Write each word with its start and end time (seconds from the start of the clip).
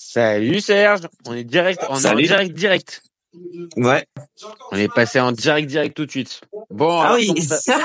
Salut 0.00 0.60
Serge, 0.60 1.08
on 1.26 1.34
est 1.34 1.42
direct, 1.42 1.84
on 1.88 1.98
est 1.98 2.06
en 2.06 2.14
direct 2.14 2.52
direct. 2.54 3.02
Ouais. 3.76 4.06
On 4.70 4.76
est 4.76 4.86
passé 4.92 5.18
en 5.18 5.32
direct 5.32 5.68
direct 5.68 5.96
tout 5.96 6.06
de 6.06 6.10
suite. 6.12 6.40
Bon, 6.70 7.00
Ah 7.00 7.14
oui. 7.14 7.42
ça- 7.42 7.76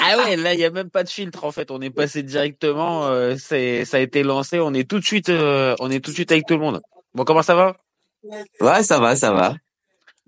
ah 0.00 0.16
ouais, 0.18 0.36
là 0.36 0.54
il 0.54 0.60
y 0.60 0.64
a 0.64 0.70
même 0.70 0.90
pas 0.90 1.02
de 1.02 1.08
filtre 1.08 1.44
en 1.44 1.50
fait, 1.50 1.72
on 1.72 1.80
est 1.80 1.90
passé 1.90 2.22
directement, 2.22 3.06
euh, 3.08 3.34
c'est 3.36 3.84
ça 3.84 3.96
a 3.96 4.00
été 4.00 4.22
lancé, 4.22 4.60
on 4.60 4.72
est 4.74 4.88
tout 4.88 5.00
de 5.00 5.04
suite, 5.04 5.28
euh, 5.28 5.74
on 5.80 5.90
est 5.90 5.98
tout 5.98 6.12
de 6.12 6.14
suite 6.14 6.30
avec 6.30 6.46
tout 6.46 6.54
le 6.54 6.60
monde. 6.60 6.80
Bon, 7.14 7.24
comment 7.24 7.42
ça 7.42 7.56
va? 7.56 7.76
Ouais, 8.60 8.84
ça 8.84 9.00
va, 9.00 9.16
ça 9.16 9.32
va. 9.32 9.56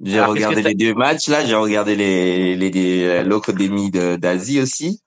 J'ai 0.02 0.20
regardé 0.20 0.60
les 0.62 0.74
deux 0.74 0.92
matchs 0.92 1.28
là. 1.28 1.46
J'ai 1.46 1.54
regardé 1.54 1.94
les 1.94 2.56
les, 2.56 2.70
les 2.70 3.22
l'autre 3.22 3.52
demi 3.52 3.92
de 3.92 4.16
d'Asie 4.16 4.60
aussi, 4.60 5.00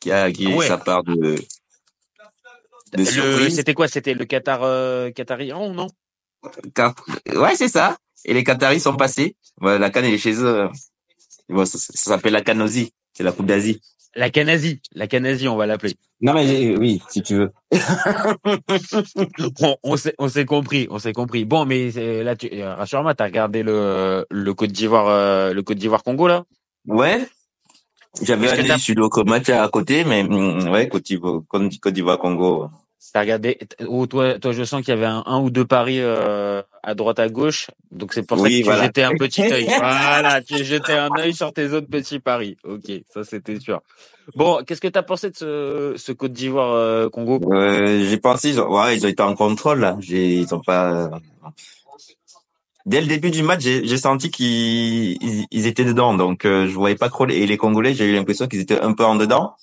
qui 0.00 0.12
a 0.12 0.30
qui 0.30 0.48
Ah 0.52 0.56
ouais. 0.56 0.66
sa 0.68 0.76
part 0.76 1.02
de. 1.02 1.36
C'était 3.04 3.74
quoi? 3.74 3.88
C'était 3.88 4.14
le 4.14 4.24
Qatar, 4.24 4.62
euh, 4.62 5.10
Qatari 5.10 5.52
oh, 5.52 5.72
non? 5.72 5.88
Ouais, 7.34 7.56
c'est 7.56 7.68
ça. 7.68 7.96
Et 8.24 8.34
les 8.34 8.44
Qataris 8.44 8.80
sont 8.80 8.96
passés. 8.96 9.36
La 9.60 9.90
canne 9.90 10.04
elle 10.04 10.14
est 10.14 10.18
chez 10.18 10.42
eux. 10.42 10.68
Bon, 11.48 11.64
ça, 11.64 11.78
ça 11.78 11.92
s'appelle 11.94 12.32
la 12.32 12.64
aussi. 12.64 12.92
C'est 13.14 13.22
la 13.22 13.32
Coupe 13.32 13.46
d'Asie. 13.46 13.80
La 14.16 14.30
Canasie, 14.30 14.80
la 14.94 15.06
Canasie, 15.06 15.46
on 15.46 15.56
va 15.56 15.66
l'appeler. 15.66 15.92
Non 16.22 16.32
mais 16.32 16.74
oui, 16.76 17.02
si 17.10 17.22
tu 17.22 17.34
veux. 17.36 17.52
Bon, 19.60 19.76
on 19.82 19.96
s'est, 19.98 20.14
on 20.18 20.28
s'est 20.28 20.46
compris, 20.46 20.86
on 20.90 20.98
s'est 20.98 21.12
compris. 21.12 21.44
Bon, 21.44 21.66
mais 21.66 21.90
euh, 21.98 22.22
là, 22.22 22.34
tu, 22.34 22.48
euh, 22.52 22.74
rassure-moi, 22.74 23.14
t'as 23.14 23.24
regardé 23.24 23.62
le, 23.62 24.24
le 24.30 24.54
Côte 24.54 24.72
d'Ivoire, 24.72 25.08
euh, 25.08 25.52
le 25.52 25.62
Côte 25.62 25.76
d'Ivoire 25.76 26.02
Congo 26.02 26.28
là? 26.28 26.44
Ouais. 26.86 27.28
J'avais 28.22 28.48
un 28.70 28.78
sur 28.78 28.94
le 28.94 29.24
match 29.24 29.50
à 29.50 29.68
côté, 29.68 30.04
mais 30.04 30.22
mm, 30.22 30.70
ouais, 30.70 30.88
Côte 30.88 31.04
d'Ivoire, 31.04 31.42
Côte 31.48 31.92
d'Ivoire, 31.92 32.18
Congo. 32.18 32.70
T'as 33.12 33.20
regardé 33.20 33.58
oh, 33.86 34.06
toi, 34.06 34.38
toi, 34.38 34.52
je 34.52 34.64
sens 34.64 34.80
qu'il 34.82 34.88
y 34.92 34.96
avait 34.96 35.06
un, 35.06 35.22
un 35.26 35.40
ou 35.40 35.48
deux 35.50 35.64
paris 35.64 36.00
euh, 36.00 36.62
à 36.82 36.94
droite 36.94 37.18
à 37.18 37.28
gauche, 37.28 37.68
donc 37.92 38.12
c'est 38.12 38.22
pour 38.26 38.38
ça 38.38 38.44
que 38.44 38.48
tu 38.58 38.62
voilà. 38.64 38.84
jetais 38.84 39.02
un 39.04 39.14
petit 39.14 39.42
œil. 39.52 39.66
voilà, 39.66 40.40
tu 40.42 40.64
jetais 40.64 40.94
un 40.94 41.10
œil 41.16 41.32
sur 41.34 41.52
tes 41.52 41.68
autres 41.72 41.86
petits 41.88 42.18
paris. 42.18 42.56
Ok, 42.64 42.90
ça 43.12 43.22
c'était 43.24 43.60
sûr. 43.60 43.80
Bon, 44.34 44.62
qu'est-ce 44.66 44.80
que 44.80 44.88
t'as 44.88 45.02
pensé 45.02 45.30
de 45.30 45.36
ce, 45.36 45.94
ce 45.96 46.12
Côte 46.12 46.32
d'Ivoire 46.32 46.72
euh, 46.72 47.08
Congo? 47.08 47.40
Euh, 47.52 48.04
j'ai 48.08 48.16
pensé, 48.18 48.50
ils 48.50 48.60
ont, 48.60 48.74
ouais, 48.74 48.96
ils 48.96 49.06
ont 49.06 49.08
été 49.08 49.22
en 49.22 49.34
contrôle 49.34 49.80
là. 49.80 49.96
J'ai, 50.00 50.34
ils 50.34 50.54
ont 50.54 50.60
pas. 50.60 51.10
Dès 52.86 53.00
le 53.00 53.06
début 53.06 53.30
du 53.30 53.42
match, 53.42 53.62
j'ai 53.62 53.86
j'ai 53.86 53.96
senti 53.98 54.30
qu'ils 54.30 55.22
ils, 55.22 55.46
ils 55.50 55.66
étaient 55.66 55.84
dedans, 55.84 56.14
donc 56.14 56.44
euh, 56.44 56.66
je 56.68 56.72
voyais 56.74 56.96
pas 56.96 57.08
trop. 57.08 57.24
les- 57.24 57.36
Et 57.36 57.46
les 57.46 57.56
Congolais, 57.56 57.94
j'ai 57.94 58.06
eu 58.06 58.14
l'impression 58.14 58.46
qu'ils 58.46 58.60
étaient 58.60 58.80
un 58.80 58.92
peu 58.94 59.04
en 59.04 59.16
dedans. 59.16 59.54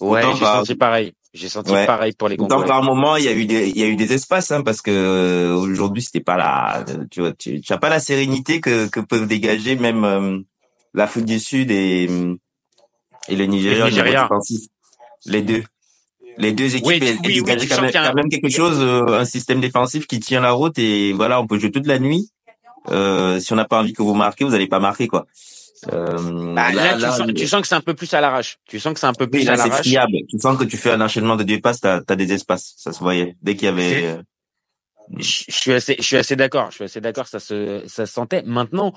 Ouais, 0.00 0.20
Autant 0.22 0.34
j'ai 0.34 0.40
par- 0.40 0.56
senti 0.58 0.74
pareil. 0.74 1.12
J'ai 1.32 1.48
senti 1.48 1.70
Ouais. 1.70 1.86
pareil 1.86 2.12
pour 2.12 2.28
les 2.28 2.36
Congolais. 2.36 2.66
par 2.66 2.82
moment, 2.82 3.16
il 3.16 3.24
y 3.24 3.28
a 3.28 3.32
eu 3.32 3.46
des, 3.46 3.68
il 3.68 3.78
y 3.78 3.84
a 3.84 3.86
eu 3.86 3.94
des 3.96 4.12
espaces, 4.12 4.50
hein, 4.50 4.62
parce 4.62 4.82
que 4.82 4.90
euh, 4.90 5.54
aujourd'hui, 5.54 6.02
c'était 6.02 6.20
pas 6.20 6.36
la, 6.36 6.84
tu 7.10 7.20
vois, 7.20 7.32
tu, 7.32 7.60
tu 7.60 7.72
as 7.72 7.78
pas 7.78 7.88
la 7.88 8.00
sérénité 8.00 8.60
que 8.60 8.88
que 8.88 8.98
peuvent 9.00 9.28
dégager 9.28 9.76
même 9.76 10.04
euh, 10.04 10.38
l'Afrique 10.92 11.26
du 11.26 11.38
Sud 11.38 11.70
et 11.70 12.08
et 13.28 13.36
le 13.36 13.44
Nigeria. 13.46 13.84
niveau 13.84 13.96
Nigeria. 13.96 14.22
défensif. 14.22 14.60
Les 15.26 15.42
deux. 15.42 15.62
Les 16.38 16.52
deux 16.52 16.74
équipes, 16.74 16.86
Oui, 16.86 16.98
oui, 17.02 17.18
oui, 17.24 17.34
dégageaient 17.34 17.66
tu 17.66 17.68
quand, 17.68 17.90
quand 17.92 18.14
même 18.14 18.28
quelque 18.28 18.48
chose, 18.48 18.78
euh, 18.80 19.18
un 19.20 19.24
système 19.24 19.60
défensif 19.60 20.06
qui 20.06 20.20
tient 20.20 20.40
la 20.40 20.52
route 20.52 20.78
et 20.78 21.12
voilà, 21.12 21.40
on 21.40 21.46
peut 21.46 21.58
jouer 21.58 21.70
toute 21.70 21.86
la 21.86 21.98
nuit. 21.98 22.30
Euh, 22.88 23.38
si 23.40 23.52
on 23.52 23.56
n'a 23.56 23.66
pas 23.66 23.78
envie 23.80 23.92
que 23.92 24.02
vous 24.02 24.14
marquez, 24.14 24.44
vous 24.44 24.50
n'allez 24.52 24.66
pas 24.68 24.80
marquer 24.80 25.06
quoi. 25.06 25.26
Euh, 25.92 26.54
Bah, 26.54 26.72
là, 26.72 26.94
tu, 26.94 27.00
sens, 27.00 27.22
tu 27.34 27.46
sens 27.46 27.60
que 27.62 27.68
c'est 27.68 27.74
un 27.74 27.80
peu 27.80 27.94
plus 27.94 28.12
à 28.14 28.20
l'arrache. 28.20 28.58
Tu 28.68 28.78
sens 28.80 28.92
que 28.94 29.00
c'est 29.00 29.06
un 29.06 29.12
peu 29.14 29.24
oui, 29.24 29.30
plus 29.30 29.44
là, 29.44 29.52
à 29.52 29.56
c'est 29.56 29.68
l'arrache. 29.68 29.86
friable. 29.86 30.16
Tu 30.28 30.38
sens 30.38 30.58
que 30.58 30.64
tu 30.64 30.76
fais 30.76 30.90
un 30.92 31.00
enchaînement 31.00 31.36
de 31.36 31.42
deux 31.44 31.60
passes, 31.60 31.80
t'as 31.80 32.00
as 32.08 32.16
des 32.16 32.32
espaces. 32.32 32.74
Ça 32.76 32.92
se 32.92 32.98
voyait 33.00 33.36
dès 33.42 33.54
qu'il 33.56 33.64
y 33.66 33.68
avait. 33.68 34.06
Euh, 34.06 34.22
Je 35.16 35.44
je 35.48 35.52
suis 35.54 35.72
assez, 35.72 35.96
je 35.98 36.02
suis 36.04 36.16
assez 36.16 36.36
d'accord. 36.36 36.66
Je 36.70 36.76
suis 36.76 36.84
assez 36.84 37.00
d'accord. 37.00 37.26
Ça 37.26 37.40
se, 37.40 37.82
ça 37.86 38.06
se 38.06 38.12
sentait. 38.12 38.42
Maintenant, 38.44 38.92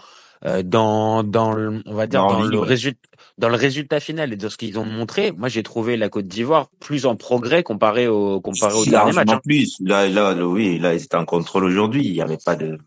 euh, 0.46 0.62
dans, 0.62 1.24
dans, 1.24 1.54
le, 1.54 1.82
on 1.86 1.94
va 1.96 2.06
dire 2.06 2.22
Dans 2.22 2.42
le 2.44 2.60
ouais. 2.60 2.68
résultat, 2.68 3.00
dans 3.38 3.50
le 3.50 3.56
résultat 3.56 4.00
final 4.02 4.34
et 4.34 4.36
de 4.36 4.50
ce 4.50 4.58
qu'ils 4.58 4.78
ont 4.78 4.86
montré, 4.86 5.32
moi 5.32 5.48
j'ai 5.48 5.64
trouvé 5.64 5.96
la 5.98 6.10
Côte 6.10 6.28
d'Ivoire 6.28 6.68
plus 6.82 7.06
en 7.06 7.16
progrès 7.16 7.64
comparé 7.64 8.08
au, 8.08 8.42
comparé 8.42 8.74
au 8.76 8.86
dernier 8.86 9.14
match. 9.14 9.30
hein. 9.30 9.40
plus. 9.44 9.78
Là, 9.80 10.08
là, 10.10 10.34
là, 10.36 10.46
oui, 10.46 10.78
là, 10.80 10.94
ils 10.94 11.02
étaient 11.04 11.16
en 11.16 11.26
contrôle 11.26 11.64
aujourd'hui. 11.64 12.06
Il 12.06 12.14
y 12.14 12.22
avait 12.22 12.38
pas 12.44 12.56
de. 12.58 12.78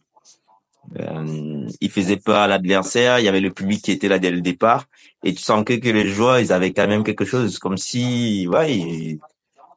Euh, 1.00 1.66
ils 1.80 1.90
faisaient 1.90 2.16
peur 2.16 2.36
à 2.36 2.46
l'adversaire. 2.48 3.18
Il 3.18 3.24
y 3.24 3.28
avait 3.28 3.40
le 3.40 3.50
public 3.52 3.82
qui 3.82 3.92
était 3.92 4.08
là 4.08 4.18
dès 4.18 4.30
le 4.30 4.40
départ. 4.40 4.84
Et 5.24 5.34
tu 5.34 5.42
sentais 5.42 5.80
que 5.80 5.88
les 5.88 6.06
joueurs, 6.08 6.38
ils 6.38 6.52
avaient 6.52 6.72
quand 6.72 6.86
même 6.88 7.04
quelque 7.04 7.24
chose, 7.24 7.58
comme 7.58 7.76
si, 7.76 8.46
ouais, 8.48 8.76
ils- 8.76 9.18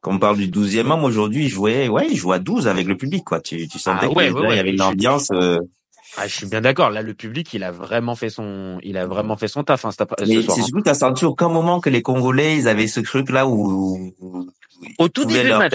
quand 0.02 0.14
on 0.14 0.18
parle 0.18 0.36
du 0.38 0.48
12e 0.48 0.90
homme 0.90 1.04
aujourd'hui, 1.04 1.44
ils 1.44 1.48
jouaient, 1.50 1.88
ouais, 1.88 2.06
ils 2.10 2.16
jouaient 2.16 2.36
à 2.36 2.38
12 2.38 2.68
avec 2.68 2.86
le 2.86 2.96
public, 2.96 3.24
quoi. 3.24 3.40
Tu, 3.40 3.68
tu 3.68 3.78
sentais 3.78 4.06
Ah 4.06 4.08
que 4.08 4.14
ouais, 4.14 4.26
là, 4.28 4.32
ouais, 4.34 4.40
ouais. 4.40 4.54
il 4.54 4.56
y 4.56 4.60
avait 4.60 4.70
une 4.72 4.80
ambiance. 4.82 5.28
euh, 5.32 5.58
Ah, 6.16 6.26
je 6.26 6.34
suis 6.34 6.46
bien 6.46 6.60
d'accord. 6.60 6.90
Là, 6.90 7.02
le 7.02 7.12
public, 7.14 7.52
il 7.54 7.62
a 7.64 7.70
vraiment 7.70 8.14
fait 8.14 8.30
son, 8.30 8.78
il 8.82 8.96
a 8.96 9.06
vraiment 9.06 9.36
fait 9.36 9.46
son 9.48 9.62
taf 9.62 9.84
hein, 9.84 9.90
ce 9.92 10.04
mais 10.26 10.42
soir. 10.42 10.58
hein. 10.58 10.62
surtout, 10.62 10.80
t'as 10.82 10.94
senti 10.94 11.24
aucun 11.24 11.48
moment 11.48 11.80
que 11.80 11.90
les 11.90 12.02
Congolais, 12.02 12.56
ils 12.56 12.66
avaient 12.68 12.86
ce 12.88 13.00
truc-là 13.00 13.46
où, 13.46 14.12
où 14.20 14.48
Au 14.98 15.08
tout 15.08 15.24
début 15.26 15.50
de 15.50 15.56
match, 15.56 15.74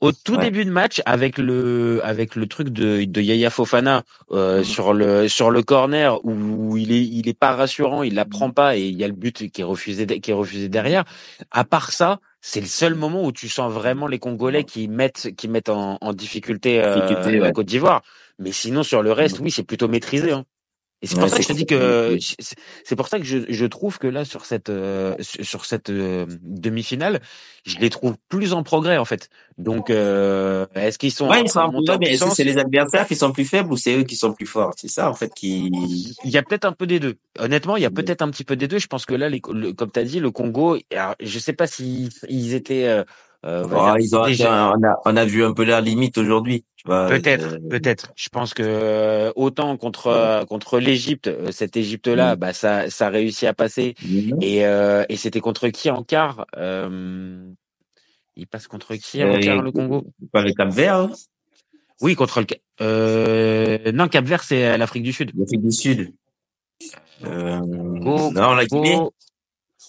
au 0.00 0.12
tout 0.12 0.36
Ouais. 0.36 0.44
début 0.44 0.64
de 0.64 0.70
match, 0.70 1.02
avec 1.06 1.38
le 1.38 2.00
avec 2.04 2.36
le 2.36 2.46
truc 2.46 2.70
de, 2.70 3.04
de 3.04 3.20
Yaya 3.22 3.50
Fofana 3.50 4.04
euh, 4.32 4.58
Mhm. 4.58 4.64
sur 4.64 4.92
le 4.94 5.28
sur 5.28 5.50
le 5.50 5.62
corner 5.62 6.20
où 6.24 6.76
il 6.76 6.92
est 6.92 7.02
il 7.04 7.28
est 7.28 7.38
pas 7.38 7.52
rassurant, 7.56 8.02
il 8.02 8.14
la 8.14 8.24
prend 8.26 8.50
pas 8.50 8.76
et 8.76 8.82
il 8.82 8.96
y 8.98 9.04
a 9.04 9.08
le 9.08 9.14
but 9.14 9.50
qui 9.50 9.60
est 9.62 9.64
refusé 9.64 10.06
qui 10.06 10.30
est 10.32 10.34
refusé 10.34 10.68
derrière. 10.68 11.04
À 11.50 11.64
part 11.64 11.92
ça, 11.92 12.20
c'est 12.40 12.60
le 12.60 12.66
seul 12.66 12.94
moment 12.94 13.24
où 13.24 13.32
tu 13.32 13.48
sens 13.48 13.72
vraiment 13.72 14.06
les 14.08 14.18
Congolais 14.18 14.64
qui 14.64 14.88
mettent 14.88 15.30
qui 15.36 15.48
mettent 15.48 15.70
en, 15.70 15.98
en 16.00 16.12
difficulté, 16.14 16.82
euh, 16.84 17.38
la. 17.40 17.52
Côte 17.52 17.66
d'Ivoire. 17.66 18.02
Mais 18.38 18.52
sinon 18.52 18.82
sur 18.84 19.02
le 19.02 19.12
reste, 19.12 19.40
oui, 19.40 19.50
c'est 19.50 19.64
plutôt 19.64 19.88
maîtrisé. 19.88 20.32
Hein. 20.32 20.44
Et 21.02 21.08
c'est 21.08 21.18
pour 21.18 21.24
Ouais, 21.24 21.30
ça 21.30 21.36
que 21.38 21.42
je 21.42 21.48
te 21.48 21.52
dis 21.52 21.66
que 21.66 22.18
c'est 22.84 22.96
pour 22.96 23.08
ça 23.08 23.18
que 23.18 23.24
je, 23.24 23.38
je 23.48 23.66
trouve 23.66 23.98
que 23.98 24.06
là 24.06 24.24
sur 24.24 24.44
cette 24.44 24.70
euh, 24.70 25.16
sur 25.20 25.64
cette 25.64 25.90
euh, 25.90 26.26
demi-finale, 26.42 27.20
je 27.66 27.78
les 27.78 27.90
trouve 27.90 28.14
plus 28.28 28.52
en 28.52 28.62
progrès 28.62 28.98
en 28.98 29.04
fait. 29.04 29.28
Donc 29.58 29.90
euh, 29.90 30.66
est-ce 30.74 30.98
qu'ils 30.98 31.12
sont 31.12 31.26
Ouais, 31.28 31.42
ils 31.42 31.48
sont 31.50 31.60
en 31.60 31.72
là, 31.86 31.98
mais 31.98 32.12
est-ce 32.14 32.24
que 32.24 32.30
c'est 32.30 32.44
les 32.44 32.58
adversaires 32.58 33.06
qui 33.06 33.16
sont 33.16 33.32
plus 33.32 33.44
faibles 33.44 33.72
ou 33.72 33.76
c'est 33.76 33.96
eux 33.96 34.04
qui 34.04 34.16
sont 34.16 34.32
plus 34.32 34.46
forts? 34.46 34.72
C'est 34.76 34.88
ça, 34.88 35.10
en 35.10 35.14
fait, 35.14 35.32
qui, 35.34 35.70
Il 36.24 36.30
y 36.30 36.38
a 36.38 36.42
peut-être 36.42 36.64
un 36.64 36.72
peu 36.72 36.86
des 36.86 37.00
deux. 37.00 37.16
Honnêtement, 37.38 37.76
il 37.76 37.82
y 37.82 37.86
a 37.86 37.90
peut-être 37.90 38.22
un 38.22 38.30
petit 38.30 38.44
peu 38.44 38.56
des 38.56 38.68
deux. 38.68 38.78
Je 38.78 38.86
pense 38.86 39.06
que 39.06 39.14
là, 39.14 39.28
les, 39.28 39.40
le- 39.50 39.72
comme 39.72 39.90
tu 39.90 40.00
as 40.00 40.04
dit, 40.04 40.20
le 40.20 40.30
Congo, 40.30 40.78
alors, 40.92 41.14
je 41.20 41.38
sais 41.38 41.52
pas 41.52 41.66
s'ils 41.66 42.10
ils 42.28 42.54
étaient 42.54 42.86
euh, 43.44 43.64
on 43.64 43.68
va 43.68 43.94
dire, 43.98 44.04
ils 44.06 44.16
ont, 44.16 44.24
déjà- 44.26 44.72
on 44.76 44.82
a, 44.84 44.96
on 45.04 45.16
a 45.16 45.24
vu 45.24 45.44
un 45.44 45.52
peu 45.52 45.64
leur 45.64 45.80
limite 45.80 46.16
aujourd'hui. 46.18 46.64
Peut-être, 46.84 47.54
Euh, 47.54 47.58
peut-être. 47.70 48.12
Je 48.16 48.28
pense 48.28 48.54
que 48.54 48.62
euh, 48.64 49.32
autant 49.36 49.76
contre 49.76 50.08
euh, 50.08 50.44
contre 50.44 50.80
l'Égypte, 50.80 51.30
cette 51.52 51.76
Égypte-là, 51.76 52.34
Mm. 52.34 52.38
bah 52.38 52.52
ça 52.52 52.90
ça 52.90 53.06
a 53.06 53.10
réussi 53.10 53.46
à 53.46 53.54
passer. 53.54 53.94
Et 54.40 54.66
euh, 54.66 55.04
et 55.08 55.16
c'était 55.16 55.38
contre 55.40 55.68
qui 55.68 55.90
en 55.90 56.02
quart 56.02 56.44
euh, 56.56 57.44
Il 58.36 58.46
passe 58.48 58.66
contre 58.66 58.94
qui 58.96 59.22
en 59.22 59.38
quart 59.38 59.62
le 59.62 59.70
Congo? 59.70 60.06
Pas 60.32 60.42
le 60.42 60.52
Cap 60.52 60.70
Vert, 60.70 60.96
hein, 60.96 61.12
Oui, 62.00 62.16
contre 62.16 62.40
le 62.40 62.46
euh, 62.80 63.92
non 63.92 64.08
Cap 64.08 64.24
Vert, 64.24 64.42
c'est 64.42 64.76
l'Afrique 64.76 65.04
du 65.04 65.12
Sud. 65.12 65.30
l'Afrique 65.36 65.62
du 65.62 65.70
Sud. 65.70 66.12
Euh, 67.24 67.60
Congo, 67.60 68.32
non, 68.32 68.54
la 68.54 68.66
Guinée. 68.66 68.98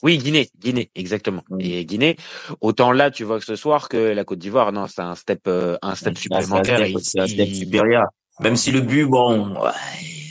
Oui, 0.04 0.18
Guinée, 0.18 0.50
Guinée, 0.60 0.92
exactement. 0.96 1.44
Mm. 1.50 1.58
Et 1.62 1.86
Guinée, 1.86 2.18
autant 2.62 2.92
là, 2.92 3.10
tu 3.10 3.24
vois 3.24 3.40
que 3.40 3.46
ce 3.46 3.56
soir 3.56 3.88
que 3.90 3.98
la 3.98 4.24
Côte 4.26 4.40
d'Ivoire, 4.40 4.72
non, 4.74 4.86
c'est 4.88 5.02
un 5.02 5.16
step, 5.16 5.42
euh, 5.48 5.78
un 5.82 5.96
step 5.96 6.18
supplémentaire. 6.18 6.78
C'est 6.80 6.84
un 6.84 6.88
step- 6.88 7.02
c'est 7.04 7.20
un 7.22 7.28
step 7.28 7.48
il- 7.50 7.56
supérieur. 7.56 8.06
Même 8.42 8.56
si 8.58 8.72
le 8.72 8.82
but, 8.82 9.06
bon, 9.06 9.50
ouais, 9.62 9.70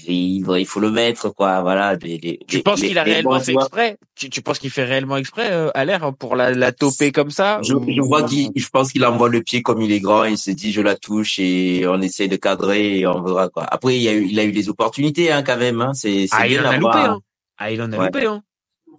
il, 0.08 0.44
il 0.58 0.66
faut 0.66 0.80
le 0.80 0.90
mettre, 0.90 1.30
quoi, 1.30 1.62
voilà. 1.62 1.94
Les, 1.96 2.18
les, 2.18 2.38
Tu 2.48 2.56
les- 2.56 2.62
penses 2.62 2.80
qu'il 2.80 2.98
a 2.98 3.02
réellement 3.04 3.38
fait 3.40 3.52
exprès? 3.54 3.96
Tu, 4.16 4.28
tu 4.28 4.42
penses 4.42 4.58
qu'il 4.58 4.70
fait 4.70 4.84
réellement 4.84 5.16
exprès 5.16 5.50
euh, 5.52 5.70
à 5.74 5.84
l'air 5.84 6.12
pour 6.18 6.34
la, 6.36 6.50
la 6.50 6.72
toper 6.72 7.12
comme 7.12 7.30
ça 7.30 7.60
Je, 7.62 7.74
ou- 7.74 7.86
je 7.88 8.00
vois 8.02 8.24
qu'il, 8.24 8.50
je 8.54 8.68
pense 8.68 8.92
qu'il 8.92 9.06
envoie 9.06 9.28
le 9.28 9.40
pied 9.42 9.62
comme 9.62 9.80
il 9.80 9.92
est 9.92 10.00
grand, 10.00 10.24
il 10.24 10.36
se 10.36 10.50
dit 10.50 10.72
je 10.72 10.80
la 10.82 10.96
touche 10.96 11.38
et 11.38 11.86
on 11.86 12.00
essaie 12.02 12.28
de 12.28 12.36
cadrer 12.36 12.98
et 12.98 13.06
on 13.06 13.22
verra 13.22 13.48
quoi. 13.48 13.62
Après 13.64 13.96
il 13.96 14.02
y 14.02 14.08
a 14.08 14.12
eu, 14.12 14.26
il 14.28 14.38
a 14.40 14.44
eu 14.44 14.52
des 14.52 14.68
opportunités 14.68 15.30
hein, 15.32 15.42
quand 15.44 15.56
même. 15.56 15.80
Hein. 15.80 15.94
C'est, 15.94 16.26
c'est 16.26 16.36
Ah, 16.36 16.46
il 16.46 16.58
bien 16.58 16.66
en 16.66 16.70
a 16.72 16.76
loupé, 16.76 16.98
hein. 16.98 17.20
Ah, 17.56 17.70
il 17.70 17.80
en 17.80 17.92
a 17.92 17.96
Ouais. 17.96 18.06
loupé, 18.06 18.26
hein. 18.26 18.42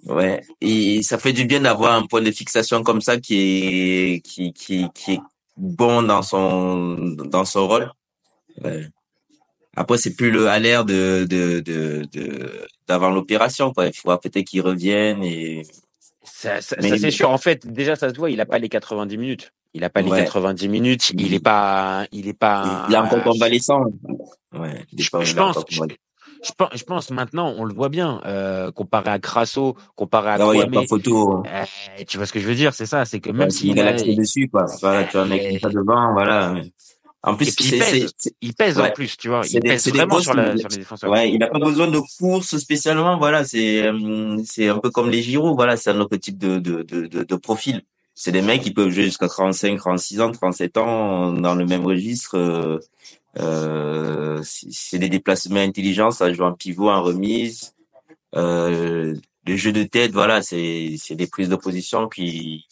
Ouais, 0.07 0.41
et 0.59 1.01
ça 1.01 1.17
fait 1.17 1.31
du 1.33 1.45
bien 1.45 1.61
d'avoir 1.61 1.93
un 1.93 2.05
point 2.05 2.21
de 2.21 2.31
fixation 2.31 2.83
comme 2.83 2.99
ça 3.01 3.17
qui 3.17 3.35
est 3.37 4.21
qui 4.21 4.51
qui 4.53 4.87
qui 4.93 5.13
est 5.13 5.19
bon 5.55 6.01
dans 6.03 6.21
son 6.21 6.97
dans 7.25 7.45
son 7.45 7.67
rôle. 7.67 7.89
Ouais. 8.63 8.87
Après 9.75 9.97
c'est 9.97 10.13
plus 10.15 10.29
le 10.29 10.49
à 10.49 10.59
l'air 10.59 10.83
de 10.85 11.25
de 11.29 11.61
de 11.61 12.05
de 12.11 12.67
d'avant 12.87 13.11
l'opération 13.11 13.71
quoi. 13.71 13.87
Il 13.87 13.93
faut 13.93 14.15
peut-être 14.17 14.45
qu'il 14.45 14.61
revienne 14.61 15.23
et 15.23 15.63
Ça, 16.25 16.61
ça, 16.61 16.75
Mais- 16.81 16.89
ça, 16.89 16.97
c'est 16.97 17.11
sûr. 17.11 17.29
En 17.29 17.37
fait, 17.37 17.67
déjà, 17.67 17.95
ça 17.97 18.09
se 18.09 18.15
voit, 18.15 18.29
il 18.31 18.39
a 18.39 18.45
pas 18.45 18.57
les 18.57 18.69
90 18.69 19.17
minutes. 19.17 19.51
Il 19.73 19.83
a 19.83 19.89
pas 19.89 20.01
les 20.01 20.09
Ouais. 20.09 20.23
90 20.23 20.69
minutes. 20.69 21.11
Il 21.17 21.33
est 21.33 21.39
pas, 21.43 22.05
il 22.13 22.27
est 22.29 22.33
pas. 22.37 22.85
il 22.89 22.93
est 22.95 22.97
encore 22.97 23.23
convalescent. 23.23 23.83
Ouais, 24.53 24.85
il 24.93 24.99
est 25.01 25.03
Je, 25.03 25.09
pas- 25.09 25.21
je 25.23 25.31
il 25.31 25.33
est 25.33 25.41
pense, 25.41 25.57
encore 25.57 25.65
je, 26.43 26.51
pense, 26.57 26.69
je 26.75 26.83
pense 26.83 27.09
maintenant, 27.11 27.53
on 27.57 27.63
le 27.63 27.73
voit 27.73 27.89
bien, 27.89 28.21
euh, 28.25 28.71
comparé 28.71 29.09
à 29.09 29.19
Crasso, 29.19 29.75
comparé 29.95 30.31
à 30.31 30.37
Non, 30.37 30.53
il 30.53 30.59
y 30.59 30.61
a 30.61 30.67
pas 30.67 30.85
photo. 30.87 31.43
Euh, 31.45 31.63
tu 32.07 32.17
vois 32.17 32.25
ce 32.25 32.33
que 32.33 32.39
je 32.39 32.47
veux 32.47 32.55
dire, 32.55 32.73
c'est 32.73 32.85
ça, 32.85 33.05
c'est 33.05 33.19
que 33.19 33.31
même 33.31 33.49
s'il 33.49 33.71
s'il 33.71 33.79
a, 33.79 33.87
a 33.87 33.93
dessus, 33.93 34.49
quoi. 34.49 34.65
Voilà, 34.81 35.05
tu 35.05 35.17
as 35.17 35.21
un 35.21 35.25
mec 35.25 35.49
comme 35.49 35.59
ça 35.59 35.69
devant, 35.69 36.13
voilà. 36.13 36.55
En 37.25 37.35
plus, 37.35 37.55
il 37.57 37.79
pèse, 37.79 38.13
il 38.41 38.53
pèse 38.53 38.79
en 38.79 38.91
plus, 38.91 39.15
tu 39.15 39.29
vois. 39.29 39.41
Il 39.49 39.61
pèse 39.61 39.87
vraiment 39.87 40.19
sur, 40.19 40.33
la, 40.33 40.57
sur 40.57 40.67
les 40.67 40.77
défenseurs. 40.77 41.09
Ouais, 41.09 41.31
il 41.31 41.39
n'a 41.39 41.47
pas 41.47 41.59
besoin 41.59 41.87
de 41.87 41.99
course 42.19 42.57
spécialement. 42.57 43.17
Voilà, 43.17 43.45
c'est 43.45 43.87
euh, 43.87 44.37
c'est 44.43 44.67
un 44.67 44.77
peu 44.79 44.91
comme 44.91 45.09
les 45.09 45.21
Giroud. 45.21 45.55
Voilà, 45.55 45.77
c'est 45.77 45.91
un 45.91 46.01
autre 46.01 46.17
type 46.17 46.37
de 46.37 46.59
de 46.59 46.81
de, 46.81 47.23
de, 47.23 47.35
profil. 47.37 47.83
C'est 48.13 48.33
des 48.33 48.41
mecs 48.41 48.61
qui 48.61 48.71
peuvent 48.71 48.89
jouer 48.89 49.05
jusqu'à 49.05 49.29
35, 49.29 49.77
36 49.77 50.19
ans, 50.19 50.31
37 50.33 50.77
ans 50.77 51.31
dans 51.31 51.55
le 51.55 51.65
même 51.65 51.85
registre. 51.85 52.81
Euh, 53.39 54.41
c'est 54.43 54.99
des 54.99 55.09
déplacements 55.09 55.59
intelligents, 55.59 56.11
ça 56.11 56.31
joue 56.31 56.43
en 56.43 56.53
pivot, 56.53 56.89
en 56.89 57.01
remise. 57.01 57.73
Euh, 58.35 59.15
le 59.45 59.55
jeu 59.57 59.71
de 59.71 59.83
tête, 59.83 60.11
voilà, 60.11 60.41
c'est 60.41 60.95
c'est 60.97 61.15
des 61.15 61.27
prises 61.27 61.49
de 61.49 61.55
position 61.55 62.07
qui, 62.07 62.65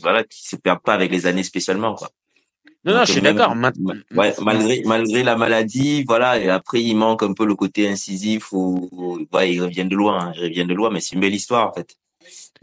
voilà 0.00 0.24
qui 0.24 0.46
se 0.46 0.56
perdent 0.56 0.82
pas 0.82 0.94
avec 0.94 1.10
les 1.10 1.26
années 1.26 1.42
spécialement 1.42 1.94
quoi. 1.94 2.10
Non, 2.84 2.94
non, 2.94 3.04
je 3.04 3.12
suis 3.12 3.20
d'accord. 3.20 3.54
Ouais, 4.10 4.34
malgré 4.40 4.82
malgré 4.84 5.22
la 5.22 5.36
maladie, 5.36 6.02
voilà, 6.02 6.40
et 6.40 6.48
après 6.48 6.82
il 6.82 6.96
manque 6.96 7.22
un 7.22 7.32
peu 7.32 7.46
le 7.46 7.54
côté 7.54 7.88
incisif 7.88 8.52
ou, 8.52 9.28
ouais, 9.32 9.52
il 9.52 9.62
revient 9.62 9.84
de 9.84 9.94
loin, 9.94 10.18
hein, 10.18 10.32
il 10.36 10.42
revient 10.42 10.66
de 10.66 10.74
loin, 10.74 10.90
mais 10.90 11.00
c'est 11.00 11.14
une 11.14 11.20
belle 11.20 11.34
histoire 11.34 11.68
en 11.68 11.72
fait. 11.72 11.96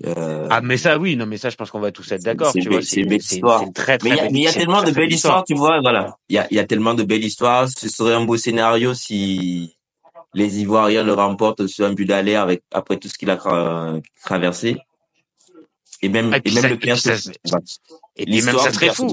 Euh... 0.06 0.47
Ah 0.50 0.61
mais 0.61 0.77
ça 0.77 0.97
oui, 0.97 1.17
non 1.17 1.25
mais 1.25 1.38
ça 1.38 1.50
je 1.50 1.56
pense 1.56 1.71
qu'on 1.71 1.79
va 1.79 1.91
tous 1.91 2.09
être 2.11 2.23
d'accord. 2.23 2.51
C'est 2.53 2.59
une 2.59 3.07
belle 3.07 3.17
histoire. 3.17 3.63
Très, 3.73 3.97
très 3.97 4.09
mais 4.09 4.39
il 4.39 4.44
y 4.44 4.47
a, 4.47 4.53
tellement 4.53 4.81
de 4.81 4.91
belles 4.91 5.11
histoires, 5.11 5.44
tu 5.44 5.56
vois, 5.56 5.81
voilà. 5.81 6.17
Il 6.29 6.35
y 6.35 6.39
a, 6.39 6.47
y 6.51 6.59
a 6.59 6.65
tellement 6.65 6.94
de 6.94 7.03
belles 7.03 7.23
histoires. 7.23 7.67
Ce 7.67 7.89
serait 7.89 8.13
un 8.13 8.23
beau 8.23 8.38
scénario 8.38 8.94
si 8.94 9.75
les 10.33 10.59
Ivoiriens 10.59 11.03
le 11.03 11.13
remportent 11.13 11.67
sur 11.67 11.85
un 11.85 11.94
but 11.94 12.06
d'aller 12.06 12.35
avec 12.35 12.63
après 12.71 12.97
tout 12.97 13.07
ce 13.07 13.17
qu'il 13.17 13.29
a 13.29 13.38
traversé. 14.23 14.77
Et 16.01 16.07
même, 16.07 16.33
et, 16.33 16.51
même 16.51 16.67
le 16.67 16.77
pire, 16.77 16.95
et 18.15 18.41
même 18.41 18.57
ça 18.57 18.71
serait 18.71 18.94
fou. 18.94 19.09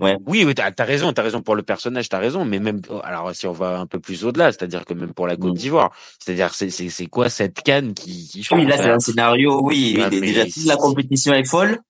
Ouais. 0.00 0.16
Oui, 0.26 0.44
oui, 0.44 0.54
t'as 0.54 0.70
as 0.76 0.84
raison, 0.84 1.12
t'as 1.12 1.22
raison 1.22 1.42
pour 1.42 1.56
le 1.56 1.62
personnage, 1.62 2.08
t'as 2.08 2.18
raison, 2.18 2.44
mais 2.44 2.60
même 2.60 2.80
alors 3.02 3.34
si 3.34 3.46
on 3.46 3.52
va 3.52 3.78
un 3.78 3.86
peu 3.86 3.98
plus 3.98 4.24
au-delà, 4.24 4.52
c'est-à-dire 4.52 4.84
que 4.84 4.94
même 4.94 5.12
pour 5.12 5.26
la 5.26 5.36
Côte 5.36 5.54
mm. 5.54 5.58
d'Ivoire, 5.58 5.92
c'est-à-dire 6.20 6.54
c'est 6.54 7.06
quoi 7.06 7.28
cette 7.28 7.62
canne 7.62 7.94
qui, 7.94 8.28
qui 8.28 8.46
Oui, 8.52 8.64
là 8.64 8.76
c'est 8.76 8.90
un 8.90 9.00
scénario, 9.00 9.60
oui, 9.62 9.98
déjà 10.10 10.44
toute 10.44 10.66
la 10.66 10.76
compétition 10.76 11.34
est 11.34 11.48
folle. 11.48 11.80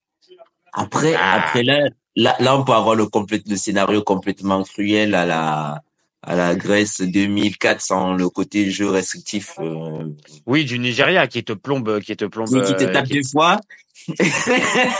Après, 0.73 1.13
ah. 1.15 1.33
après 1.33 1.63
là, 1.63 1.87
là, 2.15 2.35
là, 2.39 2.57
on 2.57 2.63
peut 2.63 2.73
avoir 2.73 2.95
le 2.95 3.05
complète 3.05 3.47
le 3.47 3.55
scénario 3.55 4.01
complètement 4.01 4.63
cruel 4.63 5.15
à 5.15 5.25
la 5.25 5.81
à 6.21 6.35
la 6.35 6.55
Grèce 6.55 7.01
2004 7.01 7.81
sans 7.81 8.13
le 8.13 8.29
côté 8.29 8.69
jeu 8.71 8.89
restrictif. 8.89 9.53
Euh... 9.59 10.09
Oui, 10.45 10.65
du 10.65 10.77
Nigeria 10.77 11.27
qui 11.27 11.43
te 11.43 11.53
plombe, 11.53 12.01
qui 12.01 12.15
te 12.17 12.25
plombe. 12.25 12.47
qui 12.47 12.75
te 12.75 12.83
euh, 12.83 12.91
tape 12.91 13.07
deux 13.07 13.21
fois. 13.31 13.59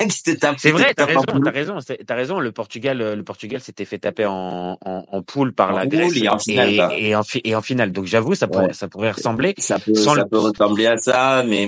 C'est 0.09 0.71
vrai, 0.71 0.93
t'as 0.93 1.05
raison, 1.05 1.21
t'as 1.43 1.51
raison, 1.51 1.77
t'as 2.05 2.15
raison. 2.15 2.39
Le 2.39 2.51
Portugal, 2.51 3.01
euh, 3.01 3.15
le 3.15 3.23
Portugal 3.23 3.61
s'était 3.61 3.85
fait 3.85 3.99
taper 3.99 4.25
en, 4.25 4.77
en, 4.83 5.05
en 5.07 5.21
poule 5.21 5.53
par 5.53 5.73
la 5.73 5.85
Grèce 5.87 6.15
et 6.15 6.29
en 6.29 6.39
finale. 6.39 6.93
Et, 6.97 7.15
en, 7.15 7.21
et 7.43 7.55
en 7.55 7.61
finale. 7.61 7.91
Donc 7.91 8.05
j'avoue, 8.05 8.35
ça 8.35 8.47
pourrait, 8.47 8.73
ça 8.73 8.87
pourrait 8.87 9.11
ressembler. 9.11 9.53
Ça 9.57 9.79
peut, 9.79 9.93
ça 9.93 10.25
peut 10.25 10.39
ressembler 10.39 10.87
à 10.87 10.97
ça, 10.97 11.43
mais 11.47 11.67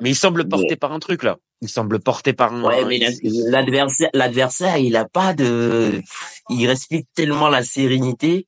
mais 0.00 0.10
il 0.10 0.16
semble 0.16 0.48
porté 0.48 0.76
par 0.76 0.92
un 0.92 0.98
truc 0.98 1.22
là. 1.22 1.38
Il 1.60 1.68
semble 1.68 2.00
porté 2.00 2.32
par 2.32 2.52
un. 2.52 2.64
Ouais, 2.64 2.84
mais 2.84 3.00
l'adversaire, 3.22 4.10
l'adversaire, 4.14 4.78
il 4.78 4.96
a 4.96 5.04
pas 5.04 5.32
de, 5.32 6.02
il 6.50 6.66
respecte 6.66 7.06
tellement 7.14 7.48
la 7.48 7.62
sérénité. 7.62 8.46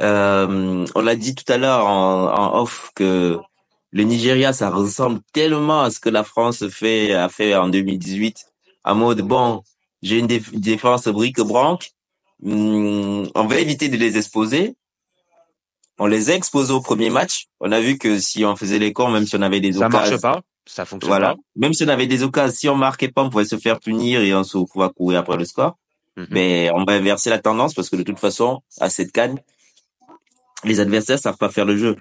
Euh, 0.00 0.84
on 0.94 1.00
l'a 1.00 1.16
dit 1.16 1.34
tout 1.34 1.50
à 1.52 1.56
l'heure 1.56 1.86
en, 1.86 2.32
en, 2.32 2.60
off 2.60 2.90
que 2.94 3.38
le 3.90 4.02
Nigeria, 4.02 4.52
ça 4.52 4.70
ressemble 4.70 5.20
tellement 5.32 5.82
à 5.82 5.90
ce 5.90 6.00
que 6.00 6.08
la 6.08 6.24
France 6.24 6.68
fait 6.68 7.12
a 7.12 7.28
fait 7.28 7.54
en 7.54 7.68
2018. 7.68 8.46
À 8.84 8.94
mode 8.94 9.22
bon, 9.22 9.62
j'ai 10.02 10.18
une 10.18 10.26
défense 10.26 11.08
brique-branque. 11.08 11.90
Hum, 12.44 13.28
on 13.34 13.46
va 13.46 13.58
éviter 13.58 13.88
de 13.88 13.96
les 13.96 14.16
exposer. 14.16 14.76
On 15.98 16.06
les 16.06 16.30
a 16.30 16.34
exposés 16.34 16.72
au 16.72 16.80
premier 16.80 17.10
match. 17.10 17.46
On 17.60 17.72
a 17.72 17.80
vu 17.80 17.98
que 17.98 18.18
si 18.18 18.44
on 18.44 18.54
faisait 18.54 18.78
les 18.78 18.92
corps, 18.92 19.10
même 19.10 19.26
si 19.26 19.34
on 19.36 19.42
avait 19.42 19.60
des 19.60 19.78
occasions. 19.78 19.90
Ça 19.90 20.10
marche 20.10 20.20
pas 20.20 20.40
ça 20.68 20.84
fonctionne 20.84 21.08
voilà. 21.08 21.36
Même 21.56 21.72
si 21.72 21.84
on 21.84 21.88
avait 21.88 22.06
des 22.06 22.22
occasions, 22.22 22.54
si 22.54 22.68
on 22.68 22.76
marquait 22.76 23.08
pas, 23.08 23.22
on 23.22 23.30
pouvait 23.30 23.44
se 23.44 23.56
faire 23.56 23.80
punir 23.80 24.20
et 24.20 24.34
on 24.34 24.44
se 24.44 24.58
pouvait 24.58 24.88
courir 24.90 25.20
après 25.20 25.36
le 25.36 25.44
score. 25.44 25.78
Mhm. 26.16 26.26
Mais 26.30 26.70
on 26.74 26.84
va 26.84 26.92
inverser 26.92 27.30
la 27.30 27.38
tendance 27.38 27.74
parce 27.74 27.88
que 27.88 27.96
de 27.96 28.02
toute 28.02 28.18
façon, 28.18 28.60
à 28.78 28.90
cette 28.90 29.12
canne, 29.12 29.38
les 30.64 30.80
adversaires 30.80 31.18
savent 31.18 31.38
pas 31.38 31.48
faire 31.48 31.64
le 31.64 31.76
jeu. 31.76 31.96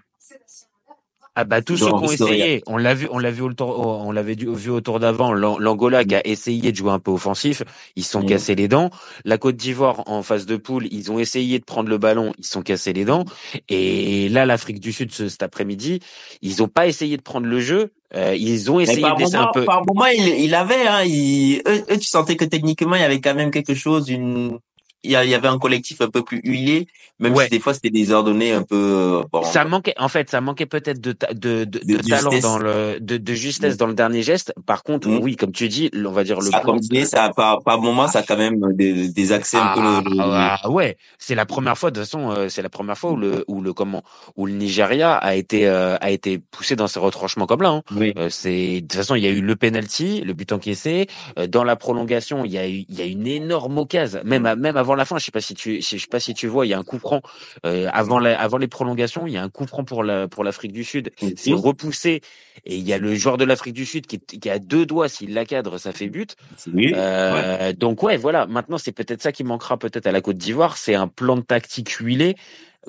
Ah 1.39 1.44
bah 1.44 1.62
tous 1.62 1.78
ceux 1.78 1.86
qui 1.86 1.94
ont 1.94 2.12
essayé, 2.12 2.63
on 2.66 2.78
l'a 2.78 2.95
vu, 2.95 3.07
on 3.12 3.19
l'a 3.19 3.30
vu 3.30 3.44
au 3.44 3.54
tour, 3.54 3.78
on 3.78 4.12
l'avait 4.12 4.34
vu 4.34 4.72
au 4.72 4.81
tour 4.81 5.00
d'avant, 5.00 5.34
l'Angola 5.34 6.04
qui 6.04 6.16
a 6.16 6.25
essayé 6.25 6.72
de 6.72 6.75
jouer 6.75 6.89
un 6.89 6.98
peu 6.98 7.12
offensif, 7.12 7.62
ils 7.95 8.04
se 8.04 8.10
sont 8.10 8.24
mm. 8.24 8.25
cassés 8.25 8.56
les 8.56 8.68
dents. 8.68 8.89
La 9.24 9.38
Côte 9.38 9.56
d'Ivoire 9.56 10.01
en 10.07 10.24
phase 10.24 10.48
de 10.48 10.57
poule, 10.57 10.88
ils 10.89 11.12
ont 11.12 11.19
essayé 11.19 11.60
de 11.60 11.63
prendre 11.63 11.89
le 11.89 12.00
ballon, 12.00 12.34
ils 12.39 12.44
se 12.44 12.54
sont 12.54 12.63
cassés 12.63 12.92
les 12.92 13.06
dents. 13.06 13.24
Et 13.69 14.30
là, 14.30 14.48
l'Afrique 14.48 14.80
du 14.80 14.92
Sud 14.92 15.12
cet 15.12 15.44
après-midi, 15.44 16.00
ils 16.42 16.63
ont 16.63 16.68
pas 16.68 16.88
essayé 16.88 17.18
de 17.18 17.22
prendre 17.22 17.45
le 17.45 17.60
jeu, 17.60 17.92
euh, 18.16 18.36
ils 18.36 18.72
ont 18.72 18.80
essayé 18.80 19.04
de 19.04 19.36
un 19.36 19.51
peu. 19.54 19.63
Par 19.63 19.86
moment, 19.86 20.07
il, 20.07 20.44
il 20.44 20.56
avait, 20.56 20.88
hein, 20.88 21.04
il, 21.04 21.62
eux, 21.68 22.00
tu 22.00 22.07
sentais 22.07 22.36
que 22.36 22.45
techniquement, 22.45 22.95
il 22.95 23.01
y 23.01 23.06
avait 23.06 23.22
quand 23.22 23.36
même 23.36 23.51
quelque 23.51 23.75
chose, 23.75 24.10
une, 24.10 24.57
il 25.04 25.12
y, 25.12 25.16
avait 25.16 25.48
un 25.48 25.60
collectif 25.60 26.02
un 26.02 26.10
peu 26.10 26.24
plus 26.24 26.42
huilé, 26.44 26.88
même 27.20 27.36
si 27.36 27.50
des 27.50 27.60
fois 27.60 27.74
c'était 27.74 27.90
désordonné 27.92 28.52
un 28.52 28.64
peu. 28.64 29.24
Euh, 29.34 29.42
ça 29.44 29.64
manquait, 29.64 29.94
en 29.98 30.08
fait, 30.08 30.30
ça 30.30 30.42
manquait 30.42 30.66
peut-être 30.66 31.00
de, 31.00 31.16
de, 31.34 31.66
de, 31.66 31.80
de, 31.80 31.98
talent 32.08 32.40
dans 32.42 32.58
le, 32.58 33.00
de, 33.00 33.18
de 33.18 33.34
justesse 33.34 33.78
dans 33.78 33.88
le 33.88 33.94
dernier 33.94 34.24
geste. 34.24 34.54
Par 34.66 34.84
contre, 34.84 35.08
mm. 35.08 35.20
oui, 35.22 35.36
comme 35.36 35.52
tu 35.52 35.70
dis, 35.70 35.92
on 35.94 36.12
va 36.12 36.24
dire 36.24 36.40
le. 36.40 36.50
Ça 36.50 36.62
ça 37.06 37.32
par, 37.36 37.62
par 37.64 37.80
moment, 37.80 38.08
ça 38.08 38.20
a 38.20 38.24
quand 38.24 38.38
même 38.38 38.74
des, 38.74 39.10
des 39.10 39.32
accès 39.32 39.58
un 39.58 39.74
peu. 39.76 39.82
Ah, 40.20 40.60
ah, 40.64 40.70
ouais, 40.70 40.98
c'est 41.20 41.36
la 41.36 41.46
première 41.46 41.78
fois 41.78 41.92
de 41.92 42.00
toute 42.00 42.06
façon, 42.06 42.32
euh, 42.32 42.50
c'est 42.50 42.64
la 42.64 42.70
première 42.70 42.98
fois 42.98 43.12
où 43.12 43.18
le, 43.18 43.46
où 43.48 43.62
le 43.62 43.74
comment, 43.74 44.04
où 44.36 44.46
le 44.48 44.54
Nigeria 44.54 45.14
a 45.14 45.36
été, 45.36 45.68
euh, 45.68 45.96
a 46.02 46.10
été 46.10 46.40
poussé 46.40 46.76
dans 46.76 46.88
ses 46.88 47.00
retranchements 47.00 47.46
comme 47.46 47.62
là. 47.62 47.70
Hein. 47.70 47.84
Oui. 47.96 48.14
c'est 48.30 48.76
de 48.76 48.80
toute 48.82 48.94
façon, 48.94 49.16
il 49.16 49.24
y 49.24 49.28
a 49.28 49.32
eu 49.32 49.42
le 49.42 49.56
penalty, 49.56 50.22
le 50.22 50.34
but 50.34 50.52
encaissé. 50.52 51.08
dans 51.50 51.64
la 51.64 51.76
prolongation, 51.76 52.44
il 52.46 52.52
y 52.52 52.58
a 52.58 52.68
eu, 52.68 52.86
il 52.90 52.96
y 52.96 53.02
a 53.02 53.06
une 53.06 53.28
énorme 53.28 53.78
occasion, 53.78 54.22
même, 54.26 54.56
même 54.56 54.76
avant 54.76 54.87
la 54.95 55.06
fin. 55.06 55.18
Je 55.18 55.25
sais 55.25 55.31
pas 55.31 55.42
si 55.42 55.54
tu, 55.54 55.81
je 55.81 55.98
sais 55.98 56.07
pas 56.10 56.19
si 56.19 56.34
tu 56.34 56.48
vois, 56.48 56.66
il 56.66 56.69
y 56.69 56.74
a 56.74 56.80
un 56.80 56.84
coup 56.84 57.00
franc 57.00 57.22
euh, 57.66 57.89
avant, 57.92 58.19
la, 58.19 58.39
avant 58.39 58.57
les 58.57 58.68
prolongations. 58.68 59.28
Il 59.28 59.34
y 59.34 59.38
a 59.38 59.44
un 59.44 59.50
coup 59.50 59.68
franc 59.68 59.84
pour 59.84 60.04
la, 60.04 60.28
pour 60.28 60.44
l'Afrique 60.44 60.72
du 60.72 60.84
Sud. 60.84 61.12
C'est 61.36 61.54
repoussé 61.54 62.22
et 62.66 62.75
il 62.75 62.88
y 62.88 62.94
a 62.94 62.98
le 62.98 63.16
joueur 63.16 63.38
de 63.38 63.45
l'Afrique 63.45 63.74
du 63.74 63.86
Sud 63.86 64.07
qui, 64.07 64.19
qui 64.19 64.50
a 64.50 64.60
deux 64.60 64.86
doigts. 64.86 65.10
S'il 65.10 65.34
la 65.34 65.45
cadre, 65.45 65.78
ça 65.78 65.92
fait 65.92 66.10
but. 66.10 66.36
Euh, 66.75 67.74
Donc 67.74 68.04
ouais, 68.04 68.18
voilà. 68.18 68.46
Maintenant, 68.46 68.77
c'est 68.77 68.91
peut-être 68.91 69.22
ça 69.22 69.32
qui 69.32 69.44
manquera 69.44 69.77
peut-être 69.77 70.08
à 70.08 70.12
la 70.12 70.22
Côte 70.22 70.38
d'Ivoire. 70.38 70.77
C'est 70.77 70.96
un 70.96 71.08
plan 71.08 71.36
de 71.36 71.41
tactique 71.41 71.89
huilé 71.91 72.36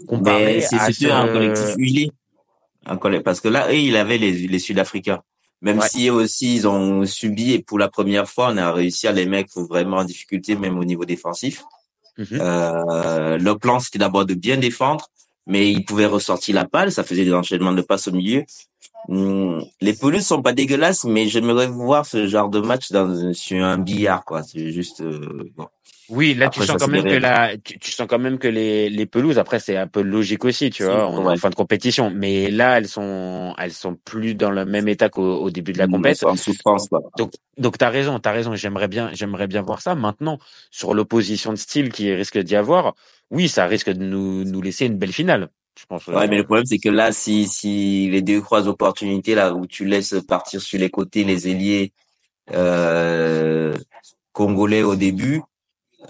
comparé 0.06 0.60
c'est, 0.60 0.76
à 0.76 0.92
ce... 0.92 1.06
un 1.06 1.28
collectif 1.28 1.74
huilé. 1.76 2.10
Parce 3.24 3.40
que 3.40 3.48
là, 3.48 3.68
eux, 3.70 3.76
il 3.76 3.96
avait 3.96 4.18
les, 4.18 4.32
les 4.32 4.58
Sud-Africains. 4.58 5.20
Même 5.60 5.80
si 5.80 6.08
aussi 6.08 6.54
ils 6.54 6.68
ont 6.68 7.04
subi 7.04 7.52
et 7.52 7.58
pour 7.60 7.80
la 7.80 7.88
première 7.88 8.28
fois, 8.28 8.50
on 8.52 8.56
a 8.56 8.70
réussi 8.72 9.08
à 9.08 9.12
les 9.12 9.26
mettre 9.26 9.60
vraiment 9.62 9.96
en 9.96 10.04
difficulté, 10.04 10.54
même 10.54 10.78
au 10.78 10.84
niveau 10.84 11.04
défensif. 11.04 11.64
Le 12.18 13.52
plan, 13.54 13.80
c'était 13.80 13.98
d'abord 13.98 14.26
de 14.26 14.34
bien 14.34 14.56
défendre, 14.56 15.08
mais 15.46 15.70
ils 15.70 15.84
pouvaient 15.84 16.06
ressortir 16.06 16.54
la 16.54 16.64
balle. 16.64 16.92
Ça 16.92 17.04
faisait 17.04 17.24
des 17.24 17.32
enchaînements 17.32 17.72
de 17.72 17.82
passes 17.82 18.08
au 18.08 18.12
milieu. 18.12 18.44
Hmm, 19.08 19.60
les 19.80 19.94
pelouses 19.94 20.26
sont 20.26 20.42
pas 20.42 20.52
dégueulasses, 20.52 21.04
mais 21.04 21.28
j'aimerais 21.28 21.66
voir 21.68 22.04
ce 22.04 22.26
genre 22.26 22.50
de 22.50 22.60
match 22.60 22.90
dans, 22.90 23.32
sur 23.32 23.64
un 23.64 23.78
billard, 23.78 24.24
quoi. 24.24 24.42
C'est 24.42 24.70
juste, 24.72 25.00
euh, 25.00 25.50
bon. 25.56 25.68
Oui, 26.08 26.34
là 26.34 26.48
tu 26.48 26.62
sens 26.62 26.78
quand 26.78 26.88
même 26.88 27.04
que 27.04 27.16
la, 27.16 27.56
tu, 27.58 27.90
sens 27.90 28.06
quand 28.08 28.18
même 28.18 28.38
que 28.38 28.48
les, 28.48 28.88
les 28.88 29.04
pelouses 29.04 29.38
après 29.38 29.60
c'est 29.60 29.76
un 29.76 29.86
peu 29.86 30.00
logique 30.00 30.44
aussi, 30.44 30.70
tu 30.70 30.84
vois, 30.84 31.06
on 31.10 31.28
est 31.28 31.34
en 31.34 31.36
fin 31.36 31.50
de 31.50 31.54
compétition, 31.54 32.10
mais 32.10 32.50
là 32.50 32.78
elles 32.78 32.88
sont 32.88 33.54
elles 33.58 33.72
sont 33.72 33.94
plus 33.94 34.34
dans 34.34 34.50
le 34.50 34.64
même 34.64 34.88
état 34.88 35.10
qu'au 35.10 35.50
début 35.50 35.72
de 35.72 35.78
la 35.78 35.86
compétition. 35.86 36.34
Donc 37.18 37.32
donc 37.58 37.76
t'as 37.76 37.90
raison, 37.90 38.18
t'as 38.18 38.32
raison, 38.32 38.54
j'aimerais 38.54 38.88
bien 38.88 39.10
j'aimerais 39.12 39.46
bien 39.46 39.60
voir 39.60 39.82
ça. 39.82 39.94
Maintenant 39.94 40.38
sur 40.70 40.94
l'opposition 40.94 41.52
de 41.52 41.58
style 41.58 41.90
qui 41.90 42.12
risque 42.14 42.38
d'y 42.38 42.56
avoir, 42.56 42.94
oui 43.30 43.48
ça 43.48 43.66
risque 43.66 43.90
de 43.90 44.02
nous 44.02 44.44
nous 44.44 44.62
laisser 44.62 44.86
une 44.86 44.96
belle 44.96 45.12
finale. 45.12 45.50
Je 45.78 45.84
pense. 45.86 46.06
Ouais, 46.08 46.26
mais 46.26 46.38
le 46.38 46.44
problème 46.44 46.64
c'est 46.64 46.78
que 46.78 46.88
là 46.88 47.12
si 47.12 47.46
si 47.46 48.08
les 48.10 48.22
deux 48.22 48.40
trois 48.40 48.66
opportunités 48.66 49.34
là 49.34 49.52
où 49.52 49.66
tu 49.66 49.84
laisses 49.84 50.16
partir 50.26 50.62
sur 50.62 50.78
les 50.78 50.88
côtés 50.88 51.24
les 51.24 51.48
ailiers 51.48 51.92
euh, 52.52 53.74
congolais 54.32 54.82
au 54.82 54.96
début 54.96 55.42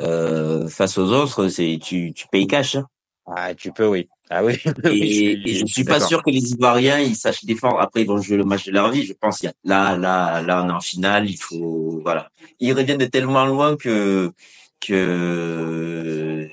euh, 0.01 0.69
face 0.69 0.99
aux 0.99 1.13
autres, 1.13 1.49
c'est 1.49 1.79
tu, 1.83 2.13
tu 2.15 2.27
payes 2.29 2.47
cash. 2.47 2.77
Hein. 2.77 2.87
Ah, 3.27 3.55
tu 3.55 3.73
peux, 3.73 3.87
oui. 3.87 4.09
Ah 4.31 4.45
oui. 4.45 4.59
et, 4.85 5.59
je, 5.59 5.67
suis 5.67 5.85
pas 5.85 6.01
sûr 6.01 6.23
que 6.23 6.31
les 6.31 6.53
Ivoiriens 6.53 6.99
ils 6.99 7.17
sachent 7.17 7.45
défendre. 7.45 7.81
Après, 7.81 8.03
ils 8.03 8.07
vont 8.07 8.21
jouer 8.21 8.37
le 8.37 8.45
match 8.45 8.67
de 8.67 8.73
leur 8.73 8.91
vie. 8.91 9.05
Je 9.05 9.13
pense. 9.13 9.43
Y 9.43 9.49
a, 9.49 9.53
là, 9.65 9.97
là, 9.97 10.43
là, 10.43 10.65
on 10.65 10.69
est 10.69 10.73
en 10.73 10.81
finale. 10.81 11.29
Il 11.29 11.37
faut, 11.37 12.01
voilà. 12.03 12.31
Ils 12.61 12.73
reviennent 12.73 12.99
de 12.99 13.07
tellement 13.07 13.45
loin 13.45 13.77
que 13.77 14.33
que 14.81 16.49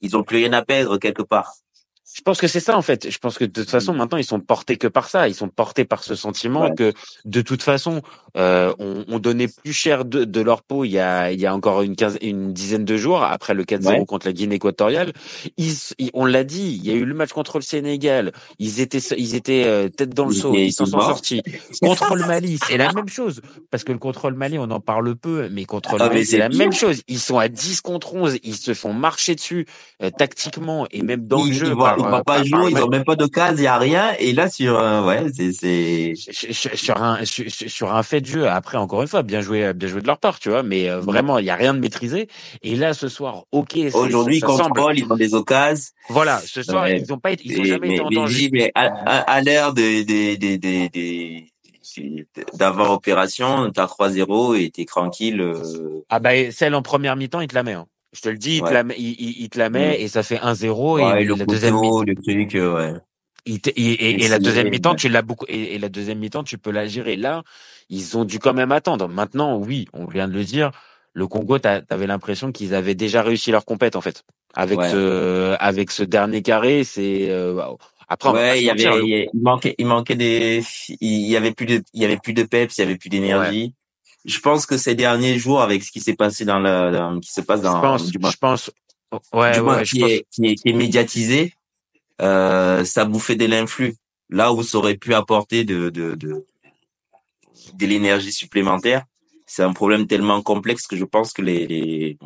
ils, 0.00 0.16
ont 0.16 0.22
plus 0.22 0.36
rien 0.38 0.52
à 0.52 0.62
perdre 0.62 0.98
quelque 0.98 1.22
part. 1.22 1.54
Je 2.14 2.20
pense 2.22 2.40
que 2.40 2.46
c'est 2.48 2.60
ça 2.60 2.76
en 2.76 2.82
fait. 2.82 3.10
Je 3.10 3.18
pense 3.18 3.38
que 3.38 3.44
de 3.44 3.50
toute 3.50 3.70
façon 3.70 3.94
maintenant 3.94 4.18
ils 4.18 4.24
sont 4.24 4.40
portés 4.40 4.76
que 4.76 4.86
par 4.86 5.08
ça. 5.08 5.28
Ils 5.28 5.34
sont 5.34 5.48
portés 5.48 5.84
par 5.84 6.02
ce 6.04 6.14
sentiment 6.14 6.62
Ouais. 6.62 6.74
que 6.76 6.92
de 7.24 7.40
toute 7.40 7.62
façon 7.62 8.02
euh, 8.36 8.72
on, 8.78 9.04
on 9.08 9.18
donnait 9.18 9.48
plus 9.48 9.72
cher 9.72 10.04
de, 10.04 10.24
de 10.24 10.40
leur 10.40 10.62
peau 10.62 10.84
il 10.84 10.90
y 10.90 10.98
a 10.98 11.30
il 11.32 11.40
y 11.40 11.46
a 11.46 11.54
encore 11.54 11.82
une 11.82 11.96
quinze, 11.96 12.18
une 12.22 12.52
dizaine 12.52 12.84
de 12.84 12.96
jours 12.96 13.22
après 13.22 13.54
le 13.54 13.64
4-0 13.64 13.86
Ouais. 13.86 14.04
contre 14.06 14.26
la 14.26 14.32
Guinée 14.32 14.56
équatoriale. 14.56 15.12
Ils, 15.56 15.74
ils- 15.98 16.10
on 16.14 16.24
l'a 16.24 16.44
dit. 16.44 16.78
Il 16.82 16.86
y 16.86 16.90
a 16.90 16.94
eu 16.94 17.04
le 17.04 17.14
match 17.14 17.30
contre 17.32 17.58
le 17.58 17.62
Sénégal. 17.62 18.32
Ils 18.58 18.80
étaient 18.80 18.98
ils 19.16 19.34
étaient 19.34 19.64
euh, 19.66 19.88
tête 19.88 20.10
dans 20.14 20.26
le 20.26 20.34
seau. 20.34 20.52
étaient- 20.52 20.66
Ils 20.66 20.72
s'en 20.72 20.86
sont 20.86 21.00
sortis. 21.00 21.42
Contre 21.82 22.14
le 22.14 22.26
Mali 22.26 22.58
c'est 22.66 22.76
la 22.76 22.92
même 22.92 23.08
chose 23.08 23.40
parce 23.70 23.84
que 23.84 23.92
le 23.92 23.98
contrôle 23.98 24.34
Mali 24.34 24.58
on 24.58 24.70
en 24.70 24.80
parle 24.80 25.14
peu 25.16 25.48
mais 25.50 25.64
contre 25.64 25.96
le 25.96 26.02
Ah, 26.02 26.08
Mali 26.08 26.26
c'est 26.26 26.38
la 26.38 26.48
même 26.50 26.72
chose. 26.72 27.02
Ils 27.08 27.18
sont 27.18 27.38
à 27.38 27.48
10 27.48 27.80
contre 27.80 28.14
11. 28.14 28.36
Ils 28.42 28.56
se 28.56 28.74
font 28.74 28.92
marcher 28.92 29.34
dessus 29.34 29.66
euh, 30.02 30.10
tactiquement 30.10 30.86
et 30.90 31.02
même 31.02 31.26
dans 31.26 31.44
le 31.44 31.52
jeu 31.52 31.74
par, 31.76 31.96
ils 32.06 32.10
par- 32.10 32.24
pas 32.24 32.38
le 32.38 32.44
ils 32.70 32.76
ont 32.82 32.88
même 32.88 33.04
pas 33.04 33.16
de 33.16 33.26
case, 33.26 33.58
il 33.58 33.64
y 33.64 33.66
a 33.66 33.78
rien. 33.78 34.12
Et 34.18 34.32
là, 34.32 34.48
sur, 34.48 34.78
euh, 34.78 35.04
ouais, 35.06 35.24
c'est, 35.34 35.52
c'est, 35.52 36.12
sur 36.14 37.02
un 37.02 37.24
sur, 37.24 37.44
sur 37.50 37.94
un 37.94 38.02
fait 38.02 38.20
de 38.20 38.26
jeu 38.26 38.48
après 38.48 38.76
encore 38.78 39.02
une 39.02 39.08
fois 39.08 39.22
bien 39.22 39.40
joué 39.40 39.72
bien 39.74 39.88
joué 39.88 40.00
de 40.00 40.06
leur 40.06 40.18
part 40.18 40.38
tu 40.38 40.48
vois 40.50 40.62
mais 40.62 40.88
euh, 40.90 41.00
vraiment 41.00 41.38
il 41.38 41.44
y 41.46 41.50
a 41.50 41.56
rien 41.56 41.74
de 41.74 41.78
maîtrisé 41.78 42.28
et 42.62 42.76
là 42.76 42.94
ce 42.94 43.08
soir 43.08 43.44
ok 43.52 43.76
aujourd'hui, 43.94 44.40
contrôlent, 44.40 44.98
ils 44.98 45.10
ont 45.10 45.16
des 45.16 45.34
occasions. 45.34 45.90
voilà 46.08 46.38
ce 46.38 46.62
soir 46.62 46.84
Ouais. 46.84 47.00
ils 47.00 47.12
ont 47.12 47.18
pas 47.18 47.32
été 47.32 47.44
ils 47.46 47.60
ont 47.60 47.64
jamais 47.64 47.88
mais, 47.88 47.94
été 47.94 48.02
en 48.02 48.08
mais, 48.08 48.16
danger 48.16 48.48
mais 48.52 48.72
à, 48.74 48.90
à, 49.06 49.18
à 49.20 49.42
l'heure 49.42 49.72
de, 49.74 50.02
de, 50.02 50.36
de, 50.36 50.56
de, 50.56 50.88
de- 50.94 51.52
d'avoir 52.56 52.90
opération, 52.92 53.70
t'as 53.70 53.86
3-0 53.86 54.54
et 54.58 54.70
t'es 54.70 54.84
tranquille. 54.84 55.40
euh, 55.40 56.04
ah 56.08 56.18
bah 56.20 56.50
celle 56.50 56.74
en 56.74 56.82
première 56.82 57.16
mi-temps 57.16 57.40
il 57.40 57.48
te 57.48 57.54
la 57.54 57.62
met 57.62 57.72
hein. 57.72 57.86
Je 58.12 58.20
te 58.20 58.28
le 58.28 58.36
dis 58.36 58.56
il 58.56 58.62
te 58.62 58.72
la 58.72 58.84
met 58.84 58.94
il, 58.98 59.10
il- 59.18 59.42
il 59.42 59.48
te 59.48 59.58
la 59.58 59.70
met 59.70 60.00
et 60.00 60.08
ça 60.08 60.22
fait 60.22 60.38
1-0 60.38 60.98
et 60.98 61.24
le 61.24 61.34
la 61.34 61.46
deuxième 61.46 61.74
le 61.74 62.14
truc, 62.14 62.54
euh, 62.54 62.74
ouais. 62.74 63.00
il 63.46 63.60
te- 63.60 63.70
et, 63.70 63.72
et- 63.82 64.10
Et 64.10 64.24
et 64.24 64.28
la 64.28 64.38
deuxième 64.38 64.68
mi-temps 64.70 64.94
tu 64.94 65.08
l'as 65.08 65.22
beaucoup 65.22 65.46
et, 65.48 65.74
et 65.74 65.78
la 65.78 65.88
deuxième 65.88 66.18
mi-temps 66.18 66.44
tu 66.44 66.58
peux 66.58 66.70
la 66.70 66.86
gérer. 66.86 67.16
Là 67.16 67.42
ils 67.88 68.16
ont 68.16 68.24
dû 68.24 68.38
quand 68.38 68.54
même 68.54 68.72
attendre. 68.72 69.08
Maintenant 69.08 69.56
oui 69.58 69.86
on 69.92 70.06
vient 70.06 70.28
de 70.28 70.34
le 70.34 70.44
dire 70.44 70.70
le 71.14 71.26
Congo 71.26 71.58
t'avais 71.58 72.06
l'impression 72.06 72.52
qu'ils 72.52 72.74
avaient 72.74 72.94
déjà 72.94 73.22
réussi 73.22 73.50
leur 73.50 73.64
compète 73.64 73.96
en 73.96 74.00
fait. 74.00 74.24
Avec 74.54 74.78
Ouais. 74.78 74.90
ce 74.90 75.56
avec 75.58 75.90
ce 75.90 76.02
dernier 76.02 76.42
carré 76.42 76.84
c'est 76.84 77.30
euh, 77.30 77.60
après 78.08 78.28
Ouais, 78.30 78.60
il 78.60 78.64
y 78.64 78.70
avait, 78.70 79.28
il 79.32 79.40
manquait, 79.42 79.74
il 79.78 79.86
manquait 79.86 80.16
des, 80.16 80.62
il 81.00 81.26
y 81.30 81.36
avait 81.36 81.52
plus 81.52 81.64
de, 81.64 81.82
il 81.94 82.02
y 82.02 82.04
avait 82.04 82.18
plus 82.18 82.34
de 82.34 82.42
peps, 82.42 82.76
il 82.76 82.80
y 82.82 82.84
avait 82.84 82.96
plus 82.98 83.08
d'énergie. 83.08 83.74
Je 84.24 84.38
pense 84.38 84.66
que 84.66 84.76
ces 84.76 84.94
derniers 84.94 85.38
jours, 85.38 85.60
avec 85.62 85.82
ce 85.82 85.90
qui 85.90 86.00
s'est 86.00 86.14
passé 86.14 86.44
dans 86.44 86.58
la, 86.60 86.90
dans- 86.90 87.20
qui 87.20 87.32
se 87.32 87.40
passe 87.40 87.60
je 87.60 87.64
dans, 87.64 87.80
pense 87.80 88.10
du 88.10 88.18
moins, 88.18 88.30
je 88.30 88.36
pense 88.36 88.70
ouais 89.32 89.52
du 89.52 89.60
moins 89.60 89.78
ouais 89.78 89.84
je 89.84 89.90
qui, 89.92 90.00
pense 90.00 90.10
est, 90.10 90.26
qui 90.30 90.46
est, 90.46 90.54
qui 90.54 90.68
est 90.68 90.72
médiatisé, 90.72 91.54
euh, 92.20 92.84
ça 92.84 93.04
bouffait 93.04 93.36
de 93.36 93.46
l'influx. 93.46 93.94
Là 94.30 94.52
où 94.52 94.62
ça 94.62 94.78
aurait 94.78 94.96
pu 94.96 95.12
apporter 95.12 95.64
de, 95.64 95.90
de, 95.90 96.14
de, 96.14 96.46
de 97.74 97.86
l'énergie 97.86 98.32
supplémentaire, 98.32 99.04
c'est 99.46 99.62
un 99.62 99.72
problème 99.72 100.06
tellement 100.06 100.40
complexe 100.40 100.86
que 100.86 100.96
je 100.96 101.04
pense 101.04 101.32
que 101.32 101.42
les, 101.42 101.66
les 101.66 102.16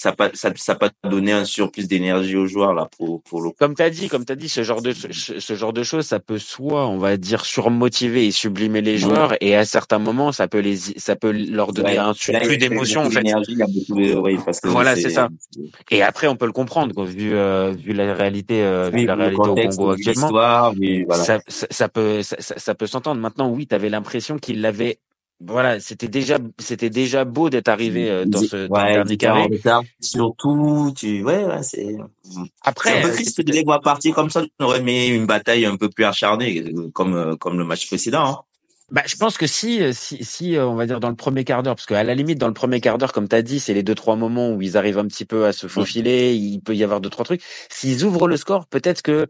ça 0.00 0.12
pas, 0.12 0.30
ça, 0.34 0.52
ça 0.56 0.74
pas 0.76 0.90
donné 1.14 1.32
un 1.32 1.44
surplus 1.44 1.86
d'énergie 1.88 2.36
aux 2.36 2.46
joueurs 2.46 2.72
là 2.74 2.88
pour, 2.96 3.20
pour 3.22 3.42
le 3.42 3.50
comme 3.50 3.74
t'as 3.74 3.90
dit 3.90 4.08
comme 4.08 4.24
t'as 4.24 4.36
dit 4.36 4.48
ce 4.48 4.62
genre 4.62 4.80
de 4.82 4.92
ce, 4.92 5.40
ce 5.40 5.54
genre 5.54 5.72
de 5.72 5.82
choses 5.82 6.06
ça 6.06 6.20
peut 6.20 6.38
soit 6.38 6.86
on 6.86 6.98
va 6.98 7.16
dire 7.16 7.44
surmotiver 7.44 8.26
et 8.26 8.30
sublimer 8.30 8.80
les 8.80 8.92
Ouais. 8.92 8.98
joueurs 8.98 9.34
et 9.40 9.54
à 9.56 9.64
certains 9.64 9.98
moments 9.98 10.30
ça 10.32 10.46
peut 10.48 10.60
les 10.60 10.76
ça 10.76 11.16
peut 11.16 11.32
leur 11.32 11.72
donner 11.72 11.88
Ouais. 11.92 11.98
un 11.98 12.14
surplus 12.14 12.58
d'émotion 12.58 13.02
en 13.02 13.10
fait 13.10 13.22
de, 13.22 14.14
oui, 14.18 14.38
parce 14.44 14.60
que 14.60 14.68
Voilà, 14.68 14.94
c'est 14.96 15.10
ça. 15.10 15.28
Et 15.90 16.02
après, 16.02 16.26
on 16.28 16.36
peut 16.36 16.46
le 16.46 16.52
comprendre, 16.52 16.94
quoi, 16.94 17.04
vu 17.04 17.34
euh, 17.34 17.72
vu 17.72 17.92
la 17.92 18.14
réalité, 18.14 18.62
euh, 18.62 18.90
Oui, 18.92 19.00
vu 19.02 19.06
la 19.06 19.14
réalité 19.14 19.40
au 19.40 19.54
contexte, 19.54 19.78
Congo 19.78 19.90
actuellement. 19.92 20.26
l'histoire, 20.26 20.74
oui, 20.78 21.04
voilà. 21.06 21.24
Ça, 21.24 21.38
ça, 21.48 21.66
ça 21.70 21.88
peut 21.88 22.22
ça, 22.22 22.74
peut 22.74 22.86
s'entendre. 22.86 23.20
Maintenant, 23.20 23.48
oui, 23.50 23.66
tu 23.66 23.74
avais 23.74 23.88
l'impression 23.88 24.38
qu'il 24.38 24.60
l'avait. 24.60 24.98
Voilà, 25.40 25.78
c'était 25.78 26.08
déjà 26.08 26.38
c'était 26.58 26.90
déjà 26.90 27.24
beau 27.24 27.48
d'être 27.48 27.68
arrivé 27.68 28.10
euh, 28.10 28.24
dans 28.24 28.42
ce, 28.42 28.66
dans 28.66 28.82
le 28.82 28.88
ouais, 28.88 28.92
dernier 28.92 29.14
étaient 29.14 29.28
en 29.28 29.34
carré. 29.34 29.48
retard. 29.52 29.82
Surtout, 30.00 30.92
tu, 30.96 31.22
ouais, 31.22 31.44
ouais, 31.44 31.62
c'est, 31.62 31.96
c'est 32.24 32.40
Après, 32.62 32.98
un 32.98 33.02
peu 33.02 33.08
euh, 33.08 33.12
triste 33.12 33.40
de 33.40 33.52
les 33.52 33.62
voir 33.62 33.80
partir 33.80 34.14
comme 34.14 34.30
ça. 34.30 34.42
On 34.58 34.64
aurait 34.64 34.80
aimé 34.80 35.06
une 35.06 35.26
bataille 35.26 35.64
un 35.64 35.76
peu 35.76 35.88
plus 35.88 36.04
acharnée, 36.04 36.62
euh, 36.62 36.90
comme, 36.92 37.36
comme 37.38 37.56
le 37.56 37.64
match 37.64 37.86
précédent. 37.86 38.26
hein. 38.26 38.38
Bah, 38.90 39.02
je 39.06 39.16
pense 39.16 39.36
que 39.36 39.46
si, 39.46 39.80
si, 39.92 40.24
si, 40.24 40.56
on 40.58 40.74
va 40.74 40.86
dire 40.86 40.98
dans 40.98 41.10
le 41.10 41.14
premier 41.14 41.44
quart 41.44 41.62
d'heure, 41.62 41.76
parce 41.76 41.86
qu'à 41.86 42.02
la 42.02 42.14
limite 42.14 42.38
dans 42.38 42.48
le 42.48 42.54
premier 42.54 42.80
quart 42.80 42.96
d'heure, 42.98 43.12
comme 43.12 43.28
t'as 43.28 43.42
dit, 43.42 43.60
c'est 43.60 43.74
les 43.74 43.82
deux 43.82 43.94
trois 43.94 44.16
moments 44.16 44.50
où 44.50 44.62
ils 44.62 44.76
arrivent 44.78 44.98
un 44.98 45.06
petit 45.06 45.26
peu 45.26 45.44
à 45.44 45.52
se 45.52 45.66
faufiler. 45.66 46.34
Il 46.34 46.60
peut 46.60 46.74
y 46.74 46.82
avoir 46.82 47.00
deux 47.00 47.10
trois 47.10 47.26
trucs. 47.26 47.42
S'ils 47.68 48.02
ouvrent 48.04 48.26
le 48.28 48.38
score, 48.38 48.66
peut-être 48.66 49.02
que 49.02 49.26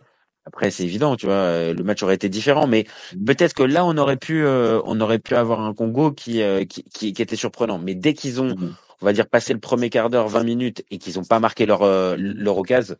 après 0.48 0.70
c'est 0.70 0.84
évident, 0.84 1.14
tu 1.14 1.26
vois, 1.26 1.34
euh, 1.34 1.74
le 1.74 1.84
match 1.84 2.02
aurait 2.02 2.14
été 2.14 2.30
différent, 2.30 2.66
mais 2.66 2.86
peut-être 3.26 3.52
que 3.52 3.62
là 3.62 3.84
on 3.84 3.96
aurait 3.98 4.16
pu, 4.16 4.42
euh, 4.44 4.80
on 4.86 4.98
aurait 5.00 5.18
pu 5.18 5.34
avoir 5.34 5.60
un 5.60 5.74
Congo 5.74 6.10
qui, 6.10 6.40
euh, 6.42 6.64
qui, 6.64 6.82
qui, 6.84 7.12
qui 7.12 7.22
était 7.22 7.36
surprenant. 7.36 7.78
Mais 7.78 7.94
dès 7.94 8.14
qu'ils 8.14 8.40
ont, 8.40 8.56
Mhm. 8.56 8.74
on 9.02 9.04
va 9.06 9.12
dire 9.12 9.28
passé 9.28 9.52
le 9.52 9.60
premier 9.60 9.90
quart 9.90 10.08
d'heure, 10.08 10.26
20 10.28 10.44
minutes, 10.44 10.84
et 10.90 10.96
qu'ils 10.98 11.18
ont 11.18 11.24
pas 11.24 11.38
marqué 11.38 11.66
leur 11.66 11.82
euh, 11.82 12.16
leur 12.18 12.56
occasion, 12.56 12.96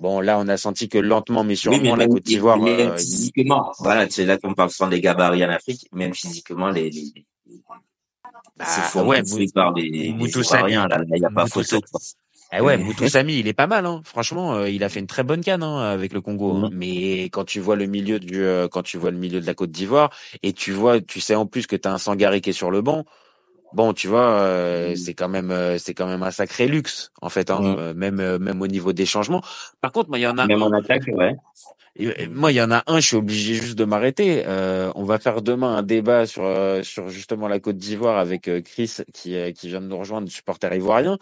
bon 0.00 0.20
là 0.20 0.38
on 0.38 0.48
a 0.48 0.56
senti 0.56 0.88
que 0.88 0.96
lentement 0.98 1.44
mais 1.44 1.50
Oui, 1.52 1.56
sûrement 1.58 1.96
mais 1.96 2.04
la 2.04 2.06
Côte 2.08 2.22
d'Ivoire. 2.22 2.58
physiquement, 2.96 3.72
voilà, 3.78 4.08
c'est 4.08 4.24
là 4.24 4.38
qu'on 4.38 4.54
parle 4.54 4.70
souvent 4.70 4.88
des 4.88 5.02
gabarits 5.02 5.44
en 5.44 5.50
Afrique, 5.50 5.86
même 5.92 6.14
physiquement, 6.14 6.70
les, 6.70 6.88
les, 6.90 7.12
bah, 8.56 8.64
c'est 8.66 8.80
font 8.80 9.06
ouais, 9.06 9.20
bouffer 9.20 9.48
par 9.54 9.74
des, 9.74 9.90
des 9.90 10.12
Moutou 10.14 10.42
Samy. 10.42 10.72
Ivoiriens, 10.72 10.88
là, 10.88 11.04
il 11.14 11.20
n'y 11.20 11.26
a 11.26 11.30
pas 11.30 11.46
photo, 11.46 11.78
quoi. 11.82 12.00
Eh 12.52 12.60
ouais. 12.60 12.78
Moutou 12.78 13.08
Samy, 13.08 13.38
il 13.40 13.48
est 13.48 13.52
pas 13.52 13.66
mal, 13.66 13.86
hein. 13.86 14.00
Franchement, 14.04 14.54
euh, 14.54 14.70
il 14.70 14.84
a 14.84 14.88
fait 14.88 15.00
une 15.00 15.06
très 15.08 15.24
bonne 15.24 15.42
canne 15.42 15.62
hein, 15.62 15.80
avec 15.80 16.12
le 16.12 16.20
Congo. 16.20 16.52
hein. 16.54 16.70
Mais 16.72 17.24
quand 17.24 17.44
tu 17.44 17.58
vois 17.60 17.74
le 17.76 17.86
milieu 17.86 18.18
du, 18.20 18.42
euh, 18.44 18.68
quand 18.68 18.82
tu 18.82 18.98
vois 18.98 19.10
le 19.10 19.18
milieu 19.18 19.40
de 19.40 19.46
la 19.46 19.54
Côte 19.54 19.70
d'Ivoire 19.72 20.10
et 20.42 20.52
tu 20.52 20.70
vois, 20.72 21.00
tu 21.00 21.20
sais 21.20 21.34
en 21.34 21.46
plus 21.46 21.66
que 21.66 21.74
t'as 21.76 21.92
un 21.92 21.98
Sangaré 21.98 22.40
qui 22.40 22.50
est 22.50 22.54
sur 22.54 22.70
le 22.70 22.82
banc. 22.82 23.04
Bon, 23.72 23.92
tu 23.92 24.06
vois, 24.06 24.30
euh, 24.30 24.90
Mhm. 24.90 24.96
c'est 24.96 25.14
quand 25.14 25.28
même, 25.28 25.50
euh, 25.50 25.76
c'est 25.76 25.92
quand 25.92 26.06
même 26.06 26.22
un 26.22 26.30
sacré 26.30 26.68
luxe 26.68 27.10
en 27.20 27.28
fait, 27.28 27.50
même, 27.50 28.38
même 28.38 28.62
au 28.62 28.68
niveau 28.68 28.92
des 28.92 29.06
changements. 29.06 29.42
Par 29.80 29.90
contre, 29.90 30.08
moi, 30.08 30.18
il 30.18 30.22
y 30.22 30.26
en 30.26 30.38
a 30.38 30.46
Même 30.46 30.62
en 30.62 30.70
attaque, 30.72 31.02
ouais. 31.08 31.34
moi, 32.30 32.52
il 32.52 32.54
y 32.54 32.62
en 32.62 32.70
a 32.70 32.84
un, 32.86 33.00
je 33.00 33.06
suis 33.08 33.16
obligé 33.16 33.54
juste 33.54 33.76
de 33.76 33.84
m'arrêter. 33.84 34.44
Euh, 34.46 34.92
on 34.94 35.02
va 35.02 35.18
faire 35.18 35.42
demain 35.42 35.76
un 35.76 35.82
débat 35.82 36.26
sur 36.26 36.44
sur 36.84 37.08
justement 37.08 37.48
la 37.48 37.58
Côte 37.58 37.76
d'Ivoire 37.76 38.18
avec 38.18 38.48
Chris 38.64 38.98
qui 39.12 39.34
qui 39.52 39.68
vient 39.68 39.80
de 39.80 39.86
nous 39.88 39.98
rejoindre, 39.98 40.28
supporter 40.30 40.72
ivoirien. 40.74 41.18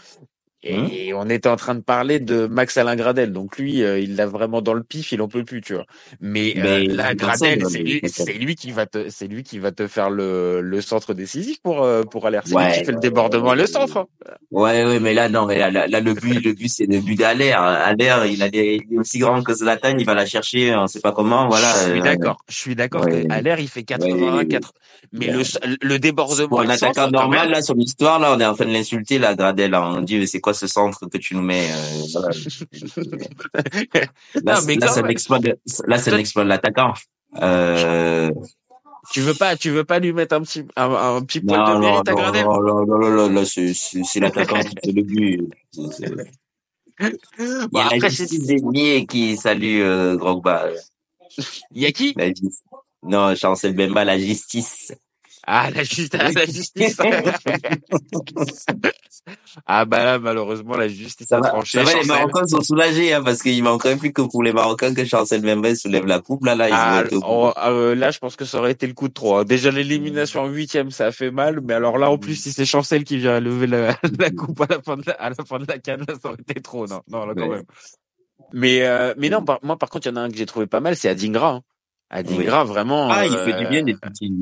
Et 0.64 1.12
on 1.14 1.28
était 1.28 1.49
en 1.49 1.56
train 1.56 1.75
de 1.75 1.80
parler 1.80 2.21
de 2.21 2.47
Max 2.47 2.76
Alain 2.76 2.97
Gradel. 2.97 3.33
Donc 3.33 3.59
lui, 3.59 3.83
euh, 3.83 3.99
il 3.99 4.16
l'a 4.16 4.26
vraiment 4.26 4.62
dans 4.62 4.75
le 4.75 4.83
pif, 4.83 5.12
il 5.12 5.21
en 5.21 5.28
peut 5.28 5.44
plus, 5.44 5.61
tu 5.61 5.75
vois. 5.75 5.85
Mais, 6.21 6.54
euh, 6.56 6.62
Mais 6.62 6.87
là, 6.87 7.12
il 7.12 7.16
Gradel, 7.16 7.64
c'est 7.68 8.33
lui, 8.33 8.54
qui 8.54 8.71
va 8.71 8.87
te, 8.87 9.09
c'est 9.11 9.26
lui 9.26 9.42
qui 9.42 9.59
va 9.59 9.73
te 9.73 9.87
faire 9.87 10.11
le, 10.11 10.61
le 10.61 10.80
centre 10.80 11.12
décisif 11.14 11.61
pour 11.62 11.83
euh, 11.83 12.02
pour 12.02 12.26
aller. 12.26 12.40
C'est 12.44 12.54
lui 12.56 12.73
qui 12.78 12.85
fait 12.85 12.92
le 12.92 13.00
débordement 13.00 13.54
et 13.54 13.56
le 13.56 13.66
centre. 13.66 14.06
Ouais, 14.50 14.85
ouais, 14.85 15.00
mais 15.00 15.14
là, 15.14 15.28
non, 15.28 15.47
mais 15.47 15.59
là, 15.59 15.71
là, 15.71 15.87
là, 15.87 16.00
le 16.00 16.14
but, 16.14 16.42
le 16.44 16.52
but, 16.52 16.68
c'est 16.68 16.87
le 16.87 17.00
but 17.00 17.16
d'Aler. 17.16 17.52
Aler, 17.52 18.14
il 18.30 18.42
a 18.42 18.49
des, 18.49 18.83
il 18.88 18.97
est 18.97 18.99
aussi 18.99 19.18
grand 19.18 19.42
que 19.42 19.52
Zlatan, 19.52 19.97
il 19.99 20.06
va 20.06 20.14
la 20.14 20.26
chercher, 20.26 20.75
on 20.75 20.87
sait 20.87 21.00
pas 21.00 21.12
comment, 21.12 21.49
voilà. 21.49 21.73
Je 21.75 21.90
suis 21.90 22.00
euh, 22.00 22.02
d'accord. 22.02 22.37
Je 22.49 22.56
suis 22.56 22.75
d'accord 22.75 23.04
ouais. 23.04 23.26
il 23.59 23.68
fait 23.68 23.83
81, 23.83 24.35
Ouais. 24.35 24.47
4. 24.47 24.73
Mais 25.12 25.26
le 25.26 25.42
le 25.83 25.99
débordement. 25.99 26.49
Pour 26.49 26.61
un 26.61 26.68
attaquant 26.68 27.11
normal, 27.11 27.50
là, 27.50 27.62
sur 27.62 27.75
l'histoire, 27.75 28.18
là, 28.18 28.35
on 28.35 28.40
est 28.40 28.47
en 28.47 28.54
train 28.54 28.64
de 28.64 28.73
l'insulter, 28.73 29.18
là, 29.18 29.35
Gradel, 29.35 29.71
là. 29.71 29.83
On 29.87 30.00
dit, 30.00 30.26
c'est 30.26 30.40
quoi 30.40 30.53
ce 30.54 30.66
centre 30.66 31.06
que 31.08 31.18
tu 31.18 31.34
nous 31.34 31.42
mets, 31.42 31.68
euh, 31.70 32.02
voilà. 32.12 32.28
Là, 34.42 34.54
Non, 34.54 34.61
mais 34.66 34.76
là, 34.76 34.88
c'est 34.88 35.02
de, 35.02 35.58
c'est 35.66 35.87
de 36.37 36.42
l'attaquant. 36.42 36.94
Euh, 37.42 38.30
Tu 39.12 39.20
veux 39.20 39.34
pas, 39.34 39.56
tu 39.56 39.70
veux 39.70 39.84
pas 39.84 39.99
lui 39.99 40.12
mettre 40.12 40.34
un 40.34 40.42
petit, 40.42 40.64
un, 40.76 40.90
un 40.90 41.23
petit 41.23 41.40
poil 41.40 41.58
non, 41.61 41.66
de 41.66 41.73
non, 41.75 41.80
mérite 41.80 42.08
à 42.08 42.12
non, 42.12 42.18
Gradel 42.18 42.44
non, 42.44 42.61
non, 42.62 42.87
non, 42.87 42.99
non, 42.99 43.11
non, 43.11 43.28
là, 43.28 43.44
c'est, 43.44 44.20
l'attaquant 44.20 44.61
qui 44.61 44.75
fait 44.84 44.92
le 44.92 45.02
but. 45.02 45.42
C'est- 45.73 45.92
c'est- 45.92 46.30
Bon, 47.73 47.80
après, 47.80 48.11
c'est, 48.11 48.28
des 48.38 49.06
qui 49.06 49.37
salue, 49.37 49.80
euh, 49.80 50.16
Drogba. 50.16 50.68
il 51.73 51.82
y 51.82 51.87
a 51.87 51.92
qui? 51.92 52.14
La. 52.16 52.26
Non, 53.02 53.34
Chancel 53.34 53.75
Bemba, 53.75 54.04
la 54.04 54.18
justice. 54.18 54.92
Ah, 55.46 55.70
la 55.70 55.82
justice, 55.84 56.10
la 56.12 56.46
justice. 56.46 56.96
ah 59.66 59.84
bah 59.84 60.04
là, 60.04 60.18
malheureusement, 60.18 60.76
la 60.76 60.88
justice 60.88 61.26
Ça 61.28 61.36
a 61.36 61.40
va, 61.40 61.48
tranché. 61.50 61.84
ça 61.84 61.92
va, 61.92 62.00
les. 62.00 62.06
Marocains 62.06 62.46
sont 62.46 62.62
soulagés, 62.62 63.12
hein, 63.12 63.22
parce 63.22 63.42
qu'il 63.42 63.62
manquerait 63.62 63.96
plus 63.96 64.12
que 64.12 64.22
pour 64.22 64.42
les 64.42 64.52
Marocains 64.52 64.94
que 64.94 65.04
Chancel 65.04 65.42
Bemba 65.42 65.74
soulève 65.74 66.06
la 66.06 66.20
coupe, 66.20 66.44
là, 66.44 66.54
là, 66.54 66.68
ils 66.68 66.74
Ah, 66.74 67.04
oh, 67.26 67.52
euh, 67.64 67.94
là, 67.94 68.10
je 68.10 68.18
pense 68.18 68.36
que 68.36 68.44
ça 68.44 68.58
aurait 68.58 68.72
été 68.72 68.86
le 68.86 68.94
coup 68.94 69.08
de 69.08 69.12
trop. 69.14 69.44
Déjà, 69.44 69.70
l'élimination 69.70 70.42
en 70.42 70.48
huitième, 70.48 70.90
ça 70.90 71.06
a 71.06 71.12
fait 71.12 71.30
mal. 71.30 71.60
Mais 71.62 71.74
alors 71.74 71.98
là, 71.98 72.10
en 72.10 72.18
plus, 72.18 72.34
si 72.36 72.52
c'est 72.52 72.64
Chancel 72.64 73.04
qui 73.04 73.18
vient 73.18 73.38
lever 73.40 73.66
la, 73.66 73.96
la 74.18 74.30
coupe 74.30 74.60
à 74.62 74.66
la 74.68 74.80
fin 74.82 74.96
de 74.96 75.02
la, 75.06 75.12
à 75.14 75.28
la 75.30 75.36
fin 75.46 75.58
de 75.58 75.66
la 75.68 75.78
canne, 75.78 76.04
là, 76.08 76.14
ça 76.20 76.28
aurait 76.30 76.40
été 76.40 76.60
trop. 76.60 76.86
Non, 76.86 77.00
non, 77.08 77.26
là, 77.26 77.34
quand 77.36 77.46
Ouais. 77.48 77.56
même. 77.56 77.64
Mais, 78.52 78.82
euh, 78.82 79.14
mais 79.18 79.28
non, 79.30 79.44
par- 79.44 79.58
moi, 79.62 79.76
par 79.76 79.88
contre, 79.90 80.06
il 80.06 80.10
y 80.10 80.12
en 80.12 80.16
a 80.16 80.20
un 80.20 80.30
que 80.30 80.36
j'ai 80.36 80.46
trouvé 80.46 80.66
pas 80.66 80.80
mal, 80.80 80.96
c'est 80.96 81.08
Adingra. 81.08 81.50
hein. 81.50 81.60
Adingra, 82.10 82.64
vraiment. 82.64 83.08
Ah, 83.10 83.26
il 83.26 83.34
euh, 83.34 83.44
fait 83.44 83.54
du 83.54 83.66
bien 83.66 83.82
des 83.82 83.94
petits, 83.94 84.32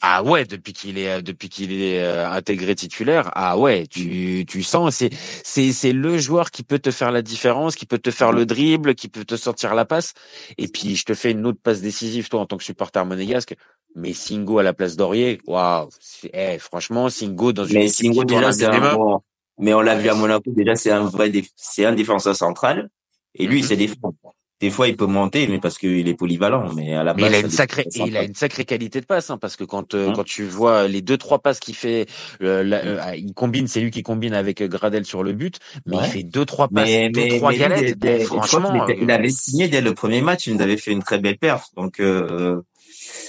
Ah 0.00 0.22
ouais, 0.22 0.44
depuis 0.44 0.72
qu'il 0.72 0.98
est 0.98 1.10
euh, 1.10 1.22
depuis 1.22 1.48
qu'il 1.48 1.72
est 1.72 2.02
euh, 2.02 2.28
intégré 2.28 2.74
titulaire, 2.74 3.30
ah 3.34 3.58
ouais, 3.58 3.86
tu 3.86 4.44
tu 4.46 4.62
sens 4.62 4.94
c'est 4.94 5.10
c'est 5.12 5.72
c'est 5.72 5.92
le 5.92 6.18
joueur 6.18 6.50
qui 6.50 6.62
peut 6.62 6.78
te 6.78 6.90
faire 6.90 7.10
la 7.12 7.22
différence, 7.22 7.76
qui 7.76 7.86
peut 7.86 7.98
te 7.98 8.10
faire 8.10 8.32
le 8.32 8.46
dribble, 8.46 8.94
qui 8.94 9.08
peut 9.08 9.24
te 9.24 9.36
sortir 9.36 9.74
la 9.74 9.84
passe. 9.84 10.14
Et 10.58 10.68
puis 10.68 10.96
je 10.96 11.04
te 11.04 11.14
fais 11.14 11.30
une 11.32 11.46
autre 11.46 11.60
passe 11.62 11.80
décisive 11.80 12.28
toi 12.28 12.40
en 12.40 12.46
tant 12.46 12.56
que 12.56 12.64
supporter 12.64 13.04
monégasque. 13.04 13.54
Mais 13.94 14.12
Singo 14.12 14.58
à 14.58 14.62
la 14.62 14.72
place 14.72 14.96
d'Aurier, 14.96 15.40
waouh, 15.46 15.88
eh, 16.32 16.58
franchement 16.58 17.08
Singo 17.10 17.52
dans 17.52 17.64
une 17.64 17.78
mais 17.78 17.88
Singo 17.88 18.24
déjà 18.24 18.52
c'est 18.52 18.66
un 18.66 18.94
bon, 18.94 19.20
mais 19.58 19.74
on 19.74 19.80
l'a 19.80 19.96
vu 19.96 20.08
à 20.08 20.14
Monaco 20.14 20.50
déjà 20.50 20.74
c'est 20.76 20.90
un 20.90 21.04
vrai 21.04 21.30
c'est 21.56 21.84
un 21.84 21.92
défenseur 21.92 22.34
central 22.34 22.88
et 23.34 23.46
lui 23.46 23.58
il 23.58 23.64
s'est 23.64 23.76
défend 23.76 24.14
des 24.62 24.70
fois 24.70 24.86
il 24.86 24.96
peut 24.96 25.06
monter 25.06 25.48
mais 25.48 25.58
parce 25.58 25.76
qu'il 25.76 26.06
est 26.06 26.14
polyvalent 26.14 26.72
mais 26.72 26.94
à 26.94 27.02
la 27.02 27.14
base 27.14 27.28
il 27.28 27.34
a 27.34 27.38
une 27.40 27.50
sacrée 27.50 27.84
il 27.96 28.16
a 28.16 28.22
une 28.22 28.34
sacrée 28.34 28.64
qualité 28.64 29.00
de 29.00 29.06
passe 29.06 29.28
hein, 29.28 29.36
parce 29.36 29.56
que 29.56 29.64
quand 29.64 29.94
euh, 29.94 30.08
hein? 30.08 30.12
quand 30.14 30.22
tu 30.24 30.44
vois 30.44 30.86
les 30.86 31.02
deux 31.02 31.18
trois 31.18 31.40
passes 31.40 31.58
qu'il 31.58 31.74
fait 31.74 32.06
euh, 32.42 32.62
euh 32.64 32.98
ah, 33.00 33.16
il 33.16 33.34
combine 33.34 33.66
c'est 33.66 33.80
lui 33.80 33.90
qui 33.90 34.04
combine 34.04 34.34
avec 34.34 34.62
Gradel 34.62 35.04
sur 35.04 35.24
le 35.24 35.32
but 35.32 35.58
mais 35.84 35.96
il 35.96 36.04
fait 36.04 36.22
deux 36.22 36.44
trois 36.44 36.68
passes 36.68 36.86
mais, 36.86 37.10
deux 37.10 37.38
trois 37.38 37.52
galettes 37.52 38.24
franchement 38.24 38.86
il, 38.86 39.10
avait 39.10 39.30
signé 39.30 39.66
dès 39.66 39.80
le 39.80 39.94
premier 39.94 40.22
match 40.22 40.46
il 40.46 40.54
nous 40.54 40.62
avait 40.62 40.76
fait 40.76 40.92
une 40.92 41.02
très 41.02 41.18
belle 41.18 41.38
perf 41.38 41.70
donc 41.76 42.00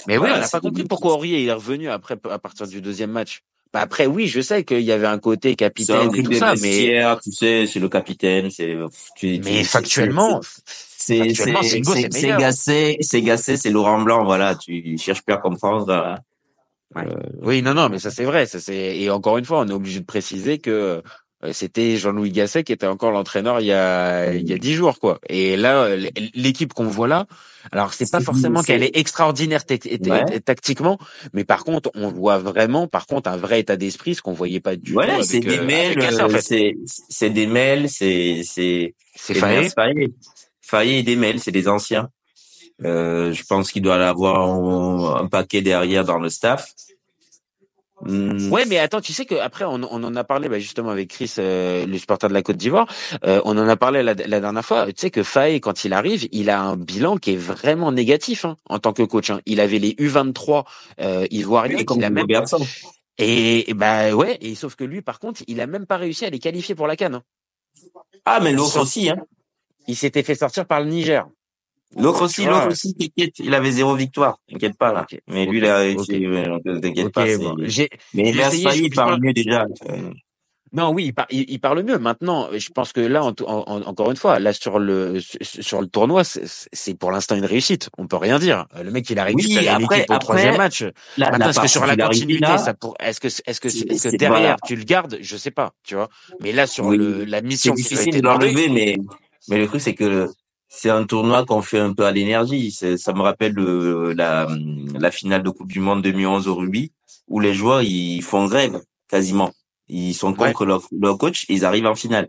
mais 0.06 0.16
oui 0.16 0.28
on 0.32 0.38
n'a 0.38 0.48
pas 0.48 0.60
compris 0.60 0.84
pourquoi 0.84 1.14
Aurier 1.14 1.44
est 1.44 1.52
revenu 1.52 1.88
après 1.88 2.16
à 2.30 2.38
partir 2.38 2.68
du 2.68 2.80
deuxième 2.80 3.10
match. 3.10 3.42
Bah 3.74 3.80
après, 3.80 4.06
oui, 4.06 4.28
je 4.28 4.40
sais 4.40 4.62
qu'il 4.62 4.82
y 4.82 4.92
avait 4.92 5.08
un 5.08 5.18
côté 5.18 5.56
capitaine 5.56 6.14
et 6.14 6.22
tout 6.22 6.32
ça, 6.34 6.54
mais 6.62 7.02
tu 7.24 7.32
sais, 7.32 7.66
c'est 7.66 7.80
le 7.80 7.88
capitaine, 7.88 8.48
c'est. 8.48 8.76
Mais 9.22 9.64
factuellement, 9.64 10.40
c'est 11.06 11.34
c'est 12.10 12.28
Gassé, 12.38 12.96
c'est 13.00 13.22
Gassé, 13.22 13.56
c'est 13.56 13.70
Laurent 13.70 14.00
Blanc, 14.00 14.24
voilà. 14.24 14.54
Tu 14.54 14.96
cherches 14.98 15.22
plus 15.22 15.34
à 15.34 15.38
comprendre. 15.38 16.18
Euh, 16.96 17.04
oui, 17.42 17.60
non, 17.62 17.74
non, 17.74 17.88
mais 17.88 17.98
ça 17.98 18.10
c'est 18.10 18.24
vrai. 18.24 18.46
Ça 18.46 18.60
c'est 18.60 18.96
et 18.98 19.10
encore 19.10 19.38
une 19.38 19.44
fois, 19.44 19.60
on 19.60 19.68
est 19.68 19.72
obligé 19.72 20.00
de 20.00 20.04
préciser 20.04 20.58
que 20.58 21.02
euh, 21.44 21.52
c'était 21.52 21.96
Jean-Louis 21.96 22.30
Gasset 22.30 22.64
qui 22.64 22.72
était 22.72 22.86
encore 22.86 23.10
l'entraîneur 23.10 23.60
il 23.60 23.66
y 23.66 23.72
a 23.72 24.32
il 24.32 24.48
y 24.48 24.52
a 24.52 24.58
dix 24.58 24.74
jours 24.74 24.98
quoi. 24.98 25.18
Et 25.28 25.56
là 25.56 25.94
l'équipe 26.34 26.72
qu'on 26.72 26.86
voit 26.86 27.08
là, 27.08 27.26
alors 27.70 27.92
c'est 27.92 28.10
pas 28.10 28.20
forcément 28.20 28.62
qu'elle 28.62 28.82
est 28.82 28.96
extraordinaire 28.96 29.64
tactiquement, 29.66 30.98
mais 31.32 31.44
par 31.44 31.64
contre 31.64 31.90
on 31.94 32.08
voit 32.08 32.38
vraiment 32.38 32.86
par 32.86 33.06
contre 33.06 33.28
un 33.28 33.36
vrai 33.36 33.60
état 33.60 33.76
d'esprit 33.76 34.14
ce 34.14 34.22
qu'on 34.22 34.32
voyait 34.32 34.60
pas 34.60 34.76
du 34.76 34.94
ouais, 34.94 35.18
tout. 35.18 35.22
c'est 35.22 35.40
des 35.40 35.58
euh, 35.58 35.64
mails, 35.64 36.40
c'est 36.40 36.76
c'est 36.86 37.30
des 37.30 37.46
mails, 37.46 37.90
c'est 37.90 38.40
c'est 38.44 38.94
c'est 39.14 39.34
Faye. 40.74 40.88
Faye 40.88 40.98
et 40.98 41.02
des 41.02 41.16
mails, 41.16 41.40
c'est 41.40 41.52
des 41.52 41.68
anciens. 41.68 42.08
Euh, 42.84 43.32
je 43.32 43.44
pense 43.44 43.70
qu'il 43.70 43.82
doit 43.82 44.04
avoir 44.06 44.40
un, 44.40 45.22
un 45.22 45.26
paquet 45.26 45.62
derrière 45.62 46.04
dans 46.04 46.18
le 46.18 46.28
staff. 46.28 46.72
Hmm. 48.00 48.52
Ouais, 48.52 48.66
mais 48.66 48.78
attends, 48.78 49.00
tu 49.00 49.12
sais 49.12 49.24
que 49.24 49.36
après 49.36 49.64
on, 49.64 49.74
on 49.76 50.02
en 50.02 50.16
a 50.16 50.24
parlé 50.24 50.48
bah, 50.48 50.58
justement 50.58 50.90
avec 50.90 51.08
Chris, 51.08 51.32
euh, 51.38 51.86
le 51.86 51.96
supporter 51.96 52.28
de 52.28 52.34
la 52.34 52.42
Côte 52.42 52.56
d'Ivoire. 52.56 52.86
Euh, 53.24 53.40
on 53.44 53.56
en 53.56 53.68
a 53.68 53.76
parlé 53.76 54.02
la, 54.02 54.14
la, 54.14 54.40
dernière 54.40 54.64
fois. 54.64 54.86
Tu 54.86 54.94
sais 54.96 55.10
que 55.10 55.22
Faye, 55.22 55.60
quand 55.60 55.84
il 55.84 55.92
arrive, 55.92 56.28
il 56.32 56.50
a 56.50 56.60
un 56.60 56.76
bilan 56.76 57.16
qui 57.16 57.32
est 57.32 57.36
vraiment 57.36 57.92
négatif 57.92 58.44
hein, 58.44 58.56
en 58.68 58.78
tant 58.80 58.92
que 58.92 59.04
coach. 59.04 59.30
Hein. 59.30 59.40
Il 59.46 59.60
avait 59.60 59.78
les 59.78 59.92
U23 59.92 60.64
euh, 61.00 61.26
ivoiriens 61.30 61.84
qu'il 61.84 62.04
a 62.04 62.10
même. 62.10 62.26
Et, 63.16 63.70
et, 63.70 63.74
bah 63.74 64.12
ouais, 64.12 64.38
et 64.40 64.56
sauf 64.56 64.74
que 64.74 64.82
lui, 64.82 65.00
par 65.00 65.20
contre, 65.20 65.42
il 65.46 65.60
a 65.60 65.68
même 65.68 65.86
pas 65.86 65.96
réussi 65.96 66.24
à 66.24 66.30
les 66.30 66.40
qualifier 66.40 66.74
pour 66.74 66.88
la 66.88 66.96
Cannes. 66.96 67.14
Hein. 67.14 67.22
Ah, 68.24 68.40
mais 68.40 68.52
l'autre 68.52 68.80
aussi, 68.80 69.08
hein. 69.08 69.18
Il 69.86 69.96
s'était 69.96 70.22
fait 70.22 70.34
sortir 70.34 70.66
par 70.66 70.80
le 70.80 70.86
Niger. 70.86 71.26
L'autre 71.96 72.22
aussi, 72.22 72.44
l'autre 72.44 72.68
aussi, 72.68 72.94
t'inquiète, 72.94 73.38
il 73.38 73.54
avait 73.54 73.70
zéro 73.70 73.94
victoire, 73.94 74.38
t'inquiète 74.50 74.76
pas 74.76 74.92
là. 74.92 75.06
Mais 75.28 75.46
lui, 75.46 75.58
il 75.58 75.66
a 75.66 75.78
réussi, 75.78 76.26
t'inquiète 76.82 77.12
pas. 77.12 77.24
Mais 78.14 78.30
il 78.30 78.90
parle 78.90 79.20
mieux 79.20 79.32
déjà. 79.32 79.66
Non, 80.74 80.90
oui, 80.90 81.14
il, 81.30 81.44
il, 81.48 81.60
parle 81.60 81.84
mieux. 81.84 81.98
Maintenant, 81.98 82.48
je 82.52 82.68
pense 82.70 82.92
que 82.92 83.00
là, 83.00 83.22
encore 83.22 84.10
une 84.10 84.16
fois, 84.16 84.40
là 84.40 84.52
sur 84.52 84.80
le 84.80 85.20
sur 85.40 85.80
le 85.80 85.86
tournoi, 85.86 86.22
c'est 86.24 86.98
pour 86.98 87.12
l'instant 87.12 87.36
une 87.36 87.44
réussite. 87.44 87.90
On 87.96 88.08
peut 88.08 88.16
rien 88.16 88.40
dire. 88.40 88.66
Le 88.82 88.90
mec, 88.90 89.08
il 89.08 89.20
a 89.20 89.24
réussi 89.24 89.56
oui, 89.56 89.68
l'équipe 89.78 90.10
au 90.10 90.18
troisième 90.18 90.56
match. 90.56 90.84
Maintenant, 91.16 91.50
est-ce 91.50 91.60
que 91.60 91.68
sur 91.68 91.86
la 91.86 91.96
continuité, 91.96 92.58
ça 92.58 92.74
pour, 92.74 92.96
est-ce 92.98 93.20
que 93.20 93.28
est-ce 93.28 93.60
que, 93.60 93.68
est 93.68 94.10
que 94.10 94.16
derrière 94.16 94.56
tu 94.66 94.74
le 94.74 94.82
gardes, 94.82 95.16
je 95.20 95.36
sais 95.36 95.52
pas, 95.52 95.70
tu 95.84 95.94
vois. 95.94 96.08
Mais 96.40 96.50
là, 96.50 96.66
sur 96.66 96.90
le, 96.90 97.24
la 97.24 97.40
mission, 97.40 97.74
c'est 97.76 97.82
difficile 97.82 98.20
de 98.20 98.26
l'enlever, 98.26 98.68
mais 98.68 98.96
mais 99.48 99.58
le 99.58 99.66
truc 99.66 99.80
c'est 99.80 99.94
que 99.94 100.28
c'est 100.68 100.90
un 100.90 101.04
tournoi 101.04 101.44
qu'on 101.44 101.62
fait 101.62 101.78
un 101.78 101.92
peu 101.92 102.04
à 102.04 102.10
l'énergie. 102.10 102.72
Ça 102.72 103.12
me 103.12 103.20
rappelle 103.20 103.54
la, 103.54 104.48
la 104.94 105.10
finale 105.10 105.42
de 105.42 105.50
Coupe 105.50 105.70
du 105.70 105.80
Monde 105.80 106.02
2011 106.02 106.48
au 106.48 106.56
rugby, 106.56 106.92
où 107.28 107.38
les 107.40 107.54
joueurs 107.54 107.82
ils 107.82 108.22
font 108.22 108.46
grève 108.46 108.82
quasiment. 109.08 109.52
Ils 109.88 110.14
sont 110.14 110.34
contre 110.34 110.64
leur, 110.64 110.82
leur, 110.98 111.18
coach 111.18 111.44
et 111.48 111.54
ils 111.54 111.64
arrivent 111.64 111.86
en 111.86 111.94
finale. 111.94 112.28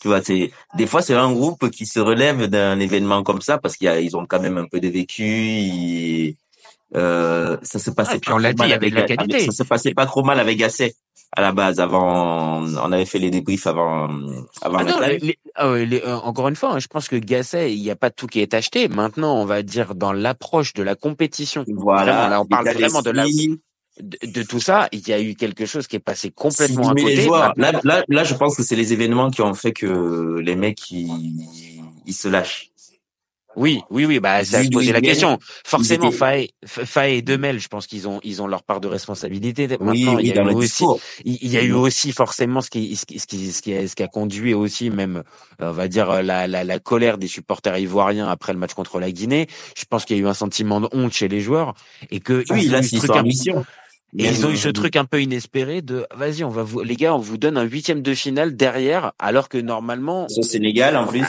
Tu 0.00 0.08
vois, 0.08 0.22
c'est 0.22 0.50
des 0.76 0.86
fois 0.86 1.00
c'est 1.00 1.14
un 1.14 1.32
groupe 1.32 1.70
qui 1.70 1.86
se 1.86 2.00
relève 2.00 2.46
d'un 2.46 2.78
événement 2.78 3.22
comme 3.22 3.40
ça 3.40 3.58
parce 3.58 3.76
qu'ils 3.76 3.88
ils 4.02 4.16
ont 4.16 4.26
quand 4.26 4.40
même 4.40 4.58
un 4.58 4.66
peu 4.66 4.80
de 4.80 4.88
vécu. 4.88 6.36
euh, 6.94 7.56
ça 7.62 7.78
se 7.78 7.90
passait 7.90 8.20
ah, 8.26 8.32
pas 8.32 8.38
l'a 8.38 8.52
dit 8.52 8.72
avec, 8.72 8.92
la 8.92 9.02
qualité. 9.02 9.40
ça 9.46 9.52
se 9.52 9.62
passait 9.62 9.94
pas 9.94 10.06
trop 10.06 10.22
mal 10.22 10.38
avec 10.40 10.58
Gasset 10.58 10.94
à 11.36 11.40
la 11.40 11.52
base 11.52 11.80
avant 11.80 12.62
on 12.62 12.92
avait 12.92 13.04
fait 13.06 13.18
les 13.18 13.30
débriefs 13.30 13.66
avant 13.66 14.08
avant 14.62 14.78
ah 14.78 15.08
ah 15.56 15.66
euh, 15.66 16.16
encore 16.22 16.48
une 16.48 16.56
fois 16.56 16.74
hein, 16.74 16.78
je 16.78 16.86
pense 16.86 17.08
que 17.08 17.16
Gasset 17.16 17.74
il 17.74 17.82
n'y 17.82 17.90
a 17.90 17.96
pas 17.96 18.10
tout 18.10 18.26
qui 18.26 18.40
est 18.40 18.54
acheté. 18.54 18.88
Maintenant 18.88 19.36
on 19.36 19.44
va 19.44 19.62
dire 19.62 19.94
dans 19.94 20.12
l'approche 20.12 20.72
de 20.74 20.82
la 20.82 20.94
compétition. 20.94 21.64
Voilà 21.68 22.28
là 22.28 22.40
on 22.40 22.46
parle 22.46 22.68
vraiment 22.70 23.02
de 23.02 23.10
la 23.10 23.26
de, 24.00 24.42
tout 24.42 24.58
ça, 24.58 24.88
il 24.90 25.06
y 25.08 25.12
a 25.12 25.20
eu 25.20 25.36
quelque 25.36 25.66
chose 25.66 25.86
qui 25.86 25.94
est 25.94 26.00
passé 26.00 26.32
complètement 26.32 26.88
à 26.88 26.94
côté. 26.94 27.26
là, 27.26 27.52
là, 27.84 28.04
là, 28.08 28.24
je 28.24 28.34
pense 28.34 28.56
que 28.56 28.64
c'est 28.64 28.74
les 28.74 28.92
événements 28.92 29.30
qui 29.30 29.40
ont 29.40 29.54
fait 29.54 29.72
que 29.72 30.40
les 30.40 30.56
mecs 30.56 30.90
ils, 30.90 31.48
ils 32.04 32.12
se 32.12 32.26
lâchent. 32.26 32.72
Oui, 33.56 33.80
oui, 33.90 34.04
oui, 34.06 34.20
bah, 34.20 34.44
ça 34.44 34.58
a 34.58 34.64
posé 34.64 34.92
la 34.92 35.00
question. 35.00 35.38
Forcément, 35.64 36.10
Faye, 36.10 36.50
Faye 36.66 37.18
et 37.18 37.22
Demel, 37.22 37.60
je 37.60 37.68
pense 37.68 37.86
qu'ils 37.86 38.08
ont, 38.08 38.20
ils 38.24 38.42
ont 38.42 38.46
leur 38.46 38.62
part 38.62 38.80
de 38.80 38.88
responsabilité. 38.88 39.68
Maintenant, 39.68 39.92
il 40.18 40.26
y 40.26 40.32
a 40.38 40.42
eu 40.42 40.54
aussi, 40.54 40.84
il 41.24 41.48
y 41.48 41.56
a 41.56 41.62
eu 41.62 41.72
aussi 41.72 42.12
forcément 42.12 42.60
ce 42.60 42.70
qui, 42.70 42.96
ce 42.96 43.06
qui, 43.06 43.18
ce 43.18 43.26
qui, 43.26 43.52
ce 43.52 43.62
qui, 43.62 43.74
a, 43.74 43.86
ce 43.86 43.94
qui 43.94 44.02
a 44.02 44.08
conduit 44.08 44.54
aussi 44.54 44.90
même, 44.90 45.22
on 45.60 45.70
va 45.70 45.88
dire 45.88 46.22
la, 46.22 46.46
la, 46.46 46.64
la 46.64 46.78
colère 46.78 47.18
des 47.18 47.28
supporters 47.28 47.78
ivoiriens 47.78 48.28
après 48.28 48.52
le 48.52 48.58
match 48.58 48.74
contre 48.74 48.98
la 48.98 49.10
Guinée. 49.10 49.46
Je 49.76 49.84
pense 49.88 50.04
qu'il 50.04 50.16
y 50.16 50.20
a 50.20 50.22
eu 50.22 50.28
un 50.28 50.34
sentiment 50.34 50.80
de 50.80 50.88
honte 50.92 51.12
chez 51.12 51.28
les 51.28 51.40
joueurs 51.40 51.74
et 52.10 52.20
que 52.20 52.44
oui, 52.50 52.66
là, 52.66 52.82
c'est 52.82 53.22
mission. 53.22 53.64
Et 54.16 54.26
ils 54.26 54.46
ont 54.46 54.50
eu 54.50 54.56
ce 54.56 54.68
truc 54.68 54.94
un 54.96 55.04
peu 55.04 55.20
inespéré 55.20 55.82
de 55.82 56.06
vas-y, 56.14 56.44
on 56.44 56.48
va 56.48 56.62
vous 56.62 56.82
les 56.82 56.94
gars, 56.94 57.14
on 57.14 57.18
vous 57.18 57.36
donne 57.36 57.56
un 57.56 57.64
huitième 57.64 58.00
de 58.00 58.14
finale 58.14 58.56
derrière, 58.56 59.12
alors 59.18 59.48
que 59.48 59.58
normalement. 59.58 60.26
C'est 60.28 60.42
Sénégal 60.42 60.96
en 60.96 61.06
plus. 61.06 61.24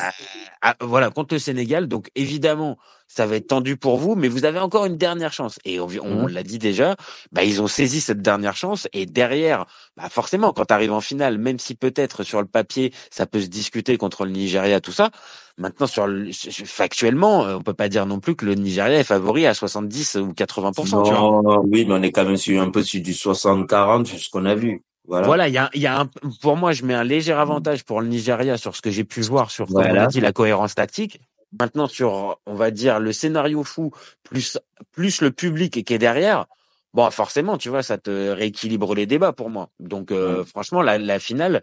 Ah, 0.61 0.75
voilà, 0.81 1.09
contre 1.09 1.35
le 1.35 1.39
Sénégal. 1.39 1.87
Donc 1.87 2.09
évidemment, 2.15 2.77
ça 3.07 3.25
va 3.25 3.35
être 3.35 3.47
tendu 3.47 3.77
pour 3.77 3.97
vous, 3.97 4.15
mais 4.15 4.27
vous 4.27 4.45
avez 4.45 4.59
encore 4.59 4.85
une 4.85 4.97
dernière 4.97 5.31
chance. 5.31 5.59
Et 5.65 5.79
on, 5.79 5.87
on 6.01 6.25
mmh. 6.25 6.29
l'a 6.29 6.43
dit 6.43 6.59
déjà, 6.59 6.95
bah, 7.31 7.43
ils 7.43 7.61
ont 7.61 7.67
saisi 7.67 8.01
cette 8.01 8.21
dernière 8.21 8.55
chance. 8.55 8.87
Et 8.93 9.05
derrière, 9.05 9.65
bah, 9.95 10.09
forcément, 10.09 10.53
quand 10.53 10.65
tu 10.65 10.73
arrives 10.73 10.91
en 10.91 11.01
finale, 11.01 11.37
même 11.37 11.59
si 11.59 11.75
peut-être 11.75 12.23
sur 12.23 12.41
le 12.41 12.47
papier, 12.47 12.91
ça 13.11 13.25
peut 13.25 13.39
se 13.41 13.47
discuter 13.47 13.97
contre 13.97 14.25
le 14.25 14.31
Nigeria, 14.31 14.81
tout 14.81 14.91
ça. 14.91 15.11
Maintenant, 15.57 15.87
sur 15.87 16.07
le, 16.07 16.31
factuellement, 16.65 17.41
on 17.41 17.61
peut 17.61 17.73
pas 17.73 17.87
dire 17.87 18.05
non 18.05 18.19
plus 18.19 18.35
que 18.35 18.45
le 18.45 18.55
Nigeria 18.55 18.99
est 18.99 19.05
favori 19.05 19.45
à 19.45 19.53
70 19.53 20.15
ou 20.15 20.31
80% 20.33 21.11
Non, 21.11 21.63
oui, 21.71 21.85
mais 21.85 21.93
on 21.93 22.01
est 22.01 22.11
quand 22.11 22.25
même 22.25 22.35
sur 22.35 22.61
un 22.61 22.69
peu 22.69 22.83
sur 22.83 23.01
du 23.01 23.13
60-40, 23.13 24.05
c'est 24.05 24.17
ce 24.17 24.29
qu'on 24.29 24.45
a 24.45 24.55
vu. 24.55 24.83
Voilà, 25.07 25.47
il 25.47 25.53
y 25.53 25.57
a, 25.57 25.69
y 25.75 25.85
a 25.85 26.01
un, 26.01 26.09
pour 26.41 26.57
moi, 26.57 26.71
je 26.71 26.83
mets 26.83 26.93
un 26.93 27.03
léger 27.03 27.33
avantage 27.33 27.83
pour 27.83 28.01
le 28.01 28.07
Nigeria 28.07 28.57
sur 28.57 28.75
ce 28.75 28.81
que 28.81 28.89
j'ai 28.89 29.03
pu 29.03 29.21
voir 29.21 29.51
sur, 29.51 29.67
comme 29.67 29.85
on 29.85 29.95
a 29.95 30.07
dit, 30.07 30.19
la 30.19 30.33
cohérence 30.33 30.75
tactique. 30.75 31.21
Maintenant, 31.59 31.87
sur, 31.87 32.39
on 32.45 32.53
va 32.53 32.71
dire, 32.71 32.99
le 32.99 33.13
scénario 33.13 33.63
fou, 33.63 33.91
plus, 34.23 34.57
plus 34.91 35.21
le 35.21 35.31
public 35.31 35.85
qui 35.85 35.93
est 35.93 35.97
derrière, 35.97 36.47
bon, 36.93 37.09
forcément, 37.11 37.57
tu 37.57 37.69
vois, 37.69 37.83
ça 37.83 37.97
te 37.97 38.29
rééquilibre 38.29 38.93
les 38.95 39.05
débats 39.05 39.33
pour 39.33 39.49
moi. 39.49 39.69
Donc, 39.79 40.11
euh, 40.11 40.43
franchement, 40.43 40.81
la, 40.81 40.97
la 40.97 41.19
finale, 41.19 41.61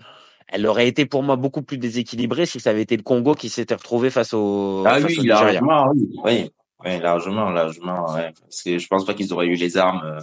elle 0.49 0.67
aurait 0.67 0.89
été 0.89 1.07
pour 1.07 1.23
moi 1.23 1.37
beaucoup 1.37 1.63
plus 1.63 1.79
déséquilibrée 1.79 2.47
si 2.47 2.61
ça 2.61 2.71
avait 2.71 2.83
été 2.83 2.97
le 2.97 3.03
Congo 3.03 3.35
qui 3.35 3.49
s'était 3.49 3.75
retrouvé 3.75 4.11
face 4.11 4.35
au, 4.35 4.85
ah 4.87 4.99
oui, 5.01 5.17
largement, 5.27 5.91
oui, 5.95 6.11
oui, 6.25 6.51
oui, 6.85 6.99
largement, 7.01 7.51
largement, 7.51 8.13
ouais. 8.13 8.33
Parce 8.41 8.63
que 8.63 8.79
je 8.79 8.87
pense 8.87 9.05
pas 9.05 9.15
qu'ils 9.15 9.33
auraient 9.33 9.47
eu 9.47 9.55
les 9.55 9.77
armes, 9.77 10.03
euh, 10.05 10.21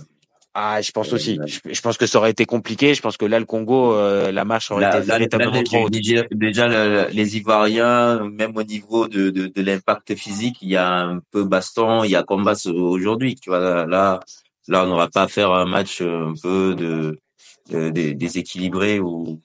ah, 0.56 0.82
je 0.82 0.92
pense 0.92 1.14
aussi. 1.14 1.40
Je, 1.46 1.82
pense 1.82 1.98
que 1.98 2.08
ça 2.08 2.18
aurait 2.18 2.32
été 2.32 2.46
compliqué. 2.46 2.96
Je 2.96 3.02
pense 3.02 3.18
que 3.18 3.26
là, 3.26 3.40
le 3.40 3.46
Congo, 3.46 3.94
euh, 3.94 4.32
la 4.32 4.46
marche 4.46 4.72
aurait 4.72 4.90
été 4.90 5.02
véritablement 5.02 5.62
trop 5.64 5.86
haute. 5.86 5.98
Déjà, 6.32 7.08
les 7.10 7.38
Ivoiriens, 7.38 8.28
même 8.30 8.58
au 8.58 8.64
niveau 8.64 9.08
de, 9.08 9.30
de, 9.30 9.48
de 9.48 9.62
l'impact 9.62 10.16
physique, 10.16 10.58
il 10.62 10.70
y 10.70 10.76
a 10.76 11.02
un 11.02 11.22
peu 11.32 11.44
baston, 11.44 12.04
il 12.04 12.12
y 12.12 12.16
a 12.16 12.24
combat 12.24 12.56
aujourd'hui. 12.66 13.36
Tu 13.36 13.52
vois, 13.52 13.86
là, 13.86 14.20
là, 14.68 14.84
on 14.84 14.88
n'aura 14.88 15.08
pas 15.08 15.24
à 15.24 15.28
faire 15.28 15.52
un 15.52 15.66
match 15.66 16.02
un 16.02 16.34
peu 16.42 16.74
de, 16.76 17.20
de, 17.70 17.90
déséquilibré 18.14 19.00
ou 19.00 19.42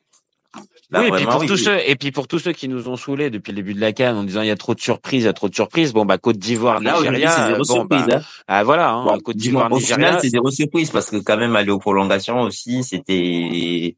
oui, 1.00 1.08
et 1.08 1.10
puis 1.12 1.26
pour 1.26 1.44
tous 1.46 1.56
ceux 1.56 1.78
et 1.86 1.96
puis 1.96 2.12
pour 2.12 2.28
tous 2.28 2.38
ceux 2.38 2.52
qui 2.52 2.68
nous 2.68 2.88
ont 2.88 2.96
saoulés 2.96 3.30
depuis 3.30 3.52
le 3.52 3.56
début 3.56 3.74
de 3.74 3.80
la 3.80 3.92
CAN 3.92 4.16
en 4.16 4.22
disant 4.24 4.42
il 4.42 4.48
y 4.48 4.50
a 4.50 4.56
trop 4.56 4.74
de 4.74 4.80
surprises, 4.80 5.22
il 5.22 5.26
y 5.26 5.28
a 5.28 5.32
trop 5.32 5.48
de 5.48 5.54
surprises. 5.54 5.92
Bon 5.92 6.04
bah 6.04 6.18
Côte 6.18 6.38
d'Ivoire, 6.38 6.80
Nigeria, 6.80 7.30
c'est 7.30 7.46
zéro 7.46 7.58
bon, 7.58 7.64
surprise. 7.64 8.04
bah, 8.08 8.16
hein. 8.18 8.22
ah, 8.48 8.64
voilà, 8.64 8.90
hein, 8.92 9.04
Bon, 9.04 9.18
Côte 9.20 9.36
d'Ivoire, 9.36 9.70
au 9.72 9.76
Nigeria. 9.76 9.94
final, 9.96 10.18
c'est 10.20 10.28
zéro 10.28 10.50
surprise 10.50 10.90
parce 10.90 11.10
que 11.10 11.16
quand 11.16 11.36
même 11.36 11.56
aller 11.56 11.70
aux 11.70 11.78
prolongations 11.78 12.40
aussi, 12.40 12.82
c'était 12.84 13.96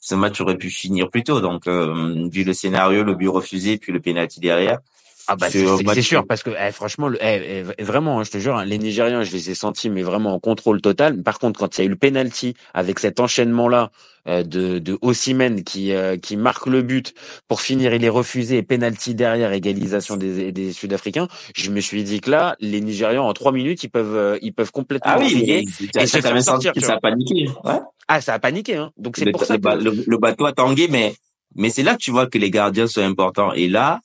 ce 0.00 0.14
match 0.14 0.40
aurait 0.40 0.58
pu 0.58 0.68
finir 0.70 1.08
plus 1.10 1.22
tôt. 1.24 1.40
Donc, 1.40 1.66
euh, 1.66 2.28
vu 2.30 2.44
le 2.44 2.52
scénario, 2.52 3.04
le 3.04 3.14
but 3.14 3.28
refusé, 3.28 3.78
puis 3.78 3.90
le 3.92 4.00
penalty 4.00 4.38
derrière. 4.40 4.78
Ah 5.26 5.36
bah 5.36 5.48
c'est 5.94 6.02
sûr 6.02 6.26
parce 6.26 6.42
que 6.42 6.50
eh, 6.50 6.70
franchement 6.72 7.08
le, 7.08 7.18
eh, 7.22 7.64
eh, 7.78 7.82
vraiment 7.82 8.20
hein, 8.20 8.24
je 8.24 8.30
te 8.30 8.38
jure 8.38 8.56
hein, 8.56 8.64
les 8.64 8.78
Nigériens 8.78 9.22
je 9.24 9.32
les 9.32 9.50
ai 9.50 9.54
sentis 9.54 9.88
mais 9.88 10.02
vraiment 10.02 10.34
en 10.34 10.38
contrôle 10.40 10.80
total 10.80 11.22
par 11.22 11.38
contre 11.38 11.58
quand 11.60 11.76
il 11.76 11.80
y 11.80 11.84
a 11.84 11.86
eu 11.86 11.90
le 11.90 11.96
penalty 11.96 12.54
avec 12.74 12.98
cet 12.98 13.20
enchaînement 13.20 13.68
là 13.68 13.90
de 14.26 14.78
de 14.78 14.98
Osimhen 15.02 15.64
qui 15.64 15.92
euh, 15.92 16.16
qui 16.16 16.36
marque 16.36 16.66
le 16.66 16.82
but 16.82 17.14
pour 17.48 17.60
finir 17.60 17.92
il 17.94 18.04
est 18.04 18.08
refusé 18.10 18.56
et 18.58 18.62
penalty 18.62 19.14
derrière 19.14 19.52
égalisation 19.52 20.16
des 20.16 20.50
des 20.52 20.72
Sud-Africains 20.72 21.28
je 21.54 21.70
me 21.70 21.80
suis 21.80 22.04
dit 22.04 22.20
que 22.20 22.30
là 22.30 22.56
les 22.60 22.80
Nigérians 22.80 23.26
en 23.26 23.32
trois 23.34 23.52
minutes 23.52 23.82
ils 23.84 23.90
peuvent 23.90 24.16
euh, 24.16 24.38
ils 24.42 24.52
peuvent 24.52 24.72
complètement 24.72 25.12
Ah 25.14 25.18
oui, 25.18 25.44
et 25.46 25.64
t'as 25.92 26.06
se 26.06 26.20
faire 26.20 26.42
sortir, 26.42 26.72
ça 26.80 26.94
a 26.94 27.00
paniqué. 27.00 27.48
Ouais. 27.64 27.80
ah 28.08 28.20
ça 28.20 28.34
a 28.34 28.38
paniqué 28.38 28.76
hein 28.76 28.92
donc 28.98 29.16
c'est 29.16 29.30
pour 29.30 29.44
ça 29.44 29.58
que 29.58 29.68
le- 29.84 30.04
le 30.06 30.18
bateau 30.18 30.46
a 30.46 30.52
tangué, 30.52 30.88
mais 30.88 31.14
mais 31.56 31.70
c'est 31.70 31.82
là 31.82 31.92
que 31.92 31.98
tu 32.02 32.10
vois 32.10 32.26
que 32.26 32.36
les 32.38 32.50
gardiens 32.50 32.86
sont 32.88 33.00
importants. 33.02 33.52
Et 33.52 33.68
là, 33.68 34.00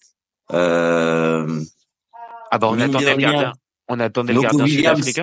euh, 0.53 1.62
ah 2.51 2.57
bah 2.57 2.69
on 2.71 2.79
attendait 2.79 3.05
le 3.05 3.15
rien, 3.15 3.31
gardien 3.31 3.53
on 3.88 3.99
attendait 3.99 4.33
le 4.33 4.41
gardien 4.41 4.63
Williams, 4.63 5.13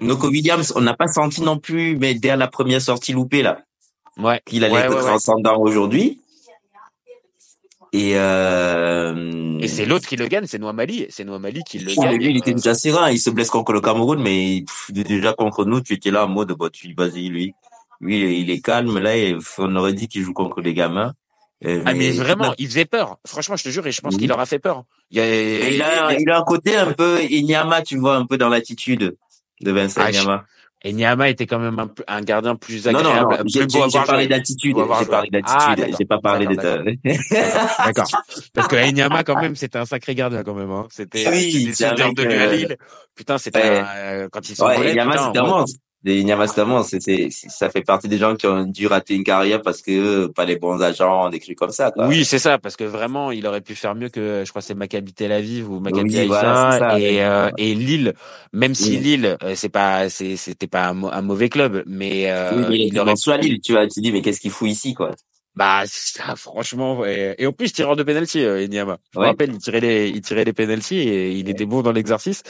Noco 0.00 0.28
Williams, 0.28 0.72
on 0.76 0.80
n'a 0.80 0.94
pas 0.94 1.06
senti 1.08 1.40
non 1.42 1.58
plus, 1.58 1.96
mais 1.96 2.14
dès 2.14 2.36
la 2.36 2.48
première 2.48 2.80
sortie 2.82 3.12
loupée 3.12 3.42
là, 3.42 3.60
ouais 4.18 4.40
qu'il 4.46 4.64
allait 4.64 4.74
Ouais, 4.74 4.80
être 4.80 4.90
ouais, 4.90 4.96
ouais. 4.96 5.02
transcendant 5.02 5.58
aujourd'hui. 5.60 6.20
Et, 7.94 8.12
euh, 8.16 9.58
Et 9.60 9.68
c'est 9.68 9.86
l'autre 9.86 10.06
qui 10.06 10.16
le 10.16 10.26
gagne, 10.26 10.44
c'est 10.46 10.58
Noamali. 10.58 11.06
C'est 11.08 11.24
Noamali 11.24 11.62
qui 11.64 11.78
le 11.78 11.94
gagne. 11.94 12.16
lui, 12.18 12.30
il 12.30 12.36
était 12.36 12.50
Euh, 12.50 12.54
déjà 12.54 12.74
serein. 12.74 13.10
Il 13.10 13.18
se 13.18 13.30
blesse 13.30 13.48
contre 13.48 13.72
le 13.72 13.80
Cameroun, 13.80 14.20
mais 14.20 14.62
pff, 14.66 14.90
déjà 14.92 15.32
contre 15.32 15.64
nous, 15.64 15.80
tu 15.80 15.94
étais 15.94 16.10
là 16.10 16.26
en 16.26 16.28
mode, 16.28 16.52
bah, 16.52 16.68
tu 16.70 16.92
vas-y, 16.94 17.28
lui. 17.30 17.54
Lui, 18.00 18.40
il 18.42 18.50
est 18.50 18.60
calme. 18.60 18.98
Là, 18.98 19.12
on 19.56 19.74
aurait 19.74 19.94
dit 19.94 20.06
qu'il 20.06 20.22
joue 20.22 20.34
contre 20.34 20.60
les 20.60 20.74
gamins. 20.74 21.14
Euh, 21.66 21.82
Ah 21.86 21.92
mais 21.94 22.10
vraiment, 22.12 22.54
il 22.58 22.66
faisait 22.68 22.84
peur. 22.84 23.18
Franchement, 23.26 23.56
je 23.56 23.64
te 23.64 23.68
jure, 23.68 23.86
et 23.86 23.92
je 23.92 24.00
pense 24.00 24.14
Oui. 24.14 24.20
qu'il 24.20 24.28
leur 24.28 24.38
a 24.40 24.46
fait 24.46 24.58
peur. 24.60 24.84
Il 25.10 25.18
a, 25.20 25.26
il 25.68 25.82
a, 25.82 26.12
il 26.18 26.30
a 26.30 26.38
un 26.38 26.42
côté 26.44 26.76
un 26.76 26.92
peu 26.92 27.20
Inyama, 27.22 27.82
tu 27.82 27.96
vois, 27.98 28.16
un 28.16 28.26
peu 28.26 28.38
dans 28.38 28.48
l'attitude 28.48 29.16
de 29.60 29.72
Vincent 29.72 30.00
Ah, 30.04 30.10
Inyama. 30.10 30.44
et 30.84 30.92
Niama 30.92 31.28
était 31.30 31.46
quand 31.46 31.58
même 31.58 31.76
un, 31.80 31.90
un 32.06 32.20
gardien 32.22 32.54
plus 32.54 32.86
Non, 32.86 32.92
non, 32.92 32.98
agréable, 33.10 33.36
non. 33.38 33.42
plus 33.42 33.90
J'ai 33.90 34.00
parlé 34.06 34.28
d'attitude. 34.28 34.76
J'ai 35.00 35.06
parlé 35.06 35.30
d'attitude. 35.30 35.76
d'accord. 35.76 35.96
J'ai 35.98 36.04
pas 36.06 36.18
parlé 36.20 36.46
de 36.46 36.54
D'accord. 37.84 38.06
Parce 38.54 38.68
que 38.68 38.76
Enyama 38.76 39.24
quand 39.24 39.40
même, 39.40 39.56
c'était 39.56 39.78
un 39.78 39.84
sacré 39.86 40.14
gardien 40.14 40.44
quand 40.44 40.54
même. 40.54 40.70
Hein. 40.70 40.86
C'était 40.90 41.28
Oui, 41.28 41.72
c'était 41.74 41.94
des 41.96 42.12
de 42.12 42.24
euh, 42.30 42.52
Lille. 42.54 42.76
Putain, 43.16 43.38
c'était 43.38 43.58
ouais. 43.58 43.82
euh, 43.96 44.28
quand 44.30 44.48
ils 44.48 44.62
un 44.62 44.78
ouais. 44.78 44.92
Inyama, 44.92 45.30
c'est 45.32 45.38
un 45.40 45.42
monstre. 45.44 45.80
C'est- 46.04 47.00
c'est- 47.00 47.30
ça 47.30 47.70
fait 47.70 47.82
partie 47.82 48.08
des 48.08 48.18
gens 48.18 48.36
qui 48.36 48.46
ont 48.46 48.64
dû 48.64 48.86
rater 48.86 49.14
une 49.14 49.24
carrière 49.24 49.62
parce 49.62 49.82
que 49.82 49.90
euh, 49.90 50.28
pas 50.28 50.44
les 50.44 50.56
bons 50.56 50.80
agents, 50.80 51.28
des 51.30 51.40
trucs 51.40 51.58
comme 51.58 51.70
ça, 51.70 51.90
quoi. 51.90 52.08
Oui, 52.08 52.24
c'est 52.24 52.38
ça, 52.38 52.58
parce 52.58 52.76
que 52.76 52.84
vraiment, 52.84 53.32
il 53.32 53.44
aurait 53.46 53.60
pu 53.60 53.74
faire 53.74 53.94
mieux 53.96 54.08
que, 54.08 54.44
je 54.44 54.50
crois, 54.50 54.62
c'est 54.62 54.74
Maccabi 54.74 55.12
Tel 55.12 55.32
Aviv 55.32 55.68
ou 55.68 55.80
Maccabi 55.80 56.14
Oui, 56.14 56.26
voilà, 56.26 56.80
et 57.00 57.24
euh, 57.24 57.50
et 57.56 57.74
Lille. 57.74 58.14
Même 58.52 58.74
si 58.74 58.90
Oui. 58.90 58.96
Lille, 58.98 59.36
euh, 59.42 59.54
c'est 59.56 59.68
pas, 59.68 60.08
c'est, 60.08 60.36
c'était 60.36 60.68
pas 60.68 60.88
un, 60.88 60.94
mau- 60.94 61.10
un 61.10 61.22
mauvais 61.22 61.48
club, 61.48 61.82
mais, 61.86 62.30
euh, 62.30 62.56
Oui, 62.56 62.64
mais 62.68 62.86
il 62.86 62.98
aurait 62.98 63.16
soit 63.16 63.36
Lille, 63.38 63.60
tu 63.60 63.72
vois, 63.72 63.86
tu 63.86 63.94
te 63.94 64.00
dis, 64.00 64.12
mais 64.12 64.22
qu'est-ce 64.22 64.40
qu'il 64.40 64.50
fout 64.50 64.68
ici, 64.68 64.94
quoi? 64.94 65.14
Bah, 65.58 65.82
ça, 65.86 66.36
franchement, 66.36 66.98
ouais. 67.00 67.34
Et 67.38 67.46
en 67.48 67.52
plus, 67.52 67.72
tireur 67.72 67.96
de 67.96 68.04
penalty, 68.04 68.44
euh, 68.44 68.64
Enyama. 68.64 68.98
Je 69.12 69.18
me 69.18 69.24
rappelle, 69.24 69.50
il 69.52 69.58
tirait 69.58 69.80
les, 69.80 70.08
il 70.08 70.20
tirait 70.20 70.44
les 70.44 70.52
penalties 70.52 70.98
et 71.00 71.32
il 71.32 71.48
était 71.48 71.66
bon 71.66 71.82
dans 71.82 71.90
l'exercice. 71.90 72.44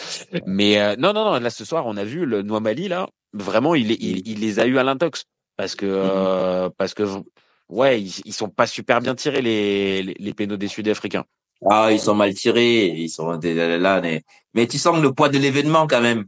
Mais 0.45 0.79
euh, 0.79 0.95
non, 0.99 1.15
non, 1.15 1.25
non. 1.25 1.41
Là, 1.41 1.49
ce 1.49 1.65
soir, 1.65 1.87
on 1.87 1.97
a 1.97 2.05
vu 2.05 2.27
le 2.27 2.43
Noamali 2.43 2.87
là. 2.89 3.09
Vraiment, 3.33 3.75
il, 3.75 3.93
il, 3.93 4.29
il 4.29 4.41
les 4.41 4.59
a 4.61 4.67
eu 4.67 4.77
à 4.77 4.83
l'intox 4.85 5.25
parce 5.57 5.75
que, 5.75 5.87
euh, 5.87 6.69
parce 6.77 6.93
que, 6.93 7.05
ouais, 7.71 7.99
ils, 8.03 8.13
ils 8.27 8.35
sont 8.35 8.51
pas 8.51 8.67
super 8.67 9.01
bien 9.01 9.15
tirés 9.15 9.41
les, 9.41 10.03
les, 10.03 10.15
les 10.19 10.35
pénaux 10.35 10.59
des 10.59 10.69
Sud-Africains. 10.69 11.25
Ah, 11.71 11.89
ils 11.91 12.01
sont 12.01 12.15
mal 12.15 12.35
tirés, 12.35 12.89
ils 12.89 13.09
sont 13.09 13.39
là, 13.43 14.01
mais, 14.03 14.23
mais 14.53 14.67
tu 14.67 14.77
sens 14.79 15.01
le 15.01 15.13
poids 15.15 15.31
de 15.31 15.39
l'événement 15.39 15.87
quand 15.87 16.03
même. 16.03 16.27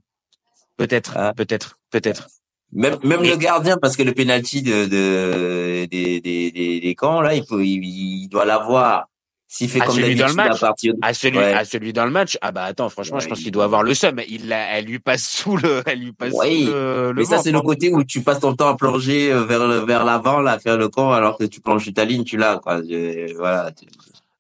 Peut-être, 0.78 1.12
Ah. 1.16 1.34
peut-être, 1.36 1.78
peut-être. 1.90 2.28
Même, 2.72 2.96
même 3.02 3.24
Et- 3.24 3.30
le 3.30 3.37
gardien, 3.37 3.76
parce 3.80 3.96
que 3.96 4.02
le 4.02 4.12
penalty 4.12 4.62
de, 4.62 4.87
de, 4.87 5.87
des, 5.87 6.20
des, 6.20 6.50
des, 6.52 6.80
des 6.80 6.94
camps, 6.94 7.20
là, 7.20 7.35
il 7.35 7.44
faut, 7.44 7.59
il, 7.61 7.85
il 7.85 8.28
doit 8.28 8.44
l'avoir. 8.44 9.06
S'il 9.52 9.68
fait 9.68 9.80
comme 9.80 9.96
celui 9.96 10.14
dans 10.14 10.26
le 10.26 10.33
à 10.33 10.35
match 10.37 10.61
partir 10.61 10.94
de... 10.94 10.98
À 11.02 11.12
celui, 11.12 11.38
Ouais. 11.38 11.52
à 11.52 11.64
celui 11.64 11.92
dans 11.92 12.04
le 12.04 12.12
match. 12.12 12.38
Ah 12.40 12.52
bah 12.52 12.62
attends, 12.62 12.88
franchement, 12.88 13.18
je 13.18 13.26
pense 13.26 13.40
il- 13.40 13.42
qu'il 13.42 13.50
doit 13.52 13.64
avoir 13.64 13.83
le 13.83 13.94
seum. 13.94 14.20
Il, 14.28 14.46
l'a- 14.46 14.78
elle 14.78 14.85
lui 14.85 15.00
passe 15.00 15.24
sous 15.28 15.56
le, 15.56 15.83
elle 15.87 15.98
lui 15.98 16.12
passe 16.12 16.30
sous 16.30 16.40
le, 16.40 17.09
le 17.11 17.12
Mais 17.14 17.24
ça, 17.24 17.38
c'est 17.38 17.50
le 17.50 17.59
hein. 17.59 17.62
côté 17.64 17.92
où 17.92 18.04
tu 18.04 18.20
passes 18.20 18.38
ton 18.38 18.54
temps 18.54 18.68
à 18.68 18.76
plonger 18.76 19.33
euh, 19.33 19.42
vers, 19.42 19.66
le- 19.66 19.80
vers 19.80 20.04
l'avant, 20.04 20.38
là, 20.38 20.61
faire 20.61 20.76
le 20.76 20.88
camp, 20.88 21.11
alors 21.11 21.37
que 21.37 21.42
tu 21.42 21.61
plonges 21.61 21.92
ta 21.92 22.04
ligne, 22.04 22.22
tu 22.22 22.37
l'as, 22.37 22.59
quoi. 22.59 22.80
Je- 22.80 23.35
voilà. 23.37 23.72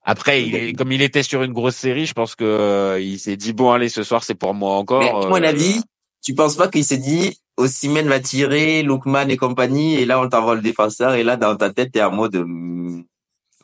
Après, 0.04 0.44
il 0.44 0.54
est- 0.54 0.72
comme 0.74 0.92
il 0.92 1.02
était 1.02 1.24
sur 1.24 1.42
une 1.42 1.52
grosse 1.52 1.74
série, 1.76 2.06
je 2.06 2.14
pense 2.14 2.36
que 2.36 2.44
euh, 2.44 3.00
il 3.00 3.18
s'est 3.18 3.36
dit 3.36 3.52
bon 3.52 3.72
allez 3.72 3.88
ce 3.88 4.04
soir 4.04 4.22
c'est 4.22 4.36
pour 4.36 4.54
moi 4.54 4.74
encore. 4.76 5.00
Mais, 5.00 5.10
à 5.10 5.12
mon 5.28 5.42
euh, 5.42 5.46
avis, 5.48 5.82
tu 6.22 6.34
penses 6.34 6.54
pas 6.56 6.68
qu'il 6.68 6.84
s'est 6.84 6.96
dit, 6.98 7.36
Osimhen 7.60 8.08
va 8.08 8.20
tirer, 8.20 8.82
Lookman 8.82 9.28
et 9.28 9.36
compagnie, 9.36 9.96
et 9.96 10.04
là, 10.06 10.20
on 10.20 10.28
t'envoie 10.28 10.54
le 10.54 10.60
défenseur, 10.62 11.14
et 11.14 11.22
là, 11.22 11.36
dans 11.36 11.56
ta 11.56 11.70
tête, 11.70 11.92
t'es 11.92 12.02
en 12.02 12.10
mode, 12.12 12.36
hum, 12.36 13.04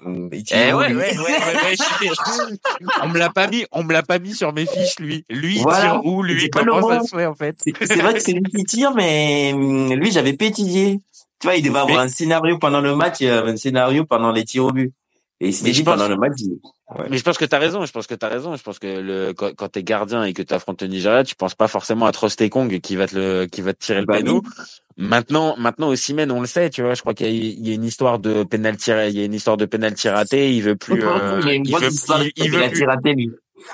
hum, 0.04 0.28
Eh 0.32 0.72
ouais, 0.72 0.72
ouais, 0.72 0.94
ouais, 0.94 0.94
ouais, 0.94 1.18
ouais, 1.18 1.74
je- 1.76 2.56
on 3.02 3.08
me 3.08 3.18
l'a 3.18 3.30
pas 3.30 3.46
mis, 3.48 3.64
on 3.72 3.82
me 3.84 3.92
l'a 3.92 4.02
pas 4.02 4.18
mis 4.18 4.34
sur 4.34 4.52
mes 4.52 4.66
fiches 4.66 4.98
lui. 5.00 5.24
Lui 5.30 5.56
il 5.56 5.62
Voilà. 5.62 5.92
tire 5.92 6.00
où 6.04 6.22
lui? 6.22 6.40
C'est 6.42 6.48
pas 6.48 6.62
le 6.62 6.72
Comment 6.72 6.88
ça 6.88 7.00
se 7.02 7.16
fait 7.16 7.26
en 7.26 7.34
fait? 7.34 7.56
C'est 7.64 7.96
vrai 7.96 8.14
que 8.14 8.20
c'est 8.20 8.32
lui 8.32 8.42
qui 8.42 8.64
tire, 8.64 8.92
mais 8.94 9.52
hum, 9.54 9.92
lui, 9.94 10.10
j'avais 10.12 10.34
pas 10.34 10.44
étudié. 10.46 11.00
Tu 11.40 11.46
vois, 11.48 11.56
il 11.56 11.62
devait 11.62 11.78
avoir 11.78 11.98
Mais- 11.98 12.04
un 12.04 12.08
scénario 12.08 12.58
pendant 12.58 12.80
le 12.80 12.94
match, 12.96 13.20
un 13.22 13.56
scénario 13.56 14.04
pendant 14.04 14.32
les 14.32 14.44
tirs 14.44 14.64
au 14.66 14.70
but. 14.72 14.92
Et 15.40 15.48
il 15.48 15.52
s'est 15.54 15.64
Mais 15.64 15.70
je 15.72 15.78
dit 15.78 15.82
pense- 15.84 15.96
pendant 15.96 16.08
le 16.08 16.16
match, 16.16 16.38
Mais 17.10 17.18
je 17.18 17.22
pense 17.22 17.36
que 17.36 17.44
t'as 17.44 17.58
raison. 17.58 17.84
Je 17.84 17.92
pense 17.92 18.06
que 18.06 18.14
t'as 18.14 18.28
raison. 18.28 18.56
Je 18.56 18.62
pense 18.62 18.78
que 18.78 18.86
le 18.86 19.32
quand, 19.34 19.54
quand 19.54 19.68
t'es 19.68 19.82
gardien 19.82 20.24
et 20.24 20.32
que 20.32 20.42
t'affrontes 20.42 20.80
le 20.82 20.88
Nigeria, 20.88 21.24
tu 21.24 21.34
penses 21.34 21.54
pas 21.54 21.68
forcément 21.68 22.06
à 22.06 22.12
Trostekong 22.12 22.80
qui 22.80 22.96
va 22.96 23.06
te 23.06 23.16
le 23.16 23.46
qui 23.46 23.60
va 23.60 23.74
te 23.74 23.78
tirer 23.84 24.00
le 24.00 24.06
Bah 24.06 24.14
oui. 24.24 24.40
Maintenant, 24.98 25.56
maintenant 25.58 25.88
aussi, 25.88 26.14
men, 26.14 26.30
on 26.32 26.40
le 26.40 26.46
sait, 26.46 26.70
tu 26.70 26.80
vois. 26.80 26.94
Je 26.94 27.02
crois 27.02 27.12
qu'il 27.12 27.26
y, 27.28 27.68
y 27.68 27.70
a 27.70 27.74
une 27.74 27.84
histoire 27.84 28.18
de 28.18 28.44
penalty, 28.44 28.92
il 29.08 29.18
y 29.18 29.20
a 29.20 29.24
une 29.26 29.34
histoire 29.34 29.58
de 29.58 29.66
penalty 29.66 30.08
raté. 30.08 30.54
Il 30.54 30.62
veut 30.62 30.76
plus. 30.76 31.02
euh, 31.04 31.40
il 31.64 31.70
veut, 31.80 31.90
il, 32.24 32.32
il 32.36 32.44
il 32.46 32.50
veut 32.50 32.62
a 32.62 32.68
plus. 32.68 32.78
tiré 32.78 32.86
raté, 32.86 33.12
lui. 33.12 33.30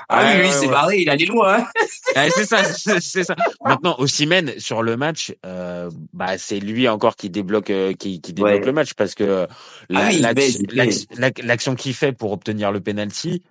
Ah 0.08 0.32
oui, 0.34 0.42
lui, 0.42 0.52
c'est 0.52 0.66
ouais. 0.66 0.68
barré, 0.72 0.98
il 1.00 1.10
allait 1.10 1.24
loin. 1.26 1.58
hein. 1.58 1.66
C'est 2.30 2.44
ça, 2.44 2.62
c'est 2.64 3.24
ça. 3.24 3.34
Maintenant, 3.64 3.96
Osimhen 3.98 4.52
sur 4.58 4.82
le 4.82 4.96
match, 4.96 5.34
euh, 5.46 5.90
bah 6.12 6.36
c'est 6.38 6.60
lui 6.60 6.86
encore 6.88 7.16
qui 7.16 7.30
débloque, 7.30 7.70
euh, 7.70 7.94
qui, 7.94 8.20
qui 8.20 8.32
débloque 8.34 8.60
Ouais. 8.60 8.66
le 8.66 8.72
match 8.72 8.92
parce 8.94 9.14
que 9.14 9.46
la- 9.88 10.00
Ah 10.00 10.08
oui, 10.10 10.20
il 10.20 10.66
il 10.72 11.46
l'action 11.46 11.74
qu'il 11.74 11.94
fait 11.94 12.12
pour 12.12 12.32
obtenir 12.32 12.70
le 12.70 12.80
penalty, 12.80 13.42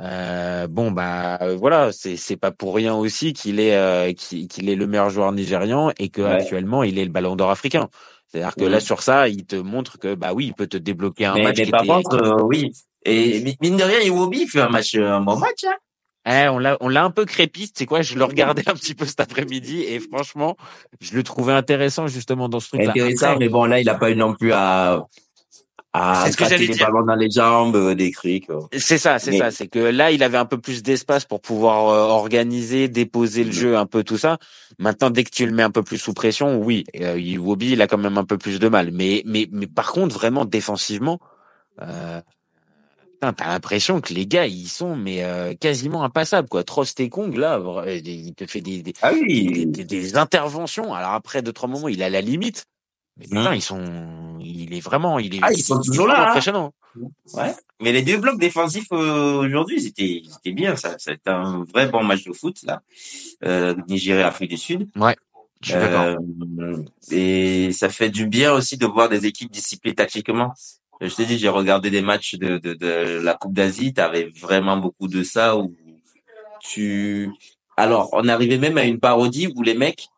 euh, 0.00 0.66
bon 0.68 0.90
bah 0.90 1.38
euh, 1.42 1.56
voilà, 1.56 1.92
c'est 1.92 2.16
c'est 2.16 2.36
pas 2.36 2.50
pour 2.50 2.74
rien 2.74 2.94
aussi 2.94 3.32
qu'il 3.32 3.60
est 3.60 3.74
euh, 3.76 4.12
qu'il 4.14 4.68
est 4.70 4.76
le 4.76 4.86
meilleur 4.86 5.10
joueur 5.10 5.32
nigérian 5.32 5.92
et 5.98 6.08
que 6.08 6.22
Ouais. 6.22 6.30
actuellement 6.32 6.82
il 6.84 6.98
est 6.98 7.04
le 7.04 7.10
Ballon 7.10 7.36
d'Or 7.36 7.50
africain. 7.50 7.88
C'est-à-dire 8.26 8.54
que 8.56 8.64
là 8.64 8.80
sur 8.80 9.02
ça, 9.02 9.28
il 9.28 9.44
te 9.46 9.56
montre 9.56 9.98
que 9.98 10.14
bah 10.14 10.32
oui, 10.34 10.46
il 10.46 10.54
peut 10.54 10.66
te 10.66 10.76
débloquer 10.76 11.24
un 11.26 11.34
Mais, 11.34 11.42
match 11.44 11.58
mais 11.58 11.64
qui 11.64 11.70
par 11.70 11.82
était. 11.84 11.92
contre, 11.92 12.16
euh, 12.22 12.42
oui. 12.42 12.72
Et 13.04 13.40
mi- 13.40 13.56
mine 13.60 13.76
de 13.76 13.82
rien, 13.84 14.00
Iwobi 14.00 14.46
fait 14.46 14.60
un 14.60 14.68
match, 14.68 14.94
euh, 14.94 15.12
un 15.12 15.20
bon 15.20 15.36
match. 15.38 15.64
Hein. 15.66 15.74
Eh, 16.30 16.48
on 16.48 16.58
l'a, 16.58 16.76
on 16.80 16.88
l'a 16.88 17.04
un 17.04 17.10
peu 17.10 17.24
crépite, 17.24 17.74
c'est 17.78 17.86
quoi 17.86 18.02
Je 18.02 18.14
le 18.16 18.24
regardais 18.24 18.68
un 18.68 18.74
petit 18.74 18.94
peu 18.94 19.06
cet 19.06 19.20
après-midi 19.20 19.82
et 19.82 19.98
franchement, 20.00 20.56
je 21.00 21.14
le 21.14 21.22
trouvais 21.22 21.52
intéressant 21.54 22.06
justement 22.06 22.48
dans 22.48 22.60
ce 22.60 22.68
truc-là. 22.68 22.90
Intéressant, 22.90 23.36
mais 23.38 23.48
bon, 23.48 23.64
là, 23.64 23.80
il 23.80 23.88
a 23.88 23.94
pas 23.94 24.10
eu 24.10 24.16
non 24.16 24.34
plus 24.34 24.52
à, 24.52 25.06
à 25.94 26.24
C'est 26.26 26.32
ce 26.32 26.36
que 26.36 26.42
gratter 26.42 26.56
j'allais 26.56 26.66
les 26.66 26.74
dire. 26.74 26.86
ballons 26.90 27.06
dans 27.06 27.14
les 27.14 27.30
jambes, 27.30 27.76
euh, 27.76 27.94
des 27.94 28.10
crics. 28.10 28.50
euh. 28.50 28.60
C'est 28.76 28.98
ça, 28.98 29.18
c'est 29.18 29.30
Mais- 29.30 29.38
ça. 29.38 29.50
C'est 29.50 29.68
que 29.68 29.78
là, 29.78 30.10
il 30.10 30.22
avait 30.22 30.36
un 30.36 30.44
peu 30.44 30.58
plus 30.58 30.82
d'espace 30.82 31.24
pour 31.24 31.40
pouvoir 31.40 31.88
euh, 31.88 32.02
organiser, 32.12 32.88
déposer 32.88 33.42
le 33.44 33.48
Mhm. 33.50 33.54
jeu, 33.56 33.76
un 33.78 33.86
peu 33.86 34.04
tout 34.04 34.18
ça. 34.18 34.36
Maintenant, 34.78 35.08
dès 35.08 35.24
que 35.24 35.30
tu 35.30 35.46
le 35.46 35.52
mets 35.52 35.62
un 35.62 35.70
peu 35.70 35.82
plus 35.82 35.96
sous 35.98 36.12
pression, 36.12 36.58
oui, 36.60 36.84
euh, 37.00 37.18
Iwobi, 37.18 37.70
il 37.72 37.80
a 37.80 37.86
quand 37.86 37.96
même 37.96 38.18
un 38.18 38.24
peu 38.24 38.36
plus 38.36 38.58
de 38.58 38.68
mal. 38.68 38.90
Mais, 38.92 39.22
mais, 39.24 39.48
mais 39.50 39.66
par 39.66 39.92
contre, 39.92 40.14
vraiment 40.14 40.44
défensivement, 40.44 41.20
euh, 41.80 42.20
t'as 43.20 43.48
l'impression 43.48 44.00
que 44.00 44.14
les 44.14 44.26
gars, 44.26 44.46
ils 44.46 44.68
sont 44.68 44.94
mais 44.96 45.24
euh, 45.24 45.54
quasiment 45.54 46.04
impassables, 46.04 46.48
quoi. 46.48 46.62
Trost 46.64 46.98
et 47.00 47.08
Kong, 47.08 47.34
là, 47.36 47.58
vra- 47.58 48.00
il 48.04 48.34
te 48.34 48.46
fait 48.46 48.60
des, 48.60 48.82
des, 48.82 48.92
Ah 49.02 49.12
des, 49.12 49.20
oui. 49.20 49.66
des- 49.66 49.84
des 49.84 50.16
interventions. 50.16 50.94
Alors 50.94 51.12
après 51.12 51.42
deux 51.42 51.52
trois 51.52 51.68
moments, 51.68 51.88
il 51.88 52.00
est 52.00 52.04
à 52.04 52.10
la 52.10 52.20
limite. 52.20 52.64
Mais 53.18 53.24
putain, 53.26 53.50
Mhm. 53.50 53.54
ils 53.56 53.62
sont, 53.62 54.38
il 54.40 54.72
est 54.74 54.80
vraiment, 54.80 55.18
il 55.18 55.34
est, 55.34 55.40
Ah, 55.42 55.52
ils 55.52 55.62
sont 55.62 55.80
toujours 55.80 56.06
là, 56.06 56.20
hein. 56.20 56.28
impressionnant. 56.28 56.72
Ouais. 57.34 57.52
Mais 57.80 57.90
les 57.92 58.02
deux 58.02 58.16
blocs 58.18 58.38
défensifs 58.38 58.86
euh, 58.92 59.38
aujourd'hui, 59.44 59.80
c'était, 59.80 60.22
c'était 60.30 60.52
bien. 60.52 60.76
Ça, 60.76 60.94
c'était 60.98 61.30
un 61.30 61.64
vrai 61.64 61.88
bon 61.88 62.04
match 62.04 62.24
de 62.24 62.32
foot 62.32 62.58
là. 62.62 62.80
Euh, 63.44 63.74
Nigeria, 63.88 64.28
Afrique 64.28 64.50
du 64.50 64.56
Sud. 64.56 64.88
Je 65.60 65.70
suis 65.72 65.74
d'accord. 65.74 66.16
Euh, 66.60 66.76
et 67.10 67.72
ça 67.72 67.88
fait 67.88 68.10
du 68.10 68.28
bien 68.28 68.52
aussi 68.52 68.76
de 68.76 68.86
voir 68.86 69.08
des 69.08 69.26
équipes 69.26 69.50
disciplinées 69.50 69.96
tactiquement. 69.96 70.54
Je 71.00 71.14
t'ai 71.14 71.26
dit, 71.26 71.38
j'ai 71.38 71.48
regardé 71.48 71.90
des 71.90 72.02
matchs 72.02 72.34
de, 72.34 72.58
de, 72.58 72.74
de 72.74 73.20
la 73.22 73.34
Coupe 73.34 73.52
d'Asie. 73.52 73.94
T'avais 73.94 74.30
vraiment 74.40 74.76
beaucoup 74.76 75.08
de 75.08 75.22
ça 75.22 75.56
où 75.56 75.74
tu. 76.60 77.30
Alors, 77.76 78.10
on 78.12 78.26
arrivait 78.28 78.58
même 78.58 78.78
à 78.78 78.84
une 78.84 78.98
parodie 78.98 79.52
où 79.54 79.62
les 79.62 79.74
mecs, 79.74 80.08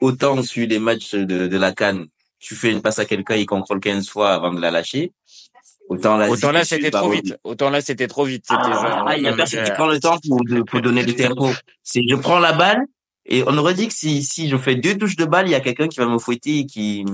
autant 0.00 0.42
sur 0.42 0.66
les 0.66 0.78
matchs 0.78 1.14
de, 1.14 1.48
de 1.48 1.56
la 1.56 1.72
Cannes, 1.72 2.06
tu 2.38 2.54
fais 2.54 2.70
une 2.70 2.82
passe 2.82 2.98
à 2.98 3.06
quelqu'un, 3.06 3.36
il 3.36 3.46
contrôle 3.46 3.80
15 3.80 4.08
fois 4.08 4.34
avant 4.34 4.52
de 4.52 4.60
la 4.60 4.70
lâcher. 4.70 5.12
Autant 5.88 6.16
là, 6.16 6.30
Autant 6.30 6.52
là 6.52 6.64
c'était 6.64 6.90
trop 6.90 7.10
vite. 7.10 7.36
Autant 7.44 7.70
là, 7.70 7.80
c'était 7.80 8.06
trop 8.06 8.24
vite. 8.24 8.44
Ah, 8.48 9.14
il 9.16 9.22
y 9.22 9.26
a 9.26 9.32
personne 9.34 9.64
qui 9.64 9.72
prend 9.72 9.86
le 9.86 10.00
temps 10.00 10.18
pour, 10.26 10.40
pour 10.66 10.80
donner 10.80 11.02
le 11.02 11.14
tempo. 11.14 11.50
C'est 11.82 12.02
je 12.08 12.14
prends 12.16 12.38
la 12.38 12.52
balle 12.52 12.84
et 13.26 13.42
on 13.46 13.56
aurait 13.58 13.74
dit 13.74 13.88
que 13.88 13.94
si, 13.94 14.22
si 14.22 14.48
je 14.48 14.56
fais 14.56 14.76
deux 14.76 14.96
touches 14.96 15.16
de 15.16 15.24
balle, 15.24 15.48
il 15.48 15.52
y 15.52 15.54
a 15.54 15.60
quelqu'un 15.60 15.88
qui 15.88 15.98
va 15.98 16.06
me 16.06 16.18
fouetter 16.18 16.60
et 16.60 16.66
qui, 16.66 17.04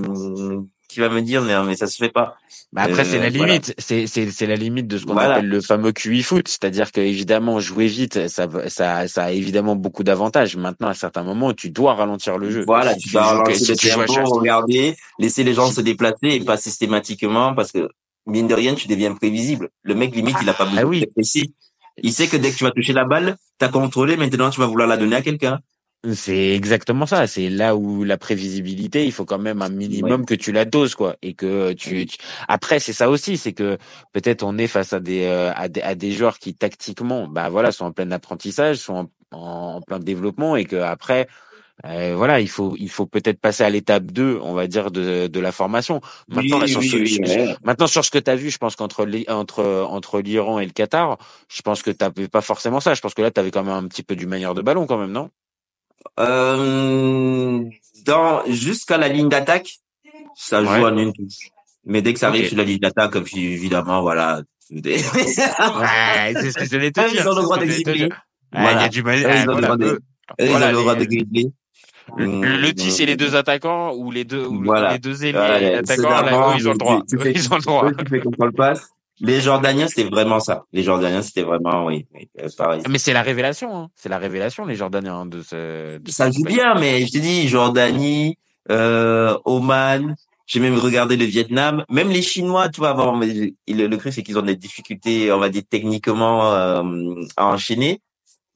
qui 0.91 0.99
va 0.99 1.09
me 1.09 1.21
dire, 1.21 1.41
mais, 1.41 1.53
mais 1.63 1.75
ça 1.75 1.87
se 1.87 1.97
fait 1.97 2.11
pas. 2.11 2.37
Bah 2.73 2.83
après, 2.83 3.05
c'est 3.05 3.19
la 3.19 3.25
euh, 3.25 3.29
limite. 3.29 3.73
C'est, 3.77 4.07
c'est, 4.07 4.29
c'est 4.31 4.45
la 4.45 4.55
limite 4.55 4.87
de 4.87 4.97
ce 4.97 5.05
qu'on 5.05 5.17
appelle 5.17 5.47
le 5.47 5.61
fameux 5.61 5.91
QI 5.91 6.23
foot. 6.23 6.47
C'est-à-dire 6.47 6.91
que, 6.91 7.01
évidemment, 7.01 7.59
jouer 7.59 7.87
vite, 7.87 8.27
ça, 8.27 8.47
ça, 8.67 9.07
ça 9.07 9.23
a 9.23 9.31
évidemment 9.31 9.75
beaucoup 9.75 10.03
d'avantages. 10.03 10.55
Maintenant, 10.55 10.89
à 10.89 10.93
certains 10.93 11.23
moments, 11.23 11.53
tu 11.53 11.69
dois 11.69 11.95
ralentir 11.95 12.37
le 12.37 12.49
jeu. 12.51 12.63
Voilà, 12.65 12.95
tu, 12.95 13.09
dois 13.09 13.23
ralentir 13.23 13.97
le 13.97 14.05
tempo, 14.05 14.39
regarder, 14.39 14.95
laisser 15.19 15.43
les 15.43 15.53
gens 15.53 15.71
se 15.71 15.81
déplacer 15.81 16.27
et 16.27 16.39
pas 16.41 16.57
systématiquement 16.57 17.55
parce 17.55 17.71
que, 17.71 17.89
mine 18.25 18.47
de 18.47 18.53
rien, 18.53 18.75
tu 18.75 18.87
deviens 18.87 19.13
prévisible. 19.15 19.69
Le 19.83 19.95
mec, 19.95 20.15
limite, 20.15 20.35
il 20.41 20.49
a 20.49 20.53
pas 20.53 20.65
besoin 20.65 20.81
ah, 20.81 20.85
oui. 20.85 21.05
Il 22.03 22.13
sait 22.13 22.27
que 22.27 22.37
dès 22.37 22.51
que 22.51 22.57
tu 22.57 22.63
vas 22.63 22.71
toucher 22.71 22.93
la 22.93 23.05
balle, 23.05 23.37
t'as 23.57 23.67
contrôlé, 23.67 24.17
maintenant 24.17 24.49
tu 24.49 24.59
vas 24.59 24.65
vouloir 24.65 24.87
la 24.87 24.97
donner 24.97 25.17
à 25.17 25.21
quelqu'un. 25.21 25.59
C'est 26.13 26.55
exactement 26.55 27.05
ça. 27.05 27.27
C'est 27.27 27.49
là 27.49 27.75
où 27.75 28.03
la 28.03 28.17
prévisibilité, 28.17 29.05
il 29.05 29.11
faut 29.11 29.25
quand 29.25 29.37
même 29.37 29.61
un 29.61 29.69
minimum 29.69 30.25
que 30.25 30.33
tu 30.33 30.51
la 30.51 30.65
doses, 30.65 30.95
quoi. 30.95 31.15
Et 31.21 31.33
que 31.35 31.73
tu, 31.73 32.07
après, 32.47 32.79
c'est 32.79 32.93
ça 32.93 33.09
aussi, 33.09 33.37
c'est 33.37 33.53
que 33.53 33.77
peut-être 34.11 34.41
on 34.41 34.57
est 34.57 34.65
face 34.67 34.93
à 34.93 34.99
des, 34.99 35.25
euh, 35.25 35.53
à 35.55 35.69
des, 35.69 35.81
à 35.81 35.93
des 35.93 36.11
joueurs 36.11 36.39
qui 36.39 36.55
tactiquement, 36.55 37.27
bah 37.27 37.49
voilà, 37.49 37.71
sont 37.71 37.85
en 37.85 37.91
plein 37.91 38.09
apprentissage, 38.11 38.77
sont 38.77 39.09
en, 39.31 39.37
en 39.37 39.81
plein 39.81 39.99
développement, 39.99 40.55
et 40.55 40.65
que 40.65 40.77
après, 40.77 41.27
euh, 41.85 42.15
voilà, 42.15 42.39
il 42.39 42.49
faut, 42.49 42.75
il 42.79 42.89
faut 42.89 43.05
peut-être 43.05 43.39
passer 43.39 43.63
à 43.63 43.69
l'étape 43.69 44.05
2, 44.05 44.39
on 44.41 44.53
va 44.53 44.65
dire, 44.67 44.89
de, 44.89 45.27
de 45.27 45.39
la 45.39 45.51
formation. 45.51 46.01
Maintenant, 46.29 46.65
sur, 46.67 46.81
ce, 46.81 47.55
maintenant 47.63 47.87
sur 47.87 48.03
ce 48.05 48.09
que 48.11 48.17
tu 48.19 48.29
as 48.31 48.35
vu, 48.35 48.49
je 48.49 48.57
pense 48.57 48.75
qu'entre 48.75 49.07
entre, 49.27 49.85
entre 49.87 50.19
l'Iran 50.21 50.59
et 50.59 50.65
le 50.65 50.71
Qatar, 50.71 51.17
je 51.47 51.61
pense 51.61 51.83
que 51.83 51.91
tu 51.91 52.27
pas 52.27 52.41
forcément 52.41 52.79
ça. 52.79 52.95
Je 52.95 53.01
pense 53.01 53.13
que 53.13 53.21
là, 53.21 53.31
tu 53.31 53.39
avais 53.39 53.51
quand 53.51 53.63
même 53.63 53.75
un 53.75 53.87
petit 53.87 54.03
peu 54.03 54.15
du 54.15 54.25
manière 54.25 54.53
de 54.55 54.61
ballon, 54.63 54.87
quand 54.87 54.97
même, 54.97 55.11
non? 55.11 55.29
Euh, 56.19 57.63
dans 58.05 58.43
jusqu'à 58.47 58.97
la 58.97 59.07
ligne 59.07 59.29
d'attaque, 59.29 59.79
ça 60.35 60.63
joue 60.63 60.85
en 60.85 60.97
une 60.97 61.13
touche. 61.13 61.49
Mais 61.85 62.01
dès 62.01 62.13
que 62.13 62.19
ça 62.19 62.27
arrive 62.27 62.47
sur 62.47 62.57
la 62.57 62.63
ligne 62.63 62.79
d'attaque, 62.79 63.15
évidemment, 63.35 64.01
voilà. 64.01 64.41
ouais, 64.71 64.81
c'est 64.83 66.51
ce 66.51 66.57
que 66.57 66.65
je 66.65 66.69
voulais 66.69 66.91
te 66.91 67.09
dire. 67.09 67.21
Ils 67.21 67.27
ont 67.27 67.35
le 67.35 67.41
droit 67.41 67.57
d'exister. 67.57 68.09
Voilà. 68.51 68.71
Il 68.71 68.81
y 68.81 68.85
a 68.85 68.89
du 68.89 69.03
mal. 69.03 69.19
Ils 69.19 69.49
ont 69.49 69.55
le 69.55 69.61
droit 69.61 69.77
de, 69.77 69.99
ils 70.39 70.51
ont 70.51 70.59
le 70.59 71.05
de 71.05 71.51
Le 72.17 72.71
10 72.71 72.99
et 72.99 73.05
les 73.05 73.15
deux 73.15 73.35
attaquants 73.35 73.93
ou 73.95 74.11
les 74.11 74.25
deux 74.25 74.45
ou 74.45 74.63
voilà. 74.63 74.93
les 74.93 74.99
deux 74.99 75.23
ailiers 75.25 75.75
attaquants 75.75 76.09
là, 76.09 76.55
ils 76.57 76.67
ont 76.67 76.73
le 76.73 76.77
droit. 76.77 77.01
Ils 77.09 77.53
ont 77.53 77.57
le 77.57 77.61
droit. 77.61 77.91
Tu 77.91 78.05
fais 78.07 78.19
contrôle 78.19 78.53
passe 78.53 78.89
les 79.21 79.39
Jordaniens, 79.39 79.87
c'était 79.87 80.09
vraiment 80.09 80.39
ça. 80.39 80.63
Les 80.73 80.83
Jordaniens, 80.83 81.21
c'était 81.21 81.43
vraiment, 81.43 81.85
oui, 81.85 82.07
euh, 82.39 82.47
pareil. 82.57 82.81
Mais 82.89 82.97
c'est 82.97 83.13
la 83.13 83.21
révélation, 83.21 83.75
hein. 83.75 83.89
c'est 83.95 84.09
la 84.09 84.17
révélation, 84.17 84.65
les 84.65 84.75
Jordaniens 84.75 85.25
de 85.25 85.41
ce. 85.43 85.99
De 85.99 86.11
ça 86.11 86.31
joue 86.31 86.43
bien, 86.43 86.73
mais 86.75 87.05
je 87.05 87.11
te 87.11 87.17
dis, 87.19 87.47
Jordanie, 87.47 88.37
euh, 88.69 89.37
Oman. 89.45 90.15
J'ai 90.47 90.59
même 90.59 90.77
regardé 90.77 91.15
le 91.15 91.23
Vietnam, 91.23 91.85
même 91.89 92.09
les 92.09 92.21
Chinois, 92.21 92.67
tu 92.67 92.81
vois. 92.81 92.93
Bon, 92.93 93.17
le, 93.17 93.53
le 93.67 93.97
truc, 93.97 94.11
c'est 94.11 94.21
qu'ils 94.21 94.37
ont 94.37 94.41
des 94.41 94.57
difficultés, 94.57 95.31
on 95.31 95.37
va 95.37 95.47
dire 95.47 95.61
techniquement, 95.69 96.53
euh, 96.53 96.83
à 97.37 97.45
enchaîner. 97.45 98.01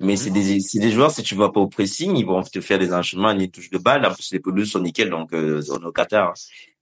Mais 0.01 0.17
c'est 0.17 0.31
des, 0.31 0.59
c'est 0.59 0.79
des 0.79 0.91
joueurs, 0.91 1.11
si 1.11 1.23
tu 1.23 1.35
vas 1.35 1.49
pas 1.49 1.61
au 1.61 1.67
pressing, 1.67 2.17
ils 2.17 2.25
vont 2.25 2.43
te 2.43 2.59
faire 2.59 2.79
des 2.79 2.91
enchaînements, 2.91 3.33
des 3.33 3.49
touches 3.49 3.69
de 3.69 3.77
balle. 3.77 4.05
En 4.05 4.13
plus, 4.13 4.29
les 4.33 4.41
pelouses 4.41 4.71
sont 4.71 4.81
nickel, 4.81 5.09
donc 5.09 5.31
euh, 5.31 5.61
on 5.69 5.81
est 5.81 5.85
au 5.85 5.91
Qatar. 5.93 6.33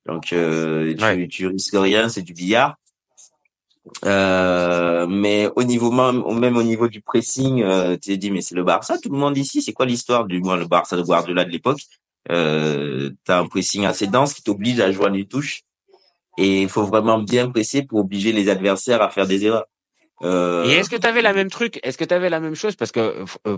Donc, 0.08 0.34
euh, 0.34 0.96
tu, 0.96 1.28
tu 1.28 1.48
risques 1.48 1.76
rien, 1.76 2.10
c'est 2.10 2.24
du 2.24 2.34
billard. 2.34 2.76
Euh, 4.06 5.08
mais 5.08 5.50
au 5.56 5.64
niveau 5.64 5.92
même, 5.92 6.24
au 6.58 6.64
niveau 6.64 6.88
du 6.88 7.02
pressing, 7.02 7.62
euh, 7.64 7.94
tu 7.94 8.12
t'es 8.12 8.18
dit 8.18 8.32
mais 8.32 8.42
c'est 8.42 8.56
le 8.56 8.64
Barça. 8.64 8.98
Tout 8.98 9.10
le 9.10 9.18
monde 9.18 9.38
ici, 9.38 9.62
c'est 9.62 9.74
quoi 9.74 9.86
l'histoire 9.86 10.26
du 10.26 10.40
moins 10.42 10.56
le 10.58 10.66
Barça 10.68 10.96
de 10.96 11.02
Guardiola 11.02 11.46
de 11.46 11.50
l'époque? 11.50 11.82
Euh, 12.32 13.12
T'as 13.26 13.40
un 13.40 13.48
pressing 13.48 13.86
assez 13.86 14.08
dense 14.08 14.34
qui 14.34 14.44
t'oblige 14.44 14.80
à 14.80 14.92
jouer 14.92 15.10
les 15.10 15.26
touches 15.26 15.64
et 16.38 16.62
il 16.62 16.70
faut 16.70 16.84
vraiment 16.86 17.20
bien 17.20 17.50
presser 17.50 17.84
pour 17.84 18.00
obliger 18.00 18.32
les 18.32 18.50
adversaires 18.50 19.02
à 19.02 19.10
faire 19.10 19.28
des 19.28 19.46
erreurs. 19.46 19.68
Euh... 20.24 20.66
Et 20.66 20.74
est-ce 20.74 20.90
que 20.90 20.96
tu 20.96 21.08
avais 21.08 21.22
la 21.22 21.34
même 21.34 21.50
truc 21.50 21.80
Est-ce 21.84 21.98
que 21.98 22.04
tu 22.04 22.14
avais 22.14 22.30
la 22.30 22.40
même 22.40 22.56
chose? 22.56 22.76
Parce 22.76 22.92
que 22.92 23.26
euh, 23.48 23.58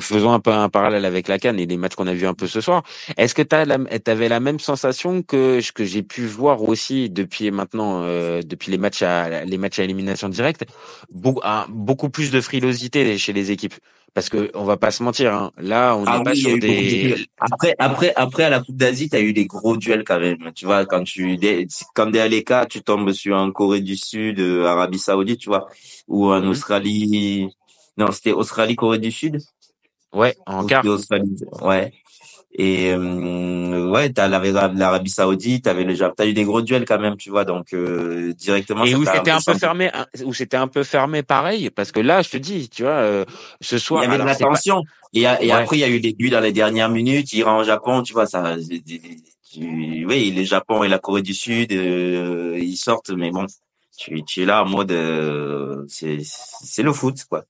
faisons 0.00 0.32
un 0.32 0.40
peu 0.40 0.50
un 0.50 0.68
parallèle 0.68 1.04
avec 1.04 1.28
la 1.28 1.38
Cannes 1.38 1.58
et 1.58 1.66
les 1.66 1.76
matchs 1.76 1.94
qu'on 1.94 2.06
a 2.06 2.14
vus 2.14 2.26
un 2.26 2.34
peu 2.34 2.46
ce 2.46 2.60
soir. 2.60 2.82
Est-ce 3.16 3.34
que 3.34 3.42
tu 3.42 4.10
avais 4.10 4.28
la 4.28 4.40
même 4.40 4.60
sensation 4.60 5.22
que 5.22 5.60
que 5.72 5.84
j'ai 5.84 6.02
pu 6.02 6.26
voir 6.26 6.62
aussi 6.62 7.10
depuis 7.10 7.50
maintenant, 7.50 8.02
euh, 8.02 8.42
depuis 8.42 8.70
les 8.70 8.78
matchs 8.78 9.02
à 9.02 9.44
les 9.44 9.58
matchs 9.58 9.78
à 9.78 9.84
élimination 9.84 10.28
directe, 10.28 10.64
beaucoup 11.10 12.10
plus 12.10 12.30
de 12.30 12.40
frilosité 12.40 13.18
chez 13.18 13.32
les 13.32 13.50
équipes 13.50 13.74
parce 14.16 14.30
que 14.30 14.50
on 14.54 14.64
va 14.64 14.78
pas 14.78 14.90
se 14.90 15.02
mentir. 15.02 15.34
Hein. 15.34 15.52
Là, 15.58 15.94
on 15.94 16.04
ah 16.06 16.22
pas 16.24 16.34
sur 16.34 16.58
des. 16.58 17.28
Après, 17.38 17.74
après, 17.78 18.14
après 18.16 18.44
à 18.44 18.48
la 18.48 18.60
Coupe 18.60 18.78
d'Asie, 18.78 19.10
tu 19.10 19.16
as 19.16 19.20
eu 19.20 19.34
des 19.34 19.44
gros 19.44 19.76
duels 19.76 20.04
quand 20.04 20.18
même. 20.18 20.52
Tu 20.54 20.64
vois, 20.64 20.86
quand 20.86 21.04
tu 21.04 21.38
quand 21.94 22.06
des 22.06 22.20
Aleka, 22.20 22.64
tu 22.64 22.80
tombes 22.80 23.12
sur 23.12 23.36
un 23.36 23.52
Corée 23.52 23.82
du 23.82 23.94
Sud, 23.94 24.40
euh, 24.40 24.64
Arabie 24.64 24.98
Saoudite, 24.98 25.40
tu 25.40 25.50
vois, 25.50 25.68
ou 26.08 26.32
en 26.32 26.40
mhm. 26.40 26.48
Australie. 26.48 27.50
Non, 27.98 28.10
c'était 28.10 28.32
Australie, 28.32 28.74
Corée 28.74 28.98
du 28.98 29.12
Sud? 29.12 29.38
Ouais, 30.14 30.34
en 30.46 30.64
quart. 30.64 30.82
Ouais. 31.60 31.92
Et 32.58 32.90
euh, 32.90 33.90
ouais, 33.90 34.10
t'as 34.10 34.28
l'Arabie 34.28 35.10
Saoudite, 35.10 35.64
t'avais 35.64 35.84
le 35.84 35.94
Japon, 35.94 36.14
t'as 36.16 36.26
eu 36.26 36.32
des 36.32 36.44
gros 36.44 36.62
duels 36.62 36.86
quand 36.86 36.98
même, 36.98 37.18
tu 37.18 37.28
vois, 37.28 37.44
donc 37.44 37.74
euh, 37.74 38.32
directement. 38.32 38.82
Et 38.86 38.94
où 38.94 39.04
c'était 39.04 39.30
un 39.30 39.40
peu 39.44 39.52
fermé, 39.52 39.90
où 40.24 40.32
c'était 40.32 40.56
un 40.56 40.66
peu 40.66 40.82
fermé, 40.82 41.22
pareil, 41.22 41.68
parce 41.68 41.92
que 41.92 42.00
là, 42.00 42.22
je 42.22 42.30
te 42.30 42.38
dis, 42.38 42.70
tu 42.70 42.84
vois, 42.84 42.92
euh, 42.92 43.26
ce 43.60 43.76
soir. 43.76 44.02
Il 44.02 44.06
y 44.06 44.08
avait 44.08 44.22
de 44.22 44.26
la 44.26 44.34
tension. 44.34 44.82
Et, 45.12 45.20
et 45.20 45.52
après, 45.52 45.76
il 45.76 45.80
y 45.80 45.84
a 45.84 45.90
eu 45.90 46.00
des 46.00 46.14
buts 46.14 46.30
dans 46.30 46.40
les 46.40 46.52
dernières 46.52 46.88
minutes. 46.88 47.30
Iran, 47.34 47.62
Japon, 47.62 48.02
tu 48.02 48.14
vois, 48.14 48.24
ça. 48.24 48.56
oui, 49.58 50.30
le 50.30 50.44
Japon 50.44 50.82
et 50.82 50.88
la 50.88 50.98
Corée 50.98 51.22
du 51.22 51.34
Sud, 51.34 51.72
euh, 51.72 52.58
ils 52.58 52.78
sortent, 52.78 53.10
mais 53.10 53.30
bon, 53.30 53.44
tu, 53.98 54.24
tu 54.24 54.42
es 54.42 54.46
là 54.46 54.62
en 54.62 54.66
mode, 54.66 54.94
c'est 55.88 56.20
c'est 56.22 56.82
le 56.82 56.94
foot, 56.94 57.18
quoi. 57.28 57.44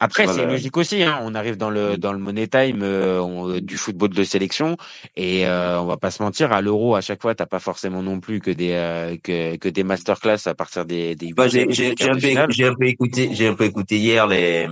Après, 0.00 0.26
c'est 0.26 0.46
logique 0.46 0.76
aussi. 0.76 1.02
Hein. 1.02 1.18
On 1.22 1.34
arrive 1.34 1.56
dans 1.56 1.70
le 1.70 1.96
dans 1.96 2.12
le 2.12 2.18
money 2.18 2.46
time 2.46 2.80
euh, 2.82 3.60
du 3.60 3.76
football 3.76 4.10
de 4.10 4.24
sélection 4.24 4.76
et 5.16 5.46
euh, 5.46 5.80
on 5.80 5.86
va 5.86 5.96
pas 5.96 6.10
se 6.10 6.22
mentir. 6.22 6.52
À 6.52 6.60
l'euro, 6.60 6.94
à 6.94 7.00
chaque 7.00 7.22
fois, 7.22 7.34
t'as 7.34 7.46
pas 7.46 7.58
forcément 7.58 8.02
non 8.02 8.20
plus 8.20 8.40
que 8.40 8.50
des 8.50 8.72
euh, 8.72 9.16
que, 9.22 9.56
que 9.56 9.68
des 9.68 9.84
masterclass 9.84 10.46
à 10.46 10.54
partir 10.54 10.84
des. 10.84 11.14
des 11.14 11.32
bah, 11.32 11.48
j'ai 11.48 11.66
j'ai 11.70 11.94
un, 12.02 12.14
un, 12.14 12.74
peu 12.74 12.86
écouté 12.86 13.30
j'ai 13.32 13.46
un 13.46 13.54
peu 13.54 13.64
écouté 13.64 13.96
hier 13.96 14.26
les 14.26 14.68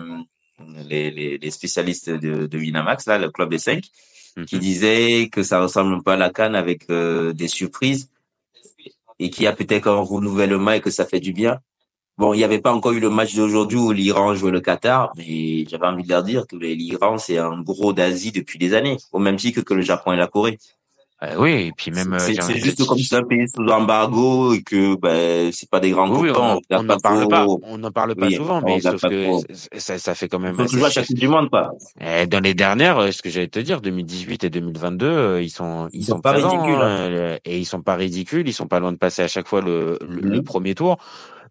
les, 0.89 1.39
les, 1.39 1.51
spécialistes 1.51 2.11
de, 2.11 2.47
de 2.47 2.59
Winamax 2.59 3.07
là, 3.07 3.19
le 3.19 3.31
club 3.31 3.51
des 3.51 3.59
cinq, 3.59 3.85
qui 4.47 4.57
mhm. 4.57 4.61
disaient 4.61 5.29
que 5.31 5.43
ça 5.43 5.61
ressemble 5.61 5.95
un 5.95 6.01
peu 6.01 6.13
à 6.13 6.17
la 6.17 6.31
canne 6.31 6.55
avec 6.55 6.89
euh, 6.91 7.33
des 7.33 7.49
surprises 7.49 8.11
et 9.19 9.31
qu'il 9.31 9.45
y 9.45 9.47
a 9.47 9.53
peut-être 9.53 9.89
un 9.89 10.01
renouvellement 10.01 10.73
et 10.73 10.81
que 10.81 10.91
ça 10.91 11.07
fait 11.07 11.21
du 11.21 11.33
bien. 11.33 11.61
Bon, 12.19 12.33
il 12.33 12.39
n'y 12.39 12.45
avait 12.45 12.61
pas 12.61 12.73
encore 12.73 12.93
eu 12.93 13.01
le 13.01 13.11
match 13.11 13.35
d'aujourd'hui 13.35 13.79
où 13.79 13.93
l'Iran 13.93 14.35
jouait 14.35 14.51
le 14.51 14.61
Qatar, 14.61 15.13
mais 15.17 15.67
j'avais 15.69 15.87
envie 15.87 16.03
de 16.03 16.09
leur 16.09 16.23
dire 16.23 16.47
que 16.47 16.57
l'Iran, 16.57 17.19
c'est 17.19 17.37
un 17.37 17.61
gros 17.61 17.93
d'Asie 17.93 18.33
depuis 18.33 18.59
des 18.59 18.73
années, 18.73 18.97
au 19.13 19.19
même 19.19 19.37
titre 19.37 19.61
que 19.61 19.75
le 19.75 19.83
Japon 19.83 20.13
et 20.13 20.17
la 20.17 20.27
Corée. 20.27 20.59
Euh, 21.23 21.35
oui, 21.39 21.51
et 21.69 21.73
puis 21.75 21.91
même. 21.91 22.15
C'est 22.19 22.39
euh, 22.39 22.55
juste 22.57 22.85
comme 22.85 22.99
c'est 22.99 23.17
un 23.17 23.23
pays 23.23 23.49
sous 23.49 23.67
embargo 23.69 24.53
et 24.53 24.63
que 24.63 24.97
ben 24.97 25.51
c'est 25.51 25.69
pas 25.69 25.81
des 25.81 25.91
grands 25.91 26.11
oui, 26.11 26.31
on 26.31 26.61
n'en 26.83 26.99
parle 26.99 27.27
pas, 27.27 27.47
on 27.47 27.79
n'en 27.79 27.91
parle 27.91 28.15
pas 28.15 28.31
souvent, 28.31 28.61
mais 28.61 28.81
sauf 28.81 29.01
que 29.01 29.39
ça, 29.79 29.99
ça 29.99 30.15
fait 30.15 30.29
quand 30.29 30.39
même. 30.39 30.55
Faut 30.55 30.67
toujours 30.67 30.85
à 30.85 30.91
chaque 30.91 31.11
du 31.11 31.27
monde, 31.27 31.49
pas. 31.49 31.71
Et 32.03 32.27
dans 32.27 32.41
les 32.41 32.53
dernières, 32.53 32.99
euh, 32.99 33.13
ce 33.13 33.23
que 33.23 33.31
j'allais 33.31 33.49
te 33.49 33.59
dire, 33.59 33.81
2018 33.81 34.45
et 34.45 34.51
2022, 34.51 35.41
ils 35.41 35.49
sont 35.49 35.89
ils, 35.95 36.05
sont, 36.05 36.21
pas 36.21 36.33
ridicules 36.33 36.83
hein. 36.83 37.39
et 37.47 37.59
ils 37.59 37.65
sont 37.65 37.81
pas 37.81 37.95
ridicules, 37.95 38.47
ils 38.47 38.53
sont 38.53 38.67
pas 38.67 38.81
loin 38.81 38.93
de 38.93 38.99
passer 38.99 39.23
à 39.23 39.29
chaque 39.29 39.49
fois 39.49 39.63
le, 39.63 39.99
le 40.07 40.41
mmh. 40.41 40.45
premier 40.45 40.75
tour. 40.75 40.99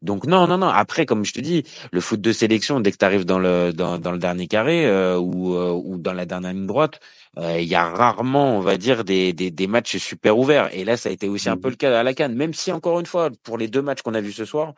Donc 0.02 0.26
non, 0.28 0.48
non, 0.48 0.58
non. 0.58 0.68
Après, 0.68 1.06
comme 1.06 1.26
je 1.26 1.34
te 1.34 1.40
dis, 1.40 1.64
le 1.92 2.02
foot 2.02 2.22
de 2.22 2.32
sélection, 2.32 2.80
dès 2.80 2.92
que 2.92 2.98
tu 2.98 3.06
arrives 3.06 3.26
dans 3.26 3.40
le 3.40 3.74
dans, 3.74 3.98
dans 3.98 4.12
le 4.12 4.18
dernier 4.18 4.48
carré 4.48 4.86
euh, 4.86 5.18
ou 5.18 5.56
euh, 5.56 5.72
ou 5.72 5.98
dans 5.98 6.14
la 6.14 6.26
dernière 6.26 6.54
ligne 6.54 6.68
droite, 6.68 7.00
euh, 7.38 7.60
il 7.60 7.68
y 7.68 7.76
a 7.76 7.90
rarement, 7.90 8.58
on 8.58 8.62
va 8.62 8.78
dire, 8.78 9.04
des, 9.04 9.34
des, 9.34 9.52
des 9.52 9.68
matchs 9.68 9.98
super 9.98 10.38
ouverts. 10.38 10.70
Et 10.74 10.86
là, 10.86 10.98
ça 10.98 11.10
a 11.10 11.12
été 11.12 11.28
aussi 11.28 11.50
un 11.50 11.58
peu 11.58 11.70
le 11.70 11.76
cas 11.76 12.00
à 12.00 12.04
la 12.04 12.14
Cannes. 12.14 12.36
Même 12.36 12.54
si 12.54 12.72
encore 12.72 13.00
une 13.00 13.06
fois, 13.06 13.30
pour 13.44 13.58
les 13.58 13.68
deux 13.68 13.82
matchs 13.82 14.02
qu'on 14.02 14.14
a 14.14 14.22
vus 14.22 14.34
ce 14.34 14.46
soir, 14.46 14.74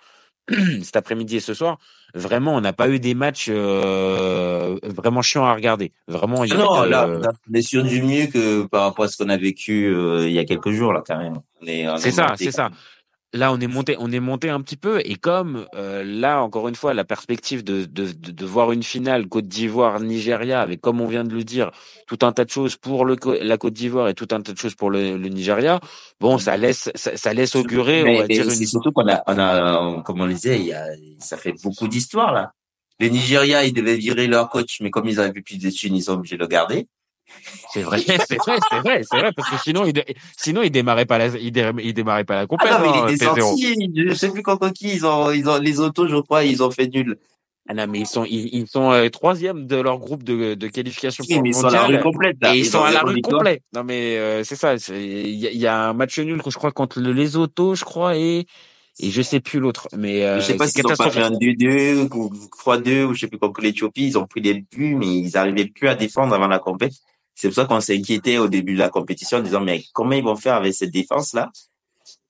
cet 0.82 0.96
après-midi 0.96 1.38
et 1.38 1.42
ce 1.42 1.54
soir, 1.54 1.78
vraiment, 2.14 2.56
on 2.56 2.62
n'a 2.62 2.72
pas 2.72 2.88
eu 2.88 3.00
des 3.00 3.16
matchs 3.16 3.50
vraiment 3.50 5.22
chiants 5.22 5.46
à 5.46 5.54
regarder. 5.54 5.92
Vraiment, 6.08 6.46
il 6.46 6.52
y 6.52 6.54
a 6.54 6.58
non, 6.58 6.84
là, 6.84 7.08
on 7.50 7.54
est 7.54 7.62
sur 7.62 7.84
du 7.84 8.02
mieux 8.02 8.28
que 8.28 8.66
par 8.66 8.84
rapport 8.84 9.06
à 9.06 9.08
ce 9.10 9.18
qu'on 9.18 9.30
a 9.30 9.38
vécu 9.38 9.94
il 10.26 10.32
y 10.32 10.40
a 10.40 10.46
quelques 10.46 10.72
jours 10.72 10.94
là, 10.94 11.04
quand 11.06 11.18
même. 11.18 11.42
C'est 11.98 12.12
ça, 12.12 12.36
c'est 12.38 12.52
ça. 12.52 12.70
Là 13.34 13.52
on 13.52 13.60
est 13.60 13.68
monté 13.68 13.96
on 14.00 14.12
est 14.12 14.20
monté 14.20 14.50
un 14.50 14.62
petit 14.62 14.78
peu 14.78 15.02
et 15.06 15.16
comme 15.16 15.68
euh, 15.76 16.04
là 16.04 16.42
encore 16.42 16.68
une 16.68 16.76
fois 16.76 16.94
la 16.94 17.04
perspective 17.04 17.64
de, 17.64 17.86
de, 17.86 18.12
de, 18.12 18.32
de 18.32 18.46
voir 18.46 18.72
une 18.72 18.84
finale 18.84 19.28
Côte 19.28 19.48
d'Ivoire 19.48 20.00
Nigeria 20.00 20.62
avec 20.62 20.82
comme 20.82 21.02
on 21.02 21.08
vient 21.08 21.24
de 21.24 21.34
le 21.34 21.44
dire 21.44 21.72
tout 22.08 22.20
un 22.24 22.32
tas 22.32 22.46
de 22.46 22.50
choses 22.50 22.76
pour 22.78 23.06
le 23.06 23.16
la 23.42 23.58
Côte 23.58 23.74
d'Ivoire 23.74 24.08
et 24.10 24.14
tout 24.14 24.28
un 24.32 24.42
tas 24.42 24.54
de 24.54 24.58
choses 24.58 24.76
pour 24.76 24.90
le, 24.90 25.18
le 25.18 25.30
Nigeria 25.30 25.80
bon 26.20 26.38
ça 26.38 26.58
laisse 26.58 26.90
ça, 26.96 27.18
ça 27.18 27.34
laisse 27.34 27.56
augurer 27.56 28.04
Mais, 28.04 28.16
on 28.16 28.22
va 28.22 28.28
mais 28.28 28.36
dire 28.36 28.46
c'est 28.52 28.60
une 28.62 28.68
surtout 28.68 28.92
qu'on 28.92 29.08
a, 29.08 29.24
on 29.28 29.38
a, 29.38 30.02
comme 30.04 30.22
on 30.22 30.26
le 30.26 30.34
disait, 30.34 30.60
il 30.60 30.66
y 30.68 30.74
a, 30.74 30.86
ça 31.20 31.38
fait 31.38 31.54
beaucoup 31.64 31.88
d'histoires 31.88 32.34
là. 32.34 32.54
Le 33.00 33.10
Nigeria, 33.10 33.64
ils 33.66 33.74
devaient 33.74 33.96
virer 33.98 34.28
leur 34.28 34.50
coach, 34.50 34.82
mais 34.82 34.90
comme 34.90 35.08
ils 35.08 35.20
avaient 35.20 35.42
plus 35.42 35.58
de 35.60 35.70
thunes, 35.70 35.96
ils 35.96 36.02
sont 36.04 36.14
obligés 36.14 36.36
de 36.38 36.42
le 36.42 36.48
garder. 36.48 36.88
C'est 37.74 37.82
vrai 37.82 38.00
c'est 38.28 38.38
vrai 38.38 38.58
c'est 38.70 38.80
vrai 38.80 39.02
c'est 39.04 39.20
vrai 39.20 39.32
parce 39.34 39.50
que 39.50 39.58
sinon 39.58 39.86
il 39.86 40.04
sinon 40.38 40.62
il 40.64 40.72
démarrait 40.72 41.06
pas 41.06 41.18
la 41.18 41.28
il, 41.28 41.52
dé- 41.52 41.72
il 41.84 41.94
démarrait 41.94 42.24
pas 42.26 42.36
la 42.36 42.42
Ah 42.42 42.48
compète 42.48 42.72
non, 42.72 42.80
mais 42.82 42.90
il 42.90 42.94
hein, 42.98 43.06
P0 43.08 43.16
descendu. 43.18 44.10
Je 44.10 44.14
sais 44.14 44.32
plus 44.32 44.44
contre 44.44 44.70
qui 44.70 44.94
ils 44.96 45.06
ont, 45.06 45.32
ils 45.32 45.48
ont, 45.50 45.58
les 45.58 45.80
autos, 45.80 46.08
je 46.08 46.16
crois, 46.18 46.44
ils 46.44 46.64
ont 46.64 46.72
fait 46.72 46.88
nul. 46.88 47.18
ah 47.70 47.74
non 47.74 47.88
mais 47.88 48.00
ils 48.00 48.08
sont 48.08 48.24
ils, 48.26 48.48
ils 48.54 48.68
sont 48.68 48.92
euh, 48.92 49.10
troisième 49.10 49.68
de 49.68 49.76
leur 49.76 49.98
groupe 50.00 50.24
de, 50.24 50.54
de 50.54 50.68
qualification 50.68 51.24
Oui, 51.30 51.36
pour 51.36 51.42
mais 51.44 51.50
le 51.50 51.52
ils 51.52 51.56
sont 51.56 51.68
à 51.68 51.72
la 51.72 51.86
rue 51.86 52.00
complète 52.00 52.38
là. 52.42 52.54
Et 52.54 52.60
ils 52.60 52.66
Ils 52.66 52.72
sont 52.72 52.78
ont 52.80 52.84
à 52.84 52.92
la 52.92 53.02
rue 53.02 53.22
complet. 53.22 53.62
Non 53.74 53.84
mais 53.84 54.18
euh, 54.18 54.44
c'est 54.44 54.56
ça. 54.56 54.76
Il 54.90 55.36
y, 55.36 55.48
a 55.48 55.52
il 55.52 55.58
y 55.60 55.68
a 55.68 55.90
un 55.90 55.94
match 55.94 56.18
nul, 56.20 56.42
je 56.46 56.58
crois, 56.58 56.72
contre 56.72 57.02
le 57.02 57.12
Lesotho, 57.12 57.76
je 57.76 57.84
crois, 57.84 58.16
et 58.16 58.46
et 59.00 59.12
je 59.12 59.22
sais 59.22 59.40
plus 59.42 59.60
l'autre. 59.60 59.88
Mais 59.98 60.22
Je 60.36 60.40
sais 60.40 60.54
euh, 60.54 60.58
pas 60.58 60.68
c'est 60.68 60.82
s'ils 60.82 60.88
ont 60.88 60.96
pas 60.96 61.10
fait 61.10 61.22
un 61.22 61.30
2-2 61.32 62.10
ou 62.10 62.30
3-2 62.58 63.04
ou 63.06 63.14
je 63.14 63.20
sais 63.20 63.28
plus 63.28 63.38
contre 63.38 63.62
l'Éthiopie, 63.62 64.08
ils 64.08 64.18
ont 64.18 64.26
pris 64.26 64.42
des 64.42 64.54
buts, 64.56 64.96
mais 64.96 65.06
ils 65.06 65.38
arrivaient 65.38 65.68
plus 65.68 65.88
à 65.90 65.96
défendre 65.96 66.34
avant 66.34 66.48
la 66.48 66.60
compète. 66.60 66.94
C'est 67.38 67.50
pour 67.50 67.56
ça 67.56 67.66
qu'on 67.66 67.80
s'est 67.80 67.96
inquiété 67.96 68.40
au 68.40 68.48
début 68.48 68.74
de 68.74 68.80
la 68.80 68.90
compétition 68.90 69.38
en 69.38 69.42
disant, 69.42 69.62
mais 69.62 69.84
comment 69.94 70.14
ils 70.14 70.24
vont 70.24 70.36
faire 70.36 70.56
avec 70.56 70.74
cette 70.74 70.90
défense-là? 70.90 71.52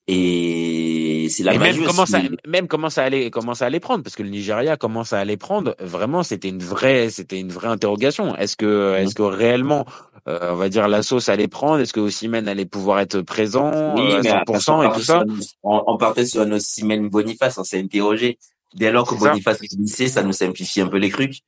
Et 0.05 1.27
c'est 1.29 1.43
la 1.43 1.53
Et 1.53 1.57
même 1.57 1.81
comment 1.85 2.05
ça, 2.05 2.19
même 2.45 2.67
comment 2.67 2.89
ça 2.89 3.03
allait, 3.03 3.29
comment 3.29 3.53
ça 3.53 3.67
allait 3.67 3.79
prendre, 3.79 4.03
parce 4.03 4.17
que 4.17 4.23
le 4.23 4.29
Nigeria 4.29 4.75
commence 4.75 5.13
à 5.13 5.19
aller 5.19 5.37
prendre. 5.37 5.75
Vraiment, 5.79 6.23
c'était 6.23 6.49
une 6.49 6.61
vraie, 6.61 7.09
c'était 7.09 7.39
une 7.39 7.53
vraie 7.53 7.69
interrogation. 7.69 8.35
Est-ce 8.35 8.57
que, 8.57 8.95
est-ce 8.97 9.15
que 9.15 9.23
réellement, 9.23 9.85
euh, 10.27 10.51
on 10.51 10.55
va 10.55 10.67
dire, 10.67 10.89
la 10.89 11.01
sauce 11.03 11.29
allait 11.29 11.47
prendre? 11.47 11.79
Est-ce 11.79 11.93
que 11.93 12.01
Osimhen 12.01 12.45
allait 12.49 12.65
pouvoir 12.65 12.99
être 12.99 13.21
présent 13.21 13.71
euh, 13.73 13.93
Oui, 13.95 14.13
à 14.13 14.21
mais 14.21 14.43
parce 14.45 14.65
qu'on 14.65 14.81
100% 14.81 14.91
et 14.91 14.93
tout 14.93 15.03
ça? 15.03 15.23
on, 15.63 15.83
on 15.87 15.97
partait 15.97 16.25
sur 16.25 16.41
un 16.41 16.51
Osimhen 16.51 17.07
Boniface, 17.07 17.57
on 17.57 17.63
s'est 17.63 17.79
interrogé. 17.79 18.37
Dès 18.75 18.91
lors 18.91 19.07
que 19.07 19.17
ça. 19.17 19.29
Boniface 19.29 19.61
est 19.63 19.73
glissé, 19.73 20.09
ça 20.09 20.21
nous 20.23 20.33
simplifie 20.33 20.81
un 20.81 20.87
peu 20.87 20.97
les 20.97 21.11
trucs. 21.11 21.43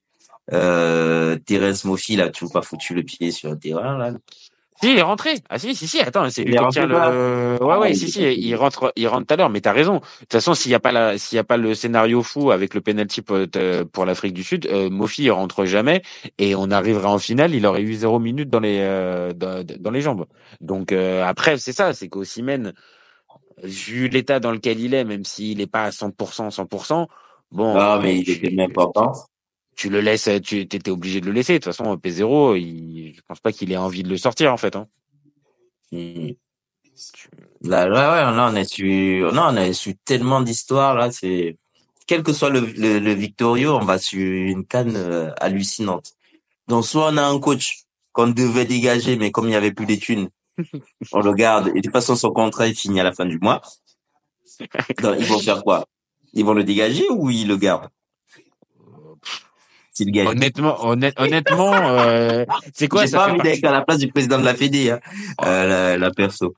Euh, 0.53 1.37
Terence 1.45 1.85
Moffi, 1.85 2.15
là, 2.15 2.29
tu 2.29 2.47
pas 2.49 2.61
foutu 2.61 2.93
le 2.93 3.03
pied 3.03 3.31
sur 3.31 3.51
un 3.51 3.55
terrain, 3.57 3.97
là? 3.97 4.13
Si, 4.81 4.93
il 4.93 4.97
est 4.97 5.01
rentré. 5.01 5.35
Ah 5.49 5.59
si, 5.59 5.75
si, 5.75 5.87
si. 5.89 5.99
Attends, 5.99 6.29
c'est 6.29 6.43
lui 6.43 6.55
qui 6.55 6.79
pas? 6.87 7.11
le. 7.11 7.57
Ouais, 7.61 7.75
Ah, 7.75 7.79
ouais, 7.79 7.93
si, 7.93 8.09
si. 8.09 8.21
pas 8.21 8.29
Il 8.31 8.55
rentre, 8.55 8.93
il 8.95 9.07
rentre 9.09 9.27
tout 9.27 9.33
à 9.33 9.37
l'heure. 9.37 9.49
Mais 9.49 9.59
t'as 9.59 9.73
raison. 9.73 9.95
De 9.95 9.99
toute 9.99 10.31
façon, 10.31 10.53
s'il 10.53 10.71
y 10.71 10.75
a 10.75 10.79
pas 10.79 10.93
la, 10.93 11.17
s'il 11.17 11.35
y 11.35 11.39
a 11.39 11.43
pas 11.43 11.57
le 11.57 11.75
scénario 11.75 12.23
fou 12.23 12.51
avec 12.51 12.73
le 12.73 12.79
penalty 12.79 13.21
pour, 13.21 13.37
euh, 13.37 13.83
l'Afrique 14.05 14.33
du 14.33 14.43
Sud, 14.43 14.67
euh, 14.67 14.89
Mofi 14.89 15.23
il 15.23 15.31
rentre 15.31 15.65
jamais 15.65 16.01
et 16.37 16.55
on 16.55 16.71
arrivera 16.71 17.11
en 17.11 17.19
finale. 17.19 17.53
Il 17.53 17.65
aurait 17.65 17.81
eu 17.81 17.93
zéro 17.93 18.19
minute 18.19 18.49
dans 18.49 18.61
les, 18.61 18.79
euh, 18.79 19.33
dans, 19.33 19.65
dans 19.65 19.91
les 19.91 20.01
jambes. 20.01 20.25
Donc 20.61 20.93
euh, 20.93 21.25
après, 21.25 21.57
c'est 21.57 21.73
ça, 21.73 21.91
c'est 21.93 22.07
qu'Ossimhen, 22.07 22.73
vu 23.63 24.07
l'état 24.07 24.39
dans 24.39 24.51
lequel 24.51 24.79
il 24.79 24.93
est, 24.93 25.03
même 25.03 25.25
s'il 25.25 25.59
est 25.59 25.67
pas 25.67 25.83
à 25.83 25.89
100%, 25.89 26.51
100%, 26.55 27.07
bon, 27.51 27.75
Ah, 27.77 27.99
mais 28.01 28.17
il 28.19 28.29
était 28.29 28.49
même 28.51 28.69
important. 28.69 29.11
Tu 29.79 29.89
le 29.89 30.01
laisses, 30.01 30.29
tu 30.43 30.59
étais 30.59 30.91
obligé 30.91 31.21
de 31.21 31.27
le 31.27 31.31
laisser. 31.31 31.53
De 31.53 31.57
toute 31.59 31.73
façon, 31.73 31.95
P0, 31.95 32.59
il, 32.59 33.13
je 33.15 33.21
pense 33.25 33.39
pas 33.39 33.53
qu'il 33.53 33.71
ait 33.71 33.77
envie 33.77 34.03
de 34.03 34.09
le 34.09 34.17
sortir 34.17 34.51
en 34.51 34.57
fait. 34.57 34.75
Hein. 34.75 34.87
Hmm. 35.93 36.31
Là, 37.61 37.85
ouais, 37.85 37.91
ouais, 37.91 38.35
là, 38.35 38.49
on 38.51 38.55
a 38.57 38.65
su, 38.65 39.21
non, 39.21 39.43
on 39.43 39.55
a 39.55 39.71
su 39.71 39.95
tellement 39.95 40.41
d'histoires, 40.41 40.95
là, 40.95 41.11
c'est, 41.11 41.57
quel 42.07 42.23
que 42.23 42.33
soit 42.33 42.49
le, 42.49 42.59
le, 42.59 42.99
le 42.99 43.13
Victorio, 43.13 43.77
on 43.77 43.85
va 43.85 43.99
sur 43.99 44.19
une 44.19 44.65
canne 44.65 44.97
euh, 44.97 45.31
hallucinante. 45.39 46.11
Donc, 46.67 46.85
soit 46.85 47.07
on 47.13 47.15
a 47.15 47.23
un 47.23 47.39
coach 47.39 47.83
qu'on 48.11 48.27
devait 48.27 48.65
dégager, 48.65 49.15
mais 49.15 49.31
comme 49.31 49.45
il 49.45 49.51
n'y 49.51 49.55
avait 49.55 49.71
plus 49.71 49.85
d'études, 49.85 50.27
on 51.13 51.21
le 51.21 51.33
garde. 51.33 51.69
Et 51.69 51.75
de 51.75 51.81
toute 51.81 51.93
façon, 51.93 52.17
son 52.17 52.31
contrat 52.31 52.67
est 52.67 52.73
fini 52.73 52.99
à 52.99 53.03
la 53.03 53.13
fin 53.13 53.25
du 53.25 53.39
mois. 53.39 53.61
Donc, 55.01 55.15
ils 55.19 55.25
vont 55.25 55.39
faire 55.39 55.63
quoi? 55.63 55.87
Ils 56.33 56.43
vont 56.43 56.53
le 56.53 56.65
dégager 56.65 57.05
ou 57.09 57.29
ils 57.29 57.47
le 57.47 57.55
gardent? 57.55 57.87
S'il 59.99 60.13
gagne. 60.13 60.27
Honnêtement, 60.29 60.85
honnête, 60.85 61.13
honnêtement, 61.17 61.73
euh, 61.75 62.45
c'est 62.73 62.87
quoi 62.87 63.05
J'ai 63.05 63.11
pas 63.11 63.31
envie 63.31 63.41
d'être 63.41 63.65
à 63.65 63.71
la 63.73 63.81
place 63.81 63.97
du 63.97 64.07
président 64.07 64.39
de 64.39 64.45
la 64.45 64.53
Fédé, 64.53 64.91
hein, 64.91 64.99
euh, 65.45 65.67
la, 65.67 65.97
la 65.97 66.11
perso. 66.11 66.55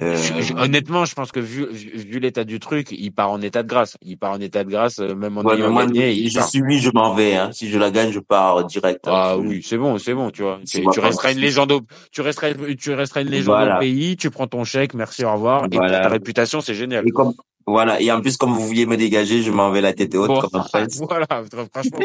Euh, 0.00 0.16
honnêtement, 0.56 1.04
je 1.04 1.14
pense 1.14 1.32
que 1.32 1.40
vu, 1.40 1.66
vu, 1.70 2.18
l'état 2.18 2.44
du 2.44 2.58
truc, 2.58 2.92
il 2.92 3.10
part 3.12 3.30
en 3.30 3.42
état 3.42 3.62
de 3.62 3.68
grâce. 3.68 3.98
Il 4.00 4.16
part 4.16 4.32
en 4.32 4.40
état 4.40 4.64
de 4.64 4.70
grâce, 4.70 4.98
euh, 5.00 5.14
même 5.14 5.36
en 5.36 5.42
ouais, 5.42 5.56
ayant 5.56 5.70
moi, 5.70 5.84
gagné. 5.84 6.12
Il 6.12 6.30
je 6.30 6.38
part. 6.38 6.48
suis 6.48 6.60
lui, 6.60 6.78
je 6.78 6.90
m'en 6.94 7.12
vais, 7.14 7.34
hein. 7.34 7.50
Si 7.52 7.68
je 7.68 7.78
la 7.78 7.90
gagne, 7.90 8.10
je 8.10 8.18
pars 8.20 8.64
direct. 8.64 9.06
hein. 9.06 9.12
Ah 9.14 9.36
oui, 9.38 9.62
c'est 9.62 9.76
bon, 9.76 9.98
c'est 9.98 10.14
bon, 10.14 10.30
tu 10.30 10.42
vois. 10.42 10.60
Tu, 10.66 10.80
resteras 10.98 11.32
une 11.32 11.40
légende 11.40 11.72
au, 11.72 11.80
tu 12.10 12.22
resteras, 12.22 12.52
tu 12.78 12.92
resteras 12.94 13.20
une 13.20 13.28
légende 13.28 13.56
Voilà. 13.56 13.76
au 13.76 13.80
pays, 13.80 14.16
tu 14.16 14.30
prends 14.30 14.46
ton 14.46 14.64
chèque, 14.64 14.94
merci, 14.94 15.24
au 15.26 15.32
revoir. 15.34 15.66
Et 15.66 15.76
ta 15.76 16.08
réputation, 16.08 16.62
c'est 16.62 16.74
génial. 16.74 17.06
Et 17.06 17.10
comme, 17.10 17.34
voilà. 17.66 18.00
Et 18.00 18.10
en 18.10 18.22
plus, 18.22 18.38
comme 18.38 18.52
vous 18.54 18.66
vouliez 18.66 18.86
me 18.86 18.96
dégager, 18.96 19.42
je 19.42 19.50
m'en 19.50 19.70
vais 19.70 19.82
la 19.82 19.92
tête 19.92 20.14
haute 20.14 20.28
Bon, 20.28 20.40
comme 20.40 20.62
prince. 20.62 21.02
voilà, 21.06 21.26
franchement. 21.72 21.98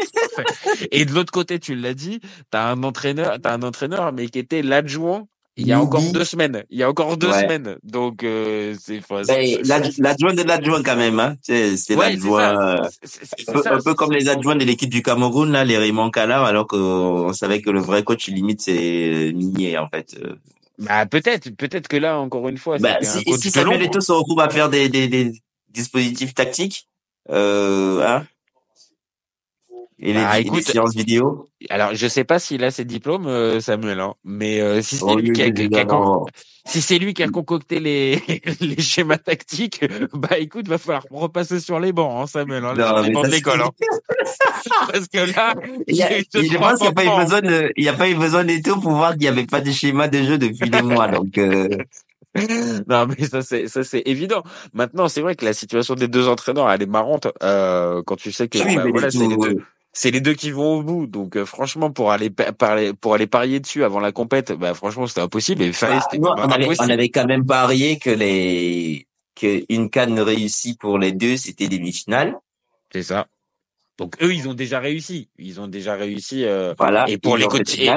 Et 0.91 1.05
de 1.05 1.13
l'autre 1.13 1.31
côté, 1.31 1.57
tu 1.59 1.73
l'as 1.73 1.93
dit, 1.93 2.19
t'as 2.51 2.69
un 2.69 2.83
entraîneur, 2.83 3.37
t'as 3.41 3.53
un 3.53 3.61
entraîneur, 3.63 4.11
mais 4.11 4.27
qui 4.27 4.39
était 4.39 4.61
l'adjoint 4.61 5.25
il 5.57 5.67
y 5.67 5.71
a 5.73 5.81
encore 5.81 6.01
deux 6.13 6.23
semaines. 6.23 6.63
Il 6.69 6.77
y 6.79 6.83
a 6.83 6.89
encore 6.89 7.17
deux 7.17 7.29
Ouais. 7.29 7.41
semaines. 7.41 7.77
Donc, 7.83 8.23
euh, 8.23 8.75
c'est, 8.79 8.99
enfin, 8.99 9.23
Ben, 9.27 9.57
l'adjoint 9.97 10.33
de 10.33 10.43
l'adjoint 10.43 10.83
quand 10.83 10.95
même, 10.95 11.19
hein. 11.19 11.35
C'est 11.41 11.73
Ouais, 11.95 12.11
l'adjoint, 12.11 12.77
euh, 12.77 12.87
un 13.47 13.79
peu, 13.81 13.89
un 13.89 13.93
comme 13.95 14.11
les 14.13 14.29
adjoints 14.29 14.55
de 14.55 14.63
l'équipe 14.65 14.89
du 14.89 15.01
Cameroun, 15.01 15.51
là, 15.51 15.65
les 15.65 15.77
Raymond 15.77 16.11
Calam, 16.11 16.43
alors 16.43 16.67
qu'on 16.67 17.33
savait 17.33 17.61
que 17.61 17.69
le 17.71 17.79
vrai 17.79 18.03
coach, 18.03 18.27
limite, 18.27 18.61
c'est 18.61 19.31
Minier, 19.35 19.77
en 19.77 19.89
fait. 19.89 20.15
Euh, 20.23 20.35
Bah, 20.79 21.05
peut-être, 21.07 21.49
peut-être 21.55 21.87
que 21.87 21.97
là, 21.97 22.19
encore 22.19 22.47
une 22.49 22.57
fois, 22.57 22.77
Bah, 22.77 22.97
c'était 23.01 23.31
un 23.31 23.35
si, 23.35 23.41
si 23.41 23.51
Samuel. 23.51 23.81
Eto'o 23.81 23.99
se 24.01 24.11
retrouve 24.11 24.39
à 24.41 24.49
faire 24.49 24.69
des, 24.69 24.89
des, 24.89 25.07
des 25.07 25.31
dispositifs 25.69 26.35
tactiques, 26.35 26.87
euh, 27.31 28.05
hein, 28.07 28.25
et 29.99 30.13
les, 30.13 30.21
Bah, 30.21 30.39
les 30.39 30.61
séances 30.61 30.95
vidéo, 30.95 31.49
Alors, 31.69 31.95
je 31.95 32.07
sais 32.07 32.23
pas 32.23 32.37
s'il 32.39 32.63
a 32.63 32.69
ses 32.71 32.85
diplômes, 32.85 33.25
euh, 33.27 33.59
Samuel, 33.59 33.99
hein, 33.99 34.13
mais 34.23 34.61
euh, 34.61 34.81
si 34.81 34.97
c'est 34.97 35.03
oh, 35.05 35.17
lui 35.17 35.31
qui 35.31 35.41
a, 35.41 35.45
oui, 35.47 35.53
qui 35.53 35.61
a 35.63 35.85
con- 35.85 35.97
évidemment. 35.97 36.25
si 36.67 36.81
c'est 36.81 36.99
lui 36.99 37.13
qui 37.15 37.23
a 37.23 37.27
concocté 37.29 37.79
les, 37.79 38.21
les 38.61 38.79
schémas 38.81 39.17
tactiques, 39.17 39.83
bah 40.13 40.37
écoute, 40.37 40.67
va 40.67 40.77
falloir 40.77 41.03
repasser 41.09 41.59
sur 41.59 41.79
les 41.79 41.93
bancs, 41.93 42.11
hein, 42.15 42.27
Samuel, 42.27 42.63
hein, 42.65 42.75
Non, 42.75 43.01
les 43.01 43.11
bancs 43.11 43.25
de 43.25 43.31
l'école, 43.31 43.61
hein. 43.61 43.69
parce 44.91 45.07
que 45.07 45.35
là, 45.35 45.55
Il 45.87 45.95
y 45.95 46.03
a, 46.03 46.09
je 46.19 46.57
pense 46.57 46.73
qu'il 46.79 46.81
n'y 46.81 46.87
a 46.87 46.91
pas 46.91 47.05
eu 47.05 47.23
besoin 47.23 47.41
de, 47.41 47.71
il 47.75 47.83
y 47.83 47.89
a 47.89 47.93
pas 47.93 48.07
eu 48.09 48.15
besoin 48.15 48.43
d'Eto 48.43 48.79
pour 48.79 48.91
voir 48.91 49.11
qu'il 49.13 49.21
n'y 49.21 49.27
avait 49.29 49.47
pas 49.47 49.61
de 49.61 49.71
schéma 49.71 50.07
de 50.07 50.21
jeu 50.23 50.37
depuis 50.37 50.69
des 50.69 50.81
mois, 50.83 51.07
donc, 51.07 51.37
euh, 51.39 51.69
Non, 52.87 53.07
mais 53.07 53.25
ça 53.25 53.41
c'est 53.41 53.67
ça 53.67 53.83
c'est 53.83 54.03
évident. 54.05 54.43
Maintenant, 54.73 55.07
c'est 55.07 55.21
vrai 55.21 55.35
que 55.35 55.43
la 55.43 55.53
situation 55.53 55.95
des 55.95 56.07
deux 56.07 56.27
entraîneurs, 56.27 56.69
elle 56.69 56.83
est 56.83 56.85
marrante 56.85 57.27
euh, 57.41 58.03
quand 58.05 58.15
tu 58.15 58.31
sais 58.31 58.47
que 58.47 58.59
oui, 58.59 58.75
bah, 58.75 58.83
voilà, 58.91 59.09
c'est 59.09 59.25
les 59.25 59.35
tout, 59.35 59.41
deux. 59.41 59.57
C'est 59.99 60.11
les 60.11 60.21
deux 60.21 60.35
qui 60.35 60.51
vont 60.51 60.75
au 60.75 60.83
bout, 60.83 61.07
donc 61.07 61.35
euh, 61.35 61.43
franchement 61.43 61.89
pour 61.89 62.11
aller 62.11 62.29
pa- 62.29 62.51
parler, 62.51 62.93
pour 62.93 63.15
aller 63.15 63.25
parier 63.25 63.59
dessus 63.59 63.83
avant 63.83 63.99
la 63.99 64.11
compète, 64.11 64.51
bah 64.51 64.75
franchement 64.75 65.07
c'était 65.07 65.21
impossible. 65.21 65.63
Et 65.63 65.73
fallait, 65.73 65.97
bah, 66.19 66.35
on 66.37 66.51
avait, 66.51 66.67
on 66.79 66.89
avait 66.89 67.09
quand 67.09 67.25
même 67.25 67.43
parié 67.47 67.97
que 67.97 68.11
les, 68.11 69.07
que 69.33 69.63
une 69.69 69.89
canne 69.89 70.19
réussie 70.19 70.77
pour 70.77 70.99
les 70.99 71.13
deux, 71.13 71.35
c'était 71.35 71.67
demi-finale. 71.67 72.37
C'est 72.93 73.01
ça. 73.01 73.25
Donc 73.97 74.21
eux, 74.21 74.35
ils 74.35 74.47
ont 74.47 74.53
déjà 74.53 74.79
réussi. 74.79 75.29
Ils 75.39 75.59
ont 75.59 75.67
déjà 75.67 75.95
réussi. 75.95 76.45
euh, 76.45 76.75
Voilà. 76.77 77.09
et 77.09 77.17
pour 77.17 77.35
les 77.35 77.45
et, 77.45 77.91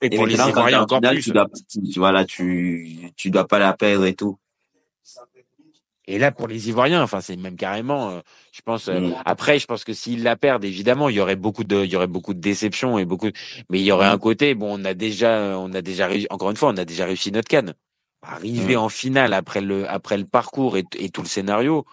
et 0.00 0.16
pour 0.16 0.26
les 0.26 0.34
Ivoiriens 0.34 0.80
en 0.80 0.82
encore 0.82 0.98
finale, 0.98 1.14
plus. 1.14 1.22
tu 1.22 1.30
dois, 1.30 1.46
tu, 1.70 1.80
tu- 1.92 1.98
voilà, 2.00 2.24
tu, 2.24 3.12
tu 3.16 3.30
dois 3.30 3.46
pas 3.46 3.60
la 3.60 3.72
perdre 3.72 4.06
et 4.06 4.14
tout. 4.14 4.36
Et 6.08 6.18
là, 6.18 6.32
pour 6.32 6.48
les 6.48 6.68
Ivoiriens, 6.68 7.02
enfin, 7.02 7.20
c'est 7.20 7.36
même 7.36 7.56
carrément. 7.56 8.10
euh, 8.10 8.20
je 8.52 8.60
pense. 8.62 8.88
euh, 8.88 9.00
Mm. 9.00 9.12
après, 9.24 9.58
je 9.58 9.66
pense 9.66 9.84
que 9.84 9.92
s'ils 9.92 10.22
la 10.22 10.36
perdent, 10.36 10.64
évidemment, 10.64 11.08
il 11.08 11.16
y 11.16 11.20
aurait 11.20 11.36
beaucoup 11.36 11.64
de, 11.64 11.84
il 11.84 11.90
y 11.92 11.96
aurait 11.96 12.06
beaucoup 12.06 12.34
de 12.34 12.40
déceptions 12.40 12.98
et 12.98 13.04
beaucoup. 13.04 13.28
de- 13.30 13.36
mais 13.70 13.80
il 13.80 13.84
y 13.84 13.92
aurait 13.92 14.08
Mm. 14.08 14.12
un 14.12 14.18
côté. 14.18 14.54
Bon, 14.54 14.80
on 14.80 14.84
a 14.84 14.94
déjà, 14.94 15.58
on 15.58 15.72
a 15.74 15.82
déjà 15.82 16.06
réussi. 16.06 16.26
Encore 16.30 16.50
une 16.50 16.56
fois, 16.56 16.70
on 16.70 16.76
a 16.76 16.84
déjà 16.84 17.06
réussi 17.06 17.32
notre 17.32 17.48
canne. 17.48 17.74
Arriver 18.22 18.76
Mm. 18.76 18.80
en 18.80 18.88
finale 18.88 19.32
après 19.34 19.60
le, 19.60 19.88
après 19.90 20.16
le 20.18 20.24
parcours 20.26 20.76
et, 20.76 20.84
et 20.98 21.10
tout 21.10 21.22
le 21.22 21.28
scénario. 21.28 21.84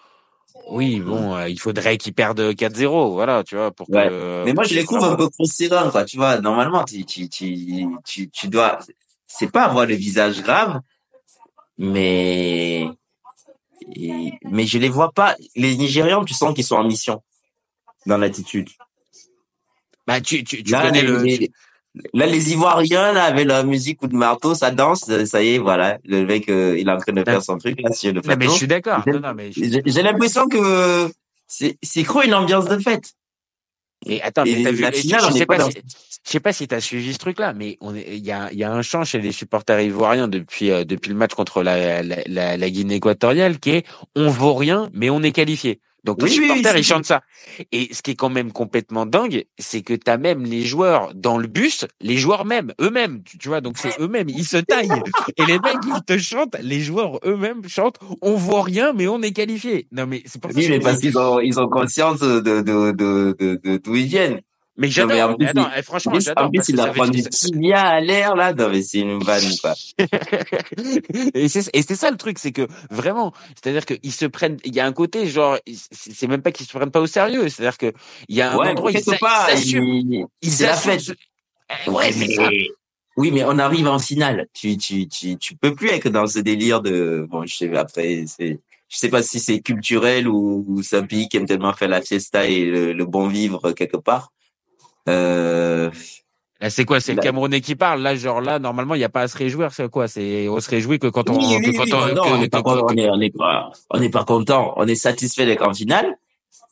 Oui, 0.70 1.00
bon, 1.00 1.34
euh, 1.36 1.48
il 1.48 1.58
faudrait 1.60 1.98
qu'ils 1.98 2.14
perdent 2.14 2.54
4-0, 2.54 3.12
voilà, 3.12 3.44
tu 3.44 3.56
vois, 3.56 3.70
pour 3.70 3.86
que. 3.88 3.92
Ouais. 3.92 4.08
euh, 4.10 4.44
Mais 4.46 4.54
moi, 4.54 4.64
je 4.64 4.70
que 4.70 4.74
les 4.76 4.84
trouve 4.84 5.04
un 5.04 5.16
peu 5.16 5.28
considérants, 5.28 5.90
quoi. 5.90 6.04
Tu 6.04 6.16
vois, 6.16 6.40
normalement, 6.40 6.84
tu, 6.84 7.04
tu, 7.04 7.28
tu, 7.28 7.86
tu, 8.04 8.30
tu 8.30 8.48
dois, 8.48 8.78
c'est 9.26 9.50
pas 9.50 9.64
avoir 9.64 9.86
le 9.86 9.94
visage 9.94 10.42
grave, 10.42 10.80
mais, 11.78 12.88
et- 13.94 14.32
mais 14.50 14.66
je 14.66 14.78
les 14.78 14.88
vois 14.88 15.12
pas. 15.12 15.36
Les 15.56 15.76
Nigérians, 15.76 16.24
tu 16.24 16.34
sens 16.34 16.54
qu'ils 16.54 16.64
sont 16.64 16.76
en 16.76 16.84
mission 16.84 17.22
dans 18.06 18.18
l'attitude. 18.18 18.68
Bah, 20.06 20.20
tu, 20.20 20.44
tu, 20.44 20.62
tu 20.62 20.72
Là, 20.72 20.82
connais 20.82 21.02
les- 21.02 21.08
le. 21.08 21.22
les- 21.22 21.50
Là, 22.12 22.26
les 22.26 22.50
Ivoiriens, 22.52 23.12
là, 23.12 23.22
avec 23.26 23.46
leur 23.46 23.64
musique 23.64 24.02
ou 24.02 24.08
de 24.08 24.16
marteau, 24.16 24.52
ça 24.56 24.72
danse, 24.72 25.04
ça 25.26 25.42
y 25.44 25.54
est, 25.54 25.58
voilà. 25.58 25.98
Le 26.04 26.26
mec, 26.26 26.48
euh, 26.48 26.76
il 26.76 26.88
est 26.88 26.90
en 26.90 26.96
train 26.98 27.12
de 27.12 27.22
faire 27.22 27.40
son 27.40 27.56
truc, 27.56 27.80
là, 27.80 27.92
sur 27.92 28.12
le 28.12 28.20
plateau. 28.20 28.38
mais 28.40 28.46
je 28.46 28.50
suis 28.56 28.66
d'accord. 28.66 29.04
J'ai 29.86 30.02
l'impression 30.02 30.48
que 30.48 31.08
c'est, 31.46 31.78
c'est 31.82 32.04
une 32.24 32.34
ambiance 32.34 32.64
de 32.64 32.78
fête. 32.78 33.12
Et 34.06 34.22
attends, 34.22 34.44
mais 34.44 34.62
t'as 34.62 34.70
vu, 34.70 34.84
finale, 34.92 35.22
je, 35.28 35.38
sais 35.38 35.46
pas, 35.46 35.70
si, 35.70 35.78
je 36.24 36.30
sais 36.30 36.40
pas 36.40 36.52
si 36.52 36.68
t'as 36.68 36.80
suivi 36.80 37.12
ce 37.12 37.18
truc-là, 37.18 37.52
mais 37.54 37.78
il 38.06 38.24
y 38.24 38.32
a, 38.32 38.52
y 38.52 38.64
a 38.64 38.72
un 38.72 38.82
chant 38.82 39.04
chez 39.04 39.20
les 39.20 39.32
supporters 39.32 39.80
ivoiriens 39.80 40.28
depuis, 40.28 40.70
euh, 40.70 40.84
depuis 40.84 41.10
le 41.10 41.16
match 41.16 41.34
contre 41.34 41.62
la, 41.62 42.02
la, 42.02 42.16
la, 42.26 42.56
la 42.56 42.70
Guinée 42.70 42.96
équatoriale 42.96 43.58
qui 43.58 43.70
est, 43.70 43.86
on 44.14 44.28
vaut 44.28 44.54
rien, 44.54 44.90
mais 44.92 45.10
on 45.10 45.22
est 45.22 45.32
qualifié. 45.32 45.80
Donc 46.04 46.22
les 46.22 46.28
supporters, 46.28 46.76
ils 46.76 46.84
chantent 46.84 47.06
ça. 47.06 47.22
Et 47.72 47.92
ce 47.92 48.02
qui 48.02 48.12
est 48.12 48.14
quand 48.14 48.28
même 48.28 48.52
complètement 48.52 49.06
dingue, 49.06 49.44
c'est 49.58 49.82
que 49.82 49.94
tu 49.94 50.10
as 50.10 50.18
même 50.18 50.44
les 50.44 50.62
joueurs 50.62 51.14
dans 51.14 51.38
le 51.38 51.46
bus, 51.46 51.86
les 52.00 52.18
joueurs 52.18 52.44
même, 52.44 52.72
eux-mêmes, 52.80 53.22
tu, 53.24 53.48
vois, 53.48 53.60
donc 53.62 53.78
c'est 53.78 53.98
eux-mêmes, 53.98 54.28
ils 54.28 54.44
se 54.44 54.58
taillent. 54.58 55.02
Et 55.36 55.46
les 55.46 55.58
mecs, 55.58 55.78
ils 55.86 56.04
te 56.06 56.18
chantent, 56.18 56.56
les 56.60 56.80
joueurs 56.80 57.18
eux-mêmes 57.24 57.66
chantent, 57.66 57.98
on 58.20 58.34
voit 58.34 58.62
rien, 58.62 58.92
mais 58.92 59.08
on 59.08 59.22
est 59.22 59.32
qualifié. 59.32 59.88
Non, 59.92 60.06
mais 60.06 60.22
c'est 60.26 60.40
pas 60.40 60.50
Oui, 60.54 60.66
mais 60.68 60.78
parce 60.78 60.98
qu'ils 60.98 61.18
ont, 61.18 61.40
ils 61.40 61.58
ont 61.58 61.68
conscience 61.68 62.20
de, 62.20 62.40
de, 62.40 62.60
de, 62.60 62.92
de, 62.92 63.76
d'où 63.78 63.94
ils 63.94 64.06
viennent. 64.06 64.40
Mais 64.76 64.88
j'adore. 64.88 65.36
Mais 65.38 65.48
attends, 65.48 65.68
eh, 65.76 65.82
franchement, 65.82 66.18
j'adore. 66.18 66.46
En 66.46 66.50
plus, 66.50 66.68
il 66.68 66.80
a 66.80 66.88
pris 66.88 67.10
du 67.10 67.22
tibia 67.22 67.80
à 67.80 68.00
l'air, 68.00 68.34
là. 68.34 68.52
Non, 68.52 68.68
mais 68.70 68.82
c'est 68.82 69.00
une 69.00 69.22
vanne 69.22 69.44
pas. 69.62 69.74
et 71.34 71.48
c'est 71.48 71.94
ça 71.94 72.10
le 72.10 72.16
truc, 72.16 72.38
c'est 72.38 72.52
que 72.52 72.66
vraiment, 72.90 73.32
c'est-à-dire 73.54 73.86
qu'ils 73.86 74.12
se 74.12 74.26
prennent, 74.26 74.58
il 74.64 74.74
y 74.74 74.80
a 74.80 74.86
un 74.86 74.92
côté, 74.92 75.26
genre, 75.26 75.58
c'est 75.92 76.26
même 76.26 76.42
pas 76.42 76.50
qu'ils 76.50 76.66
se 76.66 76.76
prennent 76.76 76.90
pas 76.90 77.00
au 77.00 77.06
sérieux. 77.06 77.48
C'est-à-dire 77.48 77.78
que 77.78 77.92
il 78.28 78.36
y 78.36 78.42
a 78.42 78.52
un 78.52 78.56
ouais, 78.56 78.70
endroit, 78.70 78.90
ils 78.90 79.00
s'assument. 79.00 80.26
C'est 80.42 80.66
la 80.66 80.74
fête. 80.74 81.12
Eh, 81.86 81.90
ouais, 81.90 82.12
ça. 82.12 82.48
Oui, 83.16 83.30
mais 83.30 83.44
on 83.44 83.58
arrive 83.60 83.86
en 83.86 84.00
finale. 84.00 84.48
Tu, 84.52 84.76
tu, 84.76 85.06
tu, 85.06 85.36
tu 85.36 85.54
peux 85.54 85.72
plus 85.72 85.90
être 85.90 86.08
dans 86.08 86.26
ce 86.26 86.40
délire 86.40 86.82
de, 86.82 87.26
bon, 87.30 87.46
je 87.46 87.54
sais, 87.54 87.76
après, 87.76 88.24
c'est, 88.26 88.58
je 88.88 88.96
sais 88.96 89.08
pas 89.08 89.22
si 89.22 89.38
c'est 89.38 89.60
culturel 89.60 90.26
ou, 90.26 90.64
ou 90.66 90.82
pays 91.06 91.28
qui 91.28 91.36
aime 91.36 91.46
tellement 91.46 91.72
faire 91.72 91.88
la 91.88 92.02
fiesta 92.02 92.46
et 92.46 92.64
le 92.92 93.04
bon 93.04 93.28
vivre 93.28 93.70
quelque 93.70 93.96
part. 93.96 94.33
Euh, 95.08 95.90
c'est 96.68 96.84
quoi 96.84 97.00
C'est 97.00 97.14
le 97.14 97.20
Camerounais 97.20 97.60
qui 97.60 97.74
parle? 97.74 98.02
Là, 98.02 98.14
genre 98.14 98.40
là, 98.40 98.58
normalement, 98.58 98.94
il 98.94 98.98
n'y 98.98 99.04
a 99.04 99.08
pas 99.08 99.22
à 99.22 99.28
se 99.28 99.36
réjouir. 99.36 99.72
C'est 99.72 99.88
quoi? 99.90 100.08
C'est 100.08 100.48
on 100.48 100.60
se 100.60 100.70
réjouit 100.70 100.98
que 100.98 101.08
quand 101.08 101.28
on, 101.30 101.36
oui, 101.36 101.58
oui, 101.64 101.76
quand 101.76 101.92
on, 101.92 102.14
non, 102.14 102.22
on 102.26 102.38
n'est 102.38 102.48
pas, 102.48 102.62
on 102.64 102.88
est, 102.96 103.10
on 103.10 103.20
est 103.20 103.36
pas, 103.36 103.70
on 103.90 103.98
n'est 103.98 104.08
pas 104.08 104.24
content. 104.24 104.72
On 104.76 104.86
est 104.86 104.94
satisfait 104.94 105.46
d'être 105.46 105.66
en 105.66 105.74
finale, 105.74 106.16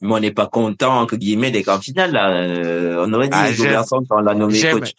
mais 0.00 0.14
on 0.14 0.20
n'est 0.20 0.32
pas 0.32 0.46
content 0.46 1.00
entre 1.00 1.16
guillemets 1.16 1.50
d'être 1.50 1.68
en 1.68 1.80
finale. 1.80 2.12
Là. 2.12 2.30
Euh, 2.30 3.04
on 3.06 3.12
aurait 3.12 3.28
dit 3.28 3.36
ah, 3.36 3.50
les 3.50 3.56
garçons 3.56 4.02
quand 4.08 4.18
on 4.18 4.22
l'a 4.22 4.34
nommé 4.34 4.60
coach. 4.60 4.92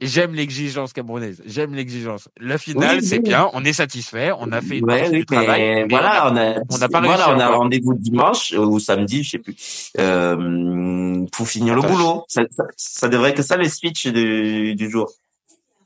J'aime 0.00 0.34
l'exigence 0.34 0.92
camerounaise. 0.92 1.42
J'aime 1.44 1.74
l'exigence. 1.74 2.28
La 2.38 2.58
finale, 2.58 3.02
c'est 3.02 3.18
bien. 3.18 3.50
On 3.52 3.64
est 3.64 3.72
satisfait. 3.72 4.30
On 4.38 4.52
a 4.52 4.60
fait 4.60 4.78
une 4.78 4.84
ouais, 4.86 5.08
oui, 5.10 5.26
travail. 5.26 5.86
Voilà, 5.90 6.32
on 6.32 6.36
a, 6.36 6.54
on 6.70 6.80
a 6.80 6.88
pas 6.88 7.00
voilà, 7.00 7.34
on 7.34 7.38
a 7.38 7.48
rendez-vous 7.48 7.94
dimanche 7.94 8.52
ou 8.52 8.78
samedi, 8.78 9.24
je 9.24 9.30
sais 9.30 9.38
plus, 9.38 9.90
euh, 9.98 11.26
pour 11.32 11.48
finir 11.48 11.74
le 11.74 11.82
boulot. 11.82 12.24
Ça, 12.28 12.42
ça, 12.50 12.64
ça, 12.76 13.08
devrait 13.08 13.30
être 13.30 13.42
ça 13.42 13.56
le 13.56 13.68
speech 13.68 14.06
du, 14.06 14.74
du 14.74 14.90
jour. 14.90 15.10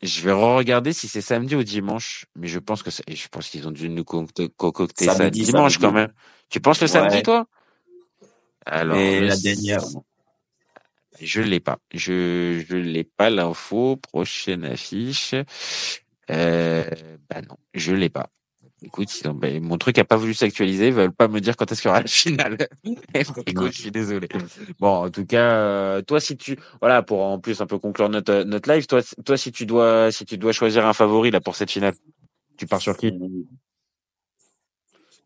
Je 0.02 0.20
vais 0.20 0.32
re-regarder 0.32 0.92
si 0.92 1.08
c'est 1.08 1.22
samedi 1.22 1.56
ou 1.56 1.62
dimanche, 1.62 2.26
mais 2.36 2.46
je 2.46 2.58
pense 2.58 2.82
que 2.82 2.90
je 2.90 3.28
pense 3.28 3.48
qu'ils 3.48 3.66
ont 3.66 3.70
dû 3.70 3.88
nous 3.88 4.04
concocter 4.04 5.06
ça 5.06 5.30
dimanche 5.30 5.78
quand 5.78 5.92
même. 5.92 6.12
Tu 6.50 6.60
penses 6.60 6.80
le 6.82 6.88
samedi, 6.88 7.22
toi? 7.22 7.46
Alors, 8.66 8.96
la 8.96 9.36
dernière. 9.36 9.82
Je 11.20 11.40
l'ai 11.40 11.60
pas. 11.60 11.78
Je 11.92 12.64
je 12.68 12.76
l'ai 12.76 13.04
pas 13.04 13.30
l'info. 13.30 13.96
Prochaine 13.96 14.64
affiche. 14.64 15.34
Euh, 16.30 16.84
bah 17.30 17.42
non, 17.42 17.56
je 17.74 17.92
l'ai 17.92 18.08
pas. 18.08 18.30
Écoute, 18.82 19.10
ben, 19.36 19.62
mon 19.62 19.78
truc 19.78 19.98
a 19.98 20.04
pas 20.04 20.16
voulu 20.16 20.34
s'actualiser. 20.34 20.88
Ils 20.88 20.92
veulent 20.92 21.12
pas 21.12 21.28
me 21.28 21.40
dire 21.40 21.56
quand 21.56 21.70
est-ce 21.70 21.80
qu'il 21.80 21.88
y 21.88 21.92
aura 21.92 22.02
la 22.02 22.06
finale. 22.06 22.58
Écoute, 23.46 23.72
je 23.72 23.80
suis 23.80 23.90
désolé. 23.90 24.28
Bon, 24.78 25.04
en 25.04 25.10
tout 25.10 25.24
cas, 25.24 25.52
euh, 25.54 26.02
toi, 26.02 26.20
si 26.20 26.36
tu, 26.36 26.58
voilà, 26.80 27.02
pour 27.02 27.22
en 27.22 27.38
plus 27.38 27.60
un 27.60 27.66
peu 27.66 27.78
conclure 27.78 28.08
notre 28.10 28.42
notre 28.42 28.70
live, 28.70 28.86
toi, 28.86 29.00
toi, 29.24 29.36
si 29.36 29.52
tu 29.52 29.64
dois, 29.64 30.12
si 30.12 30.24
tu 30.26 30.36
dois 30.36 30.52
choisir 30.52 30.86
un 30.86 30.92
favori 30.92 31.30
là 31.30 31.40
pour 31.40 31.56
cette 31.56 31.70
finale, 31.70 31.94
tu 32.58 32.66
pars 32.66 32.80
sur 32.80 32.96
qui? 32.96 33.12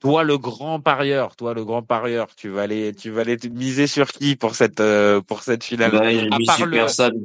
Toi, 0.00 0.22
le 0.22 0.38
grand 0.38 0.80
parieur, 0.80 1.36
toi, 1.36 1.54
le 1.54 1.64
grand 1.64 1.82
parieur, 1.82 2.28
tu 2.36 2.48
vas 2.48 2.62
aller, 2.62 2.94
tu 2.94 3.10
vas 3.10 3.22
aller 3.22 3.36
miser 3.50 3.86
sur 3.86 4.08
qui 4.08 4.36
pour 4.36 4.54
cette, 4.54 4.80
euh, 4.80 5.20
pour 5.20 5.42
cette 5.42 5.64
finale? 5.64 5.94
Ouais, 5.94 6.20
J'ai 6.20 6.30
mis 6.30 6.46
sur 6.46 6.70
personne. 6.70 7.24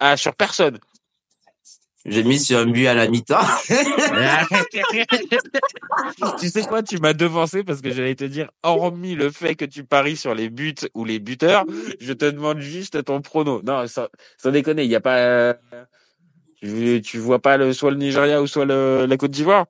Ah, 0.00 0.16
sur 0.16 0.34
personne? 0.34 0.78
J'ai 2.06 2.22
mis 2.22 2.38
sur 2.38 2.58
un 2.58 2.66
but 2.66 2.86
à 2.86 2.92
la 2.92 3.08
mi-temps. 3.08 3.38
tu 6.38 6.50
sais 6.50 6.60
quoi, 6.62 6.82
tu 6.82 6.98
m'as 6.98 7.14
devancé 7.14 7.64
parce 7.64 7.80
que 7.80 7.90
j'allais 7.90 8.14
te 8.14 8.24
dire, 8.24 8.50
hormis 8.62 9.14
le 9.14 9.30
fait 9.30 9.54
que 9.54 9.64
tu 9.64 9.84
paries 9.84 10.16
sur 10.16 10.34
les 10.34 10.50
buts 10.50 10.74
ou 10.92 11.06
les 11.06 11.18
buteurs, 11.18 11.64
je 12.00 12.12
te 12.12 12.26
demande 12.26 12.60
juste 12.60 13.04
ton 13.04 13.22
prono. 13.22 13.62
Non, 13.62 13.86
sans, 13.86 14.08
sans 14.36 14.50
déconner, 14.50 14.82
il 14.82 14.90
n'y 14.90 14.96
a 14.96 15.00
pas, 15.00 15.54
tu, 16.56 17.00
tu 17.02 17.18
vois 17.18 17.40
pas 17.40 17.56
le, 17.56 17.72
soit 17.72 17.90
le 17.90 17.96
Nigeria 17.96 18.42
ou 18.42 18.46
soit 18.46 18.66
le, 18.66 19.06
la 19.06 19.16
Côte 19.16 19.30
d'Ivoire? 19.30 19.64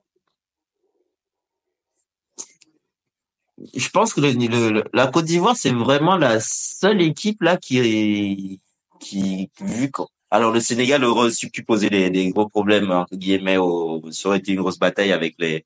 Je 3.73 3.89
pense 3.89 4.13
que 4.13 4.21
le, 4.21 4.83
la 4.93 5.07
Côte 5.07 5.25
d'Ivoire, 5.25 5.55
c'est 5.55 5.71
vraiment 5.71 6.17
la 6.17 6.39
seule 6.39 7.01
équipe 7.01 7.41
là 7.41 7.57
qui 7.57 8.59
qui 8.99 9.49
vu 9.61 9.91
alors 10.31 10.51
le 10.51 10.59
Sénégal 10.59 11.03
aurait 11.05 11.31
su 11.31 11.49
pu 11.49 11.63
poser 11.63 11.89
des, 11.89 12.09
des, 12.09 12.29
gros 12.31 12.49
problèmes 12.49 12.91
entre 12.91 13.15
guillemets, 13.15 13.57
au, 13.57 14.01
ça 14.11 14.27
aurait 14.29 14.39
été 14.39 14.51
une 14.51 14.59
grosse 14.59 14.79
bataille 14.79 15.13
avec 15.13 15.35
les. 15.39 15.65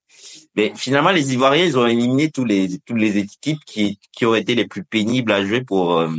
Mais 0.55 0.73
finalement, 0.75 1.09
les 1.09 1.33
Ivoiriens, 1.33 1.65
ils 1.65 1.77
ont 1.77 1.87
éliminé 1.87 2.29
tous 2.29 2.45
les 2.45 2.77
toutes 2.85 2.99
les 2.99 3.17
équipes 3.17 3.63
qui 3.65 3.99
qui 4.11 4.25
auraient 4.25 4.41
été 4.41 4.55
les 4.55 4.67
plus 4.67 4.83
pénibles 4.83 5.31
à 5.31 5.43
jouer 5.43 5.61
pour 5.63 5.97
euh, 5.97 6.09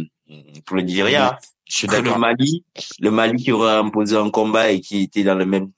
pour 0.65 0.77
le 0.77 0.83
Nigeria. 0.83 1.39
Je 1.69 1.77
suis 1.77 1.87
le 1.87 2.19
Mali, 2.19 2.65
le 2.99 3.11
Mali 3.13 3.45
qui 3.45 3.53
aurait 3.53 3.77
imposé 3.77 4.17
un 4.17 4.31
combat 4.31 4.73
et 4.73 4.81
qui 4.81 5.03
était 5.03 5.23
dans 5.23 5.37
le 5.37 5.47
même 5.47 5.71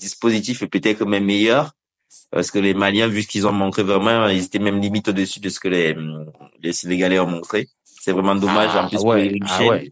dispositif 0.00 0.62
et 0.62 0.66
peut-être 0.66 1.04
même 1.04 1.24
meilleur 1.24 1.75
parce 2.30 2.50
que 2.50 2.58
les 2.58 2.74
Maliens, 2.74 3.08
vu 3.08 3.22
ce 3.22 3.28
qu'ils 3.28 3.46
ont 3.46 3.52
montré 3.52 3.82
vraiment, 3.82 4.28
ils 4.28 4.44
étaient 4.44 4.58
même 4.58 4.80
limite 4.80 5.08
au-dessus 5.08 5.40
de 5.40 5.48
ce 5.48 5.60
que 5.60 5.68
les, 5.68 5.96
les 6.62 6.72
Sénégalais 6.72 7.18
ont 7.18 7.26
montré. 7.26 7.68
C'est 7.84 8.12
vraiment 8.12 8.34
dommage 8.34 8.70
ah, 8.72 8.84
en 8.84 8.88
plus 8.88 8.98
ouais, 8.98 9.02
pour 9.02 9.16
Eric 9.16 9.42
ah, 9.46 9.64
ouais. 9.64 9.90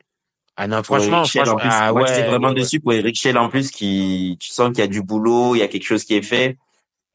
ah 0.56 0.66
non, 0.68 0.82
franchement, 0.82 1.24
franchement 1.24 1.56
plus, 1.56 1.68
ah, 1.70 1.92
ouais, 1.92 2.06
c'est 2.06 2.26
vraiment 2.26 2.52
dessus 2.52 2.80
pour 2.80 2.92
Eric 2.92 3.16
Schell 3.16 3.38
en 3.38 3.48
plus 3.48 3.70
qui, 3.70 4.36
tu 4.40 4.50
sens 4.50 4.68
qu'il 4.68 4.78
y 4.78 4.82
a 4.82 4.86
du 4.86 5.02
boulot, 5.02 5.54
il 5.54 5.58
y 5.58 5.62
a 5.62 5.68
quelque 5.68 5.84
chose 5.84 6.04
qui 6.04 6.14
est 6.14 6.22
fait. 6.22 6.56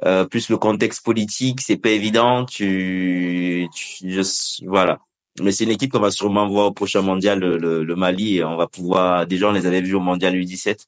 Euh, 0.06 0.26
plus 0.26 0.50
le 0.50 0.58
contexte 0.58 1.04
politique, 1.04 1.60
c'est 1.62 1.78
pas 1.78 1.90
évident. 1.90 2.46
Tu, 2.46 3.68
tu 3.74 4.12
je, 4.12 4.66
voilà. 4.66 5.00
Mais 5.42 5.52
c'est 5.52 5.66
une 5.66 5.72
équipe 5.72 5.92
qu'on 5.92 6.00
va 6.00 6.12
sûrement 6.12 6.48
voir 6.48 6.68
au 6.68 6.72
prochain 6.72 7.02
mondial, 7.02 7.40
le, 7.40 7.58
le, 7.58 7.84
le 7.84 7.96
Mali. 7.96 8.38
Et 8.38 8.44
on 8.44 8.56
va 8.56 8.68
pouvoir, 8.68 9.28
déjà, 9.28 9.50
on 9.50 9.52
les 9.52 9.66
avait 9.66 9.82
vus 9.82 9.96
au 9.96 10.00
mondial 10.00 10.36
U17 10.36 10.86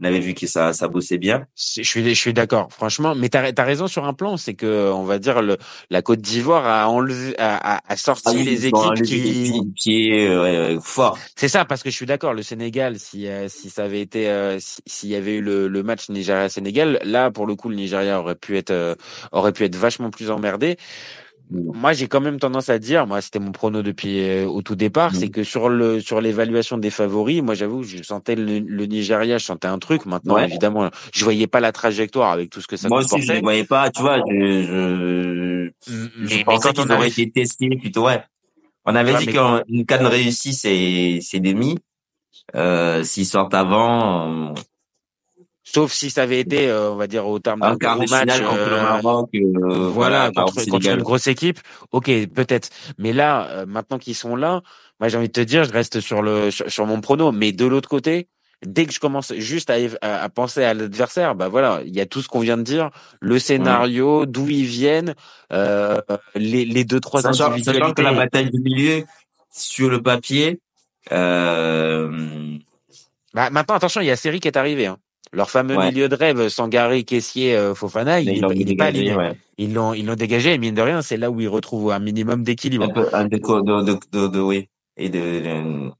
on 0.00 0.04
avait 0.04 0.20
vu 0.20 0.34
que 0.34 0.46
ça, 0.46 0.72
ça 0.72 0.88
bossait 0.88 1.18
bien. 1.18 1.46
Je 1.56 1.82
suis, 1.82 2.02
je 2.02 2.20
suis 2.20 2.32
d'accord, 2.32 2.68
franchement. 2.72 3.14
Mais 3.14 3.28
tu 3.28 3.38
as, 3.38 3.64
raison 3.64 3.86
sur 3.86 4.04
un 4.04 4.14
plan, 4.14 4.36
c'est 4.36 4.54
que 4.54 4.90
on 4.92 5.04
va 5.04 5.18
dire 5.18 5.42
le, 5.42 5.56
la 5.90 6.02
Côte 6.02 6.20
d'Ivoire 6.20 6.66
a 6.66 6.88
enlevé, 6.88 7.34
a, 7.38 7.80
a 7.86 7.96
sorti 7.96 8.22
ah 8.26 8.42
les 8.42 8.66
équipes 8.66 9.02
qui, 9.04 9.72
qui 9.76 10.10
est 10.10 10.80
fort. 10.80 11.18
C'est 11.36 11.48
ça, 11.48 11.64
parce 11.64 11.82
que 11.82 11.90
je 11.90 11.96
suis 11.96 12.06
d'accord. 12.06 12.34
Le 12.34 12.42
Sénégal, 12.42 12.98
si 12.98 13.28
euh, 13.28 13.48
si 13.48 13.70
ça 13.70 13.84
avait 13.84 14.00
été, 14.00 14.28
euh, 14.28 14.58
s'il 14.60 15.08
y 15.08 15.14
avait 15.14 15.36
eu 15.36 15.40
le, 15.40 15.68
le 15.68 15.82
match 15.82 16.08
Nigeria-Sénégal, 16.08 17.00
là 17.04 17.30
pour 17.30 17.46
le 17.46 17.54
coup 17.54 17.68
le 17.68 17.76
Nigeria 17.76 18.20
aurait 18.20 18.34
pu 18.34 18.56
être 18.56 18.70
euh, 18.70 18.94
aurait 19.32 19.52
pu 19.52 19.64
être 19.64 19.76
vachement 19.76 20.10
plus 20.10 20.30
emmerdé. 20.30 20.76
Moi, 21.50 21.92
j'ai 21.92 22.08
quand 22.08 22.20
même 22.20 22.40
tendance 22.40 22.70
à 22.70 22.78
dire, 22.78 23.06
moi, 23.06 23.20
c'était 23.20 23.38
mon 23.38 23.52
prono 23.52 23.82
depuis 23.82 24.20
euh, 24.22 24.46
au 24.46 24.62
tout 24.62 24.76
départ, 24.76 25.12
mm. 25.12 25.16
c'est 25.16 25.28
que 25.28 25.44
sur 25.44 25.68
le 25.68 26.00
sur 26.00 26.20
l'évaluation 26.20 26.78
des 26.78 26.90
favoris, 26.90 27.42
moi, 27.42 27.54
j'avoue, 27.54 27.82
je 27.82 28.02
sentais 28.02 28.34
le, 28.34 28.60
Nigeria, 28.86 29.38
je 29.38 29.44
sentais 29.44 29.68
un 29.68 29.78
truc. 29.78 30.06
Maintenant, 30.06 30.38
évidemment, 30.38 30.90
je 31.12 31.24
voyais 31.24 31.46
pas 31.46 31.60
la 31.60 31.72
trajectoire 31.72 32.32
avec 32.32 32.50
tout 32.50 32.60
ce 32.60 32.66
que 32.66 32.76
ça 32.76 32.88
moi 32.88 33.00
aussi, 33.00 33.20
je 33.20 33.32
ne 33.32 33.40
voyais 33.40 33.64
pas. 33.64 33.90
Tu 33.90 34.00
vois, 34.00 34.18
je 34.18 35.70
je, 35.86 35.92
je 36.26 36.44
pensais 36.44 36.72
qu'ils 36.72 36.92
auraient 36.92 37.08
été 37.08 37.30
testés 37.30 37.76
plutôt. 37.80 38.06
Ouais, 38.06 38.22
on 38.86 38.94
avait 38.94 39.14
dit 39.14 39.26
qu'une 39.26 39.86
canne 39.86 40.06
réussie, 40.06 40.54
c'est 40.54 41.18
c'est 41.20 41.40
demi. 41.40 41.76
Euh, 42.54 43.02
S'ils 43.02 43.26
sortent 43.26 43.54
avant, 43.54 44.54
Sauf 45.66 45.92
si 45.92 46.10
ça 46.10 46.22
avait 46.22 46.40
été, 46.40 46.68
euh, 46.68 46.92
on 46.92 46.96
va 46.96 47.06
dire, 47.06 47.26
au 47.26 47.38
terme 47.38 47.60
d'un 47.60 47.74
gros 47.74 48.06
match. 48.06 48.40
contre 48.42 48.54
le 48.54 48.72
euh, 48.72 48.82
Maroc, 48.82 49.30
euh, 49.34 49.88
voilà, 49.88 50.30
contre, 50.30 50.62
contre, 50.70 50.88
une 50.88 51.02
grosse 51.02 51.26
équipe. 51.26 51.58
Ok, 51.90 52.10
peut-être. 52.34 52.68
Mais 52.98 53.14
là, 53.14 53.64
maintenant 53.66 53.98
qu'ils 53.98 54.14
sont 54.14 54.36
là, 54.36 54.60
moi 55.00 55.08
j'ai 55.08 55.16
envie 55.16 55.28
de 55.28 55.32
te 55.32 55.40
dire, 55.40 55.64
je 55.64 55.72
reste 55.72 56.00
sur 56.00 56.20
le 56.20 56.50
sur, 56.50 56.86
mon 56.86 57.00
prono. 57.00 57.32
Mais 57.32 57.52
de 57.52 57.64
l'autre 57.64 57.88
côté, 57.88 58.28
dès 58.64 58.84
que 58.84 58.92
je 58.92 59.00
commence 59.00 59.32
juste 59.34 59.70
à, 59.70 59.76
à, 60.02 60.28
penser 60.28 60.62
à 60.62 60.74
l'adversaire, 60.74 61.34
bah 61.34 61.48
voilà, 61.48 61.80
il 61.86 61.94
y 61.94 62.00
a 62.00 62.06
tout 62.06 62.20
ce 62.20 62.28
qu'on 62.28 62.40
vient 62.40 62.58
de 62.58 62.62
dire, 62.62 62.90
le 63.20 63.38
scénario, 63.38 64.26
d'où 64.26 64.46
ils 64.48 64.66
viennent, 64.66 65.14
euh, 65.50 65.98
les, 66.34 66.66
les 66.66 66.84
deux 66.84 67.00
trois 67.00 67.22
sachant, 67.22 67.52
individualités. 67.52 67.94
Que 67.94 68.02
la 68.02 68.12
bataille 68.12 68.50
du 68.50 68.60
milieu 68.60 69.04
sur 69.50 69.88
le 69.88 70.02
papier. 70.02 70.60
Euh, 71.12 72.58
Bah, 73.32 73.50
maintenant, 73.50 73.74
attention, 73.74 74.00
il 74.00 74.06
y 74.06 74.10
a 74.10 74.16
Série 74.16 74.40
qui 74.40 74.48
est 74.48 74.56
arrivé. 74.56 74.86
Hein. 74.86 74.98
Leur 75.34 75.50
fameux 75.50 75.76
milieu 75.76 76.08
de 76.08 76.14
rêve, 76.14 76.48
Sangaré, 76.48 77.02
Caissier, 77.02 77.56
euh, 77.56 77.74
Fofana, 77.74 78.20
il 78.20 78.40
n'est 78.40 78.76
pas 78.76 78.84
aligné. 78.86 79.16
Ils 79.58 79.74
l'ont, 79.74 79.92
ils 79.92 80.06
l'ont 80.06 80.14
dégagé 80.14 80.54
et 80.54 80.58
mine 80.58 80.74
de 80.74 80.82
rien, 80.82 81.02
c'est 81.02 81.16
là 81.16 81.30
où 81.30 81.40
ils 81.40 81.48
retrouvent 81.48 81.92
un 81.92 81.98
minimum 81.98 82.42
d'équilibre. 82.42 82.84
Un 82.84 82.90
peu, 82.90 83.02
de, 83.02 83.98
de, 84.12 84.28
de, 84.28 84.40
oui. 84.40 84.68
Et 84.96 85.08
de, 85.08 85.90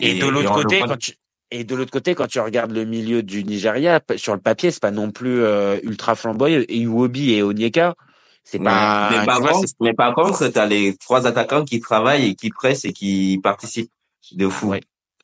et, 0.00 0.18
de 0.18 0.26
l'autre 0.26 0.54
côté, 0.54 0.80
quand 0.80 0.96
tu, 0.98 1.12
et 1.50 1.64
de 1.64 1.74
l'autre 1.74 1.90
côté, 1.90 2.14
quand 2.14 2.26
tu 2.26 2.40
regardes 2.40 2.72
le 2.72 2.84
milieu 2.84 3.22
du 3.22 3.44
Nigeria, 3.44 4.00
sur 4.16 4.34
le 4.34 4.40
papier, 4.40 4.70
c'est 4.70 4.80
pas 4.80 4.90
non 4.90 5.10
plus 5.10 5.42
euh, 5.42 5.78
ultra 5.82 6.14
flamboyant. 6.14 6.62
Et 6.68 6.78
Iwobi 6.78 7.34
et 7.34 7.42
Onyeka, 7.42 7.94
c'est 8.44 8.58
pas. 8.58 9.10
Mais 9.10 9.26
par, 9.26 9.40
contre, 9.40 9.68
mais 9.80 9.92
par 9.92 10.14
contre, 10.14 10.46
t'as 10.48 10.66
les 10.66 10.96
trois 10.96 11.26
attaquants 11.26 11.64
qui 11.64 11.80
travaillent 11.80 12.30
et 12.30 12.34
qui 12.34 12.50
pressent 12.50 12.84
et 12.84 12.92
qui 12.92 13.38
participent 13.42 13.90
de 14.32 14.48
fou. 14.48 14.74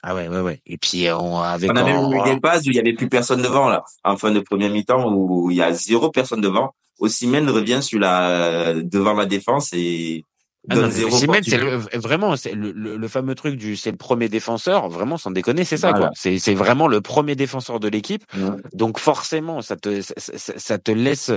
Ah 0.09 0.15
ouais, 0.15 0.29
ouais, 0.29 0.41
ouais. 0.41 0.61
Et 0.67 0.79
puis 0.79 1.09
on 1.11 1.41
avec. 1.41 1.69
On 1.69 1.75
a 1.75 1.83
même 1.83 2.13
eu 2.13 2.35
des 2.35 2.41
passes 2.41 2.65
où 2.65 2.71
il 2.71 2.77
y 2.77 2.79
avait 2.79 2.93
plus 2.93 3.09
personne 3.09 3.43
devant 3.43 3.69
là, 3.69 3.83
en 4.05 4.17
fin 4.17 4.31
de 4.31 4.39
première 4.39 4.71
mi-temps 4.71 5.13
où 5.13 5.51
il 5.51 5.57
y 5.57 5.63
a 5.63 5.73
zéro 5.73 6.13
personne 6.13 6.41
devant. 6.41 6.75
Osimhen 7.01 7.51
revient 7.51 7.83
sur 7.83 7.99
la 7.99 8.73
devant 8.75 9.15
la 9.15 9.27
défense 9.27 9.71
et 9.73 10.23
ah 10.71 10.77
donne 10.77 10.93
zéro. 10.93 11.13
Osimhen, 11.13 11.43
c'est 11.43 11.59
vraiment 11.97 12.37
c'est 12.37 12.55
le, 12.55 12.71
le, 12.71 13.09
fameux 13.09 13.35
truc 13.35 13.57
du 13.57 13.75
c'est 13.75 13.91
le 13.91 13.97
premier 13.97 14.29
défenseur. 14.29 14.89
Vraiment, 14.89 15.17
sans 15.17 15.33
déconner, 15.33 15.65
c'est 15.65 15.77
ça 15.77 15.93
quoi. 15.93 16.11
C'est 16.15 16.39
c'est 16.39 16.55
vraiment 16.55 16.87
le 16.87 17.01
premier 17.01 17.35
défenseur 17.35 17.81
de 17.81 17.89
l'équipe. 17.89 18.23
Donc 18.75 19.01
forcément, 19.01 19.61
ça 19.61 19.75
te 19.75 20.03
ça, 20.03 20.13
ça 20.57 20.79
te 20.79 20.93
laisse 20.93 21.33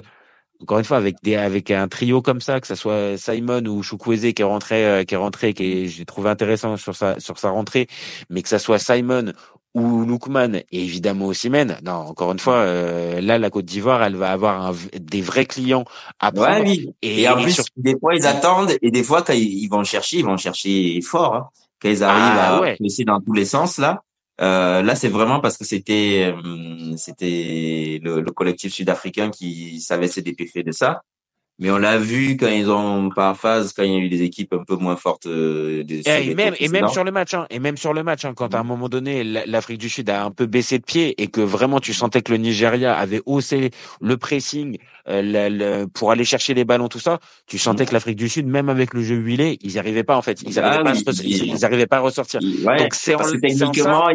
encore 0.62 0.80
une 0.80 0.86
fois 0.86 0.98
avec 0.98 1.18
des 1.24 1.36
avec 1.36 1.72
un 1.72 1.88
trio 1.88 2.22
comme 2.22 2.42
ça 2.42 2.60
que 2.60 2.68
ça 2.68 2.76
soit 2.76 3.18
Simon 3.18 3.66
ou 3.66 3.82
Chukwueze 3.84 4.34
qui 4.34 4.42
est 4.42 4.46
rentré 4.46 4.86
euh, 4.86 5.04
qui 5.04 5.14
est 5.14 5.18
rentré 5.18 5.54
qui 5.54 5.88
j'ai 5.88 6.06
trouvé 6.06 6.30
intéressant 6.30 6.78
sur 6.78 6.96
sa 6.96 7.20
sur 7.20 7.38
sa 7.40 7.50
rentrée 7.50 7.88
mais 8.30 8.42
que 8.42 8.50
ça 8.50 8.60
soit 8.60 8.80
Simon 8.80 9.34
ou 9.76 10.04
Lookman 10.06 10.56
et 10.72 10.84
évidemment 10.84 11.28
aussi 11.28 11.50
Men. 11.50 11.78
Non, 11.84 11.94
encore 11.94 12.32
une 12.32 12.40
fois, 12.40 12.56
euh, 12.56 13.22
là 13.22 13.38
la 13.38 13.50
Côte 13.50 13.66
d'Ivoire, 13.66 14.02
elle 14.04 14.16
va 14.16 14.32
avoir 14.32 14.66
un, 14.66 14.76
des 15.00 15.22
vrais 15.22 15.46
clients 15.46 15.86
à 16.20 16.32
prendre. 16.32 16.64
oui. 16.64 16.90
Et, 17.02 17.28
en 17.30 17.42
plus, 17.42 17.62
des 17.78 17.98
fois 18.00 18.16
ils 18.16 18.26
attendent 18.26 18.74
et 18.82 18.92
des 18.92 19.04
fois 19.04 19.22
quand 19.22 19.34
ils, 19.34 19.68
vont 19.68 19.84
chercher, 19.84 20.18
ils 20.18 20.26
vont 20.26 20.38
chercher 20.38 21.00
fort. 21.02 21.36
Hein. 21.36 21.50
Quand 21.82 21.90
ils 21.90 22.04
arrivent 22.04 22.40
ah, 22.40 22.62
à 22.62 22.76
laisser 22.80 23.06
dans 23.06 23.22
tous 23.22 23.34
les 23.34 23.46
sens 23.46 23.78
là, 23.78 24.02
euh, 24.42 24.82
là, 24.82 24.96
c'est 24.96 25.10
vraiment 25.10 25.40
parce 25.40 25.58
que 25.58 25.66
c'était 25.66 26.34
euh, 26.34 26.96
c'était 26.98 28.00
le, 28.02 28.22
le, 28.22 28.32
collectif 28.32 28.74
sud-africain 28.74 29.30
qui 29.32 29.82
savait 29.82 30.08
se 30.08 30.22
dépêcher 30.22 30.64
de 30.64 30.72
ça. 30.72 31.02
Mais 31.60 31.70
on 31.72 31.78
l'a 31.78 31.98
vu 31.98 32.38
quand 32.38 32.48
ils 32.48 32.72
ont 32.72 33.10
par 33.10 33.36
phase, 33.36 33.74
quand 33.74 33.84
il 33.84 33.92
y 33.92 33.96
a 33.96 34.00
eu 34.00 34.08
des 34.08 34.22
équipes 34.22 34.54
un 34.54 34.64
peu 34.64 34.78
moins 34.78 34.96
fortes. 34.96 35.26
Euh, 35.26 35.84
et, 35.90 36.34
même 36.34 36.56
et 36.58 36.70
même 36.70 36.88
sur 36.88 37.04
le 37.04 37.12
match, 37.12 37.34
hein, 37.34 37.48
et 37.50 37.60
même 37.60 37.76
sur 37.76 37.94
le 37.94 38.02
match, 38.02 38.24
hein, 38.24 38.34
quand 38.34 38.56
à 38.56 38.60
un 38.60 38.64
moment 38.64 38.88
donné 38.88 39.24
l'Afrique 39.24 39.78
du 39.78 39.90
Sud 39.90 40.10
a 40.10 40.24
un 40.24 40.32
peu 40.32 40.46
baissé 40.46 40.80
de 40.80 40.86
pied 40.86 41.22
et 41.22 41.28
que 41.28 41.42
vraiment 41.42 41.82
tu 41.82 41.94
sentais 41.94 42.22
que 42.22 42.32
le 42.32 42.38
Nigeria 42.38 42.98
avait 42.98 43.22
haussé 43.26 43.72
le 44.00 44.16
pressing 44.16 44.78
euh, 45.10 45.88
pour 45.94 46.12
aller 46.12 46.24
chercher 46.24 46.54
les 46.54 46.66
ballons, 46.66 46.88
tout 46.88 47.00
ça, 47.00 47.20
tu 47.48 47.58
sentais 47.58 47.86
que 47.86 47.94
l'Afrique 47.94 48.16
du 48.18 48.30
Sud, 48.30 48.48
même 48.48 48.70
avec 48.70 48.94
le 48.94 49.02
jeu 49.02 49.16
huilé, 49.16 49.58
ils 49.62 49.72
n'y 49.72 49.80
arrivaient 49.80 50.04
pas 50.04 50.16
en 50.16 50.22
fait, 50.22 50.42
ils 50.44 50.54
n'arrivaient 50.56 50.78
ah 50.86 51.04
pas, 51.04 51.12
ils, 51.24 51.66
arrivaient 51.66 51.88
pas 51.88 51.98
à 51.98 52.02
ressortir. 52.02 52.40
Donc 52.42 52.94
c'est 52.94 53.16
techniquement, 53.42 54.08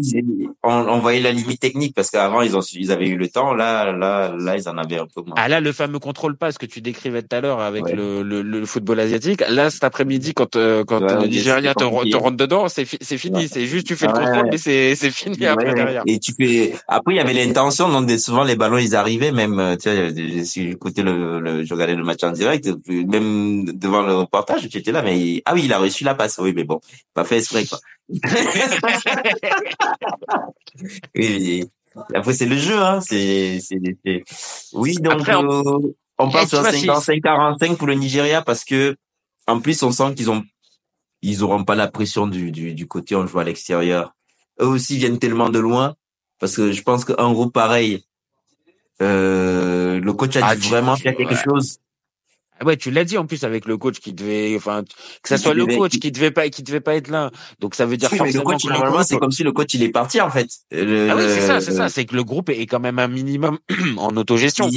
on, 0.62 0.98
voyait 0.98 1.20
la 1.20 1.32
limite 1.32 1.60
technique 1.60 1.94
parce 1.94 2.10
qu'avant 2.10 2.42
ils 2.42 2.56
ont 2.56 2.60
ils 2.72 2.92
avaient 2.92 3.08
eu 3.08 3.16
le 3.16 3.28
temps, 3.28 3.52
là 3.54 3.92
là 3.92 4.34
là 4.38 4.56
ils 4.56 4.68
en 4.68 4.78
avaient 4.78 4.98
un 4.98 5.06
peu 5.06 5.22
moins. 5.22 5.34
Ah 5.36 5.48
là 5.48 5.60
le 5.60 5.72
fameux 5.72 5.98
contrôle 5.98 6.36
passe 6.36 6.58
que 6.58 6.66
tu 6.66 6.80
décrivais 6.80 7.22
à 7.34 7.40
l'heure 7.40 7.60
avec 7.60 7.90
le, 7.90 8.22
le, 8.22 8.42
le, 8.42 8.66
football 8.66 9.00
asiatique. 9.00 9.42
Là, 9.48 9.70
cet 9.70 9.84
après-midi, 9.84 10.34
quand, 10.34 10.56
euh, 10.56 10.84
quand 10.84 11.00
le 11.00 11.26
Nigeria 11.26 11.74
te, 11.74 11.80
te, 11.80 12.16
rentre 12.16 12.36
dedans, 12.36 12.68
c'est 12.68 12.86
c'est 13.00 13.18
fini. 13.18 13.48
C'est 13.48 13.66
juste, 13.66 13.86
tu 13.86 13.96
fais 13.96 14.06
le 14.06 14.12
contrôle, 14.12 14.48
mais 14.50 14.58
c'est 14.58 14.94
c'est 14.94 15.10
fini 15.10 15.46
après 15.46 15.74
derrière. 15.74 16.02
Et 16.06 16.18
tu 16.18 16.32
fais. 16.32 16.74
Après, 16.88 17.14
il 17.14 17.16
y 17.16 17.20
avait 17.20 17.32
l'intention, 17.32 17.88
donc 17.88 18.10
souvent 18.18 18.44
les 18.44 18.56
ballons, 18.56 18.78
ils 18.78 18.96
arrivaient 18.96 19.32
même. 19.32 19.58
Euh, 19.58 19.76
tu 19.76 19.90
sais, 19.90 20.64
j'écoutais 20.68 21.02
le, 21.02 21.40
le, 21.40 21.64
je 21.64 21.74
regardais 21.74 21.94
le 21.94 22.04
match 22.04 22.22
en 22.22 22.32
direct, 22.32 22.68
même 22.88 23.64
devant 23.64 24.02
le 24.02 24.14
reportage, 24.14 24.68
tu 24.68 24.78
étais 24.78 24.92
là, 24.92 25.02
mais 25.02 25.42
ah 25.44 25.54
oui, 25.54 25.62
il 25.64 25.72
a 25.72 25.78
reçu 25.78 26.04
la 26.04 26.14
passe. 26.14 26.38
Oui, 26.38 26.52
mais 26.54 26.64
bon, 26.64 26.80
pas 27.12 27.24
fait 27.24 27.38
exprès 27.38 27.64
quoi. 27.66 27.78
oui, 31.14 31.64
après 32.14 32.32
c'est 32.32 32.46
le 32.46 32.56
jeu, 32.56 32.78
hein. 32.78 33.00
C'est 33.00 33.58
c'est 33.60 33.78
oui 34.72 34.94
donc. 34.96 35.28
On 35.28 35.94
passe 36.16 36.50
sur 36.50 36.62
55-45 36.62 37.76
pour 37.76 37.86
le 37.86 37.94
Nigeria 37.94 38.42
parce 38.42 38.64
que, 38.64 38.96
en 39.46 39.60
plus, 39.60 39.82
on 39.82 39.90
sent 39.90 40.14
qu'ils 40.14 40.30
ont, 40.30 40.44
ils 41.22 41.42
auront 41.42 41.64
pas 41.64 41.74
la 41.74 41.88
pression 41.88 42.26
du, 42.26 42.50
du, 42.50 42.74
du 42.74 42.86
côté 42.86 43.16
on 43.16 43.26
joue 43.26 43.38
à 43.38 43.44
l'extérieur. 43.44 44.14
Eux 44.60 44.66
aussi 44.66 44.96
viennent 44.98 45.18
tellement 45.18 45.48
de 45.48 45.58
loin 45.58 45.96
parce 46.38 46.56
que 46.56 46.72
je 46.72 46.82
pense 46.82 47.04
qu'un 47.04 47.32
groupe 47.32 47.52
pareil, 47.52 48.04
euh, 49.02 50.00
le 50.00 50.12
coach 50.12 50.36
a 50.36 50.46
ah, 50.46 50.56
dû 50.56 50.68
vraiment 50.68 50.96
faire 50.96 51.16
quelque 51.16 51.34
chose. 51.34 51.78
Ah 52.64 52.66
ouais, 52.66 52.76
tu 52.76 52.90
l'as 52.90 53.04
dit 53.04 53.18
en 53.18 53.26
plus 53.26 53.44
avec 53.44 53.66
le 53.66 53.76
coach 53.76 54.00
qui 54.00 54.14
devait, 54.14 54.54
enfin, 54.56 54.82
que 55.22 55.28
ça 55.28 55.36
soit 55.36 55.52
le 55.52 55.66
coach 55.66 55.98
qui 55.98 56.10
devait 56.10 56.30
pas, 56.30 56.48
qui 56.48 56.62
devait 56.62 56.80
pas 56.80 56.94
être 56.94 57.08
là. 57.08 57.30
Donc 57.60 57.74
ça 57.74 57.84
veut 57.84 57.98
dire 57.98 58.08
forcément 58.08 58.42
le 58.44 58.50
coach, 58.50 58.64
normalement, 58.64 59.02
c'est 59.02 59.18
comme 59.18 59.32
si 59.32 59.42
le 59.42 59.52
coach 59.52 59.74
il 59.74 59.82
est 59.82 59.90
parti 59.90 60.20
en 60.20 60.30
fait. 60.30 60.48
ah 60.72 60.76
oui, 61.16 61.24
c'est 61.28 61.46
ça, 61.46 61.60
c'est 61.60 61.72
ça, 61.72 61.88
c'est 61.90 62.06
que 62.06 62.16
le 62.16 62.24
groupe 62.24 62.48
est 62.48 62.66
quand 62.66 62.80
même 62.80 62.98
un 62.98 63.08
minimum 63.08 63.58
en 63.98 64.16
autogestion. 64.16 64.68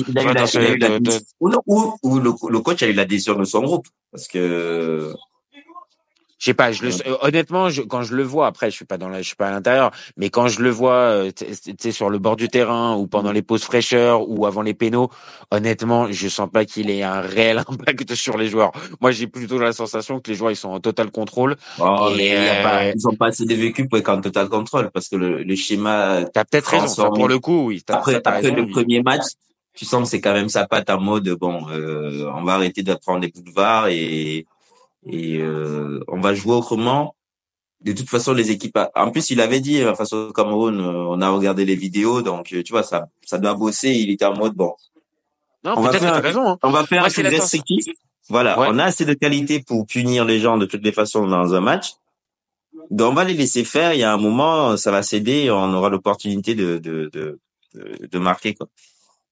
ou, 1.40 2.20
le, 2.20 2.60
coach 2.60 2.84
a 2.84 2.88
eu 2.88 2.94
l'adhésion 2.94 3.36
de 3.36 3.46
son 3.46 3.62
groupe 3.62 3.88
parce 4.12 4.28
que 4.28 5.14
je 6.40 6.46
sais 6.46 6.54
pas, 6.54 6.72
je 6.72 6.84
le, 6.84 6.92
euh, 7.08 7.18
honnêtement, 7.22 7.70
je, 7.70 7.82
quand 7.82 8.04
je 8.04 8.16
le 8.16 8.24
vois, 8.24 8.48
après, 8.48 8.70
je 8.70 8.76
suis 8.76 8.86
pas 8.86 8.98
dans 8.98 9.10
la, 9.10 9.22
je 9.22 9.28
suis 9.28 9.36
pas 9.36 9.48
à 9.48 9.52
l'intérieur, 9.52 9.92
mais 10.18 10.30
quand 10.30 10.48
je 10.48 10.62
le 10.62 10.70
vois, 10.70 10.94
euh, 10.94 11.32
tu 11.36 11.46
sais, 11.80 11.92
sur 11.92 12.10
le 12.10 12.20
bord 12.20 12.36
du 12.36 12.48
terrain 12.48 12.96
ou 12.96 13.08
pendant 13.08 13.32
les 13.32 13.42
pauses 13.42 13.64
fraîcheurs 13.64 14.30
ou 14.30 14.46
avant 14.46 14.62
les 14.62 14.76
pénaux, 14.76 15.10
honnêtement, 15.50 16.12
je 16.12 16.28
sens 16.28 16.50
pas 16.52 16.66
qu'il 16.66 16.92
ait 16.92 17.04
un 17.04 17.22
réel 17.22 17.58
impact 17.68 18.14
sur 18.14 18.38
les 18.38 18.48
joueurs. 18.48 18.72
Moi, 19.02 19.12
j'ai 19.12 19.28
plutôt 19.28 19.58
la 19.58 19.74
sensation 19.74 20.20
que 20.20 20.30
les 20.30 20.36
joueurs 20.36 20.52
ils 20.52 20.56
sont 20.56 20.70
en 20.70 20.80
total 20.80 21.10
contrôle. 21.10 21.56
Oh, 21.80 22.10
et, 22.18 22.36
euh, 22.36 22.94
ils 22.96 23.08
ont 23.08 23.16
pas 23.16 23.28
assez 23.28 23.46
de 23.46 23.56
vécu 23.56 23.88
pour 23.88 23.98
être 23.98 24.10
en 24.10 24.22
total 24.22 24.48
contrôle 24.48 24.92
parce 24.92 25.10
que 25.10 25.16
le, 25.16 25.44
le 25.44 25.56
schéma. 25.56 26.24
T'as 26.34 26.46
peut-être 26.46 26.68
raison. 26.68 27.12
pour 27.12 27.28
le 27.28 27.40
coup, 27.40 27.68
oui. 27.68 27.84
Après, 27.88 28.16
après 28.16 28.52
le 28.52 28.68
premier 28.68 29.02
match, 29.02 29.24
tu 29.74 29.86
sens 29.86 30.04
que 30.04 30.10
c'est 30.10 30.22
quand 30.22 30.34
même 30.34 30.50
sa 30.50 30.68
patte 30.68 30.90
en 30.90 31.00
mode 31.00 31.30
bon, 31.30 31.68
euh, 31.70 32.30
on 32.36 32.44
va 32.44 32.54
arrêter 32.54 32.84
de 32.84 32.94
prendre 32.94 33.22
des 33.22 33.30
boulevards 33.30 33.88
et 33.88 34.46
et 35.08 35.38
euh, 35.40 36.04
on 36.08 36.20
va 36.20 36.34
jouer 36.34 36.54
autrement. 36.54 37.16
De 37.82 37.94
toute 37.94 38.10
façon, 38.10 38.34
les 38.34 38.50
équipes. 38.50 38.80
En 38.96 39.12
plus, 39.12 39.30
il 39.30 39.40
avait 39.40 39.60
dit 39.60 39.82
face 39.96 40.12
au 40.12 40.34
Cameroun, 40.34 40.80
euh, 40.80 41.06
on 41.10 41.22
a 41.22 41.30
regardé 41.30 41.64
les 41.64 41.76
vidéos, 41.76 42.22
donc 42.22 42.52
euh, 42.52 42.64
tu 42.64 42.74
vois, 42.74 42.84
ça, 42.84 43.08
ça 43.24 43.38
doit 43.38 43.54
bosser. 43.54 43.92
Il 43.92 44.10
était 44.10 44.26
en 44.26 44.36
mode 44.36 44.54
bon. 44.54 44.74
Non, 45.64 45.76
on 45.78 45.82
va 45.82 45.94
faire, 45.94 46.22
raison, 46.22 46.50
hein. 46.50 46.58
on 46.64 46.72
va 46.72 46.86
faire 46.86 47.04
un 47.04 47.08
restrictif. 47.08 47.86
Voilà, 48.30 48.60
on 48.60 48.78
a 48.80 48.86
assez 48.86 49.06
de 49.06 49.14
qualité 49.14 49.62
pour 49.62 49.86
punir 49.86 50.26
les 50.26 50.40
gens 50.40 50.58
de 50.58 50.66
toutes 50.66 50.84
les 50.84 50.92
façons 50.92 51.28
dans 51.28 51.54
un 51.54 51.62
match. 51.62 51.94
Donc 52.90 53.12
on 53.12 53.16
va 53.16 53.24
les 53.24 53.34
laisser 53.34 53.64
faire. 53.64 53.94
Il 53.94 54.00
y 54.00 54.04
a 54.04 54.12
un 54.12 54.18
moment, 54.18 54.76
ça 54.76 54.92
va 54.92 55.04
céder, 55.04 55.50
on 55.52 55.74
aura 55.74 55.90
l'opportunité 55.90 56.56
de, 56.56 56.78
de, 56.78 57.10
de, 57.14 57.40
de 57.74 58.20
marquer 58.20 58.54
quoi. 58.54 58.68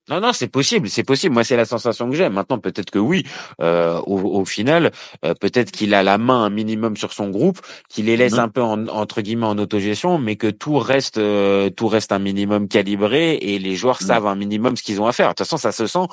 Non, 0.08 0.20
non, 0.22 0.34
c'est 0.34 0.48
possible, 0.48 0.88
c'est 0.88 1.04
possible. 1.04 1.34
Moi, 1.34 1.44
c'est 1.44 1.58
la 1.58 1.66
sensation 1.66 2.08
que 2.08 2.16
j'ai. 2.16 2.30
Maintenant, 2.30 2.60
peut-être 2.60 2.92
que 2.92 3.00
oui. 3.00 3.26
Euh, 3.60 4.00
au, 4.06 4.20
au, 4.20 4.46
final, 4.46 4.92
euh, 5.24 5.34
peut-être 5.34 5.72
qu'il 5.72 5.96
a 5.96 6.04
la 6.04 6.20
main 6.20 6.44
un 6.44 6.52
minimum 6.52 6.96
sur 6.96 7.12
son 7.12 7.30
groupe, 7.30 7.60
qu'il 7.90 8.06
les 8.06 8.16
laisse 8.16 8.38
un 8.38 8.48
peu 8.48 8.62
en, 8.62 8.88
entre 8.88 9.22
guillemets 9.22 9.48
en 9.48 9.58
autogestion, 9.58 10.20
mais 10.20 10.36
que 10.36 10.48
tout 10.48 10.78
reste, 10.78 11.18
euh, 11.18 11.72
tout 11.72 11.88
reste 11.88 12.12
un 12.12 12.20
minimum 12.20 12.68
calibré 12.68 13.36
et 13.36 13.58
les 13.58 13.76
joueurs 13.76 14.00
savent 14.00 14.28
un 14.28 14.36
minimum 14.36 14.78
ce 14.78 14.84
qu'ils 14.84 15.02
ont 15.02 15.08
à 15.08 15.12
faire. 15.12 15.30
De 15.30 15.34
toute 15.34 15.40
façon, 15.40 15.58
ça 15.58 15.72
se 15.72 15.88
sent 15.88 16.08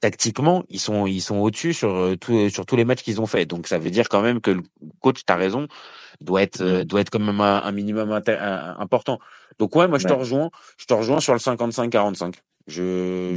tactiquement, 0.00 0.64
ils 0.68 0.80
sont, 0.80 1.06
ils 1.06 1.22
sont 1.22 1.36
au-dessus 1.36 1.72
sur 1.72 1.94
euh, 1.94 2.16
tout, 2.16 2.50
sur 2.50 2.66
tous 2.66 2.76
les 2.76 2.84
matchs 2.84 3.02
qu'ils 3.02 3.20
ont 3.22 3.26
fait. 3.26 3.46
Donc, 3.46 3.66
ça 3.66 3.78
veut 3.78 3.90
dire 3.90 4.10
quand 4.10 4.20
même 4.20 4.42
que 4.42 4.50
le 4.50 4.62
coach, 5.00 5.20
t'as 5.24 5.36
raison, 5.36 5.68
doit 6.20 6.42
être, 6.42 6.82
doit 6.82 7.00
être 7.00 7.10
quand 7.10 7.18
même 7.18 7.40
un, 7.40 7.72
minimum 7.72 8.12
important. 8.78 9.18
Donc 9.58 9.74
ouais, 9.74 9.88
moi 9.88 9.98
je 9.98 10.06
te 10.06 10.12
rejoins, 10.12 10.50
je 10.76 10.84
te 10.84 10.94
rejoins 10.94 11.20
sur 11.20 11.32
le 11.32 11.38
55-45. 11.38 12.34
Je, 12.68 13.34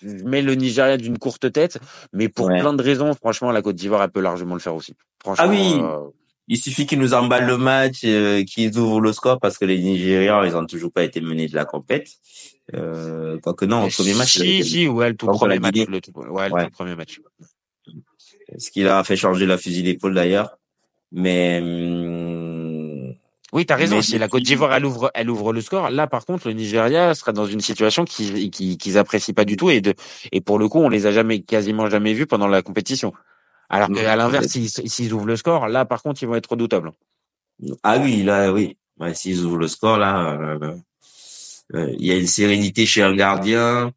je, 0.00 0.24
mets 0.24 0.42
le 0.42 0.54
Nigeria 0.54 0.96
d'une 0.96 1.18
courte 1.18 1.52
tête, 1.52 1.78
mais 2.12 2.28
pour 2.28 2.46
plein 2.46 2.72
de 2.72 2.82
raisons, 2.82 3.12
franchement, 3.14 3.50
la 3.50 3.62
Côte 3.62 3.76
d'Ivoire, 3.76 4.02
elle 4.02 4.10
peut 4.10 4.20
largement 4.20 4.54
le 4.54 4.60
faire 4.60 4.76
aussi. 4.76 4.94
Franchement, 5.20 5.44
ah 5.44 5.50
oui. 5.50 5.74
Euh, 5.82 6.08
il 6.46 6.56
suffit 6.56 6.84
qu'ils 6.84 6.98
nous 6.98 7.14
emballent 7.14 7.46
le 7.46 7.56
match, 7.56 8.00
euh, 8.04 8.42
qu'ils 8.42 8.76
ouvrent 8.76 9.00
le 9.00 9.12
score 9.12 9.38
parce 9.38 9.56
que 9.56 9.64
les 9.64 9.78
Nigérians, 9.78 10.42
ils 10.42 10.56
ont 10.56 10.66
toujours 10.66 10.90
pas 10.90 11.04
été 11.04 11.20
menés 11.20 11.46
de 11.46 11.54
la 11.54 11.64
compète. 11.64 12.08
Euh, 12.74 13.38
quoique 13.38 13.64
non, 13.64 13.84
au 13.84 13.88
premier 13.88 14.14
match. 14.14 14.38
Si, 14.38 14.64
si, 14.64 14.88
ouais, 14.88 15.10
le 15.10 15.16
tout 15.16 15.26
premier 15.26 15.60
match. 15.60 15.76
Le 15.76 16.00
tout, 16.00 16.12
ouais, 16.12 16.48
le 16.48 16.64
tout 16.64 16.70
premier 16.70 16.96
match. 16.96 17.20
Ce 18.58 18.70
qui 18.72 18.82
leur 18.82 18.96
a 18.96 19.04
fait 19.04 19.16
changer 19.16 19.46
la 19.46 19.58
fusil 19.58 19.84
d'épaule 19.84 20.14
d'ailleurs. 20.14 20.58
Mais, 21.12 21.60
hum, 21.62 22.39
oui, 23.52 23.66
tu 23.66 23.72
as 23.72 23.76
raison. 23.76 24.00
Si 24.02 24.18
la 24.18 24.28
Côte 24.28 24.42
d'Ivoire 24.42 24.74
elle 24.74 24.84
ouvre, 24.84 25.10
elle 25.14 25.30
ouvre 25.30 25.52
le 25.52 25.60
score, 25.60 25.90
là 25.90 26.06
par 26.06 26.24
contre 26.24 26.48
le 26.48 26.54
Nigeria 26.54 27.14
sera 27.14 27.32
dans 27.32 27.46
une 27.46 27.60
situation 27.60 28.04
qu'ils 28.04 28.50
qui, 28.50 28.98
apprécient 28.98 29.34
pas 29.34 29.44
du 29.44 29.56
tout 29.56 29.70
et 29.70 29.80
de 29.80 29.94
et 30.32 30.40
pour 30.40 30.58
le 30.58 30.68
coup 30.68 30.78
on 30.78 30.88
les 30.88 31.06
a 31.06 31.12
jamais 31.12 31.40
quasiment 31.40 31.88
jamais 31.88 32.12
vus 32.12 32.26
pendant 32.26 32.48
la 32.48 32.62
compétition. 32.62 33.12
Alors 33.68 33.88
qu'à 33.88 34.16
l'inverse, 34.16 34.46
s'ils 34.48 35.12
ouvrent 35.12 35.26
le 35.26 35.36
score, 35.36 35.68
là 35.68 35.84
par 35.84 36.02
contre 36.02 36.22
ils 36.22 36.26
vont 36.26 36.34
être 36.34 36.50
redoutables. 36.50 36.92
Ah 37.82 37.98
oui, 37.98 38.22
là 38.22 38.52
oui. 38.52 38.76
Ouais, 38.98 39.14
s'ils 39.14 39.44
ouvrent 39.44 39.58
le 39.58 39.68
score 39.68 39.98
là. 39.98 40.38
Euh, 41.74 41.92
il 41.98 42.06
y 42.06 42.10
a 42.10 42.16
une 42.16 42.26
sérénité 42.26 42.86
chez 42.86 43.02
un 43.02 43.14
gardien. 43.14 43.92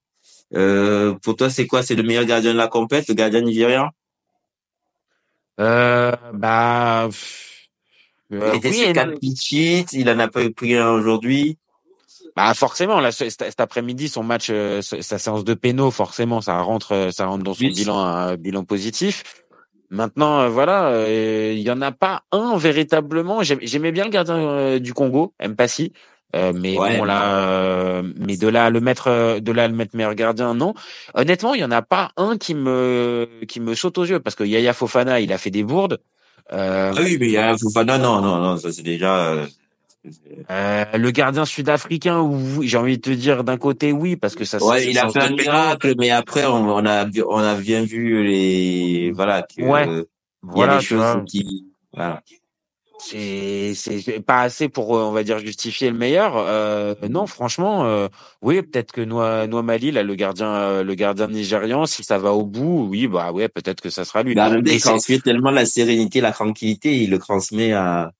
Euh, 0.55 1.13
pour 1.23 1.35
toi, 1.35 1.49
c'est 1.49 1.67
quoi? 1.67 1.83
C'est 1.83 1.95
le 1.95 2.03
meilleur 2.03 2.25
gardien 2.25 2.53
de 2.53 2.57
la 2.57 2.67
compète, 2.67 3.07
le 3.07 3.15
gardien 3.15 3.41
nigérian 3.41 3.89
euh, 5.59 6.15
Bah, 6.33 7.05
euh, 7.05 7.11
il 8.33 8.57
était 8.57 8.69
oui, 8.69 8.75
sur 8.75 8.93
quatre 8.93 9.93
il 9.93 10.09
en 10.09 10.19
a 10.19 10.27
pas 10.27 10.49
pris 10.49 10.75
un 10.75 10.89
aujourd'hui? 10.89 11.57
Bah 12.35 12.53
forcément, 12.55 12.99
là, 12.99 13.11
cet, 13.11 13.59
après-midi, 13.59 14.09
son 14.09 14.23
match, 14.23 14.47
euh, 14.49 14.81
sa 14.81 15.19
séance 15.19 15.43
de 15.43 15.53
péno, 15.53 15.91
forcément, 15.91 16.41
ça 16.41 16.59
rentre, 16.59 17.09
ça 17.11 17.27
rentre 17.27 17.43
dans 17.43 17.53
son 17.53 17.67
bilan, 17.67 17.99
un 17.99 18.35
bilan 18.37 18.63
positif. 18.63 19.23
Maintenant, 19.91 20.49
voilà, 20.49 21.05
il 21.07 21.59
y 21.59 21.69
en 21.69 21.81
a 21.81 21.91
pas 21.91 22.23
un 22.31 22.57
véritablement. 22.57 23.43
J'aimais 23.43 23.91
bien 23.91 24.05
le 24.05 24.09
gardien 24.09 24.79
du 24.79 24.93
Congo, 24.93 25.33
Mpassi. 25.39 25.93
Euh, 26.35 26.51
mais 26.53 26.75
bon 26.75 27.03
là, 27.03 27.47
euh, 27.47 28.03
mais 28.17 28.37
de 28.37 28.47
là 28.47 28.65
à 28.65 28.69
le 28.69 28.81
mettre, 28.81 29.07
euh, 29.07 29.39
de 29.39 29.51
là 29.51 29.65
à 29.65 29.67
le 29.67 29.75
mettre 29.75 29.95
meilleur 29.95 30.15
gardien, 30.15 30.55
non. 30.55 30.73
Honnêtement, 31.13 31.53
il 31.53 31.61
y 31.61 31.63
en 31.63 31.71
a 31.71 31.83
pas 31.83 32.11
un 32.17 32.37
qui 32.37 32.55
me 32.55 33.29
qui 33.47 33.59
me 33.59 33.75
saute 33.75 33.97
aux 33.99 34.05
yeux 34.05 34.19
parce 34.19 34.35
que 34.35 34.43
Yaya 34.43 34.73
Fofana, 34.73 35.19
il 35.19 35.31
a 35.31 35.37
fait 35.37 35.51
des 35.51 35.63
bourdes. 35.63 35.99
Ah 36.49 36.91
oui, 36.99 37.17
mais 37.19 37.29
Yaya 37.29 37.57
Fofana, 37.57 37.97
non, 37.97 38.21
non, 38.21 38.37
non, 38.39 38.57
ça 38.57 38.71
c'est 38.71 38.83
déjà. 38.83 39.35
le 40.49 41.09
gardien 41.11 41.45
sud-africain, 41.45 42.21
oui, 42.21 42.67
j'ai 42.67 42.77
envie 42.77 42.97
de 42.97 43.01
te 43.01 43.09
dire 43.09 43.43
d'un 43.43 43.57
côté 43.57 43.91
oui 43.91 44.15
parce 44.15 44.35
que 44.35 44.45
ça. 44.45 44.63
Ouais, 44.63 44.87
il 44.89 44.97
a 44.99 45.09
fait 45.09 45.21
un 45.21 45.29
miracle, 45.31 45.93
mais 45.97 46.09
après 46.09 46.45
on, 46.45 46.85
a 46.85 47.05
on 47.27 47.37
a 47.37 47.55
bien 47.55 47.83
vu 47.83 48.23
les 48.23 49.11
voilà 49.11 49.43
que, 49.43 49.61
ouais. 49.61 50.05
voilà, 50.41 50.77
des 50.77 50.83
choses 50.83 51.23
qui 51.25 51.65
voilà 51.93 52.21
c'est 53.05 53.73
c'est 53.75 54.19
pas 54.21 54.41
assez 54.41 54.69
pour 54.69 54.95
euh, 54.95 55.03
on 55.03 55.11
va 55.11 55.23
dire 55.23 55.39
justifier 55.39 55.89
le 55.89 55.97
meilleur. 55.97 56.33
Euh, 56.37 56.95
non, 57.09 57.27
franchement, 57.27 57.85
euh, 57.85 58.07
oui, 58.41 58.61
peut-être 58.61 58.91
que 58.91 59.01
Noah, 59.01 59.47
Noah 59.47 59.63
Mali, 59.63 59.91
là, 59.91 60.03
le 60.03 60.15
gardien, 60.15 60.53
euh, 60.53 60.83
le 60.83 60.95
gardien 60.95 61.27
nigérian, 61.27 61.85
si 61.85 62.03
ça 62.03 62.17
va 62.17 62.33
au 62.33 62.45
bout, 62.45 62.87
oui, 62.89 63.07
bah 63.07 63.31
ouais, 63.31 63.49
peut-être 63.49 63.81
que 63.81 63.89
ça 63.89 64.05
sera 64.05 64.23
lui. 64.23 64.35
Bah, 64.35 64.49
il 64.65 64.81
transmet 64.81 65.19
tellement 65.19 65.51
la 65.51 65.65
sérénité, 65.65 66.21
la 66.21 66.31
tranquillité, 66.31 67.03
il 67.03 67.09
le 67.09 67.19
transmet 67.19 67.73
à. 67.73 68.11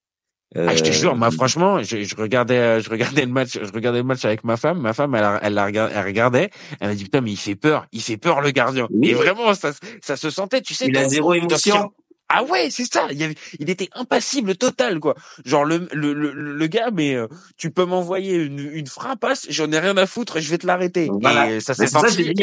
Ah, 0.56 0.76
je 0.76 0.84
te 0.84 0.92
jure, 0.92 1.16
moi, 1.16 1.32
franchement, 1.32 1.82
je, 1.82 2.04
je, 2.04 2.16
regardais, 2.16 2.80
je 2.80 2.88
regardais 2.88 3.26
le 3.26 3.32
match, 3.32 3.58
je 3.60 3.72
regardais 3.74 4.00
le 4.00 4.04
match 4.04 4.24
avec 4.24 4.44
ma 4.44 4.56
femme. 4.56 4.80
Ma 4.80 4.94
femme, 4.94 5.16
elle, 5.16 5.40
elle, 5.42 5.58
elle, 5.58 5.90
elle 5.96 6.06
regardait, 6.06 6.52
elle 6.80 6.90
m'a 6.90 6.94
dit 6.94 7.06
putain, 7.06 7.22
mais 7.22 7.32
il 7.32 7.38
fait 7.38 7.56
peur, 7.56 7.88
il 7.92 8.02
fait 8.02 8.18
peur 8.18 8.40
le 8.40 8.52
gardien. 8.52 8.88
Et 9.02 9.16
vraiment, 9.16 9.56
ça, 9.56 9.72
ça 10.02 10.16
se 10.16 10.30
sentait, 10.30 10.62
tu 10.62 10.76
sais. 10.76 10.86
Il 10.88 10.98
a 10.98 11.10
zéro 11.10 11.34
émotion. 11.34 11.92
Ah 12.30 12.44
ouais, 12.44 12.70
c'est 12.72 12.92
ça. 12.92 13.08
Il, 13.12 13.22
avait, 13.22 13.36
il 13.60 13.70
était 13.70 13.90
impassible 13.94 14.56
total, 14.56 15.00
quoi. 15.00 15.16
Genre 15.46 15.66
le 15.66 15.88
le, 15.94 16.14
le, 16.14 16.32
le 16.32 16.68
gars, 16.68 16.90
mais 16.92 17.16
euh, 17.16 17.28
tu 17.58 17.70
peux 17.70 17.86
m'envoyer 17.86 18.36
une, 18.36 18.60
une 18.60 18.88
frappasse, 18.88 19.46
j'en 19.50 19.72
ai 19.72 19.80
rien 19.80 19.96
à 19.98 20.08
foutre, 20.08 20.40
je 20.40 20.50
vais 20.50 20.58
te 20.58 20.66
l'arrêter. 20.66 21.10
Voilà. 21.22 21.60
ça 21.60 21.74
c'est 21.74 21.88
ça 21.88 22.02
je 22.08 22.24
dis, 22.32 22.34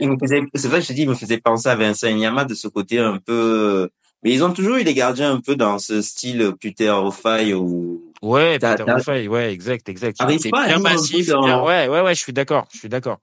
il 0.00 0.08
me, 0.08 0.16
faisait, 0.18 0.42
c'est 0.54 0.68
vrai 0.68 0.80
je 0.82 0.92
dis, 0.92 1.02
il 1.02 1.08
me 1.08 1.14
faisait 1.14 1.38
penser 1.38 1.68
à 1.68 1.74
Vincent 1.74 2.10
Nyama 2.12 2.44
de 2.44 2.54
ce 2.54 2.68
côté 2.68 2.98
un 2.98 3.18
peu. 3.18 3.88
Mais 4.22 4.32
ils 4.32 4.44
ont 4.44 4.52
toujours 4.52 4.76
eu 4.76 4.84
des 4.84 4.94
gardiens 4.94 5.32
un 5.32 5.40
peu 5.40 5.56
dans 5.56 5.78
ce 5.78 6.02
style 6.02 6.52
Peter 6.60 6.90
O'Fay 6.90 7.54
ou. 7.54 8.12
Ouais, 8.22 8.58
Peter 8.58 8.84
O'Fay, 8.86 9.28
ouais, 9.28 9.52
exact, 9.52 9.88
exact. 9.88 10.20
Arrive 10.20 10.48
pas 10.50 10.66
bien 10.66 10.78
massif. 10.78 11.26
Bien, 11.26 11.62
ouais, 11.62 11.88
ouais, 11.88 12.00
ouais, 12.02 12.14
je 12.14 12.20
suis 12.20 12.34
d'accord, 12.34 12.68
je 12.72 12.78
suis 12.78 12.88
d'accord. 12.88 13.18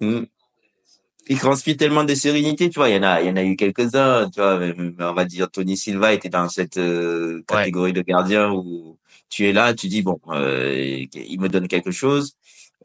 Mmh 0.00 0.22
il 1.28 1.38
transmet 1.38 1.76
tellement 1.76 2.04
de 2.04 2.14
sérénité, 2.14 2.68
tu 2.70 2.78
vois. 2.78 2.88
Il 2.88 2.96
y 2.96 2.98
en 2.98 3.02
a, 3.02 3.20
il 3.20 3.28
y 3.28 3.30
en 3.30 3.36
a 3.36 3.44
eu 3.44 3.56
quelques-uns, 3.56 4.28
tu 4.30 4.40
vois. 4.40 4.60
On 4.98 5.14
va 5.14 5.24
dire 5.24 5.50
Tony 5.50 5.76
Silva 5.76 6.12
était 6.12 6.28
dans 6.28 6.48
cette 6.48 6.78
euh, 6.78 7.42
catégorie 7.46 7.92
de 7.92 8.02
gardien 8.02 8.50
où 8.52 8.98
tu 9.28 9.46
es 9.48 9.52
là, 9.52 9.72
tu 9.74 9.88
dis 9.88 10.02
bon, 10.02 10.20
euh, 10.28 11.04
il 11.14 11.40
me 11.40 11.48
donne 11.48 11.68
quelque 11.68 11.90
chose. 11.90 12.36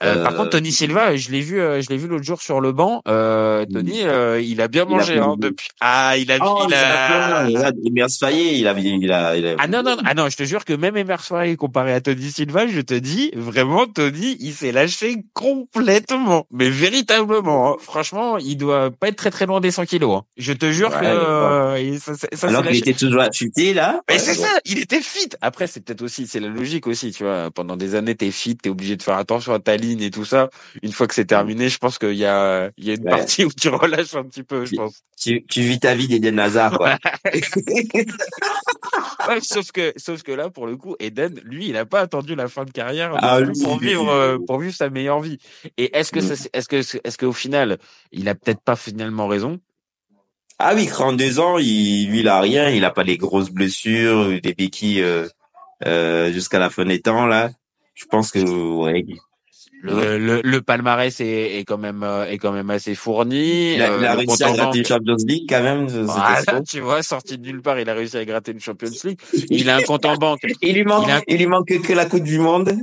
Euh, 0.03 0.23
par 0.23 0.35
contre, 0.35 0.51
Tony 0.51 0.71
Silva, 0.71 1.15
je 1.15 1.31
l'ai 1.31 1.41
vu, 1.41 1.59
euh, 1.59 1.81
je 1.81 1.89
l'ai 1.89 1.97
vu 1.97 2.07
l'autre 2.07 2.23
jour 2.23 2.41
sur 2.41 2.61
le 2.61 2.71
banc. 2.71 3.01
Euh, 3.07 3.65
Tony, 3.71 4.01
euh, 4.03 4.41
il 4.41 4.61
a 4.61 4.67
bien 4.67 4.85
mangé 4.85 5.17
hein, 5.17 5.35
depuis. 5.37 5.69
Ah, 5.81 6.17
il 6.17 6.31
a, 6.31 6.37
oh, 6.41 6.65
il 6.67 6.73
a, 6.73 7.49
il 7.49 7.57
a, 7.57 7.71
Emers 7.85 8.07
Faye, 8.19 8.59
il 8.59 8.67
a, 8.67 8.73
il 8.77 9.11
a, 9.11 9.37
il 9.37 9.47
a, 9.47 9.55
Ah 9.57 9.67
non 9.67 9.83
non, 9.83 9.97
ah 10.05 10.13
non, 10.13 10.29
je 10.29 10.37
te 10.37 10.43
jure 10.43 10.65
que 10.65 10.73
même 10.73 10.97
Emers 10.97 11.23
Faye 11.23 11.55
comparé 11.55 11.93
à 11.93 12.01
Tony 12.01 12.29
Silva, 12.29 12.67
je 12.67 12.81
te 12.81 12.93
dis 12.93 13.31
vraiment, 13.35 13.87
Tony, 13.87 14.37
il 14.39 14.53
s'est 14.53 14.71
lâché 14.71 15.23
complètement, 15.33 16.45
mais 16.51 16.69
véritablement. 16.69 17.71
Hein. 17.71 17.75
Franchement, 17.79 18.37
il 18.37 18.57
doit 18.57 18.91
pas 18.91 19.07
être 19.07 19.15
très 19.15 19.31
très 19.31 19.45
loin 19.45 19.59
des 19.61 19.71
100 19.71 19.85
kilos. 19.85 20.17
Hein. 20.17 20.23
Je 20.37 20.53
te 20.53 20.71
jure 20.71 20.91
que 20.91 21.05
euh, 21.05 21.97
ça, 21.99 22.13
ça, 22.15 22.47
alors 22.47 22.63
qu'il 22.63 22.77
était 22.77 22.93
toujours 22.93 23.21
affûté 23.21 23.73
là. 23.73 24.01
Mais 24.09 24.19
c'est 24.19 24.35
ça, 24.35 24.49
il 24.65 24.79
était 24.79 25.01
fit. 25.01 25.29
Après, 25.41 25.67
c'est 25.67 25.83
peut-être 25.83 26.01
aussi, 26.01 26.27
c'est 26.27 26.39
la 26.39 26.49
logique 26.49 26.87
aussi, 26.87 27.11
tu 27.11 27.23
vois. 27.23 27.49
Pendant 27.51 27.77
des 27.77 27.95
années, 27.95 28.15
t'es 28.15 28.31
fit, 28.31 28.55
t'es 28.55 28.69
obligé 28.69 28.95
de 28.95 29.03
faire 29.03 29.17
attention 29.17 29.53
à 29.53 29.59
ta 29.59 29.75
ligne 29.75 29.86
et 30.01 30.11
tout 30.11 30.25
ça. 30.25 30.49
Une 30.81 30.91
fois 30.91 31.07
que 31.07 31.13
c'est 31.13 31.25
terminé, 31.25 31.69
je 31.69 31.77
pense 31.77 31.97
qu'il 31.97 32.13
y 32.13 32.25
a, 32.25 32.69
il 32.77 32.85
y 32.85 32.91
a 32.91 32.95
une 32.95 33.03
partie 33.03 33.45
où 33.45 33.51
tu 33.51 33.69
relâches 33.69 34.15
un 34.15 34.23
petit 34.23 34.43
peu, 34.43 34.65
je 34.65 34.75
pense. 34.75 35.03
Tu, 35.17 35.45
tu 35.45 35.61
vis 35.61 35.79
ta 35.79 35.95
vie 35.95 36.07
d'Eden 36.07 36.39
Hazard, 36.39 36.77
quoi. 36.77 36.97
ouais, 39.27 39.41
sauf 39.41 39.71
que, 39.71 39.93
sauf 39.97 40.23
que 40.23 40.31
là, 40.31 40.49
pour 40.49 40.67
le 40.67 40.77
coup, 40.77 40.95
Eden, 40.99 41.39
lui, 41.43 41.67
il 41.67 41.73
n'a 41.73 41.85
pas 41.85 42.01
attendu 42.01 42.35
la 42.35 42.47
fin 42.47 42.65
de 42.65 42.71
carrière 42.71 43.15
ah, 43.21 43.39
pour 43.63 43.79
vivre, 43.79 44.09
euh, 44.09 44.38
pour 44.45 44.59
vivre 44.59 44.75
sa 44.75 44.89
meilleure 44.89 45.21
vie. 45.21 45.39
Et 45.77 45.97
est-ce 45.97 46.11
que, 46.11 46.19
mm. 46.19 46.47
est-ce 46.53 46.67
que, 46.67 46.75
est-ce 46.75 47.17
qu'au 47.17 47.33
final, 47.33 47.77
il 48.11 48.29
a 48.29 48.35
peut-être 48.35 48.61
pas 48.61 48.75
finalement 48.75 49.27
raison? 49.27 49.59
Ah 50.59 50.73
oui, 50.73 50.88
32 50.88 51.39
ans, 51.39 51.57
il, 51.59 52.09
lui, 52.09 52.21
il 52.21 52.27
a 52.27 52.39
rien, 52.39 52.69
il 52.69 52.83
a 52.83 52.91
pas 52.91 53.03
les 53.03 53.17
grosses 53.17 53.51
blessures, 53.51 54.41
des 54.41 54.53
béquilles 54.53 55.03
euh, 55.03 55.27
euh, 55.85 56.31
jusqu'à 56.31 56.57
la 56.57 56.71
fin 56.71 56.85
des 56.85 56.99
temps 56.99 57.27
là. 57.27 57.51
Je 57.93 58.05
pense 58.05 58.31
que 58.31 58.39
ouais, 58.39 59.05
le, 59.82 60.17
le, 60.17 60.41
le, 60.43 60.61
palmarès 60.61 61.19
est, 61.19 61.59
est, 61.59 61.63
quand 61.63 61.78
même 61.78 62.01
euh, 62.03 62.25
est 62.25 62.38
quand 62.38 62.51
même 62.51 62.69
assez 62.69 62.95
fourni. 62.95 63.75
Il 63.75 63.82
a, 63.82 63.97
il 63.97 64.05
a 64.05 64.13
euh, 64.13 64.15
réussi 64.15 64.43
à 64.43 64.51
gratter 64.51 64.80
une 64.80 64.86
Champions 64.86 65.15
League 65.28 65.45
quand 65.47 65.61
même. 65.61 65.88
tu 66.67 66.80
vois, 66.80 67.03
sorti 67.03 67.38
de 67.38 67.45
nulle 67.45 67.61
part, 67.61 67.80
il 67.80 67.89
a 67.89 67.93
réussi 67.93 68.17
à 68.17 68.25
gratter 68.25 68.51
une 68.51 68.59
Champions 68.59 68.89
League. 69.03 69.19
Il 69.49 69.69
a 69.69 69.78
un 69.78 69.82
compte 69.82 70.05
en 70.05 70.15
banque. 70.15 70.39
il 70.61 70.73
lui 70.73 70.84
manque, 70.84 71.07
il, 71.28 71.38
lui 71.38 71.47
manque 71.47 71.67
que 71.67 71.93
la 71.93 72.05
Coupe 72.05 72.23
du 72.23 72.39
Monde. 72.39 72.73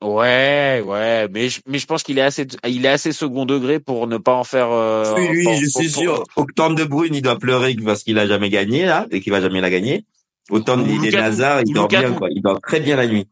Ouais, 0.00 0.80
ouais, 0.86 1.26
mais 1.32 1.48
je, 1.48 1.60
mais 1.66 1.80
je 1.80 1.86
pense 1.86 2.04
qu'il 2.04 2.18
est 2.18 2.22
assez, 2.22 2.46
il 2.68 2.86
est 2.86 2.88
assez 2.88 3.10
second 3.10 3.44
degré 3.44 3.80
pour 3.80 4.06
ne 4.06 4.16
pas 4.16 4.34
en 4.34 4.44
faire. 4.44 4.70
Euh, 4.70 5.12
oui, 5.16 5.28
lui, 5.28 5.56
je 5.56 5.66
suis 5.66 5.90
sûr. 5.90 6.22
Autant 6.36 6.70
de 6.70 6.84
Bruyne, 6.84 7.16
il 7.16 7.22
doit 7.22 7.36
pleurer 7.36 7.74
parce 7.84 8.04
qu'il 8.04 8.16
a 8.20 8.28
jamais 8.28 8.48
gagné 8.48 8.86
là 8.86 9.06
et 9.10 9.20
qu'il 9.20 9.32
va 9.32 9.40
jamais 9.40 9.60
la 9.60 9.70
gagner. 9.70 10.04
Autant 10.50 10.76
de 10.76 11.10
Nazar, 11.10 11.62
il 11.66 11.74
dort 11.74 11.88
bien 11.88 12.12
quoi, 12.12 12.28
il 12.30 12.40
dort 12.42 12.60
très 12.60 12.78
bien 12.78 12.94
la 12.94 13.08
nuit. 13.08 13.26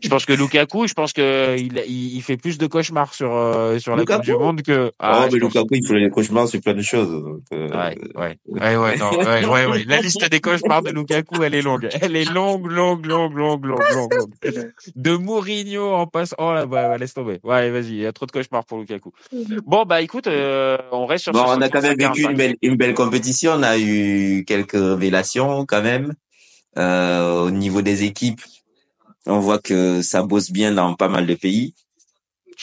Je 0.00 0.08
pense 0.08 0.26
que 0.26 0.32
Lukaku, 0.32 0.86
je 0.86 0.94
pense 0.94 1.12
que 1.12 1.56
il, 1.58 1.82
il 1.88 2.22
fait 2.22 2.36
plus 2.36 2.56
de 2.58 2.66
cauchemars 2.66 3.14
sur 3.14 3.34
euh, 3.34 3.78
sur 3.78 3.96
la 3.96 4.04
Coupe 4.04 4.22
du 4.22 4.32
Monde 4.32 4.62
que. 4.62 4.92
Ah, 4.98 5.24
oh, 5.24 5.28
mais 5.32 5.38
Lukaku, 5.38 5.66
il 5.72 5.86
fait 5.86 5.98
des 5.98 6.10
cauchemars 6.10 6.46
sur 6.46 6.60
plein 6.60 6.74
de 6.74 6.82
choses. 6.82 7.40
Euh... 7.52 7.68
Ouais, 7.68 7.98
ouais, 8.14 8.38
ouais, 8.46 8.76
ouais, 8.76 8.96
non, 8.96 9.10
ouais, 9.10 9.44
ouais, 9.44 9.66
ouais, 9.66 9.84
La 9.86 10.00
liste 10.00 10.28
des 10.30 10.40
cauchemars 10.40 10.82
de 10.82 10.90
Lukaku, 10.90 11.42
elle 11.42 11.54
est 11.54 11.62
longue. 11.62 11.88
Elle 12.00 12.14
est 12.14 12.30
longue, 12.30 12.70
longue, 12.70 13.06
longue, 13.06 13.36
longue, 13.36 13.64
longue, 13.64 13.82
longue. 13.92 14.12
De 14.94 15.16
Mourinho 15.16 15.94
en 15.94 16.06
passant. 16.06 16.36
Oh 16.38 16.52
là, 16.52 16.66
bah, 16.66 16.96
laisse 16.96 17.14
tomber. 17.14 17.40
Ouais, 17.42 17.70
vas-y, 17.70 17.88
il 17.88 17.96
y 17.96 18.06
a 18.06 18.12
trop 18.12 18.26
de 18.26 18.30
cauchemars 18.30 18.64
pour 18.64 18.78
Lukaku. 18.78 19.12
Bon, 19.66 19.84
bah, 19.84 20.00
écoute, 20.00 20.28
euh, 20.28 20.78
on 20.92 21.06
reste 21.06 21.24
sur. 21.24 21.32
Bon, 21.32 21.44
on 21.46 21.60
a 21.60 21.68
quand 21.68 21.82
même 21.82 21.96
vécu 21.96 22.22
une 22.22 22.36
belle, 22.36 22.56
une 22.62 22.76
belle 22.76 22.94
compétition. 22.94 23.52
On 23.56 23.62
a 23.62 23.78
eu 23.78 24.44
quelques 24.46 24.72
révélations 24.72 25.66
quand 25.66 25.82
même 25.82 26.14
euh, 26.78 27.40
au 27.40 27.50
niveau 27.50 27.82
des 27.82 28.04
équipes 28.04 28.42
on 29.26 29.40
voit 29.40 29.58
que 29.58 30.02
ça 30.02 30.22
bosse 30.22 30.50
bien 30.50 30.72
dans 30.72 30.94
pas 30.94 31.08
mal 31.08 31.26
de 31.26 31.34
pays. 31.34 31.74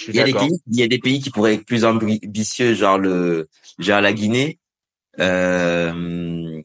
Il 0.07 0.15
y, 0.15 0.19
a 0.19 0.25
des 0.25 0.33
pays, 0.33 0.59
il 0.67 0.79
y 0.79 0.83
a 0.83 0.87
des 0.87 0.99
pays 0.99 1.21
qui 1.21 1.29
pourraient 1.29 1.53
être 1.53 1.65
plus 1.65 1.85
ambitieux, 1.85 2.73
genre 2.73 2.97
le, 2.97 3.47
genre 3.79 4.01
la 4.01 4.11
Guinée. 4.11 4.59
Euh, 5.19 6.61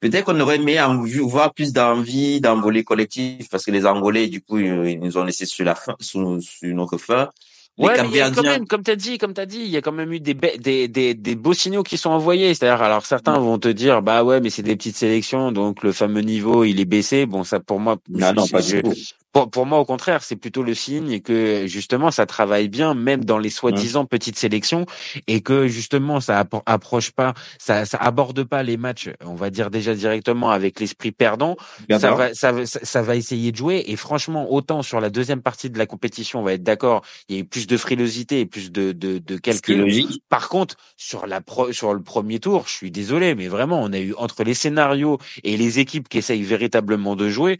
peut-être 0.00 0.24
qu'on 0.24 0.40
aurait 0.40 0.56
aimé 0.56 0.78
voir 1.20 1.52
plus 1.52 1.74
d'envie 1.74 2.40
d'envoler 2.40 2.82
collectif 2.82 3.50
parce 3.50 3.64
que 3.64 3.70
les 3.70 3.84
Angolais, 3.84 4.28
du 4.28 4.40
coup, 4.40 4.58
ils 4.58 4.98
nous 4.98 5.18
ont 5.18 5.24
laissé 5.24 5.44
sur 5.44 5.66
la 5.66 5.74
fin, 5.74 5.96
sous, 6.00 6.40
sur 6.40 6.74
notre 6.74 6.96
fin. 6.96 7.30
Ouais, 7.78 8.02
mais 8.02 8.08
il 8.08 8.16
y 8.16 8.20
a 8.20 8.30
quand 8.30 8.42
même, 8.42 8.66
comme 8.66 8.82
t'as 8.82 8.96
dit, 8.96 9.18
comme 9.18 9.34
t'as 9.34 9.44
dit, 9.44 9.58
il 9.60 9.68
y 9.68 9.76
a 9.76 9.82
quand 9.82 9.92
même 9.92 10.10
eu 10.12 10.20
des, 10.20 10.32
des, 10.32 10.88
des, 10.88 11.14
des 11.14 11.34
beaux 11.34 11.52
signaux 11.52 11.82
qui 11.82 11.98
sont 11.98 12.08
envoyés. 12.08 12.54
C'est-à-dire, 12.54 12.82
alors 12.82 13.04
certains 13.04 13.38
vont 13.38 13.58
te 13.58 13.68
dire, 13.68 14.00
bah 14.00 14.24
ouais, 14.24 14.40
mais 14.40 14.48
c'est 14.48 14.62
des 14.62 14.76
petites 14.76 14.96
sélections, 14.96 15.52
donc 15.52 15.82
le 15.82 15.92
fameux 15.92 16.22
niveau, 16.22 16.64
il 16.64 16.80
est 16.80 16.86
baissé. 16.86 17.26
Bon, 17.26 17.44
ça 17.44 17.60
pour 17.60 17.78
moi, 17.78 17.96
non, 18.08 18.32
non, 18.32 18.46
pas 18.48 18.62
du 18.62 18.82
tout. 18.82 18.94
Pour, 19.36 19.50
pour, 19.50 19.66
moi, 19.66 19.78
au 19.78 19.84
contraire, 19.84 20.22
c'est 20.22 20.36
plutôt 20.36 20.62
le 20.62 20.72
signe 20.74 21.20
que 21.20 21.66
justement, 21.66 22.10
ça 22.10 22.24
travaille 22.24 22.68
bien, 22.68 22.94
même 22.94 23.24
dans 23.24 23.38
les 23.38 23.50
soi-disant 23.50 24.06
petites 24.06 24.38
sélections, 24.38 24.86
et 25.26 25.42
que 25.42 25.68
justement, 25.68 26.20
ça 26.20 26.44
approche 26.64 27.10
pas, 27.10 27.34
ça, 27.58 27.84
ça 27.84 27.98
aborde 27.98 28.44
pas 28.44 28.62
les 28.62 28.78
matchs, 28.78 29.10
on 29.24 29.34
va 29.34 29.50
dire 29.50 29.70
déjà 29.70 29.94
directement 29.94 30.50
avec 30.50 30.80
l'esprit 30.80 31.12
perdant. 31.12 31.56
Ça 31.90 32.12
va, 32.12 32.34
ça, 32.34 32.52
ça, 32.64 33.02
va 33.02 33.16
essayer 33.16 33.52
de 33.52 33.56
jouer. 33.56 33.84
Et 33.88 33.96
franchement, 33.96 34.50
autant 34.50 34.82
sur 34.82 35.00
la 35.00 35.10
deuxième 35.10 35.42
partie 35.42 35.68
de 35.68 35.78
la 35.78 35.86
compétition, 35.86 36.40
on 36.40 36.42
va 36.42 36.54
être 36.54 36.62
d'accord, 36.62 37.02
il 37.28 37.36
y 37.36 37.38
a 37.38 37.42
eu 37.42 37.44
plus 37.44 37.66
de 37.66 37.76
frilosité 37.76 38.40
et 38.40 38.46
plus 38.46 38.72
de, 38.72 38.92
de, 38.92 39.18
de 39.18 39.36
calcul. 39.36 39.86
Par 40.28 40.48
contre, 40.48 40.76
sur 40.96 41.26
la 41.26 41.40
pro, 41.40 41.72
sur 41.72 41.92
le 41.92 42.02
premier 42.02 42.38
tour, 42.38 42.64
je 42.66 42.72
suis 42.72 42.90
désolé, 42.90 43.34
mais 43.34 43.48
vraiment, 43.48 43.82
on 43.82 43.92
a 43.92 43.98
eu 43.98 44.14
entre 44.16 44.44
les 44.44 44.54
scénarios 44.54 45.18
et 45.44 45.56
les 45.56 45.78
équipes 45.78 46.08
qui 46.08 46.18
essayent 46.18 46.42
véritablement 46.42 47.16
de 47.16 47.28
jouer. 47.28 47.58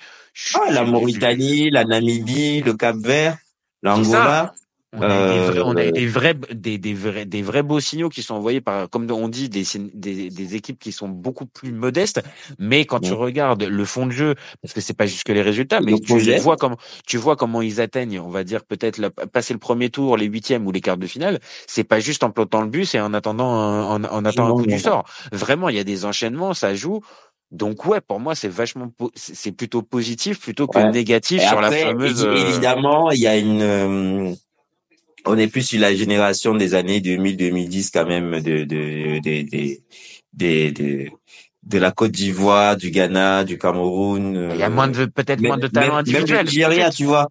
Ah, 0.54 0.70
la 0.70 0.84
Mauritanie, 0.84 1.65
la 1.70 1.84
Namibie, 1.84 2.62
le 2.62 2.74
Cap 2.74 2.96
Vert. 2.96 3.38
L'Angola, 3.82 4.54
on 4.92 5.02
a, 5.02 5.08
des 5.08 5.38
vrais, 5.38 5.60
on 5.60 5.76
a 5.76 5.90
des 5.90 6.06
vrais, 6.06 6.34
des, 6.52 6.78
des, 6.78 6.94
vrais, 6.94 7.26
des 7.26 7.42
vrais 7.42 7.62
beaux 7.62 7.80
signaux 7.80 8.08
qui 8.08 8.22
sont 8.22 8.34
envoyés 8.34 8.62
par, 8.62 8.88
comme 8.88 9.08
on 9.10 9.28
dit, 9.28 9.48
des, 9.50 9.64
des, 9.92 10.30
des 10.30 10.54
équipes 10.54 10.78
qui 10.78 10.90
sont 10.90 11.08
beaucoup 11.08 11.44
plus 11.44 11.72
modestes. 11.72 12.22
Mais 12.58 12.86
quand 12.86 13.00
tu 13.00 13.12
regardes 13.12 13.62
le 13.62 13.84
fond 13.84 14.06
de 14.06 14.12
jeu, 14.12 14.34
parce 14.62 14.72
que 14.72 14.80
c'est 14.80 14.94
pas 14.94 15.06
juste 15.06 15.24
que 15.24 15.32
les 15.32 15.42
résultats, 15.42 15.80
mais 15.80 16.00
tu 16.00 16.18
vois 16.38 16.56
comment, 16.56 16.78
tu 17.06 17.18
vois 17.18 17.36
comment 17.36 17.60
ils 17.60 17.80
atteignent, 17.80 18.18
on 18.20 18.30
va 18.30 18.42
dire 18.42 18.64
peut-être 18.64 19.08
passer 19.26 19.52
le 19.52 19.60
premier 19.60 19.90
tour, 19.90 20.16
les 20.16 20.26
huitièmes 20.26 20.66
ou 20.66 20.72
les 20.72 20.80
quarts 20.80 20.96
de 20.96 21.06
finale. 21.06 21.40
C'est 21.66 21.84
pas 21.84 22.00
juste 22.00 22.24
en 22.24 22.30
plantant 22.30 22.62
le 22.62 22.68
bus 22.68 22.94
et 22.94 23.00
en 23.00 23.12
attendant, 23.12 23.50
en, 23.50 24.02
en 24.02 24.24
attendant 24.24 24.58
un 24.58 24.62
coup 24.62 24.66
du 24.66 24.78
sort. 24.78 25.04
Vraiment, 25.30 25.68
il 25.68 25.76
y 25.76 25.80
a 25.80 25.84
des 25.84 26.06
enchaînements, 26.06 26.54
ça 26.54 26.74
joue. 26.74 27.02
Donc 27.52 27.86
ouais, 27.86 28.00
pour 28.00 28.18
moi 28.18 28.34
c'est 28.34 28.48
vachement 28.48 28.90
c'est 29.14 29.52
plutôt 29.52 29.82
positif 29.82 30.40
plutôt 30.40 30.66
que 30.66 30.78
négatif 30.90 31.40
sur 31.42 31.60
la 31.60 31.70
fameuse. 31.70 32.24
Euh, 32.24 32.34
évidemment, 32.34 33.10
il 33.12 33.20
y 33.20 33.26
a 33.28 33.36
une 33.36 33.62
euh, 33.62 34.34
on 35.24 35.38
est 35.38 35.46
plus 35.46 35.62
sur 35.62 35.80
la 35.80 35.94
génération 35.94 36.54
des 36.54 36.74
années 36.74 37.00
2000-2010 37.00 37.90
quand 37.92 38.06
même 38.06 38.40
de 38.40 38.64
de 38.64 39.20
de 39.20 39.78
de, 40.32 40.70
de, 40.70 41.08
de 41.62 41.78
la 41.78 41.92
Côte 41.92 42.10
d'Ivoire, 42.10 42.76
du 42.76 42.90
Ghana, 42.90 43.44
du 43.44 43.58
Cameroun. 43.58 44.50
Il 44.52 44.58
y 44.58 44.62
a 44.62 44.68
moins 44.68 44.88
de 44.88 45.04
peut-être 45.06 45.40
moins 45.40 45.56
de 45.56 45.68
talent 45.68 45.96
individuel. 45.96 46.46
Même 46.68 46.90
tu 46.90 47.04
vois. 47.04 47.28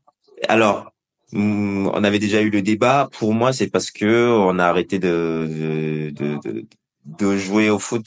Alors, 0.47 0.91
hmm, 1.33 1.87
on 1.87 2.03
avait 2.05 2.19
déjà 2.19 2.41
eu 2.41 2.49
le 2.49 2.61
débat. 2.61 3.09
Pour 3.19 3.33
moi, 3.33 3.51
c'est 3.51 3.67
parce 3.67 3.91
que 3.91 4.29
on 4.29 4.59
a 4.59 4.65
arrêté 4.65 4.97
de 4.97 6.11
de, 6.11 6.39
de, 6.41 6.65
de 7.05 7.37
jouer 7.37 7.69
au 7.69 7.79
foot 7.79 8.05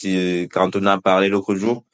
quand 0.51 0.75
on 0.75 0.87
a 0.87 0.99
parlé 0.99 1.29
l'autre 1.29 1.55
jour. 1.55 1.85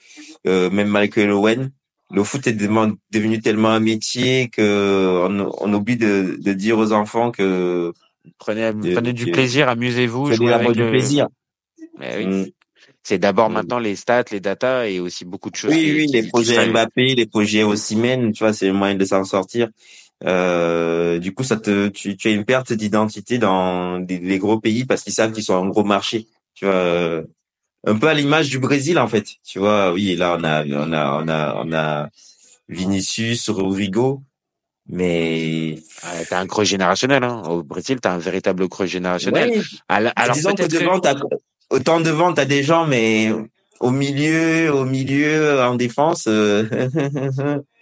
Euh, 0.46 0.70
même 0.70 0.88
Michael 0.88 1.30
Owen, 1.30 1.70
le 2.10 2.22
foot 2.22 2.46
est 2.46 2.52
devenu 2.52 3.40
tellement 3.40 3.70
un 3.70 3.80
métier 3.80 4.48
que 4.50 5.26
on, 5.26 5.52
on 5.58 5.72
oublie 5.72 5.96
de, 5.96 6.36
de, 6.38 6.52
dire 6.52 6.78
aux 6.78 6.92
enfants 6.92 7.30
que 7.30 7.92
prenez, 8.38 8.70
prenez 8.92 9.12
du 9.12 9.30
plaisir, 9.30 9.68
amusez-vous, 9.68 10.32
jouez 10.32 10.52
avec 10.52 10.72
du 10.72 10.86
plaisir. 10.88 11.28
oui. 12.00 12.26
Mm. 12.26 12.46
C'est 13.06 13.18
d'abord 13.18 13.50
mm. 13.50 13.52
maintenant 13.52 13.78
les 13.78 13.96
stats, 13.96 14.24
les 14.32 14.40
datas 14.40 14.86
et 14.86 14.98
aussi 14.98 15.24
beaucoup 15.24 15.50
de 15.50 15.56
choses. 15.56 15.72
Oui, 15.72 15.92
oui, 15.94 16.06
les 16.06 16.26
projets 16.26 16.66
Mbappé, 16.66 17.14
les 17.14 17.26
projets 17.26 17.62
Osimhen, 17.62 18.32
tu 18.32 18.42
vois, 18.42 18.54
c'est 18.54 18.66
le 18.66 18.72
moyen 18.72 18.94
de 18.94 19.04
s'en 19.04 19.24
sortir. 19.24 19.68
Euh, 20.24 21.18
du 21.18 21.34
coup, 21.34 21.44
ça 21.44 21.56
te, 21.56 21.88
tu, 21.88 22.16
tu 22.16 22.28
as 22.28 22.30
une 22.30 22.46
perte 22.46 22.72
d'identité 22.72 23.36
dans 23.36 23.98
les 23.98 24.38
gros 24.38 24.58
pays 24.58 24.86
parce 24.86 25.02
qu'ils 25.02 25.12
savent 25.12 25.32
qu'ils 25.32 25.44
sont 25.44 25.62
un 25.62 25.68
gros 25.68 25.84
marché. 25.84 26.26
Tu 26.54 26.64
vois, 26.64 27.22
un 27.86 27.96
peu 27.96 28.08
à 28.08 28.14
l'image 28.14 28.48
du 28.50 28.58
Brésil 28.58 28.98
en 28.98 29.08
fait. 29.08 29.26
Tu 29.44 29.58
vois, 29.58 29.92
oui, 29.92 30.16
là 30.16 30.36
on 30.38 30.44
a 30.44 30.64
on 30.64 30.92
a 30.92 31.22
on 31.22 31.28
a 31.28 31.62
on 31.64 31.72
a 31.72 32.08
Vinicius, 32.68 33.50
Rodrigo, 33.50 34.22
mais 34.88 35.78
t'as 36.28 36.40
un 36.40 36.46
creux 36.46 36.64
générationnel 36.64 37.24
hein. 37.24 37.42
Au 37.46 37.62
Brésil, 37.62 37.98
t'as 38.00 38.12
un 38.12 38.18
véritable 38.18 38.68
creux 38.68 38.86
générationnel. 38.86 39.62
Alors, 39.88 40.12
disons 40.32 40.54
que 40.54 40.66
devant, 40.66 41.00
que... 41.00 41.36
autant 41.70 42.00
devant 42.00 42.32
t'as 42.32 42.44
des 42.44 42.62
gens, 42.62 42.86
mais 42.86 43.32
au 43.80 43.90
milieu, 43.90 44.72
au 44.72 44.84
milieu 44.84 45.60
en 45.62 45.74
défense. 45.74 46.24
Euh, 46.26 46.64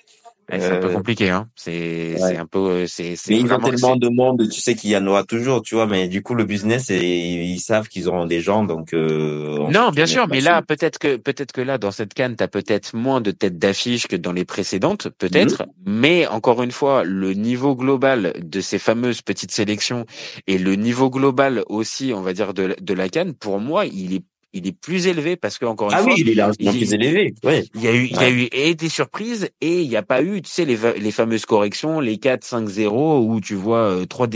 c'est 0.50 0.72
un 0.72 0.80
peu 0.80 0.88
euh, 0.88 0.92
compliqué, 0.92 1.30
hein. 1.30 1.48
C'est 1.54 2.16
c'est 2.18 2.36
un 2.36 2.46
peu 2.46 2.58
euh, 2.58 2.86
c'est 2.86 3.16
c'est. 3.16 3.32
Mais 3.32 3.40
ils 3.40 3.52
ont 3.52 3.58
tellement 3.58 3.96
de 3.96 4.08
monde, 4.08 4.48
tu 4.50 4.60
sais 4.60 4.74
qu'il 4.74 4.90
y 4.90 4.96
en 4.96 5.06
aura 5.06 5.24
toujours, 5.24 5.62
tu 5.62 5.74
vois. 5.74 5.86
Mais 5.86 6.08
du 6.08 6.22
coup, 6.22 6.34
le 6.34 6.44
business, 6.44 6.90
et 6.90 7.00
ils 7.00 7.60
savent 7.60 7.88
qu'ils 7.88 8.08
auront 8.08 8.26
des 8.26 8.40
gens, 8.40 8.64
donc. 8.64 8.92
Euh, 8.92 9.68
non, 9.70 9.90
bien 9.90 10.06
sûr, 10.06 10.26
mais 10.28 10.40
là, 10.40 10.62
peut-être 10.62 10.98
que 10.98 11.16
peut-être 11.16 11.52
que 11.52 11.60
là, 11.60 11.78
dans 11.78 11.90
cette 11.90 12.14
canne, 12.14 12.36
t'as 12.36 12.48
peut-être 12.48 12.94
moins 12.94 13.20
de 13.20 13.30
têtes 13.30 13.58
d'affiche 13.58 14.06
que 14.06 14.16
dans 14.16 14.32
les 14.32 14.44
précédentes, 14.44 15.08
peut-être. 15.18 15.62
Mhm. 15.62 15.92
Mais 16.00 16.26
encore 16.26 16.62
une 16.62 16.72
fois, 16.72 17.04
le 17.04 17.32
niveau 17.34 17.74
global 17.76 18.34
de 18.42 18.60
ces 18.60 18.78
fameuses 18.78 19.22
petites 19.22 19.52
sélections 19.52 20.06
et 20.46 20.58
le 20.58 20.74
niveau 20.74 21.08
global 21.08 21.62
aussi, 21.68 22.12
on 22.14 22.20
va 22.20 22.32
dire 22.32 22.52
de 22.52 22.76
de 22.80 22.94
la 22.94 23.08
canne, 23.08 23.34
pour 23.34 23.60
moi, 23.60 23.86
il 23.86 24.14
est 24.14 24.24
il 24.52 24.66
est 24.66 24.72
plus 24.72 25.06
élevé 25.06 25.36
parce 25.36 25.58
que 25.58 25.64
encore 25.64 25.90
une 25.90 25.96
ah 25.96 26.02
fois, 26.02 26.12
oui, 26.12 26.20
il 26.20 26.30
est 26.30 26.34
largement 26.34 26.72
plus 26.72 26.92
élevé. 26.92 27.34
Ouais. 27.42 27.64
Il 27.74 27.82
y 27.82 27.88
a 27.88 27.94
eu, 27.94 28.04
il 28.04 28.16
y 28.16 28.18
a 28.18 28.30
eu 28.30 28.48
et 28.52 28.74
des 28.74 28.88
surprises 28.88 29.48
et 29.60 29.80
il 29.80 29.88
n'y 29.88 29.96
a 29.96 30.02
pas 30.02 30.22
eu, 30.22 30.42
tu 30.42 30.50
sais, 30.50 30.64
les, 30.64 30.76
les 30.98 31.10
fameuses 31.10 31.46
corrections, 31.46 32.00
les 32.00 32.18
4, 32.18 32.44
5, 32.44 32.68
0 32.68 33.20
où 33.20 33.40
tu 33.40 33.54
vois 33.54 33.78
euh, 33.78 34.06
trois, 34.06 34.28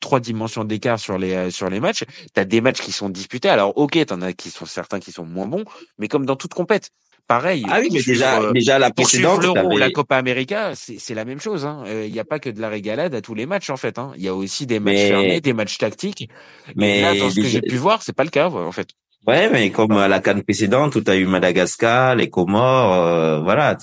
trois 0.00 0.20
dimensions 0.20 0.64
d'écart 0.64 0.98
sur 0.98 1.18
les 1.18 1.32
euh, 1.32 1.50
sur 1.50 1.68
les 1.70 1.80
matchs. 1.80 2.04
T'as 2.32 2.44
des 2.44 2.60
matchs 2.60 2.80
qui 2.80 2.92
sont 2.92 3.08
disputés. 3.08 3.48
Alors 3.48 3.76
ok, 3.76 4.04
t'en 4.06 4.22
as 4.22 4.32
qui 4.32 4.50
sont 4.50 4.66
certains 4.66 5.00
qui 5.00 5.10
sont 5.10 5.24
moins 5.24 5.46
bons, 5.46 5.64
mais 5.98 6.08
comme 6.08 6.26
dans 6.26 6.36
toute 6.36 6.54
compète. 6.54 6.90
Pareil. 7.26 7.64
Ah 7.70 7.78
oui, 7.80 7.88
mais 7.90 8.02
déjà, 8.02 8.42
euh, 8.42 8.52
déjà 8.52 8.78
la 8.78 8.90
précédente. 8.90 9.42
L'Euro 9.42 9.72
ou 9.72 9.78
la 9.78 9.90
Copa 9.90 10.18
América, 10.18 10.72
c'est 10.74 11.14
la 11.14 11.24
même 11.24 11.40
chose. 11.40 11.64
Hein. 11.64 11.82
Il 11.86 12.12
n'y 12.12 12.18
a 12.18 12.24
pas 12.24 12.38
que 12.38 12.50
de 12.50 12.60
la 12.60 12.68
régalade 12.68 13.14
à 13.14 13.22
tous 13.22 13.34
les 13.34 13.46
matchs 13.46 13.70
en 13.70 13.78
fait. 13.78 13.98
Hein. 13.98 14.12
Il 14.18 14.22
y 14.22 14.28
a 14.28 14.34
aussi 14.34 14.66
des 14.66 14.78
matchs 14.78 15.08
fermés, 15.08 15.40
des 15.40 15.54
matchs 15.54 15.78
tactiques. 15.78 16.28
Mais 16.76 17.00
là, 17.00 17.14
dans 17.14 17.30
ce 17.30 17.36
que 17.36 17.46
j'ai 17.46 17.62
pu 17.62 17.76
voir, 17.76 18.02
c'est 18.02 18.12
pas 18.12 18.24
le 18.24 18.30
cas 18.30 18.50
en 18.50 18.72
fait. 18.72 18.90
Ouais, 19.26 19.48
mais 19.48 19.70
comme 19.70 19.92
à 19.92 20.06
la 20.06 20.20
canne 20.20 20.42
précédente 20.42 20.96
où 20.96 21.00
tu 21.00 21.10
as 21.10 21.16
eu 21.16 21.26
Madagascar, 21.26 22.14
les 22.14 22.28
Comores, 22.28 22.92
euh, 22.92 23.40
voilà, 23.40 23.76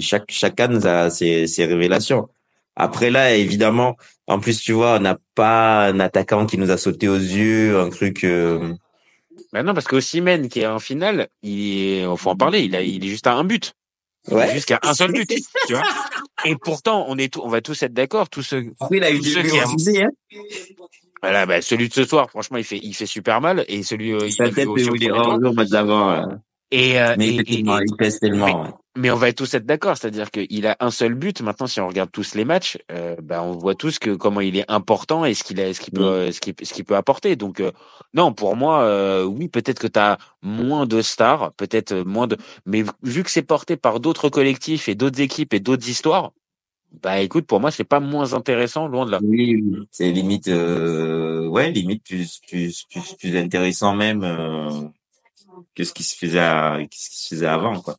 chaque 0.00 0.30
chaque 0.30 0.56
canne 0.56 0.84
a 0.84 1.08
ses, 1.10 1.46
ses 1.46 1.66
révélations. 1.66 2.28
Après 2.74 3.10
là, 3.10 3.34
évidemment, 3.34 3.96
en 4.26 4.40
plus 4.40 4.60
tu 4.60 4.72
vois, 4.72 4.96
on 4.96 5.00
n'a 5.00 5.18
pas 5.36 5.86
un 5.86 6.00
attaquant 6.00 6.46
qui 6.46 6.58
nous 6.58 6.70
a 6.70 6.76
sauté 6.76 7.08
aux 7.08 7.14
yeux, 7.14 7.78
un 7.78 7.90
truc. 7.90 8.24
Euh... 8.24 8.74
Ben 9.52 9.62
non, 9.62 9.72
parce 9.72 9.86
que 9.86 9.96
Osimhen 9.96 10.48
qui 10.48 10.60
est 10.60 10.66
en 10.66 10.80
finale, 10.80 11.28
il 11.42 12.00
est, 12.00 12.16
faut 12.16 12.30
en 12.30 12.36
parler, 12.36 12.62
il 12.62 12.74
a, 12.74 12.82
il 12.82 13.04
est 13.04 13.08
juste 13.08 13.28
à 13.28 13.34
un 13.34 13.44
but. 13.44 13.74
Ouais. 14.28 14.52
Jusqu'à 14.52 14.78
un 14.82 14.94
seul 14.94 15.12
but, 15.12 15.28
tu 15.66 15.72
vois. 15.72 15.82
Et 16.44 16.54
pourtant, 16.56 17.06
on 17.08 17.16
est, 17.18 17.36
on 17.36 17.48
va 17.48 17.60
tous 17.60 17.82
être 17.82 17.94
d'accord, 17.94 18.28
tous 18.28 18.42
ceux. 18.42 18.72
Oui, 18.90 18.98
il 18.98 19.04
a 19.04 19.10
eu 19.10 19.22
ceux 19.22 19.42
qui 19.42 19.58
hein. 19.58 20.08
Voilà, 21.22 21.46
bah, 21.46 21.60
celui 21.60 21.88
de 21.88 21.94
ce 21.94 22.04
soir, 22.04 22.30
franchement, 22.30 22.58
il 22.58 22.64
fait, 22.64 22.80
il 22.82 22.94
fait 22.94 23.06
super 23.06 23.40
mal. 23.40 23.64
Et 23.68 23.82
celui, 23.82 24.12
euh, 24.12 24.26
il, 24.26 24.36
tête 24.36 24.66
aussi 24.66 24.88
il 24.94 25.04
est 25.04 25.70
d'avant. 25.70 26.24
Et, 26.72 27.00
euh, 27.00 27.14
mais, 27.18 27.28
et, 27.30 27.44
il 27.48 27.96
pèse 27.98 28.20
tellement. 28.20 28.80
Mais, 28.96 29.10
on 29.10 29.16
va 29.16 29.32
tous 29.32 29.54
être 29.54 29.66
d'accord, 29.66 29.96
c'est-à-dire 29.96 30.30
qu'il 30.30 30.66
a 30.66 30.76
un 30.80 30.90
seul 30.90 31.14
but. 31.14 31.40
Maintenant, 31.42 31.66
si 31.66 31.80
on 31.80 31.88
regarde 31.88 32.10
tous 32.12 32.34
les 32.34 32.44
matchs, 32.44 32.78
euh, 32.92 33.16
bah, 33.22 33.42
on 33.42 33.52
voit 33.52 33.74
tous 33.74 33.98
que 33.98 34.10
comment 34.10 34.40
il 34.40 34.56
est 34.56 34.70
important 34.70 35.24
et 35.24 35.34
ce 35.34 35.42
qu'il 35.42 35.60
a, 35.60 35.74
ce 35.74 35.80
qu'il 35.80 35.92
peut, 35.92 36.28
mm. 36.28 36.32
ce 36.32 36.40
qu'il, 36.40 36.54
ce 36.62 36.72
qu'il 36.72 36.84
peut 36.84 36.96
apporter. 36.96 37.34
Donc, 37.34 37.60
euh, 37.60 37.72
non, 38.14 38.32
pour 38.32 38.56
moi, 38.56 38.82
euh, 38.82 39.24
oui, 39.24 39.48
peut-être 39.48 39.80
que 39.80 39.86
tu 39.86 39.98
as 39.98 40.18
moins 40.42 40.86
de 40.86 41.02
stars, 41.02 41.52
peut-être 41.52 41.94
moins 41.94 42.26
de, 42.26 42.36
mais 42.66 42.84
vu 43.02 43.24
que 43.24 43.30
c'est 43.30 43.42
porté 43.42 43.76
par 43.76 43.98
d'autres 43.98 44.28
collectifs 44.28 44.88
et 44.88 44.94
d'autres 44.94 45.20
équipes 45.20 45.54
et 45.54 45.60
d'autres 45.60 45.88
histoires, 45.88 46.32
bah 47.02 47.20
écoute, 47.20 47.46
pour 47.46 47.60
moi, 47.60 47.70
c'est 47.70 47.84
pas 47.84 48.00
moins 48.00 48.34
intéressant, 48.34 48.88
loin 48.88 49.06
de 49.06 49.12
là. 49.12 49.20
Oui, 49.22 49.62
c'est 49.90 50.10
limite, 50.10 50.48
euh, 50.48 51.46
ouais, 51.46 51.70
limite 51.70 52.04
plus, 52.04 52.40
plus, 52.48 52.84
plus, 52.90 53.14
plus 53.14 53.36
intéressant 53.36 53.94
même 53.94 54.24
euh, 54.24 54.88
que 55.74 55.84
ce 55.84 55.92
qui 55.92 56.02
se 56.02 56.16
faisait, 56.16 56.40
à, 56.40 56.78
ce 56.90 57.08
qui 57.10 57.18
se 57.18 57.28
faisait 57.34 57.46
avant, 57.46 57.80
quoi. 57.80 57.96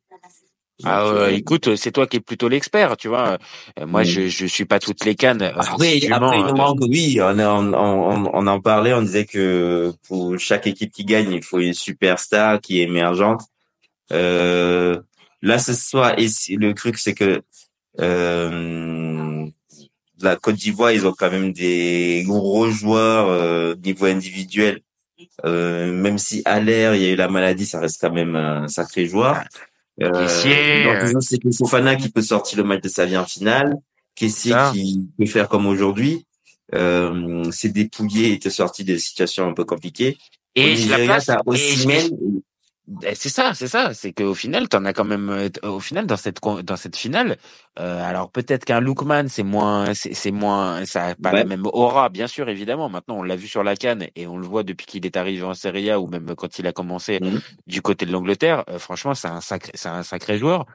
Ah, 0.84 1.06
euh, 1.06 1.28
écoute, 1.30 1.76
c'est 1.76 1.92
toi 1.92 2.08
qui 2.08 2.18
es 2.18 2.20
plutôt 2.20 2.50
l'expert, 2.50 2.98
tu 2.98 3.08
vois. 3.08 3.38
Euh, 3.80 3.86
moi, 3.86 4.04
je 4.04 4.28
je 4.28 4.46
suis 4.48 4.66
pas 4.66 4.80
toutes 4.80 5.06
les 5.06 5.16
cannes. 5.16 5.42
Après, 5.42 6.00
après 6.12 6.54
manque, 6.54 6.80
oui, 6.82 7.20
on, 7.22 7.38
on, 7.40 7.74
on, 7.74 8.32
on, 8.34 8.48
en 8.48 8.60
parlait, 8.62 8.94
on 8.94 9.04
disait 9.04 9.26
que 9.26 9.94
pour 10.08 10.40
chaque 10.40 10.66
équipe 10.68 10.92
qui 10.92 11.06
gagne, 11.06 11.32
il 11.32 11.44
faut 11.44 11.60
une 11.60 11.74
superstar 11.74 12.62
qui 12.62 12.80
est 12.80 12.84
émergente. 12.86 13.42
Euh, 14.12 15.00
là, 15.42 15.60
ce 15.60 15.74
soir, 15.74 16.16
et 16.18 16.28
le 16.56 16.74
truc, 16.74 16.98
c'est 16.98 17.14
que 17.14 17.42
euh, 18.00 19.46
la 20.22 20.36
Côte 20.36 20.56
d'Ivoire, 20.56 20.92
ils 20.92 21.06
ont 21.08 21.14
quand 21.14 21.32
même 21.32 21.52
des 21.52 22.24
gros 22.26 22.70
joueurs 22.70 23.28
euh, 23.30 23.76
niveau 23.76 24.06
individuel. 24.06 24.82
Euh, 25.46 25.92
même 25.92 26.18
si 26.18 26.42
à 26.46 26.60
l'air 26.60 26.96
il 26.96 27.02
y 27.02 27.06
a 27.06 27.10
eu 27.10 27.16
la 27.16 27.28
maladie, 27.28 27.66
ça 27.66 27.80
reste 27.80 28.02
quand 28.02 28.12
même 28.12 28.36
un 28.36 28.68
sacré 28.68 29.08
joueur. 29.08 29.44
Euh, 30.02 30.28
c'est 30.28 31.40
Fofana 31.58 31.96
qui 31.96 32.10
peut 32.10 32.22
sortir 32.22 32.58
le 32.58 32.64
match 32.64 32.82
de 32.82 32.90
sa 32.90 33.06
vie 33.06 33.18
en 33.18 33.26
finale. 33.26 33.76
Kessier 34.16 34.56
qui 34.74 35.10
peut 35.18 35.26
faire 35.26 35.48
comme 35.48 35.68
aujourd'hui. 35.68 36.26
Euh, 36.74 37.44
c'est 37.52 37.70
dépouillé 37.70 38.34
et 38.34 38.40
te 38.40 38.50
sortir 38.50 38.86
des 38.86 39.00
situations 39.00 39.48
un 39.48 39.54
peu 39.54 39.66
compliquées. 39.66 40.18
Et 40.56 40.76
la 40.86 40.98
place, 41.00 41.30
ben, 42.88 43.14
c'est 43.16 43.30
ça, 43.30 43.54
c'est 43.54 43.68
ça. 43.68 43.94
C'est 43.94 44.12
qu'au 44.12 44.34
final, 44.34 44.68
tu 44.68 44.76
en 44.76 44.86
as 44.86 44.94
quand 44.94 45.06
même. 45.06 45.30
Euh, 45.30 45.50
au 45.64 45.80
final, 45.80 46.08
dans 46.08 46.18
cette 46.18 46.40
dans 46.42 46.76
cette 46.76 46.96
finale, 46.96 47.38
euh, 47.80 48.04
alors 48.04 48.32
peut-être 48.32 48.66
qu'un 48.66 48.80
Lookman, 48.80 49.28
c'est 49.28 49.44
moins, 49.44 49.94
c'est 49.94 50.32
moins, 50.32 50.84
ça 50.86 51.08
a 51.08 51.16
pas 51.16 51.32
la 51.32 51.46
même 51.46 51.66
aura, 51.68 52.10
bien 52.10 52.28
sûr, 52.28 52.50
évidemment. 52.50 52.90
Maintenant, 52.90 53.20
on 53.20 53.24
l'a 53.24 53.36
vu 53.36 53.48
sur 53.48 53.64
la 53.64 53.76
canne 53.76 54.08
et 54.16 54.26
on 54.26 54.38
le 54.38 54.48
voit 54.48 54.64
depuis 54.64 54.88
qu'il 54.88 55.06
est 55.06 55.16
arrivé 55.16 55.44
en 55.44 55.54
Serie 55.54 55.92
A 55.92 56.00
ou 56.00 56.08
même 56.08 56.34
quand 56.36 56.58
il 56.58 56.66
a 56.66 56.74
commencé 56.74 57.20
mmh. 57.22 57.38
du 57.68 57.82
côté 57.84 58.06
de 58.08 58.12
l'Angleterre. 58.12 58.64
Euh, 58.68 58.80
franchement, 58.80 59.14
c'est 59.14 59.28
un 59.28 59.42
sacré, 59.42 59.72
c'est 59.76 59.90
un 59.90 60.04
sacré 60.04 60.40
joueur. 60.40 60.66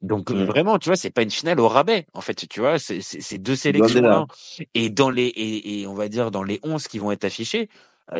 Donc 0.00 0.30
mmh. 0.30 0.44
vraiment, 0.44 0.78
tu 0.78 0.90
vois, 0.90 0.96
c'est 0.96 1.10
pas 1.10 1.22
une 1.22 1.30
finale 1.30 1.58
au 1.58 1.66
rabais. 1.66 2.06
En 2.14 2.20
fait, 2.20 2.46
tu 2.48 2.60
vois, 2.60 2.78
c'est 2.78 3.38
deux 3.38 3.56
sélections 3.56 4.28
et 4.74 4.90
dans 4.90 5.10
les 5.10 5.26
et, 5.26 5.80
et, 5.80 5.86
on 5.88 5.94
va 5.94 6.08
dire 6.08 6.30
dans 6.30 6.44
les 6.44 6.60
11 6.62 6.86
qui 6.86 7.00
vont 7.00 7.10
être 7.10 7.24
affichés, 7.24 7.68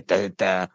t'as 0.08 0.66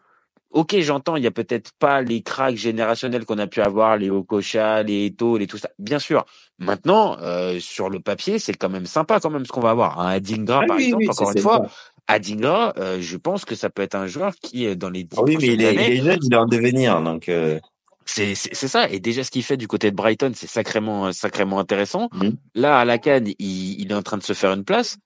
ok, 0.54 0.76
j'entends, 0.80 1.16
il 1.16 1.24
y 1.24 1.26
a 1.26 1.30
peut-être 1.32 1.72
pas 1.78 2.00
les 2.00 2.22
cracks 2.22 2.56
générationnels 2.56 3.24
qu'on 3.26 3.38
a 3.38 3.46
pu 3.46 3.60
avoir, 3.60 3.96
les 3.98 4.08
Okocha, 4.08 4.82
les 4.82 5.06
Eto, 5.06 5.36
les 5.36 5.46
tout 5.46 5.58
ça. 5.58 5.68
Bien 5.78 5.98
sûr. 5.98 6.24
Maintenant, 6.58 7.18
euh, 7.20 7.58
sur 7.60 7.90
le 7.90 8.00
papier, 8.00 8.38
c'est 8.38 8.54
quand 8.54 8.70
même 8.70 8.86
sympa 8.86 9.20
quand 9.20 9.30
même 9.30 9.44
ce 9.44 9.52
qu'on 9.52 9.60
va 9.60 9.70
avoir. 9.70 10.00
Un 10.00 10.08
Adingra, 10.08 10.60
Ah 10.62 10.66
par 10.66 10.76
oui, 10.76 10.84
exemple, 10.84 11.02
oui, 11.02 11.08
encore 11.10 11.32
une 11.32 11.38
fois, 11.38 11.56
sympa. 11.58 11.70
Adingra, 12.06 12.72
euh, 12.78 12.98
je 13.00 13.16
pense 13.16 13.44
que 13.44 13.54
ça 13.56 13.68
peut 13.68 13.82
être 13.82 13.96
un 13.96 14.06
joueur 14.06 14.34
qui, 14.40 14.66
euh, 14.66 14.76
dans 14.76 14.90
les 14.90 15.04
dix 15.04 15.16
Ah 15.18 15.22
oui, 15.26 15.36
mais 15.40 15.48
il 15.48 15.62
est, 15.62 15.74
il 15.74 15.80
est 15.80 15.96
jeune, 16.02 16.18
il 16.22 16.32
est 16.32 16.36
en 16.36 16.46
devenir, 16.46 17.02
donc. 17.02 17.28
Euh... 17.28 17.58
c'est 18.06 18.34
ça. 18.36 18.88
Et 18.90 19.00
déjà, 19.00 19.24
ce 19.24 19.30
qu'il 19.32 19.42
fait 19.42 19.56
du 19.56 19.66
côté 19.66 19.90
de 19.90 19.96
Brighton, 19.96 20.32
c'est 20.34 20.46
sacrément 20.46 21.12
sacrément 21.12 21.58
intéressant. 21.58 22.08
mhm. 22.12 22.36
Là, 22.54 22.78
à 22.78 22.84
la 22.84 22.98
Cannes, 22.98 23.28
il, 23.38 23.80
il 23.80 23.90
est 23.90 23.94
en 23.94 24.02
train 24.02 24.18
de 24.18 24.22
se 24.22 24.34
faire 24.34 24.52
une 24.52 24.64
place. 24.64 24.98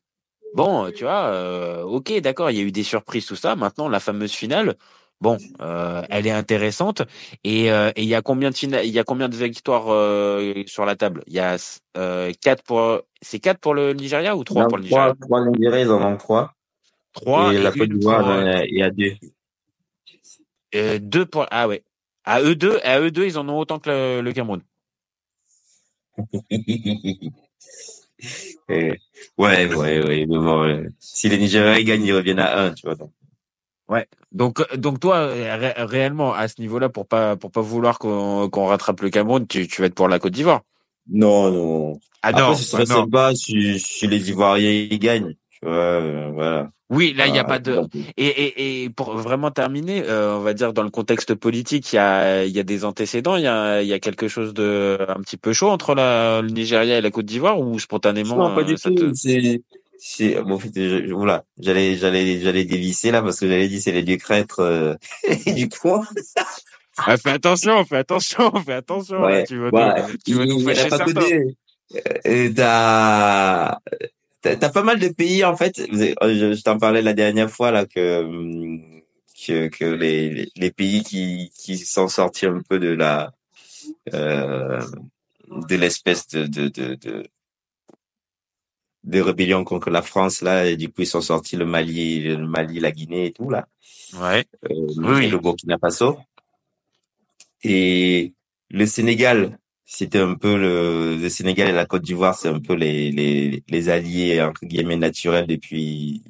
Bon, 0.55 0.91
tu 0.91 1.05
vois, 1.05 1.27
euh, 1.29 1.83
ok, 1.83 2.21
d'accord, 2.21 2.51
il 2.51 2.57
y 2.59 2.61
a 2.61 2.65
eu 2.65 2.73
des 2.73 2.83
surprises, 2.83 3.27
tout 3.27 3.37
ça. 3.37 3.55
Maintenant, 3.55 3.89
la 3.89 4.01
fameuse 4.01 4.33
finale, 4.33 4.77
bon, 5.21 5.37
euh, 5.61 6.03
elle 6.11 6.27
est 6.27 6.31
intéressante. 6.33 7.03
Et 7.45 7.71
euh, 7.71 7.91
et 7.97 8.03
il 8.03 8.09
y 8.09 8.15
a 8.15 8.23
combien 8.23 8.51
de 8.51 8.57
fina- 8.57 8.83
il 8.83 8.91
y 8.93 8.99
a 8.99 9.05
combien 9.05 9.29
de 9.29 9.37
victoires 9.37 9.87
euh, 9.89 10.55
sur 10.67 10.85
la 10.85 10.97
table? 10.97 11.23
Il 11.27 11.35
y 11.35 11.41
a 11.41 11.57
quatre 12.41 12.63
pour, 12.63 13.01
c'est 13.23 13.41
quatre 13.41 13.59
pour 13.61 13.75
le 13.75 13.93
Nigeria 13.93 14.37
ou 14.37 14.45
trois 14.45 14.69
pour 14.69 14.79
le 14.79 14.85
Nigeria? 14.85 15.15
Trois, 15.15 15.27
trois 15.27 15.45
Nigériens, 15.47 15.81
ils 15.87 15.91
en 15.93 16.03
ont 16.03 16.17
trois. 16.17 16.55
Trois 17.13 17.53
Et 17.53 17.57
et 17.57 17.59
la 17.59 17.73
Côte 17.73 17.89
d'Ivoire, 17.89 18.65
il 18.67 18.77
y 18.77 18.83
a- 18.83 18.91
deux. 18.91 19.15
deux 21.01 21.27
pour. 21.27 21.47
Ah 21.51 21.69
ouais. 21.69 21.83
À 22.25 22.43
eux 22.43 22.55
deux, 22.55 22.79
à 22.85 23.01
eux 23.01 23.11
deux, 23.11 23.25
ils 23.27 23.39
en 23.39 23.49
ont 23.49 23.59
autant 23.59 23.79
que 23.79 23.89
le, 23.91 24.21
le 24.23 24.33
Cameroun. 24.33 24.63
Ouais, 28.69 28.99
ouais, 29.39 29.75
ouais. 29.77 30.27
Mais 30.27 30.37
bon, 30.39 30.91
si 30.99 31.29
les 31.29 31.39
Nigériens 31.39 31.83
gagnent, 31.85 32.05
ils 32.05 32.13
reviennent 32.13 32.39
à 32.41 32.61
un, 32.65 32.75
tu 32.75 32.87
vois. 32.87 32.97
Donc. 32.97 33.13
Ouais. 33.89 34.07
Donc 34.33 34.61
euh, 34.61 34.77
donc 34.77 35.01
toi 35.01 35.17
euh, 35.17 35.57
ré- 35.57 35.75
réellement 35.85 36.35
à 36.35 36.49
ce 36.49 36.61
niveau-là 36.61 36.89
pour 36.89 37.07
pas 37.07 37.37
pour 37.37 37.51
pas 37.51 37.63
vouloir 37.63 37.99
qu'on 37.99 38.49
qu'on 38.51 38.67
rattrape 38.67 39.01
le 39.01 39.11
Cameroun, 39.11 39.47
tu 39.47 39.67
tu 39.67 39.81
vas 39.81 39.87
être 39.87 39.95
pour 39.95 40.09
la 40.09 40.19
Côte 40.19 40.33
d'Ivoire. 40.35 40.63
Non, 41.11 41.51
non. 41.51 41.99
Ah 42.23 42.29
Après, 42.29 42.43
non, 42.43 42.55
ce 42.55 42.65
serait 42.65 42.83
ah 42.83 42.95
non. 42.95 43.03
sympa 43.03 43.35
si, 43.35 43.79
si 43.79 44.07
les 44.07 44.29
Ivoiriens 44.31 44.71
ils 44.91 44.99
gagnent. 44.99 45.35
Tu 45.51 45.61
vois, 45.63 45.75
euh, 45.75 46.31
voilà. 46.33 46.71
Oui, 46.91 47.13
là 47.15 47.27
il 47.27 47.35
y 47.35 47.39
a 47.39 47.45
pas 47.45 47.59
de 47.59 47.81
et 48.17 48.27
et 48.27 48.85
et 48.85 48.91
pour 48.91 49.15
vraiment 49.17 49.51
terminer, 49.51 50.03
euh, 50.05 50.37
on 50.37 50.41
va 50.41 50.55
dire 50.55 50.73
dans 50.73 50.83
le 50.83 50.91
contexte 50.91 51.35
politique, 51.35 51.93
il 51.93 51.97
y 51.97 51.99
a 51.99 52.45
il 52.45 52.53
y 52.53 52.59
a 52.59 52.63
des 52.63 52.85
antécédents, 52.87 53.37
il 53.37 53.43
y 53.43 53.47
a 53.47 53.83
il 53.83 53.89
y 53.89 53.93
a 53.93 53.99
quelque 54.01 54.27
chose 54.29 54.55
de 54.55 54.99
un 55.07 55.21
petit 55.21 55.37
peu 55.37 55.53
chaud 55.53 55.69
entre 55.69 55.95
la 55.95 56.41
le 56.41 56.49
Nigeria 56.49 56.97
et 56.99 57.01
la 57.03 57.11
Côte 57.11 57.27
d'Ivoire 57.27 57.61
ou 57.61 57.79
spontanément 57.79 58.37
Non, 58.37 58.55
pas 58.55 58.65
du 58.65 58.75
tout. 58.77 58.95
te 58.95 59.13
Bon, 60.45 60.59
voilà. 61.17 61.45
J'allais, 61.59 61.97
j'allais, 61.97 62.41
j'allais 62.41 62.65
dévisser 62.65 63.11
là 63.11 63.23
parce 63.23 63.41
que 63.41 63.49
j'allais 63.49 63.69
dire 63.69 63.81
c'est 63.83 63.93
les 63.93 64.03
dieux 64.03 64.17
crêtres 64.17 64.61
euh, 64.61 64.95
du 65.47 65.69
coin. 65.69 66.07
Ah, 66.99 67.17
fais 67.17 67.31
attention, 67.31 67.85
fais 67.85 67.99
attention, 67.99 68.51
fais 68.65 68.75
attention 68.75 69.21
là, 69.21 69.27
Ouais, 69.27 69.45
tu 69.45 69.59
vas 69.59 69.69
ouais. 69.71 70.03
nous 70.03 70.17
tu 70.25 70.31
Il 70.33 70.37
nous 70.45 70.61
fâcher 70.61 70.89
certains. 70.89 71.13
deux. 71.13 71.55
Euh, 72.27 72.53
T'as, 74.41 74.55
t'as, 74.57 74.69
pas 74.69 74.83
mal 74.85 75.01
de 75.01 75.09
pays 75.09 75.45
en 75.45 75.57
fait. 75.57 75.81
Oh, 75.91 76.29
Je, 76.29 76.55
je 76.55 76.63
t'en 76.63 76.79
parlais 76.79 77.03
la 77.03 77.13
dernière 77.13 77.51
fois 77.51 77.73
là 77.73 77.87
que 77.87 78.23
hum, 78.23 79.01
que, 79.47 79.67
que 79.69 79.85
les, 79.85 80.31
les 80.31 80.49
les 80.55 80.71
pays 80.71 81.03
qui 81.03 81.51
qui 81.59 81.77
sont 81.79 82.07
sortis 82.09 82.47
un 82.47 82.61
peu 82.69 82.79
de 82.79 82.89
la 82.91 83.33
euh, 84.15 84.81
de 85.51 85.77
l'espèce 85.77 86.29
de 86.29 86.47
de 86.47 86.69
de, 86.69 86.95
de 86.95 87.27
de 89.13 89.21
rébellion 89.21 89.65
contre 89.65 89.89
la 89.91 90.03
France 90.03 90.37
là 90.43 90.67
et 90.67 90.77
du 90.77 90.89
coup 90.91 91.03
ils 91.03 91.07
sont 91.17 91.21
sortis 91.33 91.57
le 91.57 91.65
Mali 91.75 92.21
le 92.23 92.47
Mali 92.47 92.79
la 92.81 92.93
Guinée 92.93 93.27
et 93.27 93.33
tout 93.33 93.51
là 93.51 93.63
Ouais. 94.23 94.45
euh, 94.71 94.87
Oui. 94.99 95.27
et 95.27 95.29
le 95.29 95.39
Burkina 95.39 95.77
Faso 95.79 96.19
et 97.63 98.33
le 98.71 98.87
Sénégal 98.87 99.59
c'était 99.91 100.19
un 100.21 100.35
peu 100.35 100.55
le 100.59 101.17
le 101.17 101.29
Sénégal 101.31 101.69
et 101.69 101.73
la 101.73 101.87
Côte 101.87 102.03
d'Ivoire 102.03 102.35
c'est 102.35 102.49
un 102.49 102.61
peu 102.61 102.75
les 102.75 103.11
les 103.11 103.63
les 103.69 103.89
alliés 103.89 104.41
entre 104.43 104.65
guillemets 104.67 104.97
naturels 104.97 105.47
depuis 105.47 106.23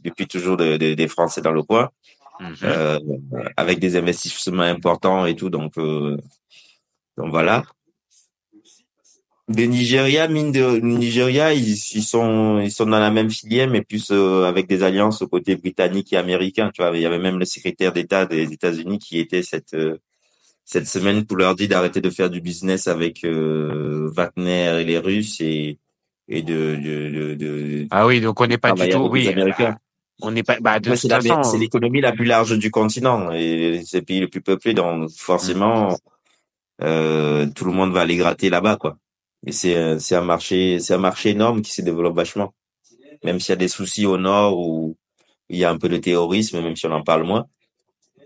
depuis 0.00 0.26
toujours 0.26 0.56
de, 0.56 0.76
de- 0.76 0.94
des 0.94 1.08
Français 1.08 1.40
dans 1.42 1.52
le 1.52 1.62
coin 1.62 1.90
Mhm. 2.38 2.54
euh, 2.64 2.98
avec 3.56 3.78
des 3.78 3.96
investissements 3.96 4.62
importants 4.76 5.24
et 5.24 5.34
tout 5.34 5.48
donc 5.48 5.72
euh, 5.78 6.18
donc 7.16 7.30
voilà 7.30 7.64
Les 9.48 9.68
Nigeria, 9.68 10.26
mine 10.26 10.50
de 10.50 10.80
Nigeria, 10.80 11.54
ils, 11.54 11.74
ils 11.94 12.02
sont 12.02 12.58
ils 12.58 12.72
sont 12.72 12.86
dans 12.86 12.98
la 12.98 13.12
même 13.12 13.30
filière, 13.30 13.70
mais 13.70 13.82
plus 13.82 14.10
euh, 14.10 14.44
avec 14.44 14.66
des 14.66 14.82
alliances 14.82 15.22
au 15.22 15.28
côté 15.28 15.54
britannique 15.54 16.12
et 16.12 16.16
américain. 16.16 16.70
Tu 16.74 16.82
vois, 16.82 16.96
il 16.96 17.02
y 17.02 17.06
avait 17.06 17.20
même 17.20 17.38
le 17.38 17.44
secrétaire 17.44 17.92
d'État 17.92 18.26
des 18.26 18.52
États-Unis 18.52 18.98
qui 18.98 19.20
était 19.20 19.42
cette 19.42 19.74
euh, 19.74 19.98
cette 20.64 20.88
semaine 20.88 21.24
pour 21.24 21.36
leur 21.36 21.54
dire 21.54 21.68
d'arrêter 21.68 22.00
de 22.00 22.10
faire 22.10 22.28
du 22.28 22.40
business 22.40 22.88
avec 22.88 23.24
euh, 23.24 24.10
Wagner 24.12 24.80
et 24.80 24.84
les 24.84 24.98
Russes 24.98 25.40
et 25.40 25.78
et 26.28 26.42
de 26.42 26.74
de 26.74 27.10
de, 27.10 27.34
de 27.34 27.86
Ah 27.90 28.04
oui, 28.04 28.20
donc 28.20 28.40
on 28.40 28.48
n'est 28.48 28.58
pas 28.58 28.72
du 28.72 28.88
tout 28.88 29.08
oui, 29.12 29.28
Américains. 29.28 29.76
on 30.22 30.32
n'est 30.32 30.42
pas 30.42 30.58
bah 30.60 30.80
de 30.80 30.92
c'est 30.96 31.08
façon 31.08 31.44
c'est 31.44 31.58
l'économie 31.58 32.00
la 32.00 32.10
plus 32.10 32.24
large 32.24 32.58
du 32.58 32.72
continent 32.72 33.30
et 33.30 33.82
c'est 33.86 33.98
le 33.98 34.04
pays 34.04 34.18
le 34.18 34.26
plus 34.26 34.40
peuplé, 34.40 34.74
donc 34.74 35.08
forcément 35.10 35.96
euh, 36.82 37.46
tout 37.54 37.64
le 37.64 37.72
monde 37.72 37.92
va 37.92 38.02
aller 38.02 38.16
gratter 38.16 38.50
là-bas, 38.50 38.76
quoi. 38.76 38.98
Et 39.44 39.52
c'est 39.52 39.76
un- 39.76 39.98
c'est 39.98 40.16
un 40.16 40.22
marché 40.22 40.80
c'est 40.80 40.94
un 40.94 40.98
marché 40.98 41.30
énorme 41.30 41.62
qui 41.62 41.72
se 41.72 41.82
développe 41.82 42.14
vachement. 42.16 42.54
Même 43.24 43.40
s'il 43.40 43.50
y 43.50 43.52
a 43.52 43.56
des 43.56 43.68
soucis 43.68 44.06
au 44.06 44.18
nord 44.18 44.58
où 44.58 44.96
il 45.48 45.58
y 45.58 45.64
a 45.64 45.70
un 45.70 45.78
peu 45.78 45.88
de 45.88 45.96
terrorisme, 45.96 46.60
même 46.60 46.76
si 46.76 46.86
on 46.86 46.92
en 46.92 47.02
parle 47.02 47.24
moins. 47.24 47.46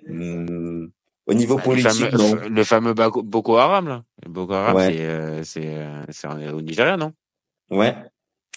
Hum, 0.09 0.91
au 1.27 1.35
niveau 1.35 1.57
Bah, 1.57 1.63
le 1.67 1.81
fameux, 1.83 2.11
politique, 2.11 2.51
le 2.51 2.65
fameux 2.65 2.95
Bako- 2.95 3.23
Boko 3.23 3.57
Haram, 3.59 3.89
là. 3.89 4.05
Boko 4.27 4.53
Haram, 4.55 4.77
Ouais. 4.77 4.93
c'est, 5.45 5.67
euh, 5.67 6.05
euh, 6.27 6.53
au 6.53 6.63
Nigeria, 6.63 6.97
non? 6.97 7.13
Ouais. 7.71 7.95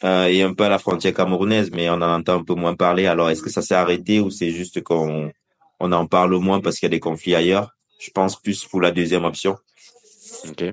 Euh, 0.03 0.25
et 0.25 0.41
un 0.41 0.53
peu 0.53 0.63
à 0.63 0.69
la 0.69 0.79
frontière 0.79 1.13
camerounaise, 1.13 1.71
mais 1.71 1.89
on 1.89 1.93
en 1.93 2.01
entend 2.01 2.39
un 2.39 2.43
peu 2.43 2.55
moins 2.55 2.75
parler. 2.75 3.05
Alors, 3.05 3.29
est-ce 3.29 3.41
que 3.41 3.49
ça 3.49 3.61
s'est 3.61 3.75
arrêté 3.75 4.19
ou 4.19 4.29
c'est 4.31 4.49
juste 4.51 4.81
qu'on 4.81 5.31
on 5.79 5.91
en 5.91 6.07
parle 6.07 6.35
moins 6.39 6.61
parce 6.61 6.77
qu'il 6.79 6.87
y 6.87 6.91
a 6.91 6.95
des 6.95 6.99
conflits 6.99 7.35
ailleurs? 7.35 7.75
Je 7.99 8.09
pense 8.11 8.41
plus 8.41 8.65
pour 8.65 8.81
la 8.81 8.91
deuxième 8.91 9.23
option. 9.23 9.55
Ok. 10.49 10.63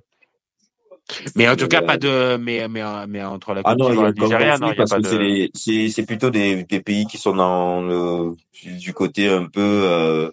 Mais 1.37 1.49
en 1.49 1.57
tout 1.57 1.69
cas, 1.69 1.81
Euh, 1.83 1.87
pas 1.87 1.97
de, 1.97 2.37
mais, 2.37 2.69
mais, 2.69 2.83
mais 3.09 3.23
entre 3.23 3.55
la 3.55 3.63
Ah 3.65 3.75
Côte 3.75 3.79
non, 3.79 4.11
y 4.11 4.21
Nigeria, 4.21 4.59
non, 4.59 4.69
il 4.69 4.71
n'y 4.71 4.73
a 4.73 4.77
parce 4.77 4.91
pas 4.91 5.01
de, 5.01 5.49
c'est 5.55 6.07
plutôt 6.07 6.31
des, 6.31 6.65
des 6.65 6.81
pays 6.81 7.07
qui 7.07 7.19
sont 7.19 7.35
dans 7.35 7.81
le 7.81 8.33
du 8.65 8.93
côté 8.93 9.29
un 9.29 9.47
peu 9.47 9.61
euh, 9.61 10.31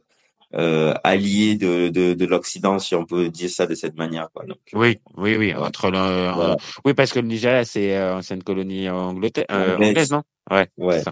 euh, 0.56 0.94
allié 1.04 1.56
de 1.56 1.90
de, 1.90 2.14
de 2.14 2.26
l'Occident 2.26 2.80
si 2.80 2.96
on 2.96 3.06
peut 3.06 3.30
dire 3.30 3.50
ça 3.50 3.66
de 3.66 3.76
cette 3.76 3.98
manière 3.98 4.30
quoi. 4.34 4.46
Donc, 4.46 4.60
oui, 4.74 5.00
oui, 5.18 5.36
oui, 5.36 5.48
ouais, 5.48 5.56
entre 5.56 5.90
le, 5.90 5.98
voilà. 5.98 6.54
euh, 6.54 6.56
oui, 6.86 6.94
parce 6.94 7.12
que 7.12 7.20
le 7.20 7.28
Nigeria, 7.28 7.66
c'est 7.66 7.96
euh, 7.96 8.18
ancienne 8.18 8.44
colonie 8.44 8.90
anglaise, 8.90 9.32
euh, 9.52 9.76
anglaise, 9.76 10.12
non? 10.12 10.24
Ouais, 10.50 10.68
ouais. 10.78 11.04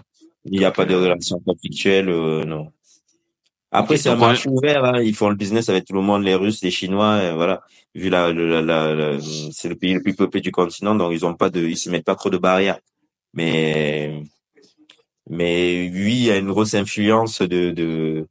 Il 0.44 0.58
n'y 0.58 0.64
a 0.64 0.70
pas 0.70 0.84
de 0.84 0.94
euh, 0.94 1.00
relation 1.00 1.40
conflictuelle, 1.40 2.08
euh, 2.08 2.44
non. 2.44 2.72
Après, 3.76 3.96
c'est 3.96 4.08
un 4.08 4.16
marché 4.16 4.48
ouvert, 4.48 4.84
hein. 4.84 5.00
Ils 5.02 5.14
font 5.14 5.28
le 5.28 5.36
business 5.36 5.68
avec 5.68 5.84
tout 5.84 5.94
le 5.94 6.00
monde, 6.02 6.24
les 6.24 6.34
Russes, 6.34 6.62
les 6.62 6.70
Chinois, 6.70 7.22
et 7.22 7.32
voilà. 7.32 7.62
Vu 7.94 8.08
la, 8.10 8.32
la, 8.32 8.62
la, 8.62 8.94
la- 8.94 9.18
c'est 9.52 9.68
le 9.68 9.74
pays 9.76 9.94
le 9.94 10.02
plus 10.02 10.14
peuplé 10.14 10.40
du 10.40 10.52
continent, 10.52 10.94
donc 10.94 11.12
ils 11.12 11.24
ont 11.26 11.34
pas 11.34 11.50
de, 11.50 11.60
ils 11.62 11.76
se 11.78 11.90
mettent 11.90 12.04
pas 12.04 12.14
trop 12.14 12.30
de 12.30 12.38
barrières. 12.38 12.78
Mais, 13.34 14.22
mais 15.28 15.90
oui, 15.92 16.12
il 16.14 16.24
y 16.24 16.30
a 16.30 16.36
une 16.36 16.48
grosse 16.48 16.74
influence 16.74 17.40
de, 17.42 17.70
de, 17.70 18.26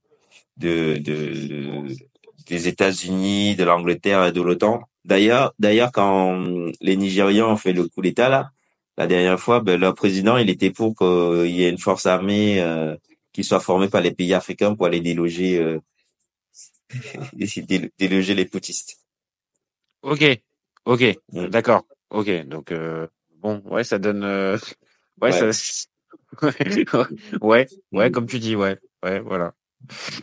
de, 0.57 0.97
de, 0.99 1.87
des 2.47 2.67
États-Unis, 2.67 3.55
de 3.55 3.63
l'Angleterre 3.63 4.25
et 4.27 4.31
de 4.31 4.41
l'OTAN. 4.41 4.81
D'ailleurs, 5.03 5.53
d'ailleurs, 5.59 5.91
quand 5.91 6.43
les 6.81 6.95
Nigérians 6.95 7.51
ont 7.51 7.57
fait 7.57 7.73
le 7.73 7.87
coup 7.87 8.01
d'État 8.01 8.29
là, 8.29 8.51
la 8.97 9.07
dernière 9.07 9.39
fois, 9.39 9.59
ben, 9.59 9.79
leur 9.79 9.93
président, 9.93 10.37
il 10.37 10.49
était 10.49 10.71
pour 10.71 10.95
qu'il 10.95 11.51
y 11.51 11.63
ait 11.63 11.69
une 11.69 11.77
force 11.79 12.05
armée 12.05 12.61
euh, 12.61 12.95
qui 13.35 13.43
soit 13.43 13.59
formée 13.59 13.89
par 13.89 14.01
les 14.01 14.13
pays 14.13 14.33
africains 14.33 14.75
pour 14.75 14.87
aller 14.87 15.01
déloger, 15.01 15.59
euh, 15.59 15.79
dé- 17.33 17.91
déloger 17.99 18.35
les 18.35 18.45
poutistes. 18.45 18.97
ok, 20.03 20.23
ok, 20.85 21.03
Mm. 21.33 21.47
d'accord, 21.49 21.85
ok, 22.11 22.45
donc, 22.47 22.71
euh, 22.71 23.07
bon, 23.41 23.61
ouais, 23.65 23.83
ça 23.83 23.99
donne, 23.99 24.23
euh, 24.23 24.57
ouais, 25.21 25.31
Ouais. 25.41 25.51
ça, 25.53 25.87
ouais, 27.41 27.67
ouais, 27.93 28.09
Mm. 28.09 28.11
comme 28.11 28.27
tu 28.27 28.39
dis, 28.39 28.55
ouais, 28.55 28.79
ouais, 29.03 29.19
voilà. 29.19 29.53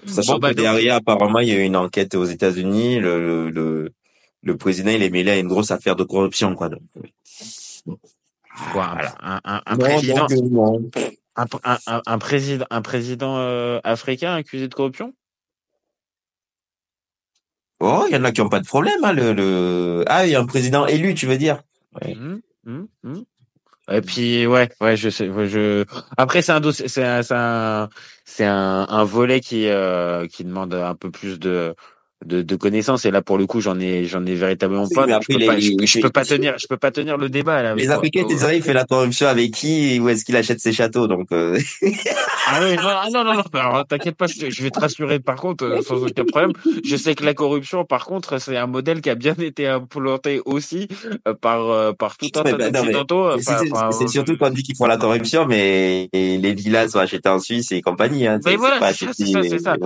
Sachant 0.06 0.34
Bon, 0.34 0.38
bah, 0.40 0.50
que 0.50 0.54
donc, 0.54 0.64
derrière, 0.64 0.96
apparemment, 0.96 1.40
il 1.40 1.48
y 1.48 1.52
a 1.52 1.56
eu 1.58 1.64
une 1.64 1.76
enquête 1.76 2.14
aux 2.14 2.24
États-Unis. 2.24 2.98
Le, 3.00 3.20
le, 3.20 3.50
le, 3.50 3.92
le 4.42 4.56
président, 4.56 4.90
il 4.90 5.02
est 5.02 5.10
mêlé 5.10 5.30
à 5.32 5.38
une 5.38 5.48
grosse 5.48 5.70
affaire 5.70 5.96
de 5.96 6.04
corruption, 6.04 6.54
quoi. 6.54 6.68
Donc, 6.70 6.82
quoi, 8.72 8.86
un, 8.86 8.94
voilà. 8.94 9.14
un, 9.20 9.40
un, 9.44 9.62
un 9.66 9.76
Non, 9.76 9.84
président, 9.86 10.28
non. 10.50 10.90
Un, 11.37 11.47
un, 11.64 11.78
un, 11.87 12.03
un 12.07 12.18
président, 12.18 12.66
un 12.70 12.83
président 12.83 13.39
euh, 13.39 13.80
africain 13.85 14.35
accusé 14.35 14.68
de 14.68 14.74
corruption? 14.74 15.14
Oh, 17.80 18.05
il 18.09 18.14
y 18.14 18.16
en 18.16 18.24
a 18.24 18.30
qui 18.33 18.41
ont 18.41 18.49
pas 18.49 18.61
de 18.61 18.66
problème, 18.66 19.03
hein, 19.03 19.12
le, 19.12 19.33
le... 19.33 20.05
Ah, 20.07 20.24
il 20.26 20.33
y 20.33 20.37
a 20.37 20.41
un 20.41 20.47
président 20.47 20.87
élu, 20.87 21.14
tu 21.14 21.26
veux 21.26 21.39
dire? 21.39 21.62
Ouais. 22.01 22.14
Hum, 22.14 22.41
hum, 22.66 22.89
hum. 23.05 23.24
Et 23.91 24.01
puis 24.01 24.47
ouais, 24.47 24.70
ouais, 24.80 24.97
je 24.97 25.11
sais. 25.11 25.26
Je 25.49 25.85
après 26.16 26.41
c'est 26.41 26.53
un 26.53 26.61
dossier, 26.61 26.87
c'est 26.87 27.05
un, 27.05 27.22
c'est 27.24 27.35
un, 27.35 27.89
c'est 28.24 28.45
un, 28.47 28.87
un 28.89 29.05
volet 29.05 29.41
qui 29.41 29.66
euh, 29.68 30.28
qui 30.28 30.45
demande 30.45 30.72
un 30.74 30.95
peu 30.95 31.11
plus 31.11 31.41
de 31.41 31.74
de, 32.24 32.42
de 32.42 32.56
connaissances. 32.56 33.04
Et 33.04 33.10
là 33.10 33.22
pour 33.22 33.38
le 33.38 33.46
coup 33.46 33.60
j'en 33.60 33.78
ai 33.78 34.04
j'en 34.04 34.24
ai 34.26 34.34
véritablement 34.34 34.88
pas, 34.88 35.06
je, 35.06 35.38
peux 35.38 35.46
pas 35.46 35.58
je, 35.58 36.00
peux 36.00 36.10
pas 36.10 36.24
tenir 36.24 36.54
je 36.58 36.66
peux 36.66 36.76
pas 36.76 36.90
tenir 36.90 37.16
le 37.16 37.28
débat 37.28 37.62
là. 37.62 37.74
les 37.74 37.90
Africains 37.90 38.24
tu 38.28 38.36
dirais 38.36 38.56
il 38.56 38.62
fait 38.62 38.72
la 38.72 38.84
corruption 38.84 39.26
avec 39.26 39.52
qui 39.52 39.98
où 40.00 40.08
est-ce 40.08 40.24
qu'il 40.24 40.36
achète 40.36 40.60
ses 40.60 40.72
châteaux 40.72 41.06
donc 41.06 41.28
euh... 41.32 41.58
ah 42.48 42.60
oui 42.62 42.76
non 42.76 42.82
ah 42.84 43.08
non 43.12 43.24
non, 43.24 43.34
non 43.34 43.84
t'inquiète 43.88 44.16
pas 44.16 44.26
je, 44.26 44.62
vais 44.62 44.70
te 44.70 44.80
rassurer 44.80 45.18
par 45.20 45.36
contre 45.36 45.64
euh, 45.64 45.82
sans 45.82 46.02
aucun 46.02 46.24
problème. 46.24 46.52
Je 46.84 46.96
sais 46.96 47.14
que 47.14 47.24
la 47.24 47.34
corruption 47.34 47.84
par 47.84 48.04
contre 48.06 48.38
c'est 48.38 48.56
un 48.56 48.66
modèle 48.66 49.00
qui 49.00 49.10
a 49.10 49.14
bien 49.14 49.34
été 49.38 49.66
implanté 49.66 50.40
aussi 50.44 50.88
euh, 51.26 51.34
par 51.34 51.70
euh, 51.70 51.92
par 51.92 52.16
tout 52.16 52.30
un 52.34 52.42
tas 52.42 52.56
bah, 52.56 52.70
d'occidentaux 52.70 53.38
c'est 53.38 54.08
surtout 54.08 54.36
quand 54.36 54.48
on 54.48 54.50
dit 54.50 54.62
qu'ils 54.62 54.76
font 54.76 54.86
la 54.86 54.96
corruption 54.96 55.46
mais 55.46 56.08
les 56.12 56.54
villas 56.54 56.88
sont 56.88 56.98
achetées 56.98 57.28
en 57.28 57.38
Suisse 57.38 57.72
et 57.72 57.82
compagnie 57.82 58.26
hein, 58.26 58.38
mais 58.44 58.56
voilà 58.56 58.92
c'est 58.92 59.06
ça 59.06 59.12
c'est 59.42 59.58
ça 59.58 59.76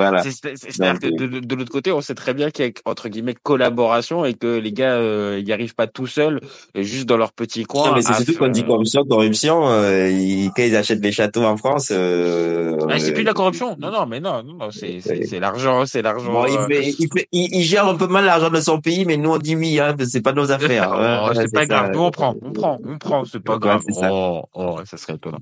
c'est-à-dire 0.54 1.00
que 1.00 1.08
de, 1.08 1.40
de 1.40 1.54
l'autre 1.54 1.72
côté 1.72 1.92
on 1.92 2.00
sait 2.00 2.14
très 2.14 2.25
bien 2.34 2.50
qu'il 2.50 2.64
y 2.64 2.68
a 2.68 2.72
entre 2.84 3.08
guillemets 3.08 3.34
collaboration 3.34 4.24
et 4.24 4.34
que 4.34 4.58
les 4.58 4.72
gars 4.72 4.94
euh, 4.94 5.40
ils 5.44 5.52
arrivent 5.52 5.74
pas 5.74 5.86
tout 5.86 6.06
seuls 6.06 6.40
juste 6.74 7.06
dans 7.06 7.16
leur 7.16 7.32
petit 7.32 7.64
coin. 7.64 7.88
Non, 7.88 7.94
mais 7.94 8.02
c'est 8.02 8.14
surtout 8.14 8.34
quand 8.38 8.46
on 8.46 8.50
dit 8.50 8.64
corruption, 8.64 9.04
corruption, 9.04 9.68
euh, 9.68 10.10
ils, 10.10 10.50
quand 10.54 10.62
ils 10.62 10.76
achètent 10.76 11.00
des 11.00 11.12
châteaux 11.12 11.44
en 11.44 11.56
France. 11.56 11.88
Euh, 11.92 12.76
ah, 12.88 12.98
c'est 12.98 13.12
plus 13.12 13.22
de 13.22 13.28
la 13.28 13.34
corruption. 13.34 13.76
Non, 13.80 13.90
non, 13.90 14.06
mais 14.06 14.20
non, 14.20 14.42
non, 14.42 14.70
c'est 14.70 15.00
c'est 15.00 15.40
l'argent, 15.40 15.86
c'est 15.86 16.02
l'argent. 16.02 16.32
Bon, 16.32 16.46
il, 16.46 16.74
fait, 16.74 16.94
il, 16.98 17.08
fait, 17.12 17.28
il, 17.32 17.62
gère 17.62 17.86
un 17.86 17.96
peu 17.96 18.06
mal 18.06 18.24
l'argent 18.24 18.50
de 18.50 18.60
son 18.60 18.80
pays, 18.80 19.04
mais 19.04 19.16
nous 19.16 19.30
on 19.30 19.38
dit 19.38 19.56
oui, 19.56 19.78
hein, 19.80 19.94
c'est 20.04 20.22
pas 20.22 20.32
nos 20.32 20.50
affaires. 20.52 20.90
oh, 20.92 21.32
c'est 21.34 21.52
pas 21.52 21.66
grave. 21.66 21.92
Nous 21.92 22.00
on 22.00 22.10
prend, 22.10 22.34
on 22.42 22.52
prend, 22.52 22.78
on 22.84 22.98
prend, 22.98 23.24
c'est 23.24 23.42
pas 23.42 23.58
grave. 23.58 23.82
Oh, 24.10 24.42
oh, 24.54 24.78
ça 24.84 24.96
serait 24.96 25.14
étonnant. 25.14 25.38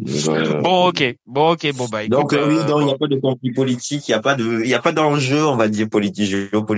Bon, 0.62 0.88
ok, 0.88 1.16
bon, 1.26 1.52
ok, 1.52 1.72
bon 1.74 1.86
bah. 1.90 2.06
donc 2.08 2.32
oui, 2.32 2.56
il 2.80 2.84
n'y 2.84 2.92
a 2.92 2.98
pas 2.98 3.06
de 3.06 3.20
conflit 3.20 3.52
politique, 3.52 4.08
il 4.08 4.12
y 4.12 4.14
a 4.14 4.20
pas 4.20 4.34
de, 4.34 4.60
il 4.62 4.68
y 4.68 4.74
a 4.74 4.80
pas 4.80 4.92
d'enjeu, 4.92 5.44
on 5.46 5.56
va 5.56 5.68
dire 5.68 5.88
politique, 5.88 6.26
géopolitique. 6.26 6.73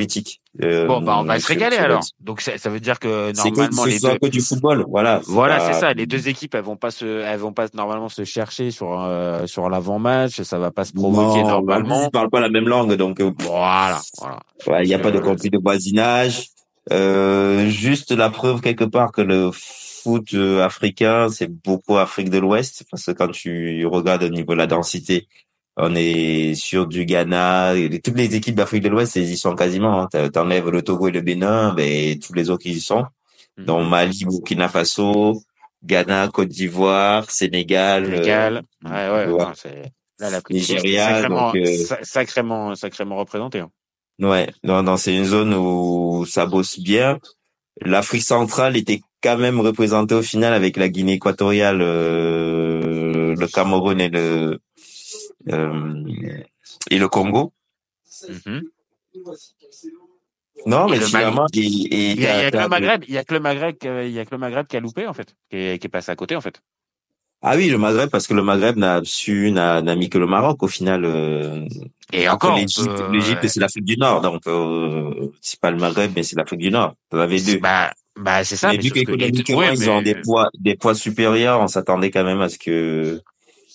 Euh, 0.62 0.86
bon, 0.86 1.01
bah, 1.03 1.16
on 1.18 1.24
va 1.24 1.38
se 1.38 1.47
régaler 1.47 1.76
alors. 1.76 2.03
Donc 2.20 2.40
ça, 2.40 2.57
ça, 2.57 2.70
veut 2.70 2.80
dire 2.80 2.99
que 2.99 3.32
normalement 3.36 3.84
que, 3.84 3.88
les 3.88 3.99
deux 3.99 4.18
que 4.18 4.26
du 4.28 4.40
football, 4.40 4.84
voilà. 4.88 5.20
Voilà, 5.26 5.61
c'est 5.61 5.78
ça. 5.78 5.92
Les 5.92 6.07
deux 6.07 6.28
équipes, 6.28 6.55
elles 6.55 6.64
vont 6.64 6.76
pas 6.76 6.90
se, 6.90 7.05
elles 7.05 7.38
vont 7.38 7.53
pas 7.53 7.66
normalement 7.74 8.09
se 8.09 8.24
chercher 8.24 8.70
sur 8.70 9.03
euh, 9.03 9.47
sur 9.47 9.68
l'avant-match. 9.68 10.42
Ça 10.42 10.59
va 10.59 10.70
pas 10.70 10.84
se 10.84 10.92
provoquer 10.92 11.42
non, 11.42 11.49
normalement. 11.49 12.07
Ils 12.07 12.11
parlent 12.11 12.30
pas 12.30 12.40
la 12.40 12.49
même 12.49 12.68
langue, 12.68 12.94
donc. 12.94 13.20
Euh, 13.20 13.32
voilà, 13.40 14.01
voilà. 14.64 14.82
Il 14.82 14.88
n'y 14.88 14.94
a 14.94 14.99
pas 14.99 15.11
de 15.11 15.18
conflit 15.18 15.51
de 15.51 15.59
voisinage. 15.59 16.49
Euh, 16.92 17.68
juste 17.68 18.12
la 18.12 18.30
preuve 18.30 18.61
quelque 18.61 18.84
part 18.84 19.12
que 19.12 19.20
le 19.20 19.51
foot 19.53 20.34
africain, 20.62 21.28
c'est 21.30 21.51
beaucoup 21.51 21.97
Afrique 21.99 22.30
de 22.30 22.38
l'Ouest, 22.38 22.84
parce 22.90 23.05
que 23.05 23.11
quand 23.11 23.28
tu 23.28 23.84
regardes 23.86 24.22
au 24.22 24.28
niveau 24.28 24.53
de 24.53 24.59
la 24.59 24.68
densité, 24.68 25.26
on 25.77 25.95
est 25.95 26.55
sur 26.55 26.87
du 26.87 27.05
Ghana. 27.05 27.74
toutes 28.03 28.16
les 28.16 28.35
équipes 28.35 28.55
d'Afrique 28.55 28.83
de 28.83 28.89
l'Ouest, 28.89 29.16
ils 29.16 29.31
y 29.31 29.37
sont 29.37 29.55
quasiment. 29.55 30.03
Hein. 30.03 30.29
T'enlèves 30.31 30.70
le 30.70 30.83
Togo 30.83 31.09
et 31.09 31.12
le 31.12 31.20
Bénin, 31.20 31.74
ben 31.74 32.18
tous 32.18 32.33
les 32.33 32.51
autres 32.51 32.66
ils 32.66 32.79
y 32.79 32.81
sont. 32.81 33.05
Mhm. 33.59 33.64
Donc 33.64 33.89
Mali, 33.89 34.24
Burkina 34.24 34.68
Faso, 34.68 35.43
Ghana, 35.85 36.29
Côte 36.29 36.49
d'Ivoire, 36.49 37.31
Sénégal. 37.31 38.07
Sénégal. 38.07 38.62
Euh, 38.87 39.27
ouais, 39.27 39.33
ouais. 39.33 39.45
c'est 39.55 39.93
là 40.18 40.31
la 40.31 40.41
Nigeria, 40.49 41.09
sacrément, 41.09 41.53
donc, 41.53 41.57
euh, 41.57 41.97
sacrément, 42.03 42.74
sacrément 42.74 43.16
représenté. 43.16 43.61
Hein. 43.61 43.70
Ouais, 44.18 44.49
non, 44.64 44.83
non, 44.83 44.97
c'est 44.97 45.14
une 45.14 45.27
zone 45.27 45.53
où 45.53 46.24
ça 46.27 46.47
bosse 46.47 46.81
bien. 46.81 47.18
L'Afrique 47.83 48.22
centrale 48.22 48.79
était 48.79 49.03
quand 49.22 49.37
même 49.37 49.61
représentée 49.61 50.14
au 50.14 50.22
final 50.22 50.55
avec 50.55 50.79
la 50.79 50.89
Guinée 50.89 51.14
équatoriale, 51.14 51.83
euh, 51.83 53.35
le 53.37 53.47
Cameroun 53.47 54.01
et 54.01 54.09
le 54.09 54.59
et 55.49 56.99
le 56.99 57.09
Congo. 57.09 57.53
Mm-hmm. 58.28 58.62
Non, 60.66 60.88
mais 60.88 61.01
finalement, 61.01 61.47
il 61.53 62.20
y 62.20 62.26
a, 62.26 62.51
que 62.51 62.57
le 62.57 62.68
Maghreb, 62.68 63.05
il 63.07 63.14
y 63.14 63.18
a 63.18 63.24
que 63.24 63.34
le 63.34 63.40
Maghreb, 63.40 63.76
il 63.82 64.11
y 64.11 64.18
a 64.18 64.24
que 64.24 64.30
le 64.32 64.38
Maghreb 64.38 64.66
qui 64.66 64.76
a 64.76 64.80
loupé 64.80 65.07
en 65.07 65.12
fait, 65.12 65.34
qui 65.51 65.57
est, 65.57 65.78
qui 65.78 65.86
est 65.86 65.90
passé 65.90 66.11
à 66.11 66.16
côté 66.16 66.34
en 66.34 66.40
fait. 66.40 66.62
Ah 67.42 67.55
oui, 67.57 67.68
le 67.68 67.78
Maghreb, 67.78 68.09
parce 68.09 68.26
que 68.26 68.34
le 68.34 68.42
Maghreb 68.42 68.76
n'a 68.76 69.03
su, 69.05 69.53
n'a, 69.53 69.82
mis 69.94 70.09
que 70.09 70.18
le 70.18 70.26
Maroc 70.26 70.62
au 70.62 70.68
final. 70.68 71.05
Euh, 71.05 71.66
et 72.12 72.28
encore, 72.28 72.57
l'Égypte, 72.57 73.47
c'est 73.47 73.61
l'Afrique 73.61 73.84
du 73.84 73.97
Nord, 73.99 74.22
donc 74.22 74.47
euh, 74.47 75.30
c'est 75.42 75.61
pas 75.61 75.70
le 75.70 75.76
Maghreb, 75.76 76.12
mais 76.16 76.22
c'est 76.22 76.36
l'Afrique 76.36 76.61
du 76.61 76.70
Nord. 76.70 76.94
Vous 77.12 77.18
avez 77.18 77.40
deux. 77.40 77.59
Bah, 77.59 77.92
bah 78.18 78.42
c'est 78.42 78.57
ça. 78.57 78.72
Mais, 78.72 78.78
vu 78.78 78.90
qu'économiquement 78.90 79.62
ils 79.62 79.90
ont 79.90 80.01
des 80.01 80.14
poids, 80.14 80.49
des 80.59 80.74
poids 80.74 80.94
supérieurs, 80.94 81.61
on 81.61 81.68
s'attendait 81.68 82.11
quand 82.11 82.24
même 82.24 82.40
à 82.40 82.49
ce 82.49 82.59
que 82.59 83.20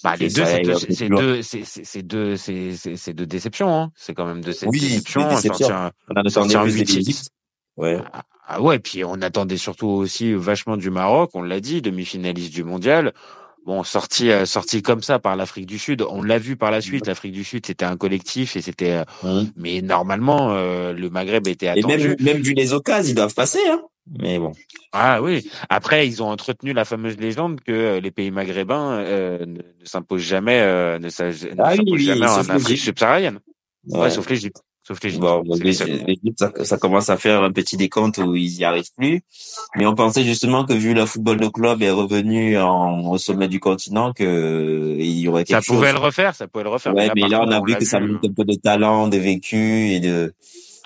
bah, 0.03 0.15
les 0.19 0.29
deux, 0.29 0.45
c'est 0.45 0.61
deux, 0.61 0.75
c'est 0.75 1.09
deux, 1.09 1.41
c'est 1.41 2.01
deux, 2.01 2.35
c'est 2.37 3.13
deux 3.13 3.25
déceptions. 3.25 3.73
Hein. 3.73 3.91
C'est 3.95 4.13
quand 4.13 4.25
même 4.25 4.41
deux 4.41 4.53
oui, 4.65 4.79
déceptions. 4.79 5.29
Sortir, 5.37 5.91
on 6.09 6.15
a 6.15 6.29
sortir 6.29 6.63
Ouais. 7.77 7.99
Ah, 8.11 8.23
ah, 8.47 8.61
ouais, 8.61 8.79
puis 8.79 9.03
on 9.05 9.21
attendait 9.21 9.57
surtout 9.57 9.87
aussi 9.87 10.33
vachement 10.33 10.75
du 10.75 10.89
Maroc. 10.89 11.31
On 11.33 11.41
l'a 11.41 11.59
dit, 11.59 11.81
demi-finaliste 11.81 12.53
du 12.53 12.63
mondial. 12.63 13.13
Bon, 13.65 13.83
sorti 13.83 14.31
euh, 14.31 14.45
sorti 14.45 14.81
comme 14.81 15.03
ça 15.03 15.19
par 15.19 15.35
l'Afrique 15.35 15.67
du 15.67 15.77
Sud, 15.77 16.01
on 16.01 16.23
l'a 16.23 16.39
vu 16.39 16.57
par 16.57 16.71
la 16.71 16.81
suite. 16.81 17.05
L'Afrique 17.05 17.33
du 17.33 17.43
Sud, 17.43 17.65
c'était 17.65 17.85
un 17.85 17.95
collectif 17.95 18.55
et 18.55 18.61
c'était. 18.61 18.91
Euh, 18.91 19.03
mmh. 19.23 19.51
Mais 19.55 19.81
normalement, 19.81 20.51
euh, 20.51 20.93
le 20.93 21.09
Maghreb 21.11 21.47
était 21.47 21.67
attendu. 21.67 21.93
Et 21.93 21.97
même 21.97 22.15
même 22.19 22.41
vu 22.41 22.53
les 22.53 22.73
occasions, 22.73 23.11
ils 23.11 23.15
doivent 23.15 23.35
passer. 23.35 23.59
Hein. 23.69 23.81
Mais 24.19 24.39
bon. 24.39 24.51
Ah 24.91 25.21
oui. 25.21 25.49
Après, 25.69 26.07
ils 26.07 26.21
ont 26.21 26.27
entretenu 26.27 26.73
la 26.73 26.85
fameuse 26.85 27.17
légende 27.17 27.61
que 27.61 27.71
euh, 27.71 27.99
les 27.99 28.11
pays 28.11 28.31
maghrébins 28.31 28.99
euh, 28.99 29.45
ne, 29.45 29.61
s'imposent 29.83 30.21
jamais, 30.21 30.59
euh, 30.59 30.99
ne, 30.99 31.07
ah 31.07 31.75
s'imposent 31.75 32.01
jamais 32.01 32.27
en 32.27 32.49
Afrique 32.49 32.79
subsaharienne. 32.79 33.39
Ouais. 33.87 34.09
sauf 34.09 34.29
l'Égypte. 34.29 34.63
Sauf 34.83 35.01
l'Égypte. 35.01 35.21
Bon, 35.21 35.43
ça, 36.35 36.51
ça, 36.65 36.77
commence 36.77 37.09
à 37.09 37.15
faire 37.15 37.41
un 37.41 37.51
petit 37.51 37.77
décompte 37.77 38.17
où 38.17 38.35
ils 38.35 38.59
y 38.59 38.65
arrivent 38.65 38.91
plus. 38.97 39.21
Mais 39.77 39.85
on 39.85 39.95
pensait 39.95 40.23
justement 40.23 40.65
que 40.65 40.73
vu 40.73 40.93
le 40.93 41.05
football 41.05 41.39
de 41.39 41.47
club 41.47 41.81
est 41.81 41.91
revenu 41.91 42.57
en, 42.57 43.11
au 43.11 43.17
sommet 43.17 43.47
du 43.47 43.61
continent, 43.61 44.11
que 44.11 44.97
il 44.99 45.19
y 45.19 45.27
aurait 45.29 45.45
quelque 45.45 45.63
ça 45.63 45.73
pouvait 45.73 45.93
le 45.93 45.99
refaire, 45.99 46.35
ça 46.35 46.47
pouvait 46.47 46.65
le 46.65 46.71
refaire. 46.71 46.93
Ouais, 46.93 47.09
mais 47.15 47.29
là, 47.29 47.43
on 47.47 47.51
a 47.51 47.61
vu 47.61 47.75
que 47.75 47.85
ça 47.85 47.99
manque 47.99 48.25
un 48.25 48.33
peu 48.33 48.43
de 48.43 48.55
talent, 48.55 49.07
de 49.07 49.17
vécu 49.17 49.91
et 49.91 49.99
de 50.01 50.33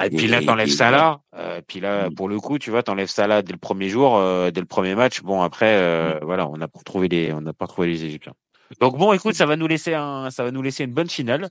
et 0.04 0.10
puis 0.10 0.28
là, 0.28 0.42
t'enlèves 0.42 0.70
Salah. 0.70 1.22
Euh, 1.36 1.62
puis 1.66 1.80
là, 1.80 2.10
pour 2.16 2.28
le 2.28 2.40
coup, 2.40 2.60
tu 2.60 2.70
vois, 2.70 2.84
t'enlèves 2.84 3.10
Salah 3.10 3.42
dès 3.42 3.54
le 3.54 3.58
premier 3.58 3.90
jour, 3.90 4.18
euh, 4.18 4.52
dès 4.52 4.60
le 4.60 4.68
premier 4.68 4.96
match. 4.96 5.22
Bon, 5.22 5.42
après, 5.42 5.76
euh, 5.76 6.20
voilà, 6.22 6.48
on 6.48 6.58
n'a 6.58 6.68
pas 6.68 6.80
retrouvé 6.80 7.08
les, 7.08 7.34
on 7.34 7.42
n'a 7.42 7.54
pas 7.54 7.66
retrouvé 7.66 7.88
les 7.88 8.04
Égyptiens. 8.04 8.34
Donc 8.80 8.98
bon, 8.98 9.14
écoute, 9.14 9.36
ça 9.36 9.46
va 9.46 9.56
nous 9.56 9.68
laisser 9.68 9.94
un, 9.94 10.30
ça 10.32 10.44
va 10.44 10.52
nous 10.52 10.62
laisser 10.62 10.84
une 10.84 10.94
bonne 10.94 11.10
finale. 11.10 11.50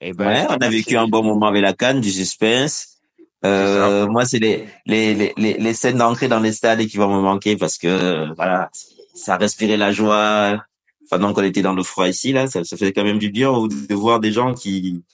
Et 0.00 0.12
ben, 0.12 0.26
ouais, 0.26 0.46
on 0.50 0.56
a 0.56 0.68
vécu 0.68 0.96
un 0.96 1.06
bon 1.06 1.22
moment 1.22 1.46
avec 1.46 1.62
la 1.62 1.72
canne, 1.72 2.00
du 2.00 2.10
suspense. 2.10 2.98
Euh, 3.44 4.06
moi, 4.08 4.24
c'est 4.24 4.38
les, 4.38 4.66
les, 4.86 5.14
les, 5.14 5.32
les, 5.36 5.74
scènes 5.74 5.98
d'entrée 5.98 6.26
dans 6.26 6.40
les 6.40 6.52
stades 6.52 6.84
qui 6.86 6.96
vont 6.96 7.14
me 7.14 7.22
manquer 7.22 7.56
parce 7.56 7.78
que, 7.78 8.34
voilà, 8.34 8.70
ça 9.14 9.36
respirait 9.36 9.76
la 9.76 9.92
joie. 9.92 10.62
Pendant 11.08 11.32
qu'on 11.32 11.44
était 11.44 11.62
dans 11.62 11.74
le 11.74 11.84
froid 11.84 12.08
ici, 12.08 12.32
là, 12.32 12.48
ça, 12.48 12.64
ça 12.64 12.76
faisait 12.76 12.92
quand 12.92 13.04
même 13.04 13.20
du 13.20 13.30
bien 13.30 13.52
de 13.52 13.94
voir 13.94 14.18
des 14.18 14.32
gens 14.32 14.54
qui, 14.54 15.04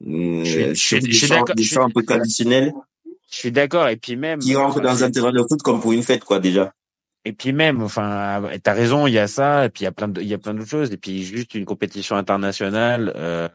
je, 0.00 0.74
suis 0.74 1.28
d'accord. 1.28 1.54
Un 1.76 1.90
peu. 1.90 2.02
Je 3.30 3.36
suis 3.36 3.52
d'accord. 3.52 3.88
Et 3.88 3.96
puis 3.96 4.16
même. 4.16 4.38
Qui 4.38 4.56
rentrent 4.56 4.80
dans 4.80 5.04
un 5.04 5.10
terrain 5.10 5.32
de 5.32 5.42
foot 5.42 5.62
comme 5.62 5.80
pour 5.80 5.92
une 5.92 6.02
fête, 6.02 6.24
quoi, 6.24 6.38
déjà. 6.38 6.72
Et 7.24 7.32
puis 7.32 7.52
même, 7.52 7.82
enfin, 7.82 8.42
t'as 8.62 8.72
raison, 8.72 9.06
il 9.06 9.12
y 9.12 9.18
a 9.18 9.26
ça, 9.26 9.66
et 9.66 9.68
puis 9.68 9.82
il 9.82 9.84
y 9.84 9.88
a 9.88 9.92
plein 9.92 10.08
de, 10.08 10.22
il 10.22 10.28
y 10.28 10.34
a 10.34 10.38
plein 10.38 10.54
d'autres 10.54 10.70
choses, 10.70 10.92
et 10.92 10.96
puis 10.96 11.24
juste 11.24 11.54
une 11.54 11.64
compétition 11.64 12.16
internationale. 12.16 13.12
Euh, 13.16 13.48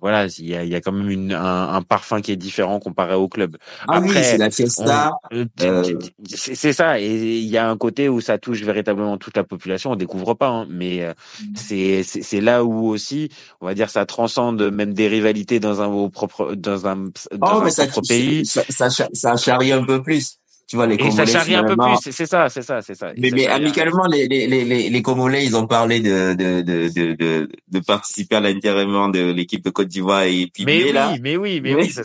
voilà, 0.00 0.26
il 0.38 0.46
y 0.46 0.54
a, 0.54 0.64
il 0.64 0.70
y 0.70 0.74
a 0.74 0.80
quand 0.80 0.92
même 0.92 1.10
une, 1.10 1.32
un, 1.32 1.74
un, 1.74 1.82
parfum 1.82 2.20
qui 2.20 2.32
est 2.32 2.36
différent 2.36 2.78
comparé 2.78 3.14
au 3.14 3.28
club. 3.28 3.56
Ah 3.86 3.96
Après, 3.96 4.08
oui, 4.08 4.24
c'est 4.24 4.38
la 4.38 4.50
fiesta. 4.50 5.12
Euh, 5.32 5.84
c'est 6.26 6.72
ça, 6.72 7.00
et 7.00 7.38
il 7.38 7.48
y 7.48 7.56
a 7.56 7.68
un 7.68 7.76
côté 7.76 8.08
où 8.08 8.20
ça 8.20 8.38
touche 8.38 8.62
véritablement 8.62 9.18
toute 9.18 9.36
la 9.36 9.44
population. 9.44 9.92
On 9.92 9.96
découvre 9.96 10.34
pas, 10.34 10.48
hein, 10.48 10.66
mais 10.70 11.02
euh, 11.02 11.12
mm. 11.12 11.44
c'est 11.56 12.02
c'est 12.04 12.40
là 12.40 12.64
où 12.64 12.88
aussi, 12.88 13.30
on 13.60 13.66
va 13.66 13.74
dire, 13.74 13.90
ça 13.90 14.06
transcende 14.06 14.70
même 14.70 14.94
des 14.94 15.08
rivalités 15.08 15.60
dans 15.60 15.80
un 15.82 16.08
propre 16.08 16.54
dans 16.54 16.86
un, 16.86 16.96
dans 16.96 17.62
oh, 17.62 17.62
un 17.62 17.86
propre 17.86 18.08
pays. 18.08 18.46
Ça, 18.46 18.62
ça, 18.68 18.88
ça 19.12 19.36
charrie 19.36 19.72
un 19.72 19.84
peu 19.84 20.02
plus 20.02 20.38
tu 20.68 20.76
vois 20.76 20.86
les 20.86 20.96
et 20.96 21.10
ça 21.10 21.24
charrie 21.24 21.54
un 21.54 21.64
peu 21.64 21.76
plus 21.76 22.12
c'est 22.12 22.26
ça 22.26 22.50
c'est 22.50 22.60
ça 22.60 22.82
c'est 22.82 22.94
ça. 22.94 23.12
Mais, 23.16 23.30
mais 23.32 23.46
amicalement 23.46 24.06
les, 24.06 24.28
les 24.28 24.46
les 24.46 24.90
les 24.90 25.02
Congolais 25.02 25.42
ils 25.46 25.56
ont 25.56 25.66
parlé 25.66 26.00
de 26.00 26.34
de 26.34 26.60
de 26.60 26.88
de 26.94 27.48
de, 27.68 27.80
participer 27.80 28.36
à 28.36 28.40
l'intérêt 28.40 28.84
de 28.84 29.32
l'équipe 29.32 29.64
de 29.64 29.70
Côte 29.70 29.88
d'Ivoire 29.88 30.24
et 30.24 30.50
puis 30.52 30.66
mais 30.66 30.84
oui 30.84 31.20
mais 31.22 31.36
oui 31.38 31.60
mais 31.62 31.74
oui 31.74 31.88
ça 31.88 32.02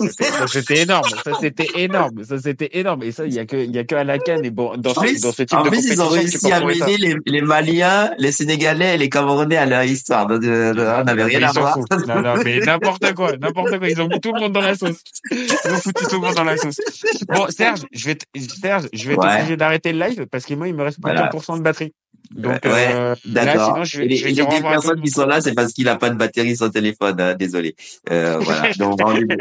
c'était 0.47 0.83
énorme 0.83 1.09
ça 1.25 1.31
c'était 1.41 1.67
énorme 1.75 2.23
ça 2.23 2.37
c'était 2.39 2.69
énorme. 2.71 3.03
Et 3.03 3.11
ça 3.11 3.25
il 3.25 3.33
y 3.33 3.39
a 3.39 3.45
que 3.45 3.57
il 3.57 3.75
y 3.75 3.79
a 3.79 3.83
que 3.83 3.95
à 3.95 4.05
la 4.05 4.17
canne 4.17 4.45
et 4.45 4.49
bon 4.49 4.77
dans 4.77 4.93
ce, 4.93 5.21
dans 5.21 5.33
ce 5.33 5.43
type 5.43 5.57
en 5.57 5.63
de 5.63 5.69
plus, 5.69 5.85
ils 5.85 6.01
ont 6.01 6.07
réussi 6.07 6.49
à 6.49 6.63
mêler 6.63 6.97
les, 6.97 7.15
les 7.25 7.41
Maliens 7.41 8.11
les 8.17 8.31
Sénégalais 8.31 8.95
et 8.95 8.97
les 8.97 9.09
Camerounais 9.09 9.57
à 9.57 9.65
leur 9.65 9.83
histoire. 9.83 10.27
De, 10.27 10.37
on 10.37 11.03
n'avait 11.03 11.23
rien 11.25 11.49
à 11.49 11.51
voir. 11.51 11.77
non 12.07 12.21
non 12.21 12.35
mais 12.45 12.59
n'importe 12.59 13.13
quoi 13.13 13.35
n'importe 13.35 13.77
quoi. 13.77 13.89
Ils 13.89 14.01
ont 14.01 14.07
mis 14.07 14.21
tout 14.21 14.33
le 14.33 14.39
monde 14.39 14.53
dans 14.53 14.61
la 14.61 14.75
sauce. 14.75 15.03
Ils 15.31 15.71
ont 15.71 15.75
foutu 15.75 16.05
tout 16.05 16.15
le 16.15 16.27
monde 16.27 16.35
dans 16.35 16.45
la 16.45 16.55
sauce. 16.55 16.79
Bon 17.27 17.47
Serge 17.49 17.81
je 17.91 18.05
vais 18.05 18.17
Serge, 18.55 18.87
je 18.93 19.07
vais 19.07 19.13
être 19.15 19.25
obligé 19.37 19.57
d'arrêter 19.57 19.91
le 19.93 19.99
live 19.99 20.25
parce 20.27 20.45
que 20.45 20.53
moi, 20.53 20.67
il 20.67 20.75
me 20.75 20.83
reste 20.83 21.01
plus 21.01 21.11
de 21.11 21.17
100% 21.17 21.57
de 21.57 21.61
batterie. 21.63 21.93
Donc, 22.31 22.53
Ouais, 22.65 22.89
euh, 22.93 23.15
d'accord. 23.25 23.73
sinon, 23.73 23.83
je 23.83 23.97
Et 23.97 24.01
vais, 24.01 24.07
les, 24.07 24.15
je 24.17 24.23
vais 24.25 24.31
et 24.31 24.35
deux 24.35 24.45
personnes 24.61 25.01
qui 25.01 25.09
sont 25.11 25.25
là, 25.25 25.41
c'est 25.41 25.53
parce 25.53 25.73
qu'il 25.73 25.87
a 25.89 25.97
pas 25.97 26.09
de 26.09 26.15
batterie 26.15 26.55
sur 26.55 26.71
téléphone. 26.71 27.19
hein, 27.19 27.35
désolé. 27.35 27.75
Euh, 28.11 28.39
voilà. 28.39 28.71
Donc 28.77 29.01
rendez-vous 29.01 29.35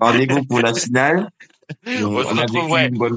rendez-vous 0.00 0.44
pour 0.44 0.60
la 0.60 0.72
finale. 0.74 1.28
On 1.86 2.06
On 2.06 2.16
a 2.16 2.42
retrouve, 2.42 2.62
vécu 2.62 2.72
ouais. 2.72 2.86
une 2.88 2.98
bonne, 2.98 3.16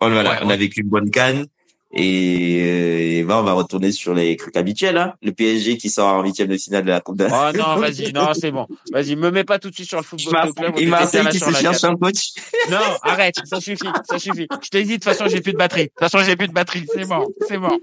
oh, 0.00 0.10
voilà, 0.10 0.30
Ouais, 0.32 0.36
on 0.42 0.50
a 0.50 0.56
vécu 0.56 0.80
une 0.80 0.88
bonne 0.88 1.10
canne. 1.10 1.46
Et, 1.94 2.60
euh, 2.62 3.18
et 3.18 3.22
ben, 3.22 3.36
on 3.36 3.42
va 3.42 3.52
retourner 3.52 3.92
sur 3.92 4.14
les 4.14 4.36
trucs 4.36 4.56
habituels. 4.56 4.96
Hein. 4.96 5.14
Le 5.22 5.32
PSG 5.32 5.76
qui 5.76 5.90
sort 5.90 6.14
en 6.14 6.22
huitième 6.22 6.48
de 6.48 6.56
finale 6.56 6.84
de 6.84 6.88
la 6.88 7.00
Coupe 7.00 7.18
de 7.18 7.26
Oh 7.26 7.56
non, 7.56 7.76
vas-y, 7.76 8.12
non, 8.12 8.32
c'est 8.32 8.50
bon. 8.50 8.66
Vas-y, 8.92 9.14
me 9.14 9.30
mets 9.30 9.44
pas 9.44 9.58
tout 9.58 9.68
de 9.68 9.74
suite 9.74 9.88
sur 9.88 9.98
le 9.98 10.04
football 10.04 10.54
club. 10.54 10.72
on 10.74 10.78
et 10.78 10.86
Marseille 10.86 11.26
qui 11.30 11.38
se 11.38 11.52
cherche 11.52 11.84
un 11.84 11.94
coach. 11.96 12.30
Non, 12.70 12.78
arrête, 13.02 13.36
ça 13.44 13.60
suffit, 13.60 13.88
ça 14.08 14.18
suffit. 14.18 14.46
Je 14.62 14.68
t'ai 14.68 14.84
dit, 14.84 14.90
de 14.90 14.94
toute 14.94 15.04
façon, 15.04 15.26
j'ai 15.28 15.40
plus 15.40 15.52
de 15.52 15.58
batterie. 15.58 15.84
De 15.84 15.88
toute 15.88 15.98
façon, 15.98 16.18
j'ai 16.24 16.36
plus 16.36 16.48
de 16.48 16.52
batterie. 16.52 16.86
C'est 16.94 17.06
mort, 17.06 17.28
c'est 17.46 17.58
mort. 17.58 17.76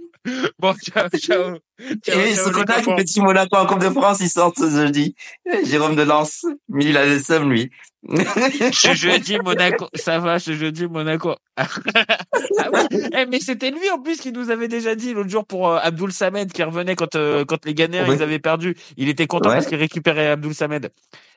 Bon, 0.60 0.74
ciao, 0.74 1.07
ciao. 1.10 1.57
Ciao, 2.03 2.20
Et 2.20 2.36
ce 2.36 2.51
fait 2.51 2.95
petit 2.95 3.22
Monaco 3.22 3.55
en 3.55 3.66
Coupe 3.66 3.80
de 3.80 3.89
France, 3.89 4.18
il 4.20 4.30
sort 4.30 4.53
ce 4.57 4.70
jeudi. 4.70 5.16
Jérôme 5.66 5.95
de 5.95 6.01
Lens. 6.01 6.45
Mais 6.68 6.86
il 6.86 6.97
a 6.97 7.05
le 7.05 7.20
seum, 7.20 7.49
lui. 7.49 7.70
Ce 8.08 8.93
jeudi, 8.95 9.38
Monaco, 9.43 9.88
ça 9.93 10.20
va, 10.20 10.39
ce 10.39 10.54
jeudi, 10.54 10.88
Monaco. 10.88 11.36
ah 11.58 11.68
oui, 12.74 13.00
eh, 13.14 13.26
mais 13.26 13.39
c'était 13.41 13.72
lui 13.72 13.89
en 13.91 14.00
plus 14.02 14.22
qui 14.22 14.32
nous 14.32 14.50
avait 14.52 14.70
déjà 14.70 14.95
dit 14.95 15.14
l'autre 15.14 15.30
jour 15.30 15.45
pour 15.45 15.68
euh, 15.70 15.80
Abdul 15.82 16.14
Samed 16.14 16.52
qui 16.54 16.64
revenait 16.64 16.95
quand 16.95 17.16
euh, 17.16 17.43
quand 17.43 17.66
les 17.66 17.74
Ghanéens 17.74 18.06
Oui. 18.08 18.16
ils 18.16 18.24
avaient 18.24 18.39
perdu. 18.39 18.76
Il 18.95 19.10
était 19.10 19.28
content 19.28 19.50
Ouais. 19.50 19.56
parce 19.56 19.68
qu'il 19.68 19.78
récupérait 19.78 20.28
Abdul 20.30 20.54
Samed. 20.56 20.91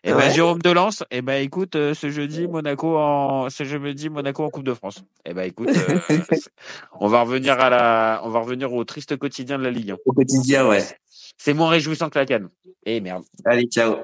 Et 0.05 0.13
ben 0.13 0.19
Ouais. 0.19 0.31
Jérôme 0.31 0.61
Delance, 0.63 1.03
et 1.11 1.21
ben 1.23 1.43
écoute, 1.43 1.75
euh, 1.75 1.95
ce 1.95 2.11
jeudi 2.11 2.47
Monaco 2.47 2.97
en 2.97 3.51
ce 3.51 3.65
jeudi 3.65 4.09
Monaco 4.09 4.45
en 4.45 4.51
Coupe 4.51 4.65
de 4.65 4.75
France. 4.75 5.03
Et 5.25 5.35
ben 5.35 5.43
écoute, 5.43 5.71
euh, 5.71 5.99
on 7.01 7.09
va 7.09 7.23
revenir 7.23 7.59
à 7.59 7.71
la, 7.71 8.21
on 8.25 8.29
va 8.31 8.39
revenir 8.39 8.73
au 8.73 8.85
triste 8.85 9.17
quotidien 9.17 9.59
de 9.59 9.65
la 9.65 9.71
Ligue 9.71 9.91
1. 9.93 9.97
Au 10.07 10.13
quotidien, 10.13 10.69
ouais. 10.69 10.85
C'est 11.39 11.55
moins 11.55 11.71
réjouissant 11.71 12.09
que 12.09 12.19
la 12.21 12.27
canne. 12.27 12.49
Eh 12.87 13.01
merde. 13.01 13.25
Allez, 13.45 13.65
ciao. 13.67 13.97